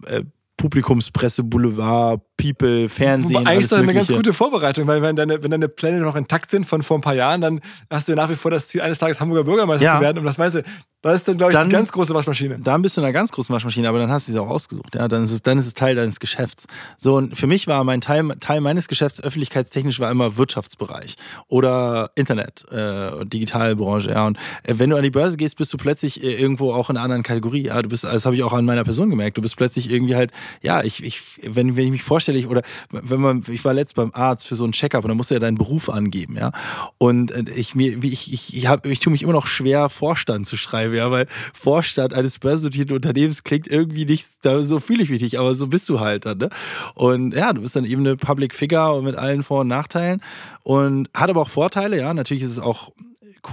äh, 0.06 0.24
Publikumspresse, 0.58 1.44
Boulevard, 1.44 2.22
People, 2.42 2.90
Fernsehen. 2.90 3.36
Wobei 3.36 3.52
eigentlich 3.52 3.64
ist 3.66 3.72
doch 3.72 3.78
eine 3.78 3.94
ganz 3.94 4.08
gute 4.08 4.34
Vorbereitung, 4.34 4.88
weil 4.88 5.02
wenn 5.02 5.16
deine, 5.16 5.44
wenn 5.44 5.52
deine 5.52 5.70
Pläne 5.70 6.00
noch 6.00 6.16
intakt 6.16 6.52
sind 6.52 6.66
von 6.66 6.82
vor 6.84 6.98
ein 6.98 7.02
paar 7.02 7.16
Jahren, 7.16 7.42
dann 7.42 7.62
hast 7.90 8.08
du 8.08 8.14
ja 8.14 8.16
nach 8.16 8.30
wie 8.30 8.36
vor 8.36 8.52
das 8.52 8.68
Ziel, 8.68 8.82
eines 8.82 9.00
Tages 9.00 9.20
Hamburger 9.20 9.44
Bürgermeister 9.44 9.86
Ja. 9.86 9.96
zu 9.98 10.02
werden. 10.02 10.18
Und 10.20 10.26
das 10.26 10.38
meinst 10.38 10.58
du, 10.58 10.64
das 11.04 11.16
ist 11.16 11.28
dann, 11.28 11.38
glaube 11.38 11.52
ich, 11.52 11.58
Dann- 11.58 11.70
die 11.70 11.74
ganz 11.76 11.92
große 11.92 12.14
Waschmaschine. 12.14 12.60
Dann 12.60 12.82
bist 12.84 12.96
du 12.96 13.02
in 13.02 13.06
einer 13.06 13.14
ganz 13.14 13.32
großen 13.32 13.54
Waschmaschine, 13.54 13.90
aber 13.90 13.98
dann 14.00 14.12
hast 14.12 14.28
du 14.28 14.32
sie 14.34 14.40
auch 14.40 14.50
ausgesucht. 14.50 14.94
Ja, 14.96 15.08
dann 15.08 15.24
ist 15.24 15.32
es, 15.32 15.42
dann 15.42 15.58
ist 15.58 15.66
es 15.66 15.74
Teil 15.74 15.96
deines 15.96 16.20
Geschäfts. 16.20 16.68
So 16.98 17.16
und 17.16 17.36
für 17.36 17.48
mich 17.48 17.66
war 17.68 17.84
mein 17.84 18.02
Teil, 18.02 18.28
Teil 18.40 18.62
meines 18.62 18.88
Geschäfts 18.88 19.22
öffentlichkeitstechnisch 19.24 20.00
war 20.00 20.12
immer 20.12 20.38
Wirtschaftsbereich 20.38 21.16
oder 21.48 22.12
Internet, 22.16 22.66
äh, 22.72 23.26
Digitalbranche. 23.26 24.10
Ja, 24.12 24.28
und 24.28 24.38
äh, 24.64 24.76
wenn 24.78 24.90
du 24.90 24.96
an 24.98 25.04
die 25.04 25.10
Börse 25.12 25.38
gehst, 25.38 25.58
bist 25.58 25.74
du 25.74 25.78
plötzlich 25.78 26.24
äh, 26.24 26.34
irgendwo 26.40 26.72
auch 26.74 26.90
in 26.90 26.98
einer 26.98 27.04
anderen 27.04 27.24
Kategorie. 27.24 27.66
Ja, 27.66 27.82
du 27.82 27.90
bist, 27.90 28.04
das 28.04 28.26
habe 28.26 28.36
ich 28.36 28.44
auch 28.44 28.54
an 28.54 28.66
meiner 28.66 28.84
Person 28.84 29.10
gemerkt. 29.10 29.38
Du 29.38 29.42
bist 29.42 29.58
plötzlich 29.58 29.92
irgendwie 29.92 30.16
halt, 30.16 30.32
ja, 30.62 30.84
ich, 30.84 31.04
ich, 31.04 31.22
wenn, 31.44 31.76
wenn 31.76 31.86
ich 31.86 31.92
mich 31.92 32.04
vorstelle, 32.04 32.31
ich, 32.36 32.48
oder 32.48 32.62
wenn 32.92 33.22
man, 33.22 33.44
ich 33.48 33.64
war 33.66 33.74
letzt 33.74 33.96
beim 33.96 34.12
Arzt 34.14 34.48
für 34.48 34.56
so 34.56 34.64
einen 34.64 34.74
Checkup 34.74 35.04
und 35.04 35.10
dann 35.10 35.18
musst 35.18 35.32
du 35.32 35.36
ja 35.36 35.40
deinen 35.40 35.58
Beruf 35.58 35.90
angeben, 35.90 36.36
ja. 36.38 36.52
Und 36.98 37.32
äh, 37.32 37.46
ich 37.56 37.76
mir, 37.76 38.04
ich, 38.04 38.34
ich, 38.34 38.56
ich, 38.56 38.68
hab, 38.68 38.86
ich 38.86 39.00
tue 39.00 39.12
mich 39.12 39.24
immer 39.24 39.34
noch 39.34 39.48
schwer, 39.48 39.90
Vorstand 39.90 40.48
zu 40.48 40.58
schreiben, 40.58 40.94
ja, 40.96 41.12
weil 41.12 41.28
Vorstand 41.54 42.14
eines 42.14 42.40
börsennotierten 42.40 42.96
Unternehmens 42.96 43.44
klingt 43.44 43.68
irgendwie 43.68 44.06
nicht, 44.06 44.28
da, 44.42 44.62
so 44.62 44.80
fühle 44.80 45.04
ich 45.04 45.10
mich 45.10 45.22
nicht, 45.22 45.40
aber 45.40 45.56
so 45.56 45.68
bist 45.68 45.90
du 45.90 46.00
halt 46.00 46.26
dann, 46.26 46.38
ne? 46.38 46.50
Und 46.96 47.34
ja, 47.34 47.54
du 47.54 47.62
bist 47.62 47.76
dann 47.76 47.86
eben 47.86 48.06
eine 48.06 48.18
Public 48.18 48.56
Figure 48.56 49.02
mit 49.02 49.16
allen 49.16 49.44
Vor- 49.44 49.62
und 49.62 49.68
Nachteilen 49.68 50.22
und 50.64 51.10
hat 51.14 51.30
aber 51.30 51.42
auch 51.42 51.50
Vorteile, 51.50 51.98
ja. 51.98 52.14
Natürlich 52.14 52.44
ist 52.44 52.52
es 52.52 52.60
auch 52.60 52.92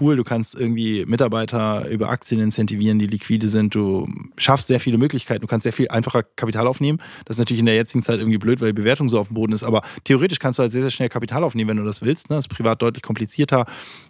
cool, 0.01 0.17
du 0.17 0.25
kannst 0.25 0.55
irgendwie 0.55 1.05
Mitarbeiter 1.07 1.89
über 1.89 2.09
Aktien 2.09 2.41
incentivieren, 2.41 2.99
die 2.99 3.07
liquide 3.07 3.49
sind, 3.49 3.75
du 3.75 4.09
schaffst 4.37 4.69
sehr 4.69 4.81
viele 4.81 4.99
Möglichkeiten, 4.99 5.41
du 5.41 5.47
kannst 5.47 5.65
sehr 5.65 5.73
viel 5.73 5.89
einfacher 5.89 6.23
Kapital 6.23 6.67
aufnehmen. 6.67 7.01
Das 7.25 7.37
ist 7.37 7.39
natürlich 7.39 7.61
in 7.61 7.67
der 7.67 7.75
jetzigen 7.75 8.03
Zeit 8.03 8.19
irgendwie 8.19 8.39
blöd, 8.39 8.61
weil 8.61 8.69
die 8.69 8.81
Bewertung 8.81 9.09
so 9.09 9.19
auf 9.19 9.29
dem 9.29 9.35
Boden 9.35 9.53
ist, 9.53 9.65
aber 9.65 9.83
theoretisch 10.05 10.39
kannst 10.39 10.59
du 10.59 10.63
halt 10.63 10.73
sehr, 10.73 10.83
sehr 10.83 10.91
schnell 10.91 11.09
Kapital 11.09 11.45
aufnehmen, 11.45 11.71
wenn 11.71 11.77
du 11.79 11.85
das 11.85 12.03
willst. 12.03 12.31
Ne? 12.31 12.37
Das 12.37 12.47
ist 12.47 12.49
privat 12.49 12.83
deutlich 12.83 13.03
komplizierter. 13.03 13.67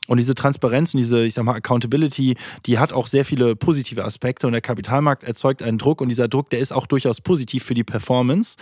Und 0.08 0.16
diese 0.16 0.34
Transparenz 0.34 0.94
und 0.94 0.98
diese, 0.98 1.24
ich 1.24 1.34
sag 1.34 1.44
mal, 1.44 1.54
Accountability, 1.54 2.36
die 2.64 2.78
hat 2.78 2.94
auch 2.94 3.06
sehr 3.06 3.26
viele 3.26 3.54
positive 3.54 4.04
Aspekte 4.04 4.46
und 4.46 4.54
der 4.54 4.62
Kapitalmarkt 4.62 5.22
erzeugt 5.22 5.62
einen 5.62 5.76
Druck 5.76 6.00
und 6.00 6.08
dieser 6.08 6.28
Druck, 6.28 6.48
der 6.48 6.60
ist 6.60 6.72
auch 6.72 6.86
durchaus 6.86 7.20
positiv 7.20 7.62
für 7.62 7.74
die 7.74 7.84
Performance. 7.84 8.56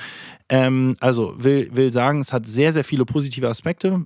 Ähm, 0.49 0.97
also 0.99 1.35
will, 1.39 1.71
will 1.73 1.93
sagen, 1.93 2.21
es 2.21 2.33
hat 2.33 2.49
sehr, 2.49 2.73
sehr 2.73 2.83
viele 2.83 3.05
positive 3.05 3.49
Aspekte, 3.49 4.05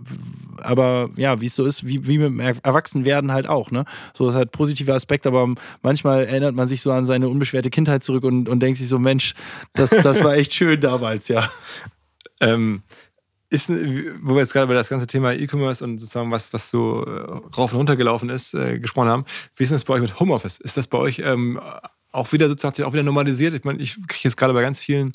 aber 0.58 1.08
ja, 1.16 1.40
wie 1.40 1.46
es 1.46 1.54
so 1.54 1.64
ist, 1.64 1.86
wie, 1.86 2.06
wie 2.06 2.18
mit 2.18 2.26
dem 2.28 2.40
Erwachsenwerden 2.40 3.32
halt 3.32 3.48
auch, 3.48 3.70
ne? 3.70 3.86
So, 4.12 4.28
es 4.28 4.34
hat 4.34 4.52
positive 4.52 4.92
Aspekte, 4.92 5.30
aber 5.30 5.54
manchmal 5.82 6.26
erinnert 6.26 6.54
man 6.54 6.68
sich 6.68 6.82
so 6.82 6.92
an 6.92 7.06
seine 7.06 7.28
unbeschwerte 7.28 7.70
Kindheit 7.70 8.04
zurück 8.04 8.24
und, 8.24 8.50
und 8.50 8.60
denkt 8.60 8.78
sich 8.78 8.88
so, 8.88 8.98
Mensch, 8.98 9.34
das, 9.72 9.90
das 9.90 10.22
war 10.22 10.36
echt 10.36 10.52
schön 10.52 10.80
damals, 10.80 11.28
ja. 11.28 11.50
Ähm, 12.42 12.80
ist, 13.50 13.68
wo 13.68 14.34
wir 14.34 14.40
jetzt 14.40 14.52
gerade 14.52 14.64
über 14.64 14.74
das 14.74 14.88
ganze 14.88 15.06
Thema 15.06 15.32
E-Commerce 15.32 15.84
und 15.84 15.98
sozusagen 15.98 16.30
was, 16.30 16.52
was 16.52 16.70
so 16.70 17.04
äh, 17.04 17.56
rauf 17.56 17.72
und 17.72 17.78
runter 17.78 17.96
gelaufen 17.96 18.30
ist, 18.30 18.54
äh, 18.54 18.78
gesprochen 18.78 19.08
haben. 19.08 19.24
Wie 19.56 19.64
ist 19.64 19.70
denn 19.70 19.76
das 19.76 19.84
bei 19.84 19.94
euch 19.94 20.02
mit 20.02 20.18
Homeoffice? 20.20 20.60
Ist 20.60 20.76
das 20.76 20.86
bei 20.86 20.98
euch 20.98 21.18
ähm, 21.18 21.60
auch 22.12 22.32
wieder 22.32 22.48
sozusagen 22.48 22.70
hat 22.70 22.76
sich 22.76 22.84
auch 22.84 22.92
wieder 22.92 23.02
normalisiert? 23.02 23.54
Ich 23.54 23.64
meine, 23.64 23.80
ich 23.80 23.94
kriege 24.06 24.20
jetzt 24.22 24.36
gerade 24.36 24.54
bei 24.54 24.62
ganz 24.62 24.80
vielen 24.80 25.12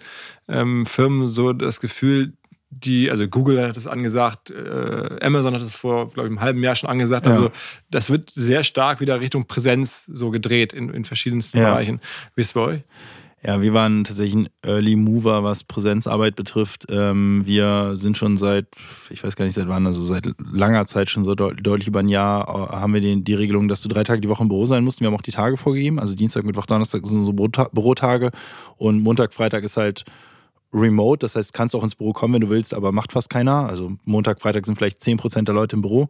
ähm, 0.47 0.85
Firmen 0.85 1.27
so 1.27 1.53
das 1.53 1.79
Gefühl, 1.79 2.33
die, 2.69 3.09
also 3.09 3.27
Google 3.27 3.61
hat 3.65 3.77
das 3.77 3.87
angesagt, 3.87 4.51
äh, 4.51 5.17
Amazon 5.21 5.53
hat 5.53 5.61
das 5.61 5.75
vor, 5.75 6.09
glaube 6.09 6.27
ich, 6.27 6.31
einem 6.31 6.41
halben 6.41 6.61
Jahr 6.63 6.75
schon 6.75 6.89
angesagt. 6.89 7.25
Also 7.25 7.51
das 7.89 8.09
wird 8.09 8.31
sehr 8.31 8.63
stark 8.63 8.99
wieder 8.99 9.21
Richtung 9.21 9.45
Präsenz 9.45 10.03
so 10.07 10.29
gedreht 10.29 10.73
in, 10.73 10.89
in 10.89 11.05
verschiedensten 11.05 11.59
Ja. 11.59 11.69
Bereichen. 11.69 12.01
Wie 12.35 12.41
ist 12.41 12.47
es 12.47 12.53
bei 12.53 12.61
euch? 12.61 12.81
Ja, 13.45 13.61
wir 13.61 13.75
waren 13.75 14.03
tatsächlich 14.03 14.33
ein 14.35 14.49
Early 14.63 14.95
Mover, 14.95 15.43
was 15.43 15.63
Präsenzarbeit 15.63 16.35
betrifft. 16.35 16.87
Ähm, 16.89 17.43
wir 17.45 17.91
sind 17.93 18.17
schon 18.17 18.37
seit, 18.37 18.65
ich 19.11 19.23
weiß 19.23 19.35
gar 19.35 19.45
nicht 19.45 19.53
seit 19.53 19.67
wann, 19.67 19.85
also 19.85 20.03
seit 20.03 20.27
langer 20.39 20.87
Zeit 20.87 21.11
schon 21.11 21.23
so 21.23 21.35
deut 21.35 21.59
deutlich 21.61 21.87
über 21.87 21.99
ein 21.99 22.09
Jahr, 22.09 22.47
äh, 22.49 22.75
haben 22.75 22.95
wir 22.95 23.01
den, 23.01 23.23
die 23.23 23.35
Regelung, 23.35 23.67
dass 23.67 23.81
du 23.81 23.87
drei 23.87 24.03
Tage 24.03 24.19
die 24.19 24.29
Woche 24.29 24.41
im 24.41 24.49
Büro 24.49 24.65
sein 24.65 24.83
musst. 24.83 24.99
Wir 24.99 25.07
haben 25.07 25.13
auch 25.13 25.21
die 25.21 25.29
Tage 25.29 25.57
vorgegeben, 25.57 25.99
also 25.99 26.15
Dienstag, 26.15 26.43
Mittwoch, 26.43 26.65
Donnerstag 26.65 27.05
sind 27.05 27.23
Bürota- 27.35 27.69
Bürotage 27.71 28.31
und 28.77 29.03
Montag, 29.03 29.31
Freitag 29.31 29.63
ist 29.63 29.77
halt 29.77 30.05
remote. 30.73 31.19
Das 31.19 31.35
heißt, 31.35 31.53
kannst 31.53 31.75
auch 31.75 31.83
ins 31.83 31.93
Büro 31.93 32.13
kommen, 32.13 32.33
wenn 32.33 32.41
du 32.41 32.49
willst, 32.49 32.73
aber 32.73 32.91
macht 32.91 33.11
fast 33.11 33.29
keiner. 33.29 33.67
Also 33.69 33.91
Montag, 34.05 34.41
Freitag 34.41 34.65
sind 34.65 34.75
vielleicht 34.75 35.01
10% 35.01 35.43
der 35.43 35.53
Leute 35.53 35.75
im 35.75 35.83
Büro 35.83 36.07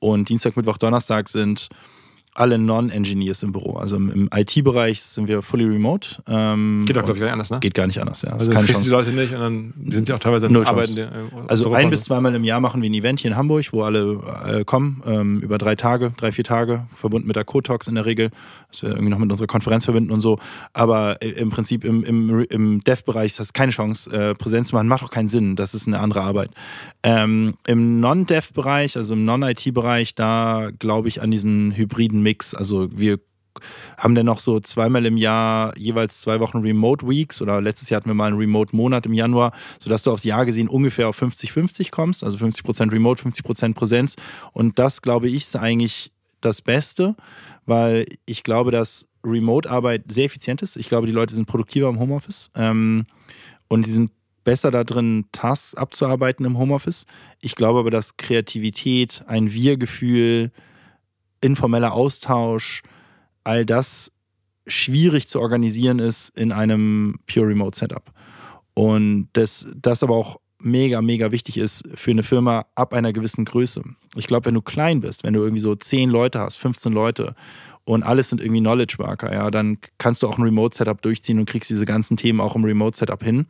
und 0.00 0.28
Dienstag, 0.28 0.56
Mittwoch, 0.56 0.78
Donnerstag 0.78 1.28
sind 1.28 1.68
alle 2.34 2.58
Non-Engineers 2.58 3.42
im 3.44 3.52
Büro. 3.52 3.76
Also 3.76 3.96
im, 3.96 4.28
IT-Bereich 4.34 5.02
sind 5.02 5.28
wir 5.28 5.42
fully 5.42 5.64
remote. 5.64 6.22
Ähm, 6.26 6.84
Geht 6.84 6.96
doch, 6.96 7.02
und 7.02 7.06
glaube 7.06 7.18
ich, 7.18 7.20
gar 7.20 7.26
nicht 7.26 7.32
anders, 7.32 7.50
ne? 7.50 7.60
Geht 7.60 7.74
gar 7.74 7.86
nicht 7.86 8.00
anders, 8.00 8.22
ja. 8.22 8.30
Das 8.30 8.40
also 8.40 8.52
das 8.52 8.64
kriegst 8.64 8.82
du 8.82 8.86
die. 8.86 8.90
Leute 8.90 9.10
nicht 9.10 9.32
und 9.32 9.40
dann 9.40 9.74
die 9.76 9.94
sind 9.94 10.08
ja 10.08 10.16
auch 10.16 10.18
teilweise 10.18 10.50
Null 10.50 10.66
arbeiten. 10.66 10.96
Die, 10.96 11.00
äh, 11.00 11.08
Also 11.46 11.64
Europa 11.64 11.78
ein 11.78 11.90
bis 11.90 12.04
zweimal 12.04 12.34
im 12.34 12.42
Jahr 12.42 12.60
machen 12.60 12.82
wir 12.82 12.90
ein 12.90 12.94
Event 12.94 13.20
hier 13.20 13.30
in 13.30 13.36
Hamburg, 13.36 13.72
wo 13.72 13.82
alle 13.82 14.20
äh, 14.46 14.64
kommen, 14.64 15.00
ähm, 15.06 15.40
über 15.40 15.58
drei 15.58 15.76
Tage, 15.76 16.12
drei, 16.16 16.32
vier 16.32 16.44
Tage, 16.44 16.86
verbunden 16.92 17.28
mit 17.28 17.36
der 17.36 17.44
Co-Talks 17.44 17.86
in 17.86 17.94
der 17.94 18.04
Regel, 18.04 18.30
dass 18.70 18.82
wir 18.82 18.90
irgendwie 18.90 19.10
noch 19.10 19.18
mit 19.18 19.30
unserer 19.30 19.46
Konferenz 19.46 19.84
verbinden 19.84 20.10
und 20.10 20.20
so. 20.20 20.38
Aber 20.72 21.22
äh, 21.22 21.28
im 21.28 21.50
Prinzip 21.50 21.84
im, 21.84 22.02
im, 22.02 22.40
im 22.50 22.80
Dev-Bereich 22.82 23.38
hast 23.38 23.50
du 23.50 23.52
keine 23.52 23.70
Chance, 23.70 24.10
äh, 24.10 24.34
Präsenz 24.34 24.70
zu 24.70 24.74
machen, 24.74 24.88
macht 24.88 25.04
auch 25.04 25.10
keinen 25.10 25.28
Sinn. 25.28 25.54
Das 25.54 25.72
ist 25.74 25.86
eine 25.86 26.00
andere 26.00 26.22
Arbeit. 26.22 26.50
Ähm, 27.04 27.54
Im 27.66 28.00
Non-Dev-Bereich, 28.00 28.96
also 28.96 29.14
im 29.14 29.24
Non-IT-Bereich, 29.24 30.14
da 30.16 30.70
glaube 30.78 31.06
ich 31.08 31.22
an 31.22 31.30
diesen 31.30 31.72
hybriden 31.76 32.23
Mix. 32.24 32.54
Also 32.54 32.88
wir 32.90 33.20
haben 33.96 34.14
dann 34.14 34.26
noch 34.26 34.40
so 34.40 34.60
zweimal 34.60 35.06
im 35.06 35.16
Jahr 35.16 35.76
jeweils 35.78 36.20
zwei 36.20 36.40
Wochen 36.40 36.58
Remote 36.58 37.08
Weeks 37.08 37.40
oder 37.40 37.60
letztes 37.60 37.88
Jahr 37.88 37.98
hatten 38.00 38.10
wir 38.10 38.14
mal 38.14 38.26
einen 38.26 38.38
Remote 38.38 38.74
Monat 38.74 39.06
im 39.06 39.14
Januar, 39.14 39.52
sodass 39.78 40.02
du 40.02 40.10
aufs 40.10 40.24
Jahr 40.24 40.44
gesehen 40.44 40.68
ungefähr 40.68 41.08
auf 41.08 41.22
50-50 41.22 41.90
kommst, 41.90 42.24
also 42.24 42.38
50% 42.38 42.90
Remote, 42.90 43.22
50% 43.22 43.74
Präsenz. 43.74 44.16
Und 44.52 44.78
das, 44.78 45.02
glaube 45.02 45.28
ich, 45.28 45.44
ist 45.44 45.56
eigentlich 45.56 46.12
das 46.40 46.62
Beste, 46.62 47.14
weil 47.64 48.06
ich 48.26 48.42
glaube, 48.42 48.70
dass 48.70 49.08
Remote-Arbeit 49.24 50.04
sehr 50.08 50.26
effizient 50.26 50.62
ist. 50.62 50.76
Ich 50.76 50.88
glaube, 50.88 51.06
die 51.06 51.12
Leute 51.12 51.34
sind 51.34 51.46
produktiver 51.46 51.88
im 51.88 51.98
Homeoffice 51.98 52.50
ähm, 52.54 53.06
und 53.68 53.86
die 53.86 53.90
sind 53.90 54.10
besser 54.44 54.70
da 54.70 54.84
drin, 54.84 55.24
Tasks 55.32 55.74
abzuarbeiten 55.74 56.44
im 56.44 56.58
Homeoffice. 56.58 57.06
Ich 57.40 57.54
glaube 57.54 57.78
aber, 57.78 57.90
dass 57.90 58.18
Kreativität, 58.18 59.24
ein 59.26 59.52
Wir-Gefühl, 59.52 60.52
informeller 61.44 61.92
Austausch, 61.92 62.82
all 63.44 63.66
das 63.66 64.10
schwierig 64.66 65.28
zu 65.28 65.40
organisieren 65.40 65.98
ist 65.98 66.30
in 66.30 66.50
einem 66.50 67.16
Pure 67.26 67.48
Remote 67.48 67.78
Setup. 67.78 68.12
Und 68.72 69.28
das, 69.34 69.66
das 69.76 70.02
aber 70.02 70.16
auch 70.16 70.40
mega, 70.58 71.02
mega 71.02 71.30
wichtig 71.30 71.58
ist 71.58 71.84
für 71.94 72.10
eine 72.10 72.22
Firma 72.22 72.64
ab 72.74 72.94
einer 72.94 73.12
gewissen 73.12 73.44
Größe. 73.44 73.82
Ich 74.16 74.26
glaube, 74.26 74.46
wenn 74.46 74.54
du 74.54 74.62
klein 74.62 75.00
bist, 75.00 75.22
wenn 75.22 75.34
du 75.34 75.40
irgendwie 75.40 75.60
so 75.60 75.74
10 75.74 76.08
Leute 76.08 76.40
hast, 76.40 76.56
15 76.56 76.92
Leute 76.92 77.34
und 77.84 78.02
alles 78.02 78.30
sind 78.30 78.40
irgendwie 78.40 78.60
Knowledge 78.60 78.96
Worker, 78.98 79.32
ja, 79.32 79.50
dann 79.50 79.78
kannst 79.98 80.22
du 80.22 80.28
auch 80.28 80.38
ein 80.38 80.42
Remote 80.42 80.76
Setup 80.76 81.00
durchziehen 81.02 81.38
und 81.38 81.44
kriegst 81.44 81.68
diese 81.68 81.84
ganzen 81.84 82.16
Themen 82.16 82.40
auch 82.40 82.56
im 82.56 82.64
Remote 82.64 82.96
Setup 82.96 83.22
hin. 83.22 83.46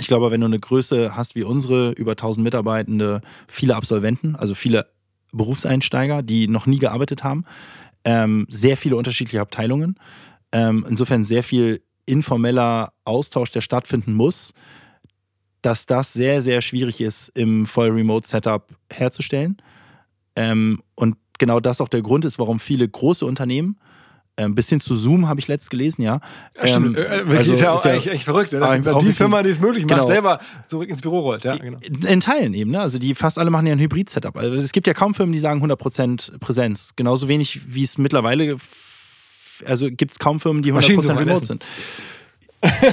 Ich 0.00 0.08
glaube, 0.08 0.30
wenn 0.30 0.40
du 0.40 0.46
eine 0.46 0.58
Größe 0.58 1.14
hast 1.16 1.36
wie 1.36 1.44
unsere, 1.44 1.92
über 1.92 2.12
1000 2.12 2.42
Mitarbeitende, 2.42 3.20
viele 3.46 3.76
Absolventen, 3.76 4.34
also 4.34 4.54
viele 4.54 4.86
Berufseinsteiger, 5.32 6.22
die 6.22 6.48
noch 6.48 6.66
nie 6.66 6.78
gearbeitet 6.78 7.24
haben, 7.24 7.44
ähm, 8.04 8.46
sehr 8.48 8.76
viele 8.76 8.96
unterschiedliche 8.96 9.40
Abteilungen. 9.40 9.96
Ähm, 10.52 10.84
insofern 10.88 11.24
sehr 11.24 11.42
viel 11.42 11.82
informeller 12.06 12.92
Austausch, 13.04 13.50
der 13.50 13.60
stattfinden 13.60 14.14
muss, 14.14 14.52
dass 15.62 15.86
das 15.86 16.12
sehr, 16.12 16.42
sehr 16.42 16.62
schwierig 16.62 17.00
ist, 17.00 17.28
im 17.30 17.66
Voll-Remote-Setup 17.66 18.66
herzustellen. 18.90 19.58
Ähm, 20.34 20.82
und 20.94 21.16
genau 21.38 21.60
das 21.60 21.80
auch 21.80 21.88
der 21.88 22.02
Grund 22.02 22.24
ist, 22.24 22.38
warum 22.38 22.58
viele 22.58 22.88
große 22.88 23.24
Unternehmen, 23.26 23.78
ähm, 24.40 24.54
bis 24.54 24.68
hin 24.68 24.80
zu 24.80 24.96
Zoom 24.96 25.28
habe 25.28 25.38
ich 25.40 25.48
letzt 25.48 25.70
gelesen, 25.70 26.02
ja. 26.02 26.20
Ja, 26.56 26.66
stimmt. 26.68 26.96
ähm, 26.98 27.04
Äh, 27.04 27.10
wirklich 27.10 27.38
also 27.38 27.52
ist 27.52 27.60
ja 27.60 27.70
auch 27.72 27.78
ist 27.78 27.84
ja- 27.84 27.92
echt, 27.92 28.06
echt 28.06 28.24
verrückt. 28.24 28.52
Ne? 28.52 28.60
Das 28.60 28.76
ist 28.78 28.88
auch 28.88 28.98
die 28.98 29.12
Firma, 29.12 29.42
die 29.42 29.50
es 29.50 29.60
möglich 29.60 29.84
macht, 29.84 29.94
Genau. 29.94 30.06
selber 30.06 30.40
zurück 30.66 30.88
ins 30.88 31.00
Büro 31.02 31.20
rollt. 31.20 31.44
Ja, 31.44 31.56
genau. 31.56 31.78
In 32.06 32.20
Teilen 32.20 32.54
eben, 32.54 32.70
ne? 32.70 32.80
Also 32.80 32.98
die 32.98 33.14
fast 33.14 33.38
alle 33.38 33.50
machen 33.50 33.66
ja 33.66 33.72
ein 33.72 33.78
Hybrid-Setup. 33.80 34.36
Also 34.36 34.54
es 34.56 34.72
gibt 34.72 34.86
ja 34.86 34.94
kaum 34.94 35.14
Firmen, 35.14 35.32
die 35.32 35.38
sagen 35.38 35.60
100% 35.62 36.38
Präsenz. 36.40 36.92
Genauso 36.96 37.28
wenig 37.28 37.60
wie 37.66 37.82
es 37.84 37.98
mittlerweile, 37.98 38.56
also 39.64 39.88
gibt 39.90 40.12
es 40.12 40.18
kaum 40.18 40.40
Firmen, 40.40 40.62
die 40.62 40.70
100% 40.72 40.74
Maschinensucher 40.74 41.18
remote 41.20 41.32
essen. 41.42 41.44
sind. 41.46 41.64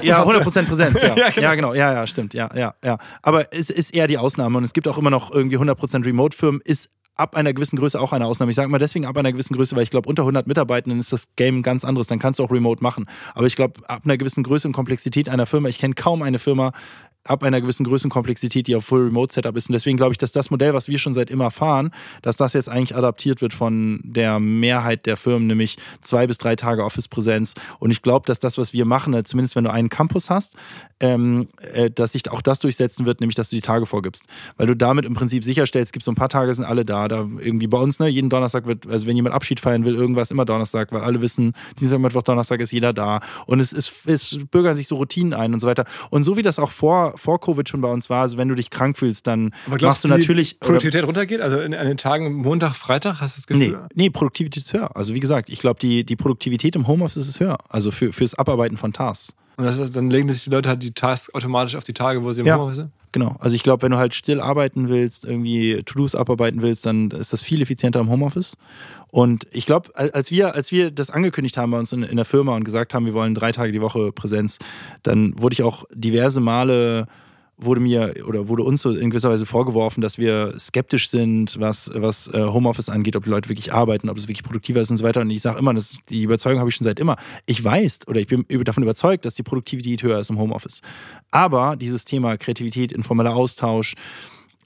Ja, 0.03 0.23
100% 0.23 0.63
Präsenz, 0.67 1.01
ja. 1.01 1.13
Ja, 1.17 1.29
genau. 1.29 1.41
Ja, 1.41 1.55
genau. 1.55 1.73
Ja, 1.73 1.93
ja, 1.93 2.07
stimmt. 2.07 2.33
Ja, 2.33 2.49
ja, 2.55 2.73
ja. 2.83 2.97
Aber 3.21 3.53
es 3.53 3.69
ist 3.69 3.93
eher 3.93 4.07
die 4.07 4.17
Ausnahme 4.17 4.57
und 4.57 4.63
es 4.63 4.71
gibt 4.73 4.87
auch 4.87 4.97
immer 4.97 5.09
noch 5.09 5.29
irgendwie 5.31 5.57
100% 5.57 6.05
Remote-Firmen, 6.05 6.61
ist 6.63 6.89
ab 7.17 7.35
einer 7.35 7.53
gewissen 7.53 7.77
Größe 7.77 7.99
auch 7.99 8.13
eine 8.13 8.25
Ausnahme. 8.25 8.51
Ich 8.51 8.55
sage 8.55 8.69
mal 8.69 8.77
deswegen 8.77 9.05
ab 9.05 9.17
einer 9.17 9.31
gewissen 9.31 9.55
Größe, 9.55 9.75
weil 9.75 9.83
ich 9.83 9.89
glaube, 9.89 10.07
unter 10.07 10.21
100 10.23 10.47
Mitarbeitenden 10.47 10.99
ist 10.99 11.11
das 11.11 11.27
Game 11.35 11.63
ganz 11.63 11.83
anderes. 11.83 12.07
Dann 12.07 12.19
kannst 12.19 12.39
du 12.39 12.43
auch 12.43 12.51
Remote 12.51 12.83
machen. 12.83 13.05
Aber 13.33 13.47
ich 13.47 13.55
glaube, 13.55 13.81
ab 13.89 14.01
einer 14.05 14.17
gewissen 14.17 14.43
Größe 14.43 14.67
und 14.67 14.73
Komplexität 14.73 15.27
einer 15.27 15.45
Firma, 15.45 15.67
ich 15.69 15.79
kenne 15.79 15.95
kaum 15.95 16.21
eine 16.21 16.39
Firma, 16.39 16.71
ab 17.29 17.43
einer 17.43 17.61
gewissen 17.61 17.83
Größe 17.83 18.07
und 18.07 18.11
Komplexität, 18.11 18.67
die 18.67 18.75
auf 18.75 18.85
Full 18.85 19.05
Remote 19.05 19.33
Setup 19.33 19.55
ist. 19.55 19.69
Und 19.69 19.73
deswegen 19.73 19.97
glaube 19.97 20.13
ich, 20.13 20.17
dass 20.17 20.31
das 20.31 20.49
Modell, 20.49 20.73
was 20.73 20.87
wir 20.87 20.99
schon 20.99 21.13
seit 21.13 21.29
immer 21.29 21.51
fahren, 21.51 21.91
dass 22.21 22.37
das 22.37 22.53
jetzt 22.53 22.69
eigentlich 22.69 22.95
adaptiert 22.95 23.41
wird 23.41 23.53
von 23.53 23.99
der 24.03 24.39
Mehrheit 24.39 25.05
der 25.05 25.17
Firmen, 25.17 25.47
nämlich 25.47 25.77
zwei 26.01 26.27
bis 26.27 26.37
drei 26.37 26.55
Tage 26.55 26.83
Office-Präsenz. 26.83 27.53
Und 27.79 27.91
ich 27.91 28.01
glaube, 28.01 28.25
dass 28.25 28.39
das, 28.39 28.57
was 28.57 28.73
wir 28.73 28.85
machen, 28.85 29.13
äh, 29.13 29.23
zumindest 29.23 29.55
wenn 29.55 29.63
du 29.63 29.71
einen 29.71 29.89
Campus 29.89 30.29
hast, 30.29 30.55
ähm, 30.99 31.47
äh, 31.73 31.89
dass 31.89 32.13
sich 32.13 32.29
auch 32.31 32.41
das 32.41 32.59
durchsetzen 32.59 33.05
wird, 33.05 33.21
nämlich 33.21 33.35
dass 33.35 33.49
du 33.49 33.55
die 33.55 33.61
Tage 33.61 33.85
vorgibst. 33.85 34.23
Weil 34.57 34.67
du 34.67 34.75
damit 34.75 35.05
im 35.05 35.13
Prinzip 35.13 35.43
sicherstellst, 35.43 35.89
es 35.89 35.93
gibt 35.93 36.03
so 36.03 36.11
ein 36.11 36.15
paar 36.15 36.29
Tage, 36.29 36.53
sind 36.53 36.65
alle 36.65 36.85
da. 36.85 37.07
Da 37.07 37.27
irgendwie 37.39 37.67
bei 37.67 37.77
uns, 37.77 37.99
ne, 37.99 38.07
jeden 38.07 38.29
Donnerstag 38.29 38.65
wird, 38.65 38.87
also 38.87 39.05
wenn 39.05 39.15
jemand 39.15 39.35
Abschied 39.35 39.59
feiern 39.59 39.85
will, 39.85 39.95
irgendwas 39.95 40.31
immer 40.31 40.45
Donnerstag, 40.45 40.91
weil 40.91 41.01
alle 41.01 41.21
wissen, 41.21 41.53
Dienstag, 41.79 41.99
Mittwoch, 41.99 42.23
Donnerstag 42.23 42.59
ist 42.59 42.71
jeder 42.71 42.93
da. 42.93 43.21
Und 43.45 43.59
es 43.59 43.73
ist, 43.73 43.93
es 44.05 44.39
bürgern 44.51 44.77
sich 44.77 44.87
so 44.87 44.95
Routinen 44.95 45.33
ein 45.33 45.53
und 45.53 45.59
so 45.59 45.67
weiter. 45.67 45.85
Und 46.09 46.23
so 46.23 46.37
wie 46.37 46.41
das 46.41 46.59
auch 46.59 46.71
vor, 46.71 47.16
vor 47.17 47.39
Covid 47.41 47.67
schon 47.67 47.81
bei 47.81 47.89
uns 47.89 48.09
war, 48.09 48.21
also 48.21 48.37
wenn 48.37 48.47
du 48.47 48.55
dich 48.55 48.69
krank 48.69 48.97
fühlst, 48.97 49.27
dann 49.27 49.53
Aber 49.67 49.77
glaubst 49.77 49.81
machst 49.81 50.03
du 50.03 50.07
die 50.07 50.13
natürlich. 50.13 50.55
oder- 50.61 50.67
Produktivität 50.67 51.03
runtergeht? 51.05 51.41
Also 51.41 51.59
in, 51.59 51.73
an 51.73 51.87
den 51.87 51.97
Tagen 51.97 52.33
Montag, 52.33 52.75
Freitag 52.75 53.19
hast 53.21 53.37
du 53.37 53.41
das 53.41 53.57
Nee, 53.59 53.67
Gefühl? 53.69 53.87
nee, 53.95 54.09
Produktivität 54.09 54.63
ist 54.63 54.73
höher. 54.73 54.95
Also 54.95 55.13
wie 55.13 55.19
gesagt, 55.19 55.49
ich 55.49 55.59
glaube, 55.59 55.79
die, 55.79 56.03
die 56.05 56.15
Produktivität 56.15 56.75
im 56.75 56.87
Homeoffice 56.87 57.27
ist 57.27 57.39
höher. 57.39 57.57
Also 57.69 57.91
für, 57.91 58.13
fürs 58.13 58.33
Abarbeiten 58.35 58.77
von 58.77 58.93
Tasks. 58.93 59.35
Und 59.57 59.65
das 59.65 59.91
dann 59.91 60.09
legen 60.11 60.31
sich 60.31 60.43
die 60.43 60.51
Leute 60.51 60.69
halt 60.69 60.83
die 60.83 60.91
Tasks 60.91 61.33
automatisch 61.33 61.75
auf 61.75 61.83
die 61.83 61.93
Tage, 61.93 62.23
wo 62.23 62.31
sie 62.31 62.41
im 62.41 62.47
Ja. 62.47 62.55
Homeoffice 62.57 62.75
sind? 62.77 62.91
Genau. 63.11 63.37
Also 63.39 63.55
ich 63.55 63.63
glaube, 63.63 63.83
wenn 63.83 63.91
du 63.91 63.97
halt 63.97 64.13
still 64.13 64.41
arbeiten 64.41 64.89
willst, 64.89 65.25
irgendwie 65.25 65.81
To-Dos 65.83 66.13
abarbeiten 66.13 66.61
willst, 66.61 66.85
dann 66.85 67.11
ist 67.11 67.33
das 67.33 67.41
viel 67.41 67.61
effizienter 67.61 67.99
im 67.99 68.09
Homeoffice. 68.09 68.57
Und 69.11 69.47
ich 69.51 69.65
glaube, 69.65 69.89
als 69.95 70.31
wir, 70.31 70.55
als 70.55 70.71
wir 70.71 70.91
das 70.91 71.09
angekündigt 71.09 71.57
haben 71.57 71.71
bei 71.71 71.79
uns 71.79 71.93
in, 71.93 72.03
in 72.03 72.17
der 72.17 72.25
Firma 72.25 72.55
und 72.55 72.65
gesagt 72.65 72.93
haben, 72.93 73.05
wir 73.05 73.13
wollen 73.13 73.33
drei 73.33 73.51
Tage 73.53 73.71
die 73.71 73.81
Woche 73.81 74.11
Präsenz, 74.11 74.59
dann 75.03 75.33
wurde 75.41 75.53
ich 75.53 75.63
auch 75.63 75.85
diverse 75.93 76.41
Male 76.41 77.07
wurde 77.57 77.81
mir 77.81 78.13
oder 78.27 78.47
wurde 78.47 78.63
uns 78.63 78.81
so 78.81 78.91
in 78.91 79.09
gewisser 79.09 79.31
Weise 79.31 79.45
vorgeworfen, 79.45 80.01
dass 80.01 80.17
wir 80.17 80.53
skeptisch 80.59 81.09
sind, 81.09 81.59
was, 81.59 81.89
was 81.93 82.27
äh, 82.33 82.43
Homeoffice 82.43 82.89
angeht, 82.89 83.15
ob 83.15 83.23
die 83.23 83.31
Leute 83.31 83.49
wirklich 83.49 83.73
arbeiten, 83.73 84.09
ob 84.09 84.17
es 84.17 84.27
wirklich 84.27 84.43
produktiver 84.43 84.79
ist 84.81 84.91
und 84.91 84.97
so 84.97 85.03
weiter. 85.03 85.21
Und 85.21 85.31
ich 85.31 85.41
sage 85.41 85.57
immer, 85.57 85.73
das, 85.73 85.97
die 86.09 86.23
Überzeugung 86.23 86.59
habe 86.59 86.69
ich 86.69 86.75
schon 86.75 86.85
seit 86.85 86.99
immer. 86.99 87.15
Ich 87.47 87.63
weiß 87.63 88.07
oder 88.07 88.19
ich 88.19 88.27
bin 88.27 88.45
davon 88.63 88.83
überzeugt, 88.83 89.25
dass 89.25 89.33
die 89.33 89.43
Produktivität 89.43 90.03
höher 90.03 90.19
ist 90.19 90.29
im 90.29 90.37
Homeoffice. 90.37 90.81
Aber 91.31 91.75
dieses 91.75 92.05
Thema 92.05 92.37
Kreativität, 92.37 92.91
informeller 92.91 93.35
Austausch, 93.35 93.95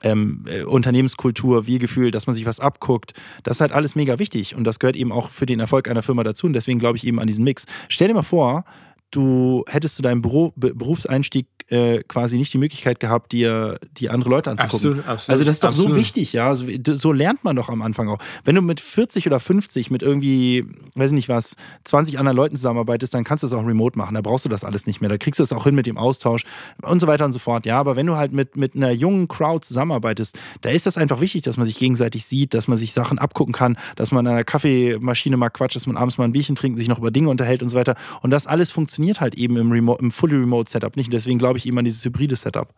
ähm, 0.04 0.44
äh, 0.48 0.64
Unternehmenskultur, 0.64 1.68
Wir-Gefühl, 1.68 2.12
dass 2.12 2.28
man 2.28 2.36
sich 2.36 2.46
was 2.46 2.60
abguckt, 2.60 3.14
das 3.44 3.58
ist 3.58 3.62
halt 3.62 3.72
alles 3.72 3.96
mega 3.96 4.20
wichtig 4.20 4.56
und 4.56 4.64
das 4.64 4.80
gehört 4.80 4.96
eben 4.96 5.12
auch 5.12 5.30
für 5.30 5.46
den 5.46 5.60
Erfolg 5.60 5.88
einer 5.88 6.04
Firma 6.04 6.24
dazu 6.24 6.48
und 6.48 6.54
deswegen 6.54 6.80
glaube 6.80 6.98
ich 6.98 7.06
eben 7.06 7.20
an 7.20 7.28
diesen 7.28 7.44
Mix. 7.44 7.66
Stell 7.88 8.08
dir 8.08 8.16
mal 8.16 8.24
vor, 8.24 8.66
du 9.12 9.64
hättest 9.68 9.96
zu 9.96 10.02
deinem 10.02 10.22
Berufseinstieg 10.22 11.46
äh, 11.72 12.04
quasi 12.08 12.38
nicht 12.38 12.54
die 12.54 12.58
Möglichkeit 12.58 13.00
gehabt, 13.00 13.32
dir 13.32 13.80
die 13.98 14.10
andere 14.10 14.30
Leute 14.30 14.52
anzugucken. 14.52 14.76
Absolut, 15.00 15.08
absolut, 15.08 15.30
also 15.30 15.44
das 15.46 15.56
ist 15.56 15.64
doch 15.64 15.72
so 15.72 15.84
absolut. 15.84 15.98
wichtig, 16.00 16.34
ja. 16.34 16.52
Wie- 16.68 16.82
so 16.86 17.12
lernt 17.14 17.44
man 17.44 17.56
doch 17.56 17.70
am 17.70 17.82
Anfang 17.82 18.10
auch. 18.10 18.20
Wenn 18.44 18.56
du 18.56 18.62
mit 18.62 18.80
40 18.80 19.26
oder 19.28 19.40
50 19.40 19.90
mit 19.90 20.02
irgendwie, 20.04 20.66
weiß 20.96 21.12
ich 21.12 21.16
nicht 21.16 21.30
was, 21.30 21.56
20 21.86 22.20
anderen 22.20 22.36
Leuten 22.36 22.56
zusammenarbeitest, 22.56 23.14
dann 23.14 23.24
kannst 23.24 23.44
du 23.44 23.48
das 23.48 23.54
auch 23.54 23.66
remote 23.66 23.98
machen. 23.98 24.16
Da 24.16 24.22
brauchst 24.22 24.44
du 24.46 24.50
das 24.50 24.64
alles 24.64 24.86
nicht 24.86 25.02
mehr. 25.02 25.10
Da 25.10 25.18
kriegst 25.18 25.40
du 25.40 25.44
das 25.44 25.54
auch 25.54 25.64
hin 25.64 25.74
mit 25.76 25.86
dem 25.86 25.98
Austausch 25.98 26.44
und 26.82 27.00
so 27.00 27.08
weiter 27.08 27.26
und 27.26 27.32
so 27.32 27.40
fort. 27.40 27.66
Ja, 27.66 27.80
aber 27.80 27.96
wenn 27.96 28.06
du 28.06 28.18
halt 28.18 28.34
mit, 28.34 28.58
mit 28.58 28.76
einer 28.76 28.92
jungen 28.92 29.28
Crowd 29.30 29.66
zusammenarbeitest, 29.66 30.38
da 30.62 30.70
ist 30.70 30.86
das 30.86 30.98
einfach 30.98 31.22
wichtig, 31.22 31.44
dass 31.44 31.58
man 31.58 31.66
sich 31.66 31.78
gegenseitig 31.78 32.26
sieht, 32.26 32.54
dass 32.54 32.68
man 32.68 32.78
sich 32.78 32.92
Sachen 32.94 33.18
abgucken 33.18 33.54
kann, 33.54 33.78
dass 33.96 34.12
man 34.12 34.28
an 34.28 34.34
einer 34.34 34.44
Kaffeemaschine 34.44 35.38
mal 35.38 35.50
quatscht, 35.50 35.76
dass 35.78 35.88
man 35.88 35.96
abends 35.98 36.18
mal 36.18 36.26
ein 36.26 36.32
Bierchen 36.34 36.56
trinkt, 36.56 36.78
sich 36.80 36.88
noch 36.88 36.98
über 37.00 37.12
Dinge 37.12 37.30
unterhält 37.30 37.64
und 37.64 37.70
so 37.70 37.78
weiter. 37.78 37.96
Und 38.22 38.32
das 38.32 38.46
alles 38.48 38.72
funktioniert 38.72 39.22
halt 39.22 39.36
eben 39.36 39.56
im, 39.58 39.72
Remote, 39.72 40.02
im 40.04 40.12
Fully 40.12 40.36
Remote 40.36 40.70
Setup 40.70 40.96
nicht. 40.98 41.08
Und 41.08 41.14
deswegen 41.14 41.40
glaube 41.40 41.58
ich 41.58 41.61
eben 41.66 41.78
an 41.78 41.86
dieses 41.86 42.04
hybride 42.06 42.36
Setup. 42.36 42.74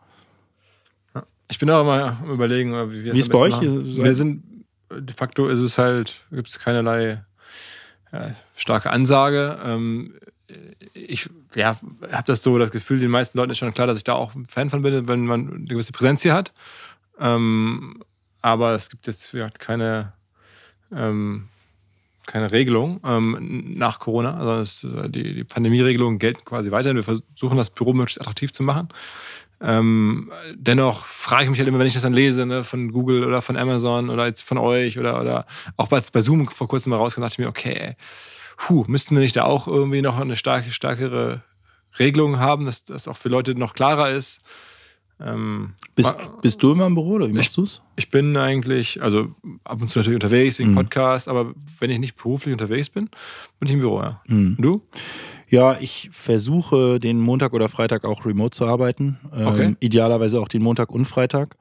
Ich 1.48 1.58
bin 1.58 1.70
auch 1.70 1.82
immer 1.82 2.18
am 2.20 2.30
überlegen, 2.30 2.72
wie, 2.90 3.12
wie 3.12 3.18
ist 3.18 3.30
bei 3.30 3.38
euch? 3.38 3.60
Wir 3.60 4.14
sind, 4.14 4.64
de 4.90 5.14
facto 5.14 5.48
ist 5.48 5.60
es 5.60 5.78
halt, 5.78 6.22
gibt 6.30 6.48
es 6.48 6.58
keinerlei 6.58 7.22
ja, 8.12 8.34
starke 8.56 8.90
Ansage. 8.90 9.58
Ähm, 9.62 10.14
ich 10.94 11.28
ja, 11.54 11.78
habe 12.12 12.24
das 12.26 12.42
so 12.42 12.58
das 12.58 12.70
Gefühl, 12.70 13.00
den 13.00 13.10
meisten 13.10 13.38
Leuten 13.38 13.50
ist 13.50 13.58
schon 13.58 13.74
klar, 13.74 13.86
dass 13.86 13.98
ich 13.98 14.04
da 14.04 14.14
auch 14.14 14.34
ein 14.34 14.46
Fan 14.46 14.70
von 14.70 14.82
bin, 14.82 15.08
wenn 15.08 15.26
man 15.26 15.52
eine 15.52 15.64
gewisse 15.64 15.92
Präsenz 15.92 16.22
hier 16.22 16.34
hat. 16.34 16.52
Ähm, 17.18 18.02
aber 18.40 18.74
es 18.74 18.88
gibt 18.88 19.06
jetzt 19.06 19.32
ja, 19.32 19.48
keine, 19.50 20.12
ähm, 20.92 21.48
keine 22.26 22.52
Regelung 22.52 23.00
ähm, 23.04 23.74
nach 23.76 23.98
Corona. 23.98 24.36
Also 24.36 25.08
die, 25.08 25.34
die 25.34 25.44
Pandemieregelungen 25.44 26.18
gelten 26.18 26.44
quasi 26.44 26.70
weiterhin. 26.70 26.96
Wir 26.96 27.04
versuchen 27.04 27.56
das 27.56 27.70
Büro 27.70 27.92
möglichst 27.92 28.20
attraktiv 28.20 28.52
zu 28.52 28.62
machen. 28.62 28.88
Ähm, 29.60 30.32
dennoch 30.54 31.06
frage 31.06 31.44
ich 31.44 31.50
mich 31.50 31.58
halt 31.58 31.68
immer, 31.68 31.78
wenn 31.78 31.86
ich 31.86 31.94
das 31.94 32.02
dann 32.02 32.12
lese, 32.12 32.44
ne, 32.44 32.64
von 32.64 32.92
Google 32.92 33.24
oder 33.24 33.40
von 33.40 33.56
Amazon 33.56 34.10
oder 34.10 34.26
jetzt 34.26 34.42
von 34.42 34.58
euch 34.58 34.98
oder, 34.98 35.20
oder 35.20 35.46
auch 35.76 35.88
bei, 35.88 36.02
bei 36.12 36.20
Zoom 36.20 36.48
vor 36.48 36.68
kurzem 36.68 36.90
mal 36.90 36.96
rauskam, 36.96 37.22
dachte 37.22 37.34
ich 37.34 37.38
mir, 37.38 37.48
okay, 37.48 37.96
puh, 38.56 38.84
müssten 38.88 39.14
wir 39.14 39.22
nicht 39.22 39.36
da 39.36 39.44
auch 39.44 39.66
irgendwie 39.66 40.02
noch 40.02 40.18
eine 40.18 40.36
starke, 40.36 40.70
stärkere 40.70 41.42
Regelung 41.98 42.38
haben, 42.40 42.66
dass 42.66 42.84
das 42.84 43.08
auch 43.08 43.16
für 43.16 43.28
Leute 43.28 43.54
noch 43.54 43.74
klarer 43.74 44.10
ist. 44.10 44.40
Ähm, 45.24 45.72
bist, 45.94 46.16
bist 46.42 46.62
du 46.62 46.72
immer 46.72 46.86
im 46.86 46.94
Büro 46.94 47.12
oder 47.12 47.28
wie 47.28 47.32
machst 47.32 47.56
du 47.56 47.62
es? 47.62 47.82
Ich 47.96 48.10
bin 48.10 48.36
eigentlich, 48.36 49.02
also 49.02 49.28
ab 49.64 49.80
und 49.80 49.90
zu 49.90 49.98
natürlich 49.98 50.16
unterwegs, 50.16 50.60
im 50.60 50.70
mhm. 50.70 50.74
Podcast, 50.74 51.28
aber 51.28 51.54
wenn 51.78 51.90
ich 51.90 51.98
nicht 51.98 52.16
beruflich 52.16 52.52
unterwegs 52.52 52.90
bin, 52.90 53.08
bin 53.58 53.68
ich 53.68 53.72
im 53.72 53.80
Büro, 53.80 54.00
ja. 54.00 54.20
Mhm. 54.26 54.56
du? 54.58 54.82
Ja, 55.48 55.78
ich 55.80 56.10
versuche 56.12 56.98
den 56.98 57.20
Montag 57.20 57.52
oder 57.52 57.68
Freitag 57.68 58.04
auch 58.04 58.26
remote 58.26 58.56
zu 58.56 58.66
arbeiten. 58.66 59.18
Ähm, 59.34 59.46
okay. 59.46 59.76
Idealerweise 59.80 60.40
auch 60.40 60.48
den 60.48 60.62
Montag 60.62 60.90
und 60.90 61.04
Freitag 61.06 61.56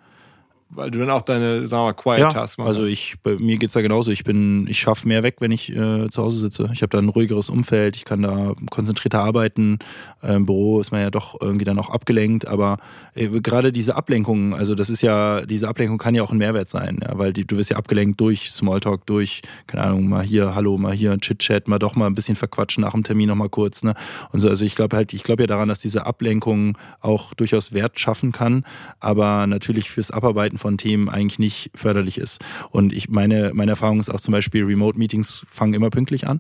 weil 0.76 0.92
du 0.92 1.00
dann 1.00 1.10
auch 1.10 1.22
deine, 1.22 1.68
sagen 1.68 1.84
wir 1.84 1.88
mal, 1.88 1.94
Quiet 1.94 2.20
ja, 2.20 2.34
machst. 2.34 2.60
Also 2.60 2.86
ich, 2.86 3.16
bei 3.24 3.36
mir 3.36 3.58
geht 3.58 3.68
es 3.68 3.74
da 3.74 3.82
genauso. 3.82 4.12
Ich 4.12 4.24
bin, 4.24 4.68
ich 4.68 4.80
schaffe 4.80 5.08
mehr 5.08 5.24
weg, 5.24 5.36
wenn 5.40 5.52
ich 5.52 5.70
äh, 5.76 6.10
zu 6.10 6.22
Hause 6.24 6.40
sitze. 6.40 6.70
Ich 6.74 6.82
habe 6.82 6.90
da 6.90 7.00
ein 7.00 7.10
ruhigeres 7.10 7.50
Umfeld, 7.50 7.96
ich 7.96 8.06
kann 8.06 8.22
da 8.22 8.54
konzentrierter 8.70 9.22
arbeiten. 9.22 9.80
Äh, 10.22 10.36
Im 10.36 10.46
Büro 10.46 10.80
ist 10.80 10.92
man 10.92 11.02
ja 11.02 11.12
doch 11.12 11.40
irgendwie 11.42 11.66
dann 11.66 11.80
auch 11.80 11.90
abgelenkt, 11.90 12.48
aber 12.48 12.78
äh, 13.16 13.28
gerade 13.28 13.72
diese 13.72 13.96
Ablenkung, 13.96 14.56
also 14.56 14.76
das 14.76 14.90
ist 14.90 15.02
ja, 15.02 15.46
diese 15.46 15.68
Ablenkung 15.68 15.98
kann 15.98 16.16
ja 16.16 16.24
auch 16.24 16.32
ein 16.32 16.38
Mehrwert 16.38 16.70
sein, 16.70 17.00
ja, 17.02 17.18
weil 17.18 17.34
die, 17.34 17.46
du 17.46 17.58
wirst 17.58 17.70
ja 17.70 17.78
abgelenkt 17.78 18.20
durch 18.20 18.52
Smalltalk, 18.52 19.06
durch, 19.06 19.42
keine 19.68 19.84
Ahnung, 19.84 20.08
mal 20.08 20.24
hier, 20.24 20.56
hallo, 20.56 20.78
mal 20.78 20.94
hier, 20.94 21.18
Chit-Chat, 21.18 21.68
mal 21.68 21.80
doch 21.80 21.96
mal 21.96 22.08
ein 22.08 22.16
bisschen 22.16 22.36
verquatschen 22.36 22.82
nach 22.82 22.94
dem 22.94 23.04
Termin 23.04 23.30
nochmal 23.30 23.50
kurz. 23.50 23.84
Ne? 23.84 23.94
Und 24.32 24.40
so, 24.40 24.50
also 24.50 24.66
ich 24.66 24.76
glaube 24.76 24.96
halt, 24.96 25.14
ich 25.14 25.24
glaube 25.24 25.44
ja 25.44 25.48
daran, 25.48 25.70
dass 25.70 25.80
diese 25.80 26.06
Ablenkung 26.06 26.78
auch 27.02 27.34
durchaus 27.34 27.74
Wert 27.74 28.00
schaffen 28.00 28.32
kann, 28.32 28.66
aber 29.00 29.48
natürlich 29.48 29.90
fürs 29.92 30.12
Abarbeiten 30.12 30.58
von 30.64 30.78
Themen 30.78 31.10
eigentlich 31.10 31.40
nicht 31.40 31.72
förderlich 31.76 32.18
ist. 32.18 32.40
Und 32.72 32.94
ich 32.94 33.10
meine, 33.10 33.52
meine 33.54 33.72
Erfahrung 33.72 34.00
ist 34.00 34.10
auch 34.10 34.22
zum 34.22 34.32
Beispiel, 34.32 34.64
Remote-Meetings 34.64 35.46
fangen 35.50 35.74
immer 35.74 35.90
pünktlich 35.90 36.26
an. 36.26 36.40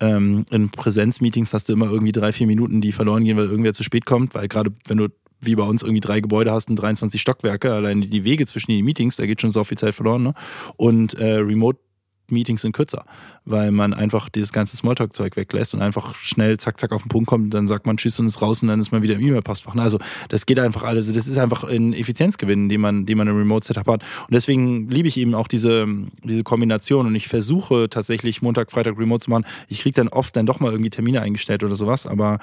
Ähm, 0.00 0.44
in 0.50 0.70
Präsenzmeetings 0.70 1.54
hast 1.54 1.68
du 1.68 1.74
immer 1.74 1.86
irgendwie 1.86 2.10
drei, 2.10 2.32
vier 2.32 2.48
Minuten, 2.48 2.80
die 2.80 2.90
verloren 2.90 3.22
gehen, 3.24 3.36
weil 3.36 3.46
irgendwer 3.46 3.72
zu 3.72 3.84
spät 3.84 4.04
kommt, 4.04 4.34
weil 4.34 4.48
gerade 4.48 4.72
wenn 4.88 4.98
du 4.98 5.08
wie 5.40 5.54
bei 5.54 5.62
uns 5.62 5.82
irgendwie 5.82 6.00
drei 6.00 6.20
Gebäude 6.20 6.50
hast 6.50 6.70
und 6.70 6.76
23 6.76 7.20
Stockwerke, 7.20 7.72
allein 7.72 8.00
die 8.00 8.24
Wege 8.24 8.46
zwischen 8.46 8.72
den 8.72 8.84
Meetings, 8.84 9.16
da 9.16 9.26
geht 9.26 9.40
schon 9.40 9.52
so 9.52 9.62
viel 9.62 9.78
Zeit 9.78 9.94
verloren. 9.94 10.24
Ne? 10.24 10.34
Und 10.76 11.14
äh, 11.14 11.34
Remote 11.34 11.78
Meetings 12.28 12.62
sind 12.62 12.72
kürzer, 12.72 13.04
weil 13.44 13.70
man 13.70 13.94
einfach 13.94 14.28
dieses 14.28 14.52
ganze 14.52 14.76
Smalltalk-Zeug 14.76 15.36
weglässt 15.36 15.74
und 15.74 15.82
einfach 15.82 16.14
schnell 16.14 16.58
zack, 16.58 16.80
zack 16.80 16.92
auf 16.92 17.02
den 17.02 17.08
Punkt 17.08 17.28
kommt, 17.28 17.52
dann 17.54 17.68
sagt 17.68 17.86
man 17.86 17.96
Tschüss 17.96 18.18
und 18.18 18.26
ist 18.26 18.40
raus 18.40 18.62
und 18.62 18.68
dann 18.68 18.80
ist 18.80 18.92
man 18.92 19.02
wieder 19.02 19.14
im 19.14 19.20
E-Mail-Postfach. 19.20 19.74
Also 19.76 19.98
das 20.28 20.46
geht 20.46 20.58
einfach 20.58 20.82
alles. 20.82 21.12
Das 21.12 21.28
ist 21.28 21.38
einfach 21.38 21.64
ein 21.64 21.92
Effizienzgewinn, 21.92 22.68
den 22.68 22.80
man, 22.80 23.06
den 23.06 23.18
man 23.18 23.28
im 23.28 23.36
Remote-Setup 23.36 23.86
hat. 23.86 24.02
Und 24.02 24.32
deswegen 24.32 24.88
liebe 24.88 25.08
ich 25.08 25.16
eben 25.16 25.34
auch 25.34 25.48
diese, 25.48 25.86
diese 26.24 26.42
Kombination 26.42 27.06
und 27.06 27.14
ich 27.14 27.28
versuche 27.28 27.88
tatsächlich 27.90 28.42
Montag, 28.42 28.72
Freitag 28.72 28.98
Remote 28.98 29.24
zu 29.24 29.30
machen. 29.30 29.44
Ich 29.68 29.80
kriege 29.80 29.94
dann 29.94 30.08
oft 30.08 30.34
dann 30.36 30.46
doch 30.46 30.60
mal 30.60 30.72
irgendwie 30.72 30.90
Termine 30.90 31.20
eingestellt 31.20 31.64
oder 31.64 31.76
sowas, 31.76 32.06
aber 32.06 32.38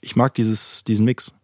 ich 0.00 0.16
mag 0.16 0.34
dieses, 0.34 0.84
diesen 0.84 1.04
Mix. 1.04 1.34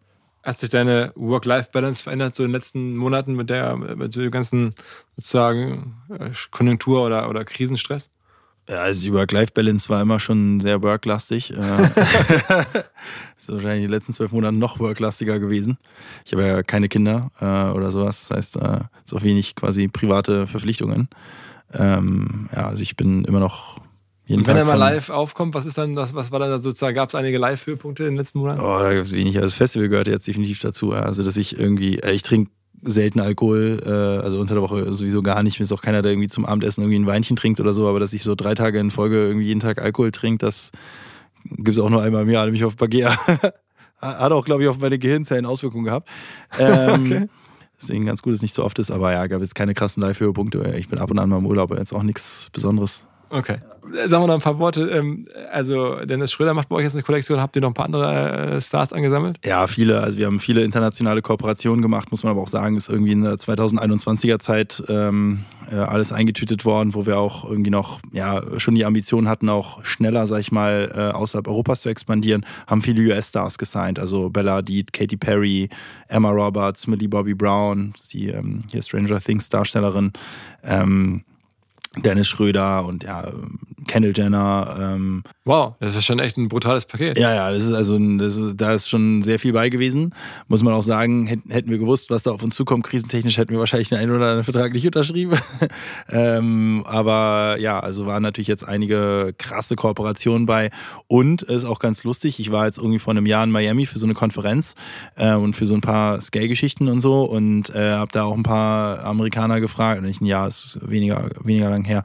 Hat 0.45 0.59
sich 0.59 0.69
deine 0.69 1.11
Work-Life-Balance 1.15 2.03
verändert 2.03 2.35
so 2.35 2.43
in 2.43 2.49
den 2.49 2.53
letzten 2.53 2.95
Monaten 2.95 3.33
mit 3.33 3.49
der 3.49 3.75
mit 3.75 4.15
dem 4.15 4.29
ganzen 4.29 4.75
sozusagen 5.15 5.97
äh, 6.17 6.29
Konjunktur 6.51 7.03
oder, 7.03 7.29
oder 7.29 7.43
Krisenstress? 7.43 8.11
Ja, 8.69 8.77
also 8.77 9.01
die 9.01 9.13
Work-Life-Balance 9.13 9.89
war 9.89 10.01
immer 10.01 10.19
schon 10.19 10.59
sehr 10.61 10.83
worklastig. 10.83 11.51
Äh, 11.51 11.55
ist 13.37 13.51
wahrscheinlich 13.51 13.77
in 13.77 13.81
den 13.81 13.91
letzten 13.91 14.13
zwölf 14.13 14.31
Monaten 14.31 14.59
noch 14.59 14.79
worklastiger 14.79 15.39
gewesen. 15.39 15.79
Ich 16.25 16.33
habe 16.33 16.45
ja 16.45 16.61
keine 16.61 16.89
Kinder 16.89 17.31
äh, 17.41 17.75
oder 17.75 17.89
sowas. 17.89 18.27
Das 18.27 18.37
heißt, 18.37 18.55
es 18.57 18.81
ist 19.05 19.13
auch 19.13 19.23
wenig 19.23 19.55
quasi 19.55 19.87
private 19.87 20.45
Verpflichtungen. 20.45 21.09
Ähm, 21.73 22.49
ja, 22.55 22.67
also 22.67 22.83
ich 22.83 22.95
bin 22.95 23.25
immer 23.25 23.39
noch 23.39 23.79
jeden 24.25 24.41
und 24.41 24.47
wenn 24.47 24.55
Tag 24.55 24.65
er 24.65 24.77
mal 24.77 24.79
live 24.79 25.09
aufkommt, 25.09 25.53
was 25.53 25.65
ist 25.65 25.77
dann 25.77 25.95
das, 25.95 26.15
was 26.15 26.31
war 26.31 26.39
dann 26.39 26.59
sozusagen, 26.61 26.95
gab 26.95 27.09
es 27.09 27.15
einige 27.15 27.37
Live-Höhepunkte 27.37 28.03
in 28.03 28.11
den 28.11 28.17
letzten 28.17 28.39
Monaten? 28.39 28.59
Oh, 28.59 28.79
da 28.79 28.93
gibt 28.93 29.05
es 29.05 29.13
wenig. 29.13 29.35
Also 29.35 29.47
das 29.47 29.53
Festival 29.53 29.89
gehört 29.89 30.07
jetzt 30.07 30.27
definitiv 30.27 30.59
dazu. 30.59 30.93
Also, 30.93 31.21
dass 31.23 31.37
ich 31.37 31.59
irgendwie, 31.59 31.99
äh, 31.99 32.11
ich 32.11 32.23
trinke 32.23 32.49
selten 32.81 33.19
Alkohol, 33.19 33.81
äh, 33.85 33.89
also 33.89 34.39
unter 34.39 34.55
der 34.55 34.63
Woche 34.63 34.93
sowieso 34.93 35.21
gar 35.21 35.43
nicht. 35.43 35.59
Mir 35.59 35.65
ist 35.65 35.71
auch 35.71 35.81
keiner, 35.81 36.01
der 36.01 36.11
irgendwie 36.11 36.27
zum 36.27 36.45
Abendessen 36.45 36.81
irgendwie 36.81 36.99
ein 36.99 37.05
Weinchen 37.05 37.35
trinkt 37.35 37.59
oder 37.59 37.73
so, 37.73 37.87
aber 37.87 37.99
dass 37.99 38.13
ich 38.13 38.23
so 38.23 38.35
drei 38.35 38.55
Tage 38.55 38.79
in 38.79 38.91
Folge 38.91 39.27
irgendwie 39.27 39.47
jeden 39.47 39.59
Tag 39.59 39.81
Alkohol 39.81 40.11
trinke, 40.11 40.45
das 40.45 40.71
gibt 41.43 41.69
es 41.69 41.79
auch 41.79 41.89
nur 41.89 42.01
einmal 42.01 42.23
im 42.23 42.29
Jahr, 42.29 42.45
nämlich 42.45 42.63
auf 42.63 42.75
Bagheera. 42.75 43.17
Hat 43.97 44.31
auch, 44.31 44.45
glaube 44.45 44.63
ich, 44.63 44.69
auf 44.69 44.79
meine 44.79 44.99
Gehirnzellen 44.99 45.45
Auswirkungen 45.45 45.85
gehabt. 45.85 46.09
Ähm, 46.59 47.05
okay. 47.05 47.29
Deswegen 47.79 48.05
ganz 48.05 48.21
gut, 48.21 48.31
dass 48.31 48.39
es 48.39 48.43
nicht 48.43 48.55
so 48.55 48.63
oft 48.63 48.79
ist, 48.79 48.89
aber 48.89 49.11
ja, 49.11 49.27
gab 49.27 49.41
jetzt 49.41 49.55
keine 49.55 49.73
krassen 49.73 50.01
Live-Höhepunkte. 50.01 50.75
Ich 50.77 50.87
bin 50.87 50.99
ab 50.99 51.11
und 51.11 51.19
an 51.19 51.29
mal 51.29 51.37
im 51.37 51.45
Urlaub, 51.45 51.71
aber 51.71 51.79
jetzt 51.79 51.93
auch 51.93 52.03
nichts 52.03 52.49
Besonderes. 52.53 53.05
Okay. 53.29 53.57
Sagen 53.91 54.23
wir 54.23 54.27
noch 54.27 54.35
ein 54.35 54.41
paar 54.41 54.59
Worte. 54.59 54.89
Ähm, 54.89 55.27
also, 55.51 56.03
Dennis 56.05 56.31
Schröder 56.31 56.53
macht 56.53 56.69
bei 56.69 56.77
euch 56.77 56.83
jetzt 56.83 56.93
eine 56.93 57.03
Kollektion. 57.03 57.39
Habt 57.39 57.55
ihr 57.55 57.61
noch 57.61 57.69
ein 57.69 57.73
paar 57.73 57.85
andere 57.85 58.55
äh, 58.55 58.61
Stars 58.61 58.93
angesammelt? 58.93 59.39
Ja, 59.45 59.67
viele. 59.67 60.01
Also, 60.01 60.17
wir 60.17 60.25
haben 60.25 60.39
viele 60.39 60.63
internationale 60.63 61.21
Kooperationen 61.21 61.81
gemacht, 61.81 62.11
muss 62.11 62.23
man 62.23 62.31
aber 62.31 62.41
auch 62.41 62.47
sagen. 62.47 62.75
Ist 62.75 62.89
irgendwie 62.89 63.11
in 63.11 63.23
der 63.23 63.35
2021er 63.35 64.39
Zeit 64.39 64.83
ähm, 64.89 65.45
äh, 65.71 65.75
alles 65.75 66.11
eingetütet 66.11 66.65
worden, 66.65 66.93
wo 66.93 67.05
wir 67.05 67.17
auch 67.17 67.49
irgendwie 67.49 67.69
noch 67.69 67.99
ja, 68.11 68.41
schon 68.59 68.75
die 68.75 68.85
Ambition 68.85 69.27
hatten, 69.27 69.49
auch 69.49 69.83
schneller, 69.83 70.25
sag 70.27 70.39
ich 70.39 70.51
mal, 70.51 70.91
äh, 70.95 71.15
außerhalb 71.15 71.47
Europas 71.47 71.81
zu 71.81 71.89
expandieren. 71.89 72.45
Haben 72.67 72.81
viele 72.81 73.13
US-Stars 73.13 73.57
gesigned. 73.57 73.99
Also, 73.99 74.29
Bella 74.29 74.55
Hadid, 74.55 74.93
Katy 74.93 75.17
Perry, 75.17 75.69
Emma 76.07 76.31
Roberts, 76.31 76.87
Millie 76.87 77.07
Bobby 77.07 77.33
Brown, 77.33 77.93
die 78.11 78.29
ähm, 78.29 78.63
hier 78.71 78.81
Stranger 78.81 79.19
Things 79.21 79.49
Darstellerin. 79.49 80.11
Ähm, 80.63 81.23
Dennis 81.97 82.27
Schröder 82.27 82.85
und 82.85 83.03
ja, 83.03 83.31
Kendall 83.87 84.13
Jenner. 84.15 84.77
Ähm, 84.79 85.23
wow, 85.43 85.75
das 85.79 85.95
ist 85.95 86.05
schon 86.05 86.19
echt 86.19 86.37
ein 86.37 86.49
brutales 86.49 86.85
Paket. 86.85 87.19
Ja, 87.19 87.33
ja, 87.33 87.51
das 87.51 87.65
ist 87.65 87.73
also 87.73 87.97
das 88.17 88.37
ist, 88.37 88.55
da 88.57 88.73
ist 88.73 88.89
schon 88.89 89.21
sehr 89.21 89.39
viel 89.39 89.53
bei 89.53 89.69
gewesen. 89.69 90.13
Muss 90.47 90.63
man 90.63 90.73
auch 90.73 90.83
sagen, 90.83 91.27
hätten 91.27 91.69
wir 91.69 91.77
gewusst, 91.77 92.09
was 92.09 92.23
da 92.23 92.31
auf 92.31 92.43
uns 92.43 92.55
zukommt, 92.55 92.83
krisentechnisch, 92.85 93.37
hätten 93.37 93.51
wir 93.51 93.59
wahrscheinlich 93.59 93.89
den 93.89 93.99
einen 93.99 94.11
oder 94.11 94.25
anderen 94.25 94.43
Vertrag 94.43 94.73
nicht 94.73 94.85
unterschrieben. 94.85 95.37
ähm, 96.09 96.83
aber 96.85 97.57
ja, 97.59 97.79
also 97.79 98.05
waren 98.05 98.23
natürlich 98.23 98.47
jetzt 98.47 98.67
einige 98.67 99.33
krasse 99.37 99.75
Kooperationen 99.75 100.45
bei. 100.45 100.71
Und 101.07 101.43
ist 101.43 101.65
auch 101.65 101.79
ganz 101.79 102.03
lustig, 102.03 102.39
ich 102.39 102.51
war 102.51 102.65
jetzt 102.65 102.77
irgendwie 102.77 102.99
vor 102.99 103.11
einem 103.11 103.25
Jahr 103.25 103.43
in 103.43 103.51
Miami 103.51 103.85
für 103.85 103.99
so 103.99 104.05
eine 104.05 104.13
Konferenz 104.13 104.75
äh, 105.15 105.35
und 105.35 105.55
für 105.55 105.65
so 105.65 105.75
ein 105.75 105.81
paar 105.81 106.21
Scale-Geschichten 106.21 106.89
und 106.89 107.01
so 107.01 107.23
und 107.23 107.69
äh, 107.75 107.91
habe 107.91 108.11
da 108.11 108.23
auch 108.23 108.35
ein 108.35 108.43
paar 108.43 109.03
Amerikaner 109.03 109.59
gefragt, 109.59 110.01
nicht 110.01 110.21
ein 110.21 110.25
Jahr, 110.25 110.47
ist 110.47 110.79
weniger, 110.81 111.29
weniger 111.43 111.69
lang 111.69 111.84
her. 111.85 112.03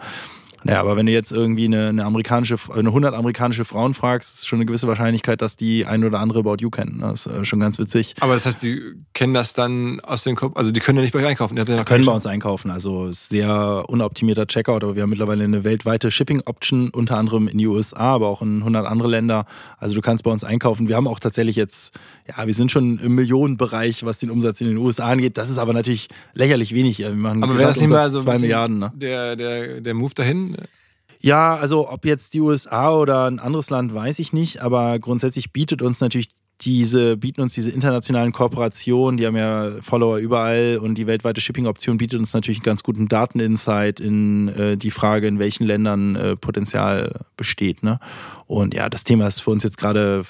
Naja, 0.65 0.81
aber 0.81 0.97
wenn 0.97 1.07
du 1.07 1.13
jetzt 1.13 1.33
irgendwie 1.33 1.65
eine, 1.65 1.89
eine 1.89 2.05
amerikanische, 2.05 2.57
eine 2.73 2.89
100 2.89 3.15
amerikanische 3.15 3.65
Frauen 3.65 3.95
fragst, 3.95 4.41
ist 4.41 4.47
schon 4.47 4.59
eine 4.59 4.67
gewisse 4.67 4.87
Wahrscheinlichkeit, 4.87 5.41
dass 5.41 5.57
die 5.57 5.87
ein 5.87 6.05
oder 6.05 6.21
andere 6.21 6.41
About 6.41 6.57
You 6.61 6.71
kennen. 6.71 6.99
Das 7.01 7.27
ist 7.27 7.33
äh, 7.33 7.45
schon 7.45 7.61
ganz 7.61 7.79
witzig. 7.79 8.15
Aber 8.21 8.35
das 8.35 8.47
heißt, 8.47 8.63
die 8.63 8.81
kennen 9.15 9.35
das 9.35 9.55
dann 9.55 10.01
aus 10.01 10.25
den 10.25 10.37
Kopf, 10.37 10.57
also 10.57 10.71
die 10.71 10.81
können 10.81 10.99
ja 10.99 11.03
nicht 11.03 11.13
bei 11.13 11.21
euch 11.21 11.27
einkaufen. 11.27 11.57
Die 11.57 11.63
ja 11.63 11.85
können 11.85 12.05
bei 12.05 12.13
uns 12.13 12.27
einkaufen. 12.27 12.71
Also 12.71 13.11
sehr 13.13 13.85
unoptimierter 13.89 14.47
Checkout, 14.47 14.85
aber 14.85 14.97
wir 14.97 15.03
haben 15.03 15.11
mittlerweile 15.11 15.45
eine 15.45 15.65
weltweite 15.65 16.11
Shipping-Option, 16.11 16.91
unter 16.91 17.17
anderem 17.17 17.49
in 17.49 17.59
die 17.59 17.67
USA, 17.67 18.15
aber 18.15 18.29
auch 18.29 18.43
in 18.43 18.59
100 18.59 18.87
andere 18.87 19.09
Länder. 19.09 19.47
Also 19.79 19.95
du 19.95 20.01
kannst 20.01 20.25
bei 20.25 20.31
uns 20.31 20.45
einkaufen. 20.45 20.89
Wir 20.89 20.97
haben 20.97 21.07
auch 21.07 21.21
tatsächlich 21.21 21.57
jetzt, 21.57 21.95
ja, 22.29 22.47
wir 22.47 22.55
sind 22.55 22.71
schon 22.71 22.99
im 22.99 23.15
Millionenbereich, 23.15 24.05
was 24.05 24.19
den 24.19 24.31
Umsatz 24.31 24.61
in 24.61 24.69
den 24.69 24.77
USA 24.77 25.07
angeht. 25.07 25.39
Das 25.39 25.49
ist 25.51 25.59
aber 25.59 25.73
natürlich 25.73 26.09
lächerlich 26.35 26.75
wenig. 26.75 26.99
Wir 26.99 27.11
machen 27.11 27.43
aber 27.43 27.57
wäre 27.57 27.69
das 27.69 27.81
nicht 27.81 27.91
mal 27.91 28.11
so 28.11 28.21
zwei 28.21 28.39
Milliarden. 28.39 28.79
Ne? 28.79 28.93
Der, 28.95 29.37
der, 29.37 29.81
der 29.81 29.95
Move 29.95 30.15
dahin, 30.15 30.50
ja, 31.21 31.55
also 31.57 31.91
ob 31.91 32.05
jetzt 32.05 32.35
die 32.35 32.41
USA 32.41 32.93
oder 32.95 33.27
ein 33.27 33.39
anderes 33.39 33.71
Land, 33.71 33.95
weiß 33.95 34.19
ich 34.19 34.33
nicht, 34.33 34.63
aber 34.63 34.99
grundsätzlich 34.99 35.53
bietet 35.53 35.83
uns 35.83 36.01
natürlich 36.01 36.29
diese, 36.63 37.17
bieten 37.17 37.41
uns 37.41 37.55
diese 37.55 37.71
internationalen 37.71 38.33
Kooperationen, 38.33 39.17
die 39.17 39.27
haben 39.27 39.37
ja 39.37 39.71
Follower 39.81 40.19
überall 40.19 40.79
und 40.79 40.97
die 40.97 41.07
weltweite 41.07 41.41
Shipping-Option 41.41 41.97
bietet 41.97 42.21
uns 42.21 42.35
natürlich 42.35 42.59
einen 42.59 42.65
ganz 42.65 42.83
guten 42.83 43.09
Dateninsight 43.09 44.01
in 44.01 44.49
äh, 44.49 44.77
die 44.77 44.91
Frage, 44.91 45.27
in 45.27 45.39
welchen 45.39 45.67
Ländern 45.67 46.17
äh, 46.17 46.37
Potenzial 46.37 47.21
besteht. 47.37 47.83
Ne? 47.83 47.99
Und 48.47 48.75
ja, 48.75 48.89
das 48.89 49.05
Thema 49.05 49.27
ist 49.27 49.41
für 49.41 49.51
uns 49.51 49.63
jetzt 49.63 49.79
gerade 49.79 50.25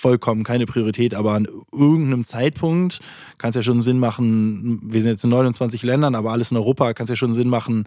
vollkommen 0.00 0.44
keine 0.44 0.66
Priorität, 0.66 1.14
aber 1.14 1.32
an 1.32 1.46
irgendeinem 1.72 2.24
Zeitpunkt 2.24 3.00
kann 3.38 3.50
es 3.50 3.56
ja 3.56 3.62
schon 3.62 3.82
Sinn 3.82 3.98
machen, 3.98 4.80
wir 4.82 5.02
sind 5.02 5.12
jetzt 5.12 5.24
in 5.24 5.30
29 5.30 5.82
Ländern, 5.82 6.14
aber 6.14 6.32
alles 6.32 6.50
in 6.50 6.56
Europa, 6.56 6.94
kann 6.94 7.04
es 7.04 7.10
ja 7.10 7.16
schon 7.16 7.32
Sinn 7.32 7.48
machen, 7.48 7.86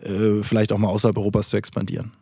äh, 0.00 0.42
vielleicht 0.42 0.72
auch 0.72 0.78
mal 0.78 0.88
außerhalb 0.88 1.16
Europas 1.16 1.48
zu 1.48 1.56
expandieren. 1.56 2.12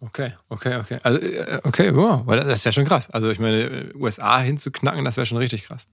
Okay, 0.00 0.32
okay, 0.48 0.76
okay. 0.76 0.98
Also, 1.02 1.20
äh, 1.20 1.60
okay, 1.62 1.94
wow, 1.94 2.24
das 2.26 2.64
wäre 2.64 2.72
schon 2.72 2.86
krass. 2.86 3.10
Also 3.10 3.30
ich 3.30 3.38
meine, 3.38 3.92
USA 3.94 4.40
hinzuknacken, 4.40 5.04
das 5.04 5.18
wäre 5.18 5.26
schon 5.26 5.38
richtig 5.38 5.64
krass. 5.64 5.86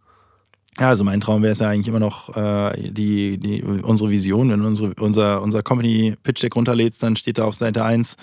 Ja, 0.79 0.89
also 0.89 1.03
mein 1.03 1.21
Traum 1.21 1.41
wäre 1.41 1.51
es 1.51 1.59
ja 1.59 1.69
eigentlich 1.69 1.87
immer 1.87 1.99
noch 1.99 2.35
äh, 2.37 2.91
die, 2.91 3.39
die, 3.39 3.63
unsere 3.63 4.11
Vision. 4.11 4.51
Wenn 4.51 4.61
unsere, 4.61 4.93
unser, 4.99 5.41
unser 5.41 5.63
Company 5.63 6.15
Pitch 6.21 6.43
Deck 6.43 6.55
runterlädst, 6.55 7.01
dann 7.01 7.15
steht 7.15 7.39
da 7.39 7.45
auf 7.45 7.55
Seite 7.55 7.83
1, 7.83 8.15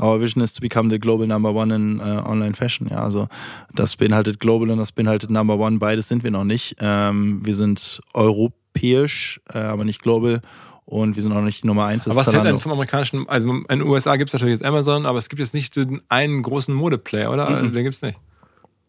Our 0.00 0.20
vision 0.20 0.42
is 0.42 0.52
to 0.52 0.60
become 0.60 0.90
the 0.90 0.98
global 0.98 1.26
number 1.26 1.54
one 1.54 1.74
in 1.74 2.00
uh, 2.00 2.22
online 2.26 2.54
fashion. 2.54 2.88
Ja, 2.90 3.04
also 3.04 3.28
das 3.74 3.96
beinhaltet 3.96 4.40
global 4.40 4.70
und 4.70 4.78
das 4.78 4.92
beinhaltet 4.92 5.30
number 5.30 5.58
one. 5.58 5.78
Beides 5.78 6.08
sind 6.08 6.24
wir 6.24 6.30
noch 6.30 6.44
nicht. 6.44 6.76
Ähm, 6.80 7.40
wir 7.44 7.54
sind 7.54 8.00
europäisch, 8.14 9.40
äh, 9.52 9.58
aber 9.58 9.84
nicht 9.84 10.02
global. 10.02 10.40
Und 10.86 11.14
wir 11.14 11.22
sind 11.22 11.32
auch 11.32 11.42
nicht 11.42 11.62
die 11.62 11.68
Nummer 11.68 11.84
eins. 11.84 12.08
Aber 12.08 12.16
was 12.16 12.32
hält 12.32 12.44
denn 12.44 12.58
vom 12.58 12.72
amerikanischen, 12.72 13.28
also 13.28 13.48
in 13.48 13.64
den 13.68 13.82
USA 13.82 14.16
gibt 14.16 14.30
es 14.30 14.34
natürlich 14.34 14.54
jetzt 14.54 14.64
Amazon, 14.64 15.06
aber 15.06 15.18
es 15.18 15.28
gibt 15.28 15.38
jetzt 15.38 15.54
nicht 15.54 15.76
den 15.76 16.02
einen 16.08 16.42
großen 16.42 16.74
Modeplayer, 16.74 17.30
oder? 17.30 17.48
Mhm. 17.48 17.72
Den 17.72 17.84
gibt 17.84 17.94
es 17.94 18.02
nicht. 18.02 18.18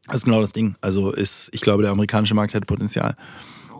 Das 0.07 0.15
ist 0.18 0.26
genau 0.26 0.41
das 0.41 0.53
Ding. 0.53 0.76
Also 0.82 1.11
ist, 1.11 1.49
ich 1.53 1.61
glaube, 1.61 1.84
der 1.84 1.91
amerikanische 1.91 2.34
Markt 2.34 2.56
hat 2.56 2.65
Potenzial. 2.65 3.15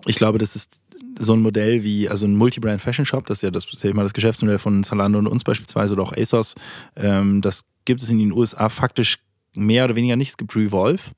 Ich 0.06 0.16
glaube, 0.16 0.38
das 0.38 0.56
ist 0.56 0.80
so 1.20 1.34
ein 1.34 1.42
Modell 1.42 1.84
wie, 1.84 2.10
also 2.10 2.26
ein 2.26 2.36
Multi-Brand 2.36 2.82
Fashion 2.82 3.06
Shop, 3.06 3.26
das 3.26 3.40
ist 3.40 3.42
ja 3.44 3.52
das, 3.52 3.68
das, 3.68 3.84
ist 3.84 3.94
mal 3.94 4.04
das 4.04 4.14
Geschäftsmodell 4.14 4.60
von 4.60 4.84
Zalando 4.84 5.20
und 5.20 5.28
uns 5.28 5.44
beispielsweise 5.44 5.94
oder 5.94 6.04
auch 6.04 6.16
ASOS. 6.16 6.56
Ähm, 6.96 7.42
das 7.42 7.66
gibt 7.86 8.02
es 8.02 8.10
in 8.10 8.20
den 8.20 8.32
USA 8.32 8.70
faktisch 8.70 9.20
mehr 9.54 9.86
oder 9.86 9.96
weniger 9.96 10.16
nicht. 10.16 10.30
Es 10.30 10.38
gibt 10.38 10.56
Revolve. 10.56 11.12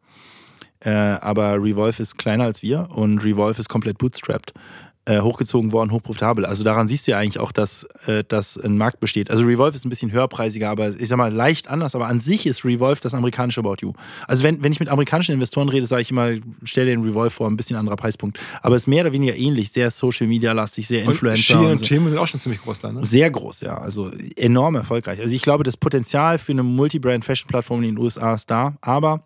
Äh, 0.79 0.89
aber 0.89 1.61
Revolve 1.61 2.01
ist 2.01 2.17
kleiner 2.17 2.45
als 2.45 2.61
wir 2.61 2.89
und 2.91 3.19
Revolve 3.19 3.59
ist 3.59 3.69
komplett 3.69 3.97
bootstrapped 3.97 4.53
äh, 5.05 5.19
hochgezogen 5.19 5.71
worden, 5.71 5.91
hochprofitabel. 5.91 6.45
Also 6.45 6.63
daran 6.63 6.87
siehst 6.87 7.07
du 7.07 7.11
ja 7.11 7.17
eigentlich 7.19 7.39
auch, 7.39 7.51
dass, 7.51 7.83
äh, 8.07 8.23
dass 8.25 8.57
ein 8.57 8.77
Markt 8.77 8.99
besteht. 9.01 9.29
Also 9.29 9.43
Revolve 9.43 9.75
ist 9.75 9.85
ein 9.85 9.89
bisschen 9.89 10.11
höherpreisiger, 10.11 10.69
aber 10.69 10.97
ich 10.97 11.09
sag 11.09 11.17
mal 11.17 11.33
leicht 11.33 11.67
anders, 11.67 11.93
aber 11.93 12.07
an 12.07 12.19
sich 12.21 12.45
ist 12.45 12.63
Revolve 12.63 13.01
das 13.01 13.13
amerikanische 13.13 13.59
About 13.59 13.77
You. 13.81 13.93
Also 14.27 14.43
wenn, 14.43 14.63
wenn 14.63 14.71
ich 14.71 14.79
mit 14.79 14.87
amerikanischen 14.87 15.33
Investoren 15.33 15.67
rede, 15.67 15.85
sage 15.85 16.03
ich 16.03 16.11
immer, 16.11 16.31
stell 16.63 16.85
dir 16.85 16.91
den 16.91 17.03
Revolve 17.03 17.31
vor, 17.31 17.49
ein 17.49 17.57
bisschen 17.57 17.75
anderer 17.75 17.97
Preispunkt. 17.97 18.39
Aber 18.61 18.75
es 18.75 18.83
ist 18.83 18.87
mehr 18.87 19.03
oder 19.03 19.11
weniger 19.11 19.35
ähnlich, 19.35 19.71
sehr 19.71 19.91
Social 19.91 20.27
Media 20.27 20.53
lastig, 20.53 20.87
sehr 20.87 21.03
Influencer. 21.03 21.59
Und, 21.59 21.65
und 21.65 21.77
so. 21.79 21.85
Temu 21.85 22.09
sind 22.09 22.17
auch 22.17 22.27
schon 22.27 22.39
ziemlich 22.39 22.61
groß 22.61 22.79
da, 22.79 22.91
ne? 22.91 23.03
Sehr 23.03 23.29
groß, 23.29 23.61
ja. 23.61 23.77
Also 23.77 24.09
enorm 24.37 24.75
erfolgreich. 24.75 25.19
Also 25.19 25.35
ich 25.35 25.41
glaube, 25.41 25.63
das 25.65 25.75
Potenzial 25.75 26.37
für 26.37 26.53
eine 26.53 26.63
Multi-Brand-Fashion-Plattform 26.63 27.83
in 27.83 27.95
den 27.95 27.97
USA 27.97 28.35
ist 28.35 28.49
da, 28.49 28.75
aber 28.79 29.23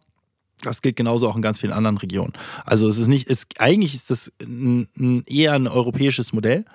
das 0.62 0.82
gilt 0.82 0.96
genauso 0.96 1.28
auch 1.30 1.36
in 1.36 1.42
ganz 1.42 1.60
vielen 1.60 1.74
anderen 1.74 1.98
Regionen. 1.98 2.34
Also 2.66 2.88
es 2.88 2.98
ist 2.98 3.08
nicht, 3.08 3.30
es, 3.30 3.46
eigentlich 3.60 3.94
ist 3.94 4.10
das 4.10 4.32
ein, 4.42 4.88
ein 4.98 5.24
eher 5.28 5.54
ein 5.54 5.68
europäisches 5.68 6.34
Modell. 6.34 6.66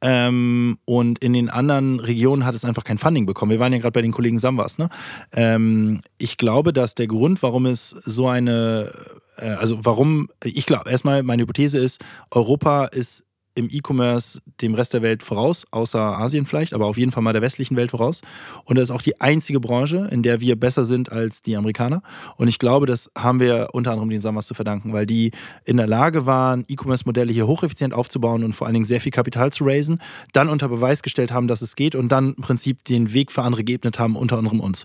Ähm, 0.00 0.78
und 0.84 1.18
in 1.24 1.32
den 1.32 1.50
anderen 1.50 1.98
Regionen 1.98 2.44
hat 2.44 2.54
es 2.54 2.64
einfach 2.64 2.84
kein 2.84 2.98
Funding 2.98 3.26
bekommen. 3.26 3.50
Wir 3.50 3.58
waren 3.58 3.72
ja 3.72 3.80
gerade 3.80 3.92
bei 3.92 4.02
den 4.02 4.12
Kollegen 4.12 4.38
Samwas. 4.38 4.78
Ne? 4.78 4.88
Ähm, 5.32 6.02
ich 6.18 6.36
glaube, 6.36 6.72
dass 6.72 6.94
der 6.94 7.08
Grund, 7.08 7.42
warum 7.42 7.66
es 7.66 7.90
so 8.04 8.28
eine, 8.28 8.92
äh, 9.38 9.48
also 9.48 9.80
warum, 9.82 10.28
ich 10.44 10.66
glaube, 10.66 10.90
erstmal 10.90 11.24
meine 11.24 11.42
Hypothese 11.42 11.78
ist, 11.78 12.00
Europa 12.30 12.84
ist 12.86 13.24
im 13.58 13.68
E-Commerce 13.70 14.40
dem 14.62 14.74
Rest 14.74 14.94
der 14.94 15.02
Welt 15.02 15.22
voraus, 15.22 15.66
außer 15.72 16.00
Asien 16.00 16.46
vielleicht, 16.46 16.72
aber 16.72 16.86
auf 16.86 16.96
jeden 16.96 17.10
Fall 17.10 17.22
mal 17.22 17.32
der 17.32 17.42
westlichen 17.42 17.76
Welt 17.76 17.90
voraus. 17.90 18.22
Und 18.64 18.76
das 18.76 18.84
ist 18.84 18.94
auch 18.94 19.02
die 19.02 19.20
einzige 19.20 19.58
Branche, 19.58 20.08
in 20.10 20.22
der 20.22 20.40
wir 20.40 20.54
besser 20.54 20.86
sind 20.86 21.10
als 21.10 21.42
die 21.42 21.56
Amerikaner. 21.56 22.02
Und 22.36 22.46
ich 22.46 22.58
glaube, 22.58 22.86
das 22.86 23.10
haben 23.16 23.40
wir 23.40 23.70
unter 23.72 23.90
anderem 23.90 24.10
den 24.10 24.20
Sammers 24.20 24.46
zu 24.46 24.54
verdanken, 24.54 24.92
weil 24.92 25.06
die 25.06 25.32
in 25.64 25.76
der 25.76 25.88
Lage 25.88 26.24
waren, 26.24 26.64
E-Commerce-Modelle 26.68 27.32
hier 27.32 27.48
hocheffizient 27.48 27.92
aufzubauen 27.94 28.44
und 28.44 28.52
vor 28.54 28.66
allen 28.66 28.74
Dingen 28.74 28.86
sehr 28.86 29.00
viel 29.00 29.12
Kapital 29.12 29.52
zu 29.52 29.64
raisen, 29.64 30.00
dann 30.32 30.48
unter 30.48 30.68
Beweis 30.68 31.02
gestellt 31.02 31.32
haben, 31.32 31.48
dass 31.48 31.60
es 31.60 31.74
geht 31.74 31.96
und 31.96 32.12
dann 32.12 32.34
im 32.34 32.42
Prinzip 32.42 32.84
den 32.84 33.12
Weg 33.12 33.32
für 33.32 33.42
andere 33.42 33.64
geebnet 33.64 33.98
haben, 33.98 34.14
unter 34.14 34.38
anderem 34.38 34.60
uns. 34.60 34.84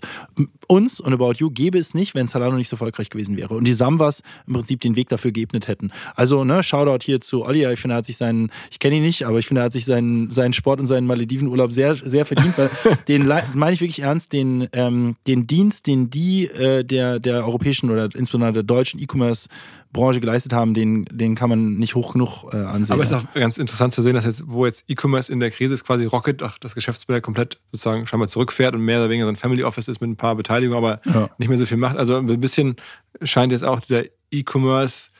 Uns 0.66 0.98
und 0.98 1.12
About 1.12 1.34
You 1.38 1.50
gäbe 1.50 1.78
es 1.78 1.94
nicht, 1.94 2.14
wenn 2.16 2.26
Salano 2.26 2.56
nicht 2.56 2.68
so 2.68 2.74
erfolgreich 2.74 3.10
gewesen 3.10 3.36
wäre. 3.36 3.54
Und 3.54 3.68
die 3.68 3.72
Samwas 3.72 4.22
im 4.46 4.54
Prinzip 4.54 4.80
den 4.80 4.96
Weg 4.96 5.08
dafür 5.10 5.30
geebnet 5.30 5.68
hätten. 5.68 5.92
Also, 6.16 6.44
ne, 6.44 6.62
Shoutout 6.62 7.04
hier 7.04 7.20
zu 7.20 7.44
Olli, 7.44 7.70
ich 7.72 7.80
finde, 7.80 7.94
er 7.94 7.98
hat 7.98 8.06
sich 8.06 8.16
seinen 8.16 8.50
ich 8.70 8.78
kenne 8.78 8.96
ihn 8.96 9.02
nicht, 9.02 9.26
aber 9.26 9.38
ich 9.38 9.46
finde, 9.46 9.62
er 9.62 9.66
hat 9.66 9.72
sich 9.72 9.84
seinen, 9.84 10.30
seinen 10.30 10.52
Sport 10.52 10.80
und 10.80 10.86
seinen 10.86 11.06
Maledivenurlaub 11.06 11.72
sehr, 11.72 11.96
sehr 11.96 12.24
verdient. 12.24 12.56
Weil 12.58 12.70
den 13.08 13.26
meine 13.54 13.72
ich 13.72 13.80
wirklich 13.80 14.02
ernst, 14.02 14.32
den, 14.32 14.68
ähm, 14.72 15.16
den 15.26 15.46
Dienst, 15.46 15.86
den 15.86 16.10
die 16.10 16.46
äh, 16.46 16.84
der, 16.84 17.18
der 17.20 17.44
europäischen 17.44 17.90
oder 17.90 18.04
insbesondere 18.04 18.52
der 18.52 18.62
deutschen 18.62 19.00
E-Commerce 19.00 19.48
Branche 19.94 20.20
geleistet 20.20 20.52
haben, 20.52 20.74
den, 20.74 21.06
den 21.06 21.34
kann 21.34 21.48
man 21.48 21.76
nicht 21.76 21.94
hoch 21.94 22.12
genug 22.12 22.52
äh, 22.52 22.56
ansehen. 22.56 22.92
Aber 22.92 23.02
es 23.02 23.10
ist 23.10 23.16
auch 23.16 23.32
ganz 23.32 23.56
interessant 23.56 23.94
zu 23.94 24.02
sehen, 24.02 24.14
dass 24.14 24.26
jetzt, 24.26 24.42
wo 24.46 24.66
jetzt 24.66 24.84
E-Commerce 24.88 25.32
in 25.32 25.40
der 25.40 25.50
Krise 25.50 25.72
ist, 25.72 25.84
quasi 25.84 26.04
Rocket 26.04 26.42
auch 26.42 26.58
das 26.58 26.74
Geschäftsmodell 26.74 27.22
komplett 27.22 27.58
sozusagen 27.72 28.06
scheinbar 28.06 28.28
zurückfährt 28.28 28.74
und 28.74 28.82
mehr 28.82 28.98
oder 28.98 29.08
weniger 29.08 29.24
so 29.24 29.30
ein 29.30 29.36
Family 29.36 29.62
Office 29.64 29.88
ist 29.88 30.00
mit 30.02 30.10
ein 30.10 30.16
paar 30.16 30.34
Beteiligungen, 30.34 30.76
aber 30.76 31.00
ja. 31.06 31.30
nicht 31.38 31.48
mehr 31.48 31.56
so 31.56 31.64
viel 31.64 31.78
macht. 31.78 31.96
Also 31.96 32.18
ein 32.18 32.40
bisschen 32.40 32.76
scheint 33.22 33.52
jetzt 33.52 33.64
auch 33.64 33.80
dieser 33.80 34.04
E-Commerce 34.30 35.10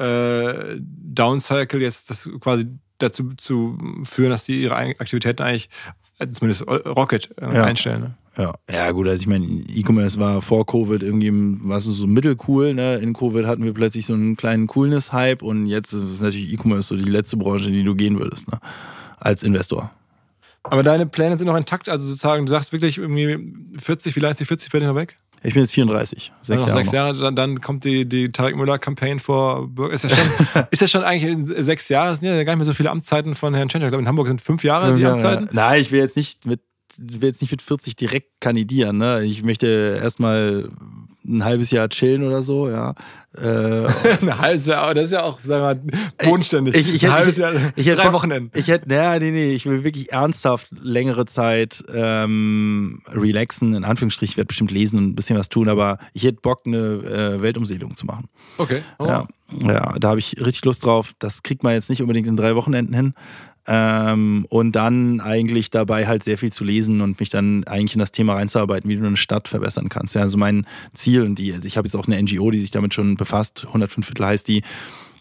äh, 0.00 0.76
Downcycle 0.78 1.80
jetzt 1.80 2.10
das 2.10 2.28
quasi 2.40 2.66
dazu 2.98 3.34
zu 3.36 3.78
führen, 4.04 4.30
dass 4.30 4.44
die 4.44 4.62
ihre 4.62 4.76
Aktivitäten 4.76 5.42
eigentlich, 5.42 5.70
äh, 6.18 6.28
zumindest 6.28 6.66
Rocket, 6.66 7.30
äh, 7.40 7.54
ja. 7.54 7.64
einstellen. 7.64 8.00
Ne? 8.00 8.14
Ja. 8.36 8.54
ja, 8.70 8.90
gut, 8.92 9.08
also 9.08 9.20
ich 9.20 9.26
meine, 9.26 9.44
E-Commerce 9.44 10.18
war 10.18 10.40
vor 10.40 10.64
Covid 10.64 11.02
irgendwie 11.02 11.32
was 11.68 11.84
so 11.84 12.06
mittelcool. 12.06 12.74
Ne? 12.74 12.96
In 12.96 13.12
Covid 13.12 13.44
hatten 13.44 13.64
wir 13.64 13.74
plötzlich 13.74 14.06
so 14.06 14.14
einen 14.14 14.36
kleinen 14.36 14.66
Coolness-Hype 14.66 15.42
und 15.42 15.66
jetzt 15.66 15.92
ist 15.92 16.22
natürlich 16.22 16.52
E-Commerce 16.52 16.88
so 16.88 16.96
die 16.96 17.10
letzte 17.10 17.36
Branche, 17.36 17.68
in 17.68 17.74
die 17.74 17.84
du 17.84 17.94
gehen 17.94 18.18
würdest, 18.18 18.50
ne? 18.50 18.58
als 19.18 19.42
Investor. 19.42 19.90
Aber 20.62 20.82
deine 20.82 21.06
Pläne 21.06 21.38
sind 21.38 21.46
noch 21.46 21.56
intakt, 21.56 21.88
also 21.88 22.04
sozusagen, 22.06 22.46
du 22.46 22.50
sagst 22.50 22.72
wirklich 22.72 22.98
irgendwie 22.98 23.54
40, 23.78 24.14
wie 24.14 24.20
lange 24.20 24.32
ist 24.32 24.40
die 24.40 24.44
40 24.44 24.70
Pläne 24.70 24.86
noch 24.86 24.94
weg? 24.94 25.18
Ich 25.42 25.54
bin 25.54 25.62
jetzt 25.62 25.72
34. 25.72 26.32
Sechs 26.42 26.60
Jahre. 26.60 26.72
Sechs 26.72 26.92
Jahre, 26.92 27.18
dann, 27.18 27.34
dann, 27.34 27.60
kommt 27.60 27.84
die, 27.84 28.06
die 28.06 28.30
Tarek 28.30 28.56
Müller-Campaign 28.56 29.20
vor 29.20 29.68
Bürger. 29.68 29.94
Ist 29.94 30.04
ja 30.04 30.10
schon, 30.10 30.64
ist 30.70 30.82
ja 30.82 30.86
schon 30.86 31.02
eigentlich 31.02 31.32
in 31.32 31.64
sechs 31.64 31.88
Jahren, 31.88 32.14
sind 32.14 32.26
ja 32.26 32.44
gar 32.44 32.52
nicht 32.52 32.58
mehr 32.58 32.64
so 32.66 32.74
viele 32.74 32.90
Amtszeiten 32.90 33.34
von 33.34 33.54
Herrn 33.54 33.68
Tschentscher. 33.68 33.86
Ich 33.86 33.90
glaube, 33.90 34.02
in 34.02 34.08
Hamburg 34.08 34.26
sind 34.26 34.42
fünf 34.42 34.64
Jahre 34.64 34.94
die 34.94 35.04
Amtszeiten. 35.04 35.48
Nein, 35.52 35.80
ich 35.80 35.92
will 35.92 36.00
jetzt 36.00 36.16
nicht 36.16 36.46
mit 36.46 36.60
will 36.98 37.28
jetzt 37.28 37.40
nicht 37.40 37.50
mit 37.50 37.62
40 37.62 37.96
direkt 37.96 38.40
kandidieren. 38.40 38.98
Ne? 38.98 39.24
Ich 39.24 39.42
möchte 39.42 39.98
erstmal 40.02 40.68
ein 41.24 41.44
halbes 41.44 41.70
Jahr 41.70 41.88
chillen 41.88 42.22
oder 42.24 42.42
so, 42.42 42.68
ja. 42.68 42.94
Äh, 43.36 43.86
ein 44.22 44.38
halbes 44.38 44.66
Jahr, 44.66 44.92
das 44.94 45.06
ist 45.06 45.10
ja 45.12 45.22
auch, 45.22 45.40
sagen 45.40 45.62
wir 45.62 45.92
mal, 45.92 46.28
bodenständig. 46.28 46.74
Ich, 46.74 46.94
ich, 46.94 47.06
ein 47.06 47.12
halbes 47.12 47.36
Jahr, 47.36 47.52
ich, 47.76 47.86
ich, 47.86 47.94
drei 47.94 48.12
Wochenenden. 48.12 48.50
Ich 48.58 48.68
hätte, 48.68 48.88
naja, 48.88 49.18
nee, 49.18 49.30
nee, 49.30 49.52
ich 49.52 49.66
will 49.66 49.84
wirklich 49.84 50.12
ernsthaft 50.12 50.68
längere 50.80 51.26
Zeit 51.26 51.84
ähm, 51.92 53.02
relaxen, 53.08 53.74
in 53.74 53.84
Anführungsstrichen, 53.84 54.32
ich 54.32 54.36
werde 54.36 54.48
bestimmt 54.48 54.70
lesen 54.70 54.98
und 54.98 55.04
ein 55.10 55.14
bisschen 55.14 55.38
was 55.38 55.48
tun, 55.48 55.68
aber 55.68 55.98
ich 56.12 56.24
hätte 56.24 56.40
Bock, 56.40 56.62
eine 56.66 56.78
äh, 56.78 57.42
Weltumsegelung 57.42 57.96
zu 57.96 58.06
machen. 58.06 58.28
Okay. 58.58 58.82
Oh. 58.98 59.06
Ja, 59.06 59.28
ja, 59.58 59.98
da 59.98 60.08
habe 60.08 60.18
ich 60.18 60.36
richtig 60.38 60.64
Lust 60.64 60.84
drauf. 60.84 61.12
Das 61.18 61.42
kriegt 61.42 61.62
man 61.62 61.74
jetzt 61.74 61.90
nicht 61.90 62.02
unbedingt 62.02 62.28
in 62.28 62.36
drei 62.36 62.54
Wochenenden 62.56 62.94
hin. 62.94 63.14
Ähm, 63.72 64.46
und 64.48 64.72
dann 64.72 65.20
eigentlich 65.20 65.70
dabei 65.70 66.08
halt 66.08 66.24
sehr 66.24 66.38
viel 66.38 66.50
zu 66.50 66.64
lesen 66.64 67.00
und 67.00 67.20
mich 67.20 67.30
dann 67.30 67.62
eigentlich 67.64 67.94
in 67.94 68.00
das 68.00 68.10
Thema 68.10 68.34
reinzuarbeiten, 68.34 68.90
wie 68.90 68.96
du 68.96 69.06
eine 69.06 69.16
Stadt 69.16 69.46
verbessern 69.46 69.88
kannst. 69.88 70.16
Ja, 70.16 70.22
also 70.22 70.36
mein 70.38 70.66
Ziel 70.92 71.22
und 71.22 71.38
die, 71.38 71.52
also 71.52 71.68
ich 71.68 71.76
habe 71.76 71.86
jetzt 71.86 71.94
auch 71.94 72.08
eine 72.08 72.20
NGO, 72.20 72.50
die 72.50 72.60
sich 72.60 72.72
damit 72.72 72.94
schon 72.94 73.14
befasst, 73.14 73.66
105 73.68 74.04
Viertel 74.04 74.26
heißt 74.26 74.48
die. 74.48 74.62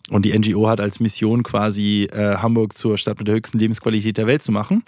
Und 0.10 0.26
die 0.26 0.36
NGO 0.36 0.68
hat 0.68 0.82
als 0.82 1.00
Mission 1.00 1.44
quasi 1.44 2.08
äh, 2.12 2.38
Hamburg 2.38 2.76
zur 2.76 2.98
Stadt 2.98 3.20
mit 3.20 3.28
der 3.28 3.36
höchsten 3.36 3.60
Lebensqualität 3.60 4.18
der 4.18 4.26
Welt 4.26 4.42
zu 4.42 4.52
machen. 4.52 4.84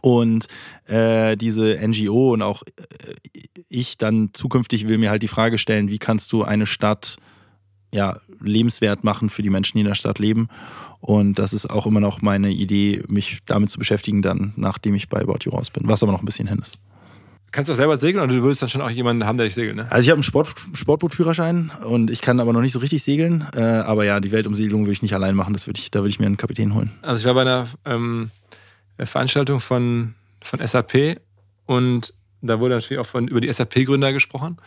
Und 0.00 0.46
äh, 0.86 1.36
diese 1.36 1.80
NGO 1.84 2.34
und 2.34 2.42
auch 2.42 2.62
äh, 2.62 3.14
ich 3.68 3.98
dann 3.98 4.30
zukünftig 4.34 4.86
will 4.86 4.98
mir 4.98 5.10
halt 5.10 5.22
die 5.22 5.28
Frage 5.28 5.58
stellen, 5.58 5.88
wie 5.88 5.98
kannst 5.98 6.30
du 6.30 6.44
eine 6.44 6.66
Stadt 6.66 7.16
ja, 7.92 8.20
lebenswert 8.40 9.04
machen 9.04 9.30
für 9.30 9.42
die 9.42 9.50
Menschen, 9.50 9.78
die 9.78 9.80
in 9.80 9.86
der 9.86 9.94
Stadt 9.94 10.18
leben. 10.18 10.48
Und 11.00 11.38
das 11.38 11.52
ist 11.52 11.70
auch 11.70 11.86
immer 11.86 12.00
noch 12.00 12.22
meine 12.22 12.50
Idee, 12.50 13.02
mich 13.08 13.38
damit 13.46 13.70
zu 13.70 13.78
beschäftigen, 13.78 14.22
dann, 14.22 14.52
nachdem 14.56 14.94
ich 14.94 15.08
bei 15.08 15.20
About 15.20 15.38
You 15.44 15.52
raus 15.52 15.70
bin, 15.70 15.88
was 15.88 16.02
aber 16.02 16.12
noch 16.12 16.20
ein 16.20 16.26
bisschen 16.26 16.48
hin 16.48 16.58
ist. 16.58 16.78
Kannst 17.50 17.70
du 17.70 17.72
auch 17.72 17.78
selber 17.78 17.96
segeln 17.96 18.22
oder 18.22 18.34
du 18.34 18.42
würdest 18.42 18.60
dann 18.60 18.68
schon 18.68 18.82
auch 18.82 18.90
jemanden 18.90 19.24
haben, 19.24 19.38
der 19.38 19.46
dich 19.46 19.54
segelt, 19.54 19.76
ne? 19.76 19.90
Also 19.90 20.02
ich 20.02 20.10
habe 20.10 20.16
einen 20.16 20.22
Sport, 20.22 20.54
Sportbootführerschein 20.74 21.70
und 21.84 22.10
ich 22.10 22.20
kann 22.20 22.40
aber 22.40 22.52
noch 22.52 22.60
nicht 22.60 22.72
so 22.72 22.78
richtig 22.78 23.02
segeln. 23.02 23.46
Äh, 23.54 23.60
aber 23.60 24.04
ja, 24.04 24.20
die 24.20 24.32
Weltumsegelung 24.32 24.82
würde 24.82 24.92
ich 24.92 25.02
nicht 25.02 25.14
allein 25.14 25.34
machen, 25.34 25.54
das 25.54 25.66
würd 25.66 25.78
ich, 25.78 25.90
da 25.90 26.00
würde 26.00 26.10
ich 26.10 26.20
mir 26.20 26.26
einen 26.26 26.36
Kapitän 26.36 26.74
holen. 26.74 26.90
Also 27.00 27.20
ich 27.20 27.26
war 27.26 27.32
bei 27.32 27.42
einer 27.42 27.66
ähm, 27.86 28.30
Veranstaltung 28.98 29.60
von, 29.60 30.14
von 30.42 30.66
SAP 30.66 31.20
und 31.64 32.12
da 32.42 32.60
wurde 32.60 32.74
natürlich 32.74 33.00
auch 33.00 33.06
von, 33.06 33.28
über 33.28 33.40
die 33.40 33.50
SAP-Gründer 33.50 34.12
gesprochen. 34.12 34.58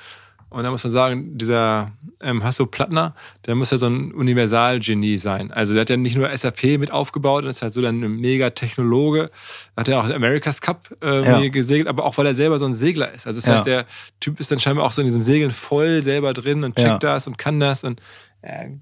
Und 0.51 0.63
da 0.63 0.69
muss 0.69 0.83
man 0.83 0.91
sagen, 0.91 1.37
dieser 1.37 1.93
ähm, 2.21 2.43
Hasso 2.43 2.65
Plattner, 2.65 3.15
der 3.45 3.55
muss 3.55 3.71
ja 3.71 3.77
so 3.77 3.87
ein 3.87 4.11
Universalgenie 4.13 5.17
sein. 5.17 5.49
Also 5.51 5.73
der 5.73 5.81
hat 5.81 5.89
ja 5.89 5.95
nicht 5.95 6.17
nur 6.17 6.29
SAP 6.37 6.77
mit 6.77 6.91
aufgebaut 6.91 7.45
und 7.45 7.49
ist 7.49 7.61
halt 7.61 7.71
so 7.71 7.81
dann 7.81 8.03
ein 8.03 8.17
Mega-Technologe. 8.17 9.31
Hat 9.77 9.87
ja 9.87 9.99
auch 9.99 10.05
den 10.07 10.15
America's 10.15 10.59
Cup 10.61 10.93
äh, 11.01 11.23
Ja. 11.25 11.47
gesegelt, 11.49 11.87
aber 11.87 12.03
auch 12.03 12.17
weil 12.17 12.25
er 12.25 12.35
selber 12.35 12.59
so 12.59 12.65
ein 12.65 12.73
Segler 12.73 13.13
ist. 13.13 13.25
Also 13.27 13.39
das 13.39 13.47
Ja. 13.47 13.53
heißt, 13.55 13.65
der 13.65 13.85
Typ 14.19 14.39
ist 14.41 14.51
dann 14.51 14.59
scheinbar 14.59 14.85
auch 14.85 14.91
so 14.91 15.01
in 15.01 15.07
diesem 15.07 15.23
Segeln 15.23 15.51
voll 15.51 16.01
selber 16.01 16.33
drin 16.33 16.63
und 16.65 16.75
checkt 16.75 16.87
Ja. 16.89 16.97
das 16.99 17.27
und 17.27 17.37
kann 17.37 17.59
das 17.59 17.83
und 17.85 18.01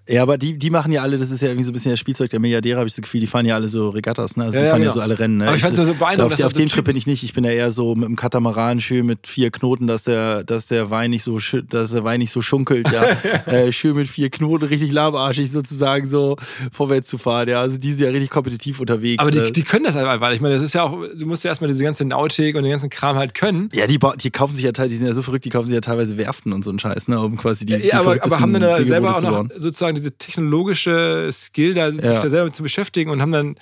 Ja, 0.08 0.22
aber 0.22 0.38
die, 0.38 0.58
die 0.58 0.70
machen 0.70 0.92
ja 0.94 1.02
alle, 1.02 1.18
das 1.18 1.32
ist 1.32 1.42
ja 1.42 1.50
irgendwie 1.50 1.64
so 1.66 1.72
ein 1.72 1.74
bisschen 1.74 1.92
das 1.92 2.00
Spielzeug 2.00 2.30
der 2.30 2.40
Milliardäre, 2.40 2.78
habe 2.80 2.88
ich 2.88 2.96
das 2.96 3.02
Gefühl, 3.04 3.20
die 3.20 3.28
fahren 3.28 3.46
ja 3.46 3.56
alle 3.56 3.68
so 3.68 3.90
Regattas, 3.90 4.38
ne? 4.38 4.46
Also 4.46 4.58
Ja, 4.58 4.62
die 4.62 4.66
ja, 4.68 4.72
fahren 4.72 4.82
ja 4.82 4.86
genau. 4.88 4.94
so 4.96 5.02
alle 5.02 5.20
Rennen, 5.20 5.38
ne? 5.38 5.48
Aber 5.48 5.56
ich 5.58 5.62
fand's 5.62 5.78
so 5.78 5.84
beeindruckend, 5.84 6.22
Auf, 6.22 6.30
dass 6.30 6.38
die- 6.40 6.44
auf 6.46 6.54
dem 6.54 6.70
Trip 6.70 6.86
bin 6.86 6.96
ich 6.96 7.08
nicht. 7.08 7.24
Ich 7.24 7.34
bin 7.34 7.44
ja 7.44 7.52
eher 7.52 7.72
so 7.74 7.94
mit 7.94 8.08
dem 8.08 8.16
Katamaran 8.16 8.80
schön 8.80 9.06
mit 9.06 9.28
vier 9.28 9.52
Knoten, 9.52 9.88
dass 9.88 10.04
der, 10.04 10.46
dass 10.46 10.68
der 10.68 10.90
Wein 10.92 11.10
nicht 11.12 11.24
so, 11.24 11.40
dass 11.70 11.92
der 11.92 12.04
Wein 12.06 12.20
nicht 12.20 12.32
so 12.32 12.42
schunkelt, 12.42 12.90
ja. 12.92 13.04
äh, 13.52 13.72
schön 13.74 13.96
mit 13.98 14.08
vier 14.08 14.30
Knoten, 14.30 14.66
richtig 14.66 14.94
lahmarschig 14.94 15.52
sozusagen 15.52 16.08
so 16.08 16.38
vorwärts 16.72 17.10
zu 17.10 17.18
fahren, 17.18 17.50
ja. 17.50 17.60
Also 17.60 17.78
die 17.78 17.92
sind 17.92 18.02
ja 18.06 18.10
richtig 18.12 18.30
kompetitiv 18.30 18.80
unterwegs. 18.80 19.22
aber 19.22 19.32
die, 19.32 19.40
äh. 19.40 19.52
die 19.52 19.64
können 19.64 19.84
das 19.84 19.98
einfach, 19.98 20.22
weil 20.22 20.34
ich 20.36 20.42
meine, 20.42 20.54
das 20.56 20.64
ist 20.64 20.74
ja 20.74 20.84
auch, 20.84 20.98
du 21.18 21.26
musst 21.26 21.44
ja 21.44 21.50
erstmal 21.50 21.68
diese 21.68 21.84
ganze 21.84 22.06
Nautik 22.06 22.56
und 22.56 22.64
den 22.64 22.72
ganzen 22.72 22.90
Kram 22.90 23.18
halt 23.18 23.34
können. 23.34 23.70
ja, 23.74 23.88
die, 23.88 24.00
die 24.22 24.32
kaufen 24.32 24.54
sich 24.56 24.64
ja 24.64 24.72
teilweise, 24.72 24.94
die 24.94 24.98
sind 25.00 25.08
ja 25.08 25.14
so 25.14 25.22
verrückt, 25.22 25.44
die 25.44 25.50
kaufen 25.50 25.66
sich 25.66 25.76
ja 25.76 25.82
teilweise 25.82 26.18
Werften 26.18 26.54
und 26.54 26.64
so 26.64 26.70
einen 26.70 26.80
Scheiß, 26.80 27.10
ne, 27.10 27.20
um 27.20 27.36
quasi 27.36 27.66
die, 27.66 27.78
die 27.78 27.88
Ja, 27.88 27.96
aber, 28.00 28.12
aber 28.12 28.30
verrücktesten 28.30 28.42
haben 28.42 28.54
dann 28.54 28.62
da 28.62 28.86
selber 28.86 29.16
auch 29.16 29.20
zu 29.20 29.26
noch. 29.26 29.49
Sozusagen 29.56 29.96
diese 29.96 30.18
technologische 30.18 31.30
Skill, 31.32 31.74
da, 31.74 31.92
sich 31.92 32.02
da 32.02 32.30
selber 32.30 32.52
zu 32.54 32.64
beschäftigen 32.64 33.12
und 33.12 33.22
haben 33.22 33.32
dann, 33.32 33.56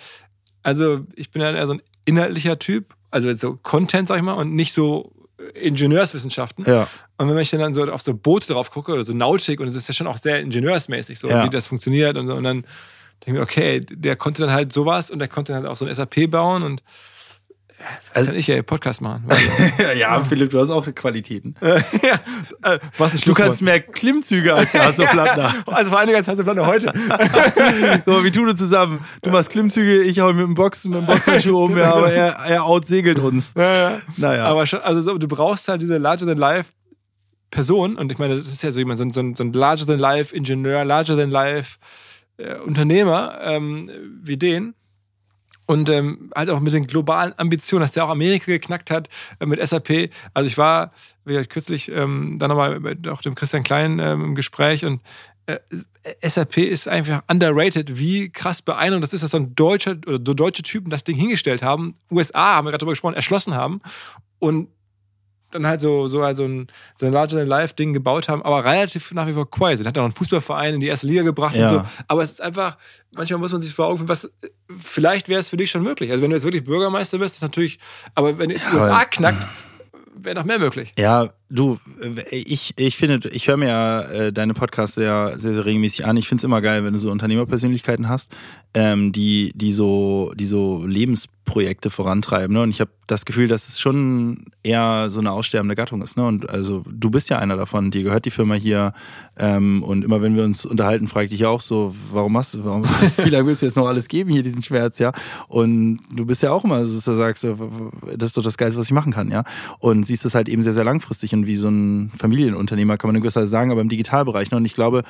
also 0.64 1.06
ich 1.16 1.32
bin 1.32 1.42
ja 1.42 1.52
eher 1.52 1.68
so 1.68 1.74
ein 1.74 1.82
inhaltlicher 2.06 2.60
Typ, 2.60 2.96
also 3.12 3.36
so 3.38 3.58
Content, 3.62 4.08
sag 4.08 4.18
ich 4.18 4.24
mal, 4.24 4.34
und 4.34 4.54
nicht 4.54 4.74
so 4.74 5.12
Ingenieurswissenschaften. 5.54 6.66
Ja. 6.66 6.88
Und 7.18 7.30
wenn 7.30 7.38
ich 7.38 7.50
dann 7.52 7.74
so 7.74 7.84
auf 7.92 8.02
so 8.02 8.14
Boote 8.14 8.54
drauf 8.54 8.72
gucke, 8.72 8.92
oder 8.92 9.06
so 9.06 9.14
Nautik, 9.14 9.60
und 9.60 9.68
es 9.68 9.76
ist 9.76 9.88
ja 9.88 9.94
schon 9.94 10.08
auch 10.08 10.18
sehr 10.18 10.40
ingenieursmäßig, 10.40 11.20
so 11.20 11.30
Ja. 11.30 11.46
wie 11.46 11.50
das 11.50 11.68
funktioniert 11.68 12.18
und 12.18 12.28
so, 12.28 12.36
und 12.36 12.44
dann 12.44 12.66
denke 13.26 13.28
ich 13.28 13.34
mir, 13.34 13.42
okay, 13.42 13.82
der 13.82 14.16
konnte 14.16 14.42
dann 14.44 14.52
halt 14.52 14.72
sowas 14.74 15.12
und 15.12 15.20
der 15.20 15.28
konnte 15.28 15.54
dann 15.54 15.64
halt 15.64 15.72
auch 15.72 15.78
so 15.78 15.86
ein 15.86 15.94
SAP 15.94 16.30
bauen 16.30 16.64
und 16.64 16.84
was 17.80 18.16
Also- 18.16 18.32
kann 18.32 18.40
ich 18.40 18.48
ja 18.48 18.62
Podcast 18.64 19.02
machen? 19.02 19.26
ja, 19.98 20.24
Philipp, 20.24 20.50
du 20.50 20.60
hast 20.60 20.70
auch 20.70 20.86
Qualitäten. 20.96 21.56
ja, 21.62 22.74
äh, 22.74 22.80
was 22.98 23.14
ein 23.14 23.20
Du 23.24 23.34
kannst 23.34 23.62
mehr 23.62 23.80
Klimmzüge 23.80 24.54
als 24.54 24.74
Hasso 24.74 25.04
Plattner. 25.06 25.54
Also 25.68 25.92
vor 25.92 26.00
allen 26.00 26.08
Dingen 26.08 26.18
als 26.18 26.28
Hasselblatt 26.28 26.58
heute. 26.66 26.92
Guck 28.06 28.08
mal, 28.08 28.24
wir 28.24 28.32
tun 28.32 28.50
uns 28.50 28.58
zusammen. 28.60 29.06
Du 29.22 29.30
machst 29.30 29.52
Klimmzüge, 29.52 30.02
ich 30.04 30.20
hau 30.20 30.34
mit 30.34 30.44
dem 30.44 30.56
Boxen, 30.56 30.92
mit 30.92 31.02
dem 31.02 31.06
Boxhandschuh 31.06 31.66
um, 31.66 31.78
ja, 31.78 31.94
aber 31.94 32.12
er, 32.12 32.34
er 32.48 32.64
outsegelt 32.66 33.20
uns. 33.20 33.54
Ja, 33.56 33.74
ja. 33.90 34.02
Naja. 34.18 34.46
Aber 34.46 34.66
schon, 34.66 34.80
also 34.82 35.02
so, 35.02 35.18
du 35.18 35.28
brauchst 35.28 35.68
halt 35.68 35.82
diese 35.82 35.98
larger 35.98 36.26
than 36.26 36.38
life 36.38 36.72
Person 37.52 37.96
und 37.96 38.12
ich 38.12 38.18
meine, 38.18 38.38
das 38.38 38.48
ist 38.48 38.64
ja 38.64 38.72
so 38.72 38.80
jemand, 38.80 39.00
so 39.00 39.06
ein, 39.06 39.12
so 39.14 39.22
ein, 39.22 39.36
so 39.36 39.44
ein 39.44 39.54
larger 39.54 39.86
than 39.86 40.00
life 40.00 40.36
Ingenieur, 40.36 40.84
larger 40.84 41.16
than 41.16 41.30
life 41.32 41.78
äh, 42.38 42.56
Unternehmer 42.56 43.40
ähm, 43.42 43.90
wie 44.24 44.38
den. 44.38 44.74
Und 45.68 45.90
ähm, 45.90 46.32
halt 46.34 46.50
auch 46.50 46.60
mit 46.60 46.74
den 46.74 46.88
globalen 46.88 47.34
Ambitionen, 47.38 47.82
dass 47.82 47.92
der 47.92 48.06
auch 48.06 48.10
Amerika 48.10 48.46
geknackt 48.46 48.90
hat 48.90 49.10
äh, 49.40 49.46
mit 49.46 49.66
SAP. 49.66 50.10
Also 50.34 50.48
ich 50.48 50.58
war, 50.58 50.92
wie 51.26 51.34
gesagt, 51.34 51.52
kürzlich 51.52 51.92
ähm, 51.92 52.38
dann 52.40 52.50
nochmal 52.50 52.80
mit 52.80 53.08
auch 53.08 53.22
dem 53.22 53.36
Christian 53.36 53.64
Klein 53.64 54.00
ähm, 54.00 54.24
im 54.24 54.36
Gespräch 54.36 54.86
und 54.86 55.02
äh, 55.46 55.60
SAP 56.24 56.58
ist 56.58 56.88
einfach 56.88 57.22
underrated, 57.28 58.00
wie 58.00 58.30
krass 58.30 58.62
beeindruckend 58.62 59.04
das 59.04 59.14
ist, 59.14 59.24
dass 59.24 59.32
so 59.32 59.38
ein 59.38 59.56
deutscher 59.56 59.98
oder 60.08 60.20
deutsche 60.20 60.64
Typen 60.64 60.90
das 60.90 61.04
Ding 61.04 61.18
hingestellt 61.18 61.64
haben. 61.64 61.96
USA, 62.10 62.56
haben 62.56 62.66
wir 62.66 62.72
gerade 62.72 62.80
drüber 62.80 62.94
gesprochen, 62.94 63.16
erschlossen 63.16 63.54
haben 63.56 63.82
und 64.40 64.70
dann 65.58 65.68
halt 65.68 65.82
so, 65.82 66.08
so, 66.08 66.22
also 66.22 66.44
ein, 66.46 66.68
so 66.96 67.06
ein 67.06 67.12
Larger-than-Life-Ding 67.14 67.94
gebaut 67.94 68.30
haben, 68.30 68.42
aber 68.44 68.64
relativ 68.66 69.12
nach 69.14 69.28
wie 69.28 69.34
vor 69.34 69.50
quiet 69.50 69.78
sind. 69.78 69.88
Hat 69.88 69.98
auch 69.98 70.04
einen 70.04 70.14
Fußballverein 70.14 70.76
in 70.76 70.80
die 70.80 70.88
erste 70.88 71.08
Liga 71.08 71.24
gebracht 71.24 71.56
Ja. 71.56 71.64
und 71.64 71.70
so. 71.70 71.84
Aber 72.08 72.24
es 72.24 72.32
ist 72.32 72.42
einfach, 72.42 72.78
manchmal 73.16 73.40
muss 73.40 73.52
man 73.52 73.62
sich 73.62 73.74
vor 73.74 73.88
Augen 73.88 73.98
führen, 73.98 74.10
was, 74.10 74.32
vielleicht 74.76 75.30
wäre 75.30 75.40
es 75.40 75.50
für 75.50 75.58
dich 75.58 75.70
schon 75.72 75.84
möglich. 75.84 76.12
Also 76.12 76.22
wenn 76.24 76.30
du 76.30 76.36
jetzt 76.36 76.44
wirklich 76.44 76.64
Bürgermeister 76.64 77.20
wirst, 77.20 77.36
ist 77.36 77.42
natürlich, 77.42 77.80
aber 78.16 78.38
wenn 78.40 78.50
jetzt 78.50 78.66
Ja, 78.66 78.74
USA 78.74 79.06
knackt, 79.06 79.46
wäre 80.16 80.36
noch 80.36 80.46
mehr 80.46 80.60
möglich. 80.60 80.94
Ja, 80.98 81.30
du, 81.50 81.78
äh, 82.02 82.36
ich, 82.36 82.74
ich 82.78 82.98
finde, 82.98 83.30
ich 83.30 83.48
höre 83.48 83.58
mir 83.58 83.68
ja 83.68 84.02
äh, 84.02 84.34
deine 84.34 84.54
Podcasts 84.54 84.96
sehr, 84.96 85.34
sehr, 85.38 85.54
sehr 85.54 85.66
regelmäßig 85.66 86.06
an. 86.06 86.18
Ich 86.18 86.28
finde 86.28 86.42
es 86.42 86.44
immer 86.44 86.62
geil, 86.62 86.84
wenn 86.84 86.94
du 86.94 87.00
so 87.00 87.12
Unternehmerpersönlichkeiten 87.12 88.10
hast, 88.10 88.36
ähm, 88.74 89.12
die, 89.12 89.52
die 89.56 89.72
so, 89.72 90.34
die 90.36 90.46
so 90.46 90.84
Lebensprojekte 90.86 91.90
vorantreiben. 91.90 92.54
Ne? 92.54 92.62
Und 92.64 92.70
ich 92.70 92.82
habe 92.82 92.92
das 93.08 93.26
Gefühl, 93.26 93.48
dass 93.48 93.70
es 93.70 93.80
schon 93.80 94.46
eher 94.64 95.10
so 95.10 95.20
eine 95.20 95.32
aussterbende 95.32 95.76
Gattung 95.76 96.02
ist. 96.02 96.18
Ne? 96.18 96.28
Und 96.28 96.50
also 96.50 96.84
du 96.90 97.10
bist 97.10 97.30
ja 97.30 97.40
einer 97.40 97.56
davon, 97.56 97.90
dir 97.90 98.04
gehört 98.04 98.26
die 98.26 98.32
Firma 98.32 98.56
hier. 98.56 98.94
Ähm, 99.38 99.82
und 99.84 100.04
immer 100.04 100.22
wenn 100.22 100.36
wir 100.36 100.44
uns 100.44 100.66
unterhalten, 100.66 101.08
frage 101.08 101.26
ich 101.26 101.32
dich 101.32 101.46
auch 101.46 101.62
so, 101.62 101.96
warum 102.12 102.34
machst 102.34 102.56
du, 102.56 102.66
warum, 102.66 102.84
wie 103.24 103.30
lange 103.30 103.48
willst 103.48 103.62
du 103.62 103.66
jetzt 103.66 103.78
noch 103.78 103.88
alles 103.88 104.10
geben 104.10 104.30
hier, 104.30 104.44
diesen 104.44 104.62
Schmerz, 104.62 105.00
ja? 105.00 105.14
Und 105.48 106.00
du 106.12 106.26
bist 106.26 106.44
ja 106.44 106.52
auch 106.52 106.66
immer 106.66 106.86
so, 106.86 106.96
dass 106.96 107.06
du 107.06 107.16
sagst, 107.16 107.44
das 107.44 108.30
ist 108.30 108.38
doch 108.38 108.44
das 108.44 108.58
Geilste, 108.58 108.80
was 108.80 108.88
ich 108.88 108.94
machen 108.94 109.14
kann, 109.14 109.32
ja? 109.32 109.44
Und 109.80 110.06
siehst 110.06 110.26
es 110.26 110.36
halt 110.36 110.50
eben 110.50 110.62
sehr, 110.62 110.74
sehr 110.74 110.84
langfristig 110.84 111.34
und 111.38 111.48
wie 111.48 111.56
so 111.56 111.70
ein 111.70 112.12
Familienunternehmer, 112.18 112.98
kann 112.98 113.10
man 113.10 113.16
in 113.16 113.22
gewisser 113.22 113.42
Weise 113.42 113.50
sagen, 113.50 113.72
aber 113.72 113.82
im 113.82 113.90
Digitalbereich. 113.90 114.52
Ne? 114.52 114.58
Und 114.58 114.66
ich 114.66 114.74
glaube, 114.74 115.04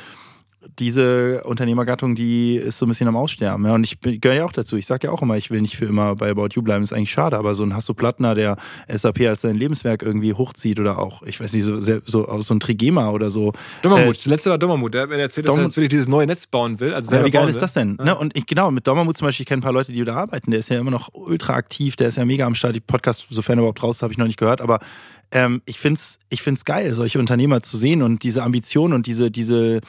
diese 0.79 1.43
Unternehmergattung, 1.43 2.15
die 2.15 2.55
ist 2.55 2.77
so 2.77 2.85
ein 2.85 2.89
bisschen 2.89 3.07
am 3.07 3.15
Aussterben. 3.15 3.65
Ja? 3.65 3.73
Und 3.73 3.83
ich 3.83 3.99
gehöre 3.99 4.37
ja 4.37 4.45
auch 4.45 4.51
dazu. 4.51 4.75
Ich 4.77 4.85
sage 4.85 5.07
ja 5.07 5.13
auch 5.13 5.21
immer, 5.21 5.37
ich 5.37 5.49
will 5.49 5.61
nicht 5.61 5.77
für 5.77 5.85
immer 5.85 6.15
bei 6.15 6.29
About 6.29 6.49
You 6.53 6.61
bleiben, 6.61 6.83
ist 6.83 6.93
eigentlich 6.93 7.11
schade. 7.11 7.37
Aber 7.37 7.55
so 7.55 7.63
ein 7.63 7.75
Hasso 7.75 7.93
Plattner, 7.93 8.35
der 8.35 8.57
SAP 8.87 9.21
als 9.21 9.41
sein 9.41 9.55
Lebenswerk 9.55 10.03
irgendwie 10.03 10.33
hochzieht 10.33 10.79
oder 10.79 10.99
auch, 10.99 11.23
ich 11.23 11.39
weiß 11.39 11.53
nicht, 11.53 11.63
so, 11.63 11.79
so, 11.79 12.41
so 12.41 12.53
ein 12.53 12.59
Trigema 12.59 13.09
oder 13.11 13.29
so. 13.29 13.53
Dommermut, 13.81 14.17
das 14.17 14.25
letzte 14.25 14.49
war 14.49 14.57
Dommermut. 14.57 14.93
Der 14.93 15.03
hat 15.03 15.09
mir 15.09 15.17
erzählt, 15.17 15.47
dass 15.47 15.55
er 15.55 15.63
jetzt 15.63 15.77
wirklich 15.77 15.89
dieses 15.89 16.07
neue 16.07 16.27
Netz 16.27 16.47
bauen 16.47 16.79
will. 16.79 16.93
Also 16.93 17.15
Ja, 17.15 17.25
wie 17.25 17.31
geil 17.31 17.49
ist 17.49 17.61
das 17.61 17.73
denn? 17.73 17.97
Ne? 18.03 18.17
Und 18.17 18.35
ich, 18.35 18.45
genau, 18.45 18.71
mit 18.71 18.87
Dommermut 18.87 19.17
zum 19.17 19.27
Beispiel, 19.27 19.43
ich 19.43 19.47
kenne 19.47 19.59
ein 19.59 19.63
paar 19.63 19.73
Leute, 19.73 19.91
die 19.91 20.03
da 20.03 20.15
arbeiten. 20.15 20.51
Der 20.51 20.59
ist 20.59 20.69
ja 20.69 20.79
immer 20.79 20.91
noch 20.91 21.09
ultra 21.13 21.53
aktiv, 21.53 21.95
der 21.95 22.09
ist 22.09 22.17
ja 22.17 22.25
mega 22.25 22.45
am 22.45 22.55
Start. 22.55 22.75
Die 22.75 22.79
Podcast, 22.79 23.27
sofern 23.29 23.57
er 23.57 23.61
überhaupt 23.61 23.83
raus, 23.83 24.01
habe 24.01 24.13
ich 24.13 24.17
noch 24.17 24.27
nicht 24.27 24.39
gehört. 24.39 24.61
Aber 24.61 24.79
ähm, 25.31 25.61
ich 25.65 25.79
finde 25.79 25.97
es 25.97 26.19
ich 26.29 26.41
find's 26.41 26.65
geil, 26.65 26.93
solche 26.93 27.19
Unternehmer 27.19 27.61
zu 27.61 27.77
sehen 27.77 28.01
und 28.01 28.23
diese 28.23 28.43
Ambition 28.43 28.93
und 28.93 29.07
diese, 29.07 29.29
diese, 29.29 29.81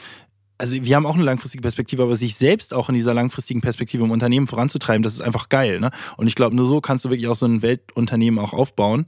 also 0.59 0.77
wir 0.83 0.97
haben 0.97 1.07
auch 1.07 1.15
eine 1.15 1.25
langfristige 1.25 1.63
Perspektive, 1.63 2.03
aber 2.03 2.17
sich 2.17 2.35
selbst 2.35 2.75
auch 2.75 2.89
in 2.89 2.95
dieser 2.95 3.15
langfristigen 3.15 3.61
Perspektive 3.61 4.05
im 4.05 4.11
Unternehmen 4.11 4.49
voranzutreiben, 4.49 5.03
das 5.03 5.15
ist 5.15 5.21
einfach 5.21 5.49
geil. 5.49 5.81
Ne? 5.81 5.91
Und 6.17 6.27
ich 6.27 6.35
glaube, 6.35 6.57
nur 6.57 6.67
so 6.67 6.81
kannst 6.81 7.05
du 7.05 7.11
wirklich 7.11 7.29
auch 7.29 7.37
so 7.37 7.47
ein 7.47 7.63
Weltunternehmen 7.63 8.39
auch 8.39 8.53
aufbauen. 8.53 9.07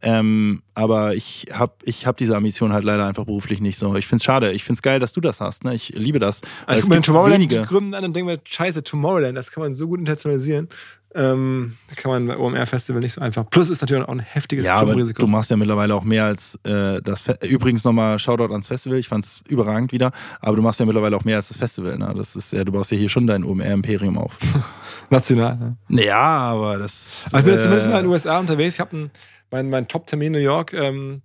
Ähm, 0.00 0.62
aber 0.74 1.16
ich 1.16 1.46
habe 1.52 1.72
ich 1.82 2.06
hab 2.06 2.16
diese 2.16 2.36
Ambition 2.36 2.72
halt 2.72 2.84
leider 2.84 3.06
einfach 3.06 3.24
beruflich 3.24 3.60
nicht 3.60 3.78
so. 3.78 3.96
Ich 3.96 4.06
finde 4.06 4.20
es 4.20 4.24
schade. 4.24 4.52
Ich 4.52 4.62
finde 4.62 4.78
es 4.78 4.82
geil, 4.82 5.00
dass 5.00 5.12
du 5.12 5.20
das 5.20 5.40
hast. 5.40 5.64
Ne? 5.64 5.74
Ich 5.74 5.88
liebe 5.90 6.20
das. 6.20 6.40
Also 6.66 6.78
ich 6.78 6.84
es 6.84 6.90
gibt 6.90 7.04
Tomorrowland 7.04 7.34
wenige. 7.34 7.62
gründen 7.62 7.94
an 7.94 8.04
und 8.04 8.14
denke 8.14 8.30
mir, 8.32 8.40
scheiße, 8.44 8.84
Tomorrowland, 8.84 9.36
das 9.36 9.50
kann 9.50 9.62
man 9.62 9.74
so 9.74 9.88
gut 9.88 9.98
internationalisieren. 9.98 10.68
Ähm, 11.14 11.76
da 11.88 11.94
kann 11.94 12.26
man 12.26 12.36
OMR-Festival 12.36 13.00
nicht 13.00 13.14
so 13.14 13.20
einfach. 13.22 13.48
Plus 13.48 13.70
ist 13.70 13.80
natürlich 13.80 14.04
auch 14.04 14.12
ein 14.12 14.20
heftiges 14.20 14.66
Ja, 14.66 14.76
aber 14.76 14.94
du 14.94 15.26
machst 15.26 15.50
ja 15.50 15.56
mittlerweile 15.56 15.94
auch 15.94 16.04
mehr 16.04 16.24
als 16.24 16.58
äh, 16.64 17.00
das. 17.00 17.22
Fe 17.22 17.38
Übrigens 17.42 17.82
nochmal 17.84 18.18
Shoutout 18.18 18.52
ans 18.52 18.68
Festival. 18.68 18.98
Ich 18.98 19.08
fand's 19.08 19.42
überragend 19.48 19.92
wieder. 19.92 20.12
Aber 20.40 20.56
du 20.56 20.62
machst 20.62 20.80
ja 20.80 20.86
mittlerweile 20.86 21.16
auch 21.16 21.24
mehr 21.24 21.36
als 21.36 21.48
das 21.48 21.56
Festival. 21.56 21.96
Ne? 21.96 22.12
Das 22.16 22.36
ist 22.36 22.52
ja, 22.52 22.62
du 22.62 22.72
baust 22.72 22.90
ja 22.90 22.98
hier 22.98 23.08
schon 23.08 23.26
dein 23.26 23.42
OMR-Imperium 23.42 24.18
auf. 24.18 24.36
National. 25.10 25.76
Ne? 25.88 26.04
ja, 26.04 26.18
aber 26.18 26.78
das. 26.78 27.24
Aber 27.28 27.38
ich 27.38 27.44
bin 27.44 27.54
jetzt 27.54 27.62
zumindest 27.62 27.86
äh, 27.86 27.90
mal 27.90 27.98
in 27.98 28.04
den 28.04 28.12
USA 28.12 28.38
unterwegs. 28.38 28.74
Ich 28.74 28.80
habe 28.80 29.10
meinen 29.50 29.70
mein 29.70 29.88
Top-Termin 29.88 30.26
in 30.26 30.32
New 30.32 30.38
York, 30.44 30.74
ähm, 30.74 31.22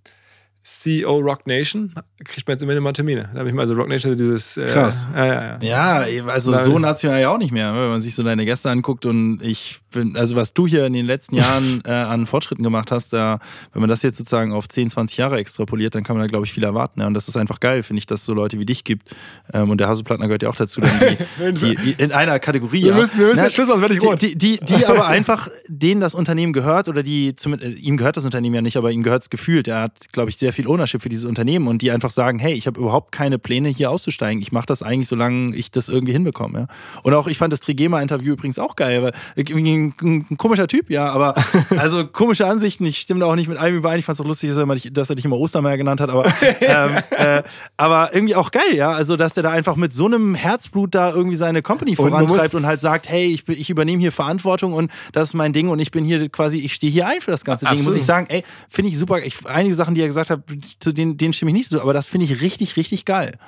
CEO 0.64 1.18
Rock 1.18 1.46
Nation, 1.46 1.94
kriegt 2.24 2.48
man 2.48 2.54
jetzt 2.54 2.62
immer 2.62 2.80
mal 2.80 2.92
Termine. 2.94 3.28
Da 3.34 3.40
habe 3.40 3.48
ich 3.50 3.54
mal 3.54 3.66
so 3.66 3.74
Rock 3.74 3.88
Nation, 3.88 4.16
dieses. 4.16 4.56
Äh, 4.56 4.64
Krass. 4.66 5.06
Ja, 5.14 5.26
ja, 5.26 5.58
ja. 5.62 6.04
Ja, 6.06 6.24
also 6.26 6.56
so 6.56 6.78
national 6.78 7.20
ja 7.20 7.28
auch 7.28 7.36
nicht 7.38 7.52
mehr, 7.52 7.74
wenn 7.74 7.88
man 7.88 8.00
sich 8.00 8.14
so 8.14 8.22
deine 8.22 8.46
Gäste 8.46 8.70
anguckt 8.70 9.04
und 9.04 9.40
ich 9.42 9.80
bin, 9.92 10.16
also 10.16 10.36
was 10.36 10.54
du 10.54 10.66
hier 10.66 10.86
in 10.86 10.94
den 10.94 11.04
letzten 11.04 11.36
Jahren 11.36 11.82
äh, 11.84 11.90
an 11.90 12.26
Fortschritten 12.26 12.62
gemacht 12.64 12.90
hast, 12.90 13.12
da, 13.12 13.40
wenn 13.74 13.80
man 13.80 13.90
das 13.90 14.00
jetzt 14.02 14.16
sozusagen 14.16 14.52
auf 14.52 14.66
10, 14.68 14.88
20 14.90 15.18
Jahre 15.18 15.36
extrapoliert, 15.38 15.94
dann 15.94 16.02
kann 16.02 16.16
man 16.16 16.24
da 16.24 16.28
glaube 16.28 16.46
ich 16.46 16.52
viel 16.52 16.64
erwarten. 16.64 17.00
Ja. 17.00 17.06
Und 17.06 17.14
das 17.14 17.28
ist 17.28 17.36
einfach 17.36 17.60
geil, 17.60 17.82
finde 17.82 17.98
ich, 17.98 18.06
dass 18.06 18.20
es 18.20 18.26
so 18.26 18.32
Leute 18.32 18.58
wie 18.58 18.64
dich 18.66 18.84
gibt. 18.84 19.14
Ähm, 19.52 19.68
und 19.68 19.78
der 19.78 19.88
Haseplattner 19.88 20.26
gehört 20.28 20.42
ja 20.44 20.48
auch 20.48 20.56
dazu, 20.56 20.80
dann 20.80 20.90
die, 20.98 21.52
die, 21.52 21.76
die 21.76 22.02
in 22.02 22.10
einer 22.12 22.38
Kategorie. 22.38 22.84
Wir 22.84 22.94
müssen- 22.94 23.20
wir 23.20 23.26
müssen 23.26 23.36
Na, 23.36 23.42
jetzt 23.44 23.54
Schluss 23.54 23.68
machen, 23.68 23.80
sonst 23.80 23.90
werde 23.90 23.94
ich 24.06 24.10
rot. 24.10 24.22
Die, 24.22 24.34
die, 24.36 24.58
die, 24.60 24.76
die 24.76 24.86
aber 24.94 25.06
einfach 25.08 25.48
denen 25.68 26.00
das 26.00 26.14
Unternehmen 26.14 26.54
gehört 26.54 26.88
oder 26.88 27.02
die 27.02 27.36
zumindest, 27.36 27.78
ihm 27.78 27.98
gehört 27.98 28.16
das 28.16 28.24
Unternehmen 28.24 28.54
ja 28.54 28.62
nicht, 28.62 28.78
aber 28.78 28.90
ihm 28.92 29.02
gehört 29.02 29.22
es 29.24 29.30
gefühlt. 29.30 29.68
Er 29.68 29.82
hat, 29.82 30.10
glaube 30.12 30.30
ich, 30.30 30.38
sehr 30.38 30.53
viel 30.54 30.66
Ownership 30.66 31.02
für 31.02 31.08
dieses 31.08 31.24
Unternehmen 31.24 31.68
und 31.68 31.82
die 31.82 31.90
einfach 31.90 32.10
sagen, 32.10 32.38
hey, 32.38 32.54
ich 32.54 32.66
habe 32.66 32.80
überhaupt 32.80 33.12
keine 33.12 33.38
Pläne 33.38 33.68
hier 33.68 33.90
auszusteigen. 33.90 34.42
Ich 34.42 34.52
mache 34.52 34.66
das 34.66 34.82
eigentlich, 34.82 35.08
solange 35.08 35.54
ich 35.56 35.70
das 35.70 35.88
irgendwie 35.88 36.12
hinbekomme. 36.12 36.60
Ja. 36.60 36.66
Und 37.02 37.14
auch 37.14 37.26
ich 37.26 37.38
fand 37.38 37.52
das 37.52 37.60
Trigema-Interview 37.60 38.32
übrigens 38.32 38.58
auch 38.58 38.76
geil, 38.76 39.02
weil 39.02 39.12
irgendwie 39.34 39.74
ein, 39.74 39.94
ein, 40.30 40.38
komischer 40.38 40.66
Typ, 40.66 40.90
ja, 40.90 41.10
aber 41.10 41.34
also 41.76 42.06
komische 42.06 42.46
Ansichten. 42.46 42.86
Ich 42.86 42.98
stimme 42.98 43.20
da 43.20 43.26
auch 43.26 43.34
nicht 43.34 43.48
mit 43.48 43.58
allem 43.58 43.76
überein. 43.76 43.98
Ich 43.98 44.04
fand 44.04 44.18
es 44.18 44.24
auch 44.24 44.28
lustig, 44.28 44.50
dass 44.50 44.58
er, 44.58 44.62
immer, 44.62 44.76
dass 44.76 45.10
er 45.10 45.16
dich 45.16 45.24
immer 45.24 45.36
Ostermeier 45.36 45.76
genannt 45.76 46.00
hat, 46.00 46.10
aber 46.10 46.24
ähm, 46.60 46.96
äh, 47.10 47.42
aber 47.76 48.14
irgendwie 48.14 48.34
auch 48.34 48.50
geil, 48.50 48.74
ja. 48.74 48.90
Also 48.90 49.16
dass 49.16 49.34
der 49.34 49.42
da 49.42 49.50
einfach 49.50 49.76
mit 49.76 49.92
so 49.92 50.06
einem 50.06 50.34
Herzblut 50.34 50.94
da 50.94 51.10
irgendwie 51.12 51.36
seine 51.36 51.62
Company 51.62 51.92
Und 51.92 52.08
vorantreibt 52.08 52.52
muss- 52.52 52.54
und 52.54 52.66
halt 52.66 52.80
sagt, 52.80 53.08
hey, 53.08 53.26
ich, 53.26 53.48
ich 53.48 53.70
übernehme 53.70 54.00
hier 54.00 54.12
Verantwortung 54.12 54.72
und 54.72 54.90
das 55.12 55.30
ist 55.30 55.34
mein 55.34 55.52
Ding 55.52 55.68
und 55.68 55.78
ich 55.78 55.90
bin 55.90 56.04
hier 56.04 56.28
quasi, 56.28 56.58
ich 56.58 56.74
stehe 56.74 56.92
hier 56.92 57.06
ein 57.06 57.20
für 57.20 57.30
das 57.30 57.44
ganze 57.44 57.64
Ding. 57.66 57.74
Muss 57.74 57.82
Absolut. 57.82 58.00
ich 58.00 58.06
sagen, 58.06 58.26
ey, 58.28 58.44
finde 58.68 58.90
ich 58.90 58.98
super. 58.98 59.18
Ich, 59.18 59.46
einige 59.46 59.74
Sachen, 59.74 59.94
die 59.94 60.00
er 60.00 60.06
gesagt 60.06 60.30
hat, 60.30 60.43
zu 60.78 60.92
den, 60.92 61.16
den 61.16 61.32
stimme 61.32 61.50
ich 61.50 61.56
nicht 61.56 61.68
so, 61.68 61.80
aber 61.80 61.92
das 61.92 62.06
finde 62.06 62.26
ich 62.26 62.40
richtig, 62.40 62.76
richtig 62.76 63.04
geil. 63.04 63.38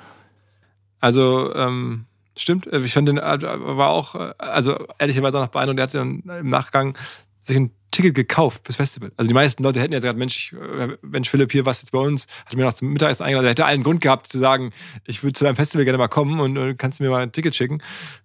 Also, 0.99 1.53
ähm, 1.55 2.05
stimmt. 2.35 2.67
Ich 2.67 2.93
fand 2.93 3.07
den, 3.07 3.17
äh, 3.17 3.41
war 3.41 3.89
auch, 3.89 4.15
äh, 4.15 4.33
also 4.37 4.77
ehrlicherweise 4.99 5.37
auch 5.37 5.43
noch 5.43 5.51
beeindruckt. 5.51 5.79
Der 5.79 5.83
hat 5.83 5.93
dann 5.93 6.23
im 6.23 6.49
Nachgang 6.49 6.97
sich 7.39 7.55
ein 7.55 7.71
Ticket 7.91 8.15
gekauft 8.15 8.61
fürs 8.65 8.75
Festival. 8.75 9.11
Also 9.15 9.27
die 9.27 9.33
meisten 9.33 9.63
Leute 9.63 9.79
hätten 9.79 9.93
jetzt 9.93 10.03
gesagt, 10.03 10.19
Mensch, 10.19 10.53
äh, 10.53 10.97
Mensch 11.01 11.29
Philipp, 11.29 11.51
hier 11.51 11.65
was 11.65 11.81
jetzt 11.81 11.91
bei 11.91 11.99
uns, 11.99 12.27
hat 12.45 12.55
mir 12.55 12.63
noch 12.63 12.73
zum 12.73 12.91
Mittagessen 12.91 13.23
eingeladen. 13.23 13.43
Der 13.43 13.51
hätte 13.51 13.65
allen 13.65 13.83
Grund 13.83 14.01
gehabt 14.01 14.27
zu 14.27 14.37
sagen, 14.37 14.71
ich 15.05 15.23
würde 15.23 15.33
zu 15.33 15.43
deinem 15.45 15.55
Festival 15.55 15.85
gerne 15.85 15.97
mal 15.97 16.07
kommen 16.07 16.39
und, 16.39 16.57
und 16.57 16.77
kannst 16.77 16.99
mir 16.99 17.09
mal 17.09 17.21
ein 17.21 17.31
Ticket 17.31 17.55
schicken. 17.55 17.81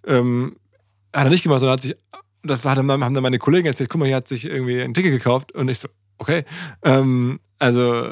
Ähm, 0.07 0.57
hat 1.12 1.24
er 1.24 1.31
nicht 1.31 1.43
gemacht, 1.43 1.61
sondern 1.61 1.74
hat 1.74 1.82
sich, 1.82 1.97
das 2.43 2.65
haben 2.65 2.89
dann 2.89 3.01
meine 3.01 3.39
Kollegen 3.39 3.66
erzählt, 3.66 3.89
guck 3.89 4.01
mal, 4.01 4.07
hier 4.07 4.16
hat 4.16 4.28
sich 4.28 4.44
irgendwie 4.44 4.81
ein 4.81 4.94
Ticket 4.94 5.12
gekauft 5.12 5.53
und 5.53 5.69
ich 5.69 5.78
so, 5.78 5.89
okay. 6.19 6.44
Ähm, 6.82 7.39
also 7.59 8.05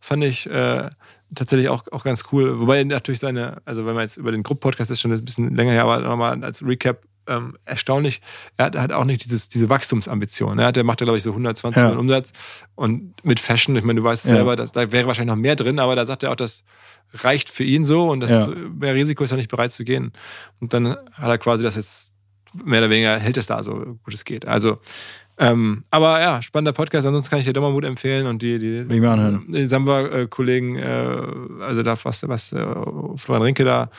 fand 0.00 0.24
ich 0.24 0.48
äh, 0.48 0.90
tatsächlich 1.34 1.68
auch, 1.68 1.84
auch 1.90 2.04
ganz 2.04 2.24
cool. 2.32 2.60
Wobei 2.60 2.82
natürlich 2.84 3.20
seine, 3.20 3.62
also 3.64 3.86
wenn 3.86 3.94
man 3.94 4.02
jetzt 4.02 4.16
über 4.16 4.32
den 4.32 4.42
Grupp-Podcast 4.42 4.90
ist 4.90 5.00
schon 5.00 5.12
ein 5.12 5.24
bisschen 5.24 5.54
länger 5.54 5.72
her, 5.72 5.84
aber 5.84 6.00
nochmal 6.00 6.42
als 6.44 6.64
Recap 6.64 7.02
ähm, 7.26 7.56
erstaunlich. 7.64 8.20
Er 8.56 8.66
hat, 8.66 8.76
hat, 8.76 8.92
auch 8.92 9.04
nicht 9.04 9.24
dieses, 9.24 9.48
diese 9.48 9.68
Wachstumsambition. 9.68 10.58
Er 10.58 10.66
hat, 10.66 10.76
der 10.76 10.84
macht 10.84 11.00
ja, 11.00 11.04
glaube 11.04 11.16
ich, 11.16 11.22
so 11.22 11.30
120 11.30 11.76
ja. 11.76 11.88
Millionen 11.88 12.00
Umsatz. 12.00 12.32
Und 12.74 13.14
mit 13.24 13.40
Fashion, 13.40 13.76
ich 13.76 13.84
meine, 13.84 14.00
du 14.00 14.04
weißt 14.04 14.26
ja. 14.26 14.32
selber, 14.32 14.56
dass, 14.56 14.72
da 14.72 14.92
wäre 14.92 15.06
wahrscheinlich 15.06 15.34
noch 15.34 15.40
mehr 15.40 15.56
drin, 15.56 15.78
aber 15.78 15.96
da 15.96 16.04
sagt 16.04 16.22
er 16.22 16.30
auch, 16.30 16.36
das 16.36 16.64
reicht 17.12 17.50
für 17.50 17.64
ihn 17.64 17.84
so 17.84 18.10
und 18.10 18.20
das 18.20 18.30
ja. 18.30 18.48
mehr 18.48 18.94
Risiko 18.94 19.24
ist 19.24 19.30
er 19.30 19.36
nicht 19.36 19.50
bereit 19.50 19.72
zu 19.72 19.84
gehen. 19.84 20.12
Und 20.60 20.72
dann 20.72 20.88
hat 20.88 21.28
er 21.28 21.38
quasi 21.38 21.62
das 21.62 21.76
jetzt 21.76 22.12
mehr 22.52 22.80
oder 22.80 22.90
weniger 22.90 23.18
hält 23.18 23.36
es 23.36 23.46
da 23.46 23.62
so 23.62 23.98
gut 24.04 24.14
es 24.14 24.24
geht. 24.24 24.46
Also 24.46 24.78
ähm, 25.36 25.84
aber 25.90 26.20
ja, 26.20 26.42
spannender 26.42 26.72
Podcast. 26.72 27.06
Ansonsten 27.06 27.30
kann 27.30 27.40
ich 27.40 27.44
dir 27.44 27.52
Dommermut 27.52 27.84
empfehlen 27.84 28.26
und 28.26 28.42
die, 28.42 28.58
die, 28.58 28.84
die 28.84 29.66
Samba-Kollegen, 29.66 30.76
äh, 30.76 31.62
also 31.62 31.82
da 31.82 31.96
was, 32.02 32.28
was 32.28 32.52
äh, 32.52 32.64
Florian 33.16 33.42
Rinke 33.42 33.64
da 33.64 33.90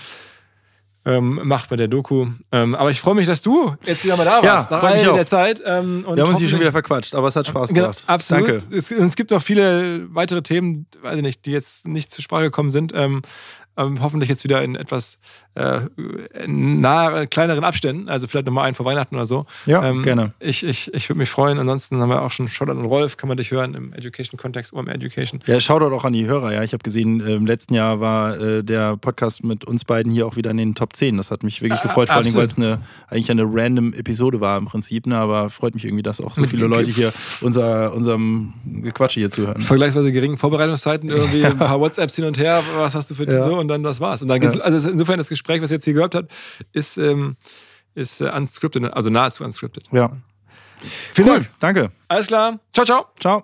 ähm, 1.05 1.41
macht 1.43 1.69
bei 1.69 1.75
der 1.75 1.87
Doku. 1.87 2.27
Ähm, 2.51 2.73
aber 2.73 2.89
ich 2.89 2.99
freue 2.99 3.15
mich, 3.15 3.27
dass 3.27 3.41
du 3.41 3.75
jetzt 3.85 4.03
wieder 4.03 4.17
mal 4.17 4.25
da 4.25 4.41
warst, 4.41 4.71
ja, 4.71 4.77
nach 4.77 4.83
all 4.83 4.97
der 4.97 5.27
Zeit. 5.27 5.61
Ähm, 5.65 6.03
und 6.07 6.15
Wir 6.15 6.23
haben 6.23 6.31
uns 6.31 6.39
hier 6.39 6.49
schon 6.49 6.59
wieder 6.59 6.71
verquatscht, 6.71 7.13
aber 7.13 7.27
es 7.27 7.35
hat 7.35 7.47
Spaß 7.47 7.69
genau, 7.69 7.81
gemacht. 7.81 8.01
Genau, 8.01 8.13
absolut. 8.13 8.47
Danke. 8.47 8.75
Es, 8.75 8.91
es, 8.91 9.15
gibt 9.15 9.31
noch 9.31 9.41
viele 9.41 10.07
weitere 10.13 10.41
Themen, 10.41 10.87
weiß 11.01 11.17
ich 11.17 11.21
nicht, 11.21 11.45
die 11.45 11.51
jetzt 11.51 11.87
nicht 11.87 12.11
zur 12.11 12.23
Sprache 12.23 12.43
gekommen 12.43 12.71
sind. 12.71 12.93
Ähm, 13.77 14.01
hoffentlich 14.01 14.29
jetzt 14.29 14.43
wieder 14.43 14.61
in 14.61 14.75
etwas 14.75 15.19
äh, 15.55 15.81
nahe, 16.47 17.27
kleineren 17.27 17.63
Abständen, 17.63 18.09
also 18.09 18.27
vielleicht 18.27 18.45
nochmal 18.45 18.65
einen 18.65 18.75
vor 18.75 18.85
Weihnachten 18.85 19.15
oder 19.15 19.25
so. 19.25 19.45
Ja, 19.65 19.83
ähm, 19.83 20.03
gerne. 20.03 20.33
Ich, 20.39 20.65
ich, 20.65 20.93
ich 20.93 21.09
würde 21.09 21.19
mich 21.19 21.29
freuen. 21.29 21.59
Ansonsten 21.59 22.01
haben 22.01 22.09
wir 22.09 22.21
auch 22.21 22.31
schon 22.31 22.47
Shoutout 22.47 22.73
und 22.73 22.85
Rolf, 22.85 23.17
kann 23.17 23.29
man 23.29 23.37
dich 23.37 23.51
hören 23.51 23.73
im 23.73 23.93
Education-Kontext, 23.93 24.73
OM 24.73 24.87
Education. 24.87 25.41
Ja, 25.45 25.59
Shoutout 25.59 25.95
auch 25.95 26.03
an 26.03 26.13
die 26.13 26.25
Hörer, 26.25 26.53
ja. 26.53 26.63
Ich 26.63 26.73
habe 26.73 26.83
gesehen, 26.83 27.21
äh, 27.21 27.35
im 27.35 27.45
letzten 27.45 27.73
Jahr 27.73 28.01
war 28.01 28.39
äh, 28.39 28.63
der 28.63 28.97
Podcast 28.97 29.43
mit 29.43 29.65
uns 29.65 29.85
beiden 29.85 30.11
hier 30.11 30.27
auch 30.27 30.35
wieder 30.35 30.51
in 30.51 30.57
den 30.57 30.75
Top 30.75 30.93
10. 30.93 31.17
Das 31.17 31.31
hat 31.31 31.43
mich 31.43 31.61
wirklich 31.61 31.81
gefreut, 31.81 32.09
vor 32.09 32.17
allem, 32.17 32.33
weil 32.33 32.45
es 32.45 32.57
eine, 32.57 32.79
eigentlich 33.07 33.31
eine 33.31 33.43
random 33.45 33.93
Episode 33.93 34.41
war 34.41 34.57
im 34.57 34.65
Prinzip, 34.65 35.07
ne? 35.07 35.17
aber 35.17 35.49
freut 35.49 35.73
mich 35.73 35.85
irgendwie, 35.85 36.03
dass 36.03 36.19
auch 36.19 36.33
so 36.33 36.43
viele 36.43 36.67
Leute 36.67 36.91
hier 36.91 37.13
unser, 37.41 37.93
unserem 37.93 38.53
Gequatsche 38.65 39.21
hier 39.21 39.29
zuhören. 39.29 39.61
Vergleichsweise 39.61 40.11
geringen 40.11 40.37
Vorbereitungszeiten, 40.37 41.09
irgendwie 41.09 41.45
ein 41.45 41.57
paar 41.57 41.79
WhatsApps 41.79 42.15
hin 42.15 42.25
und 42.25 42.37
her, 42.37 42.61
was 42.77 42.93
hast 42.93 43.09
du 43.09 43.15
für 43.15 43.25
ja. 43.25 43.41
so 43.41 43.57
und 43.65 43.69
dann 43.69 43.83
das 43.83 43.99
war's. 43.99 44.21
Und 44.21 44.27
dann 44.27 44.39
geht's, 44.39 44.55
ja. 44.55 44.61
also 44.61 44.89
insofern 44.89 45.17
das 45.17 45.29
Gespräch, 45.29 45.61
was 45.61 45.71
ihr 45.71 45.75
jetzt 45.75 45.85
hier 45.85 45.93
gehört 45.93 46.15
habt, 46.15 46.31
ist, 46.71 46.97
ähm, 46.97 47.35
ist 47.95 48.21
äh, 48.21 48.29
unscripted, 48.29 48.93
also 48.93 49.09
nahezu 49.09 49.43
unscripted. 49.43 49.85
Ja. 49.91 50.15
Vielen 51.13 51.27
cool. 51.27 51.35
Dank. 51.35 51.49
Danke. 51.59 51.91
Alles 52.07 52.27
klar. 52.27 52.59
Ciao, 52.73 52.85
ciao. 52.85 53.05
Ciao. 53.19 53.43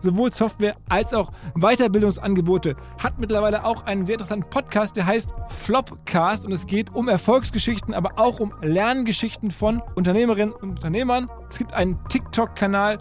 sowohl 0.00 0.32
Software 0.32 0.76
als 0.88 1.14
auch 1.14 1.30
Weiterbildungsangebote. 1.54 2.76
Hat 3.02 3.18
mittlerweile 3.18 3.64
auch 3.64 3.84
einen 3.86 4.06
sehr 4.06 4.14
interessanten 4.14 4.48
Podcast, 4.50 4.96
der 4.96 5.06
heißt 5.06 5.30
Flopcast 5.48 6.44
und 6.44 6.52
es 6.52 6.66
geht 6.66 6.94
um 6.94 7.08
Erfolgsgeschichten, 7.08 7.94
aber 7.94 8.12
auch 8.16 8.40
um 8.40 8.52
Lerngeschichten 8.62 9.50
von 9.50 9.82
Unternehmerinnen 9.94 10.54
und 10.54 10.70
Unternehmern. 10.70 11.30
Es 11.50 11.58
gibt 11.58 11.72
einen 11.72 11.98
TikTok-Kanal 12.08 12.98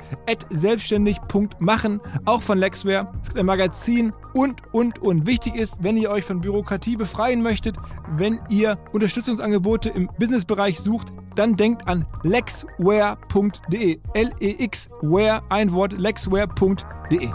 selbstständig.machen, 0.49 2.01
auch 2.25 2.41
von 2.41 2.57
Lexware. 2.57 3.11
Es 3.21 3.29
gibt 3.29 3.39
ein 3.39 3.45
Magazin 3.45 4.13
und, 4.35 4.61
und, 4.73 4.99
und. 4.99 5.25
Wichtig 5.25 5.55
ist, 5.55 5.81
wenn 5.81 5.97
ihr 5.97 6.11
euch 6.11 6.25
von 6.25 6.41
Bürokratie 6.41 6.97
befreien 6.97 7.41
möchtet, 7.41 7.77
wenn 8.17 8.39
ihr 8.49 8.77
Unterstützungsangebote 8.91 9.89
im 9.89 10.09
Businessbereich 10.19 10.79
sucht, 10.79 11.07
dann 11.35 11.55
denkt 11.55 11.87
an 11.87 12.05
lexware.de. 12.23 13.99
L-E-X-Ware, 14.13 15.41
ein 15.49 15.71
Wort, 15.71 15.93
lexware.de. 15.93 17.29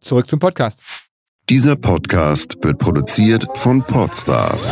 Zurück 0.00 0.28
zum 0.28 0.40
Podcast. 0.40 0.82
Dieser 1.48 1.76
Podcast 1.76 2.56
wird 2.62 2.78
produziert 2.78 3.46
von 3.54 3.82
Podstars 3.82 4.70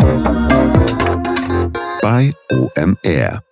bei 2.02 2.32
OMR. 2.50 3.42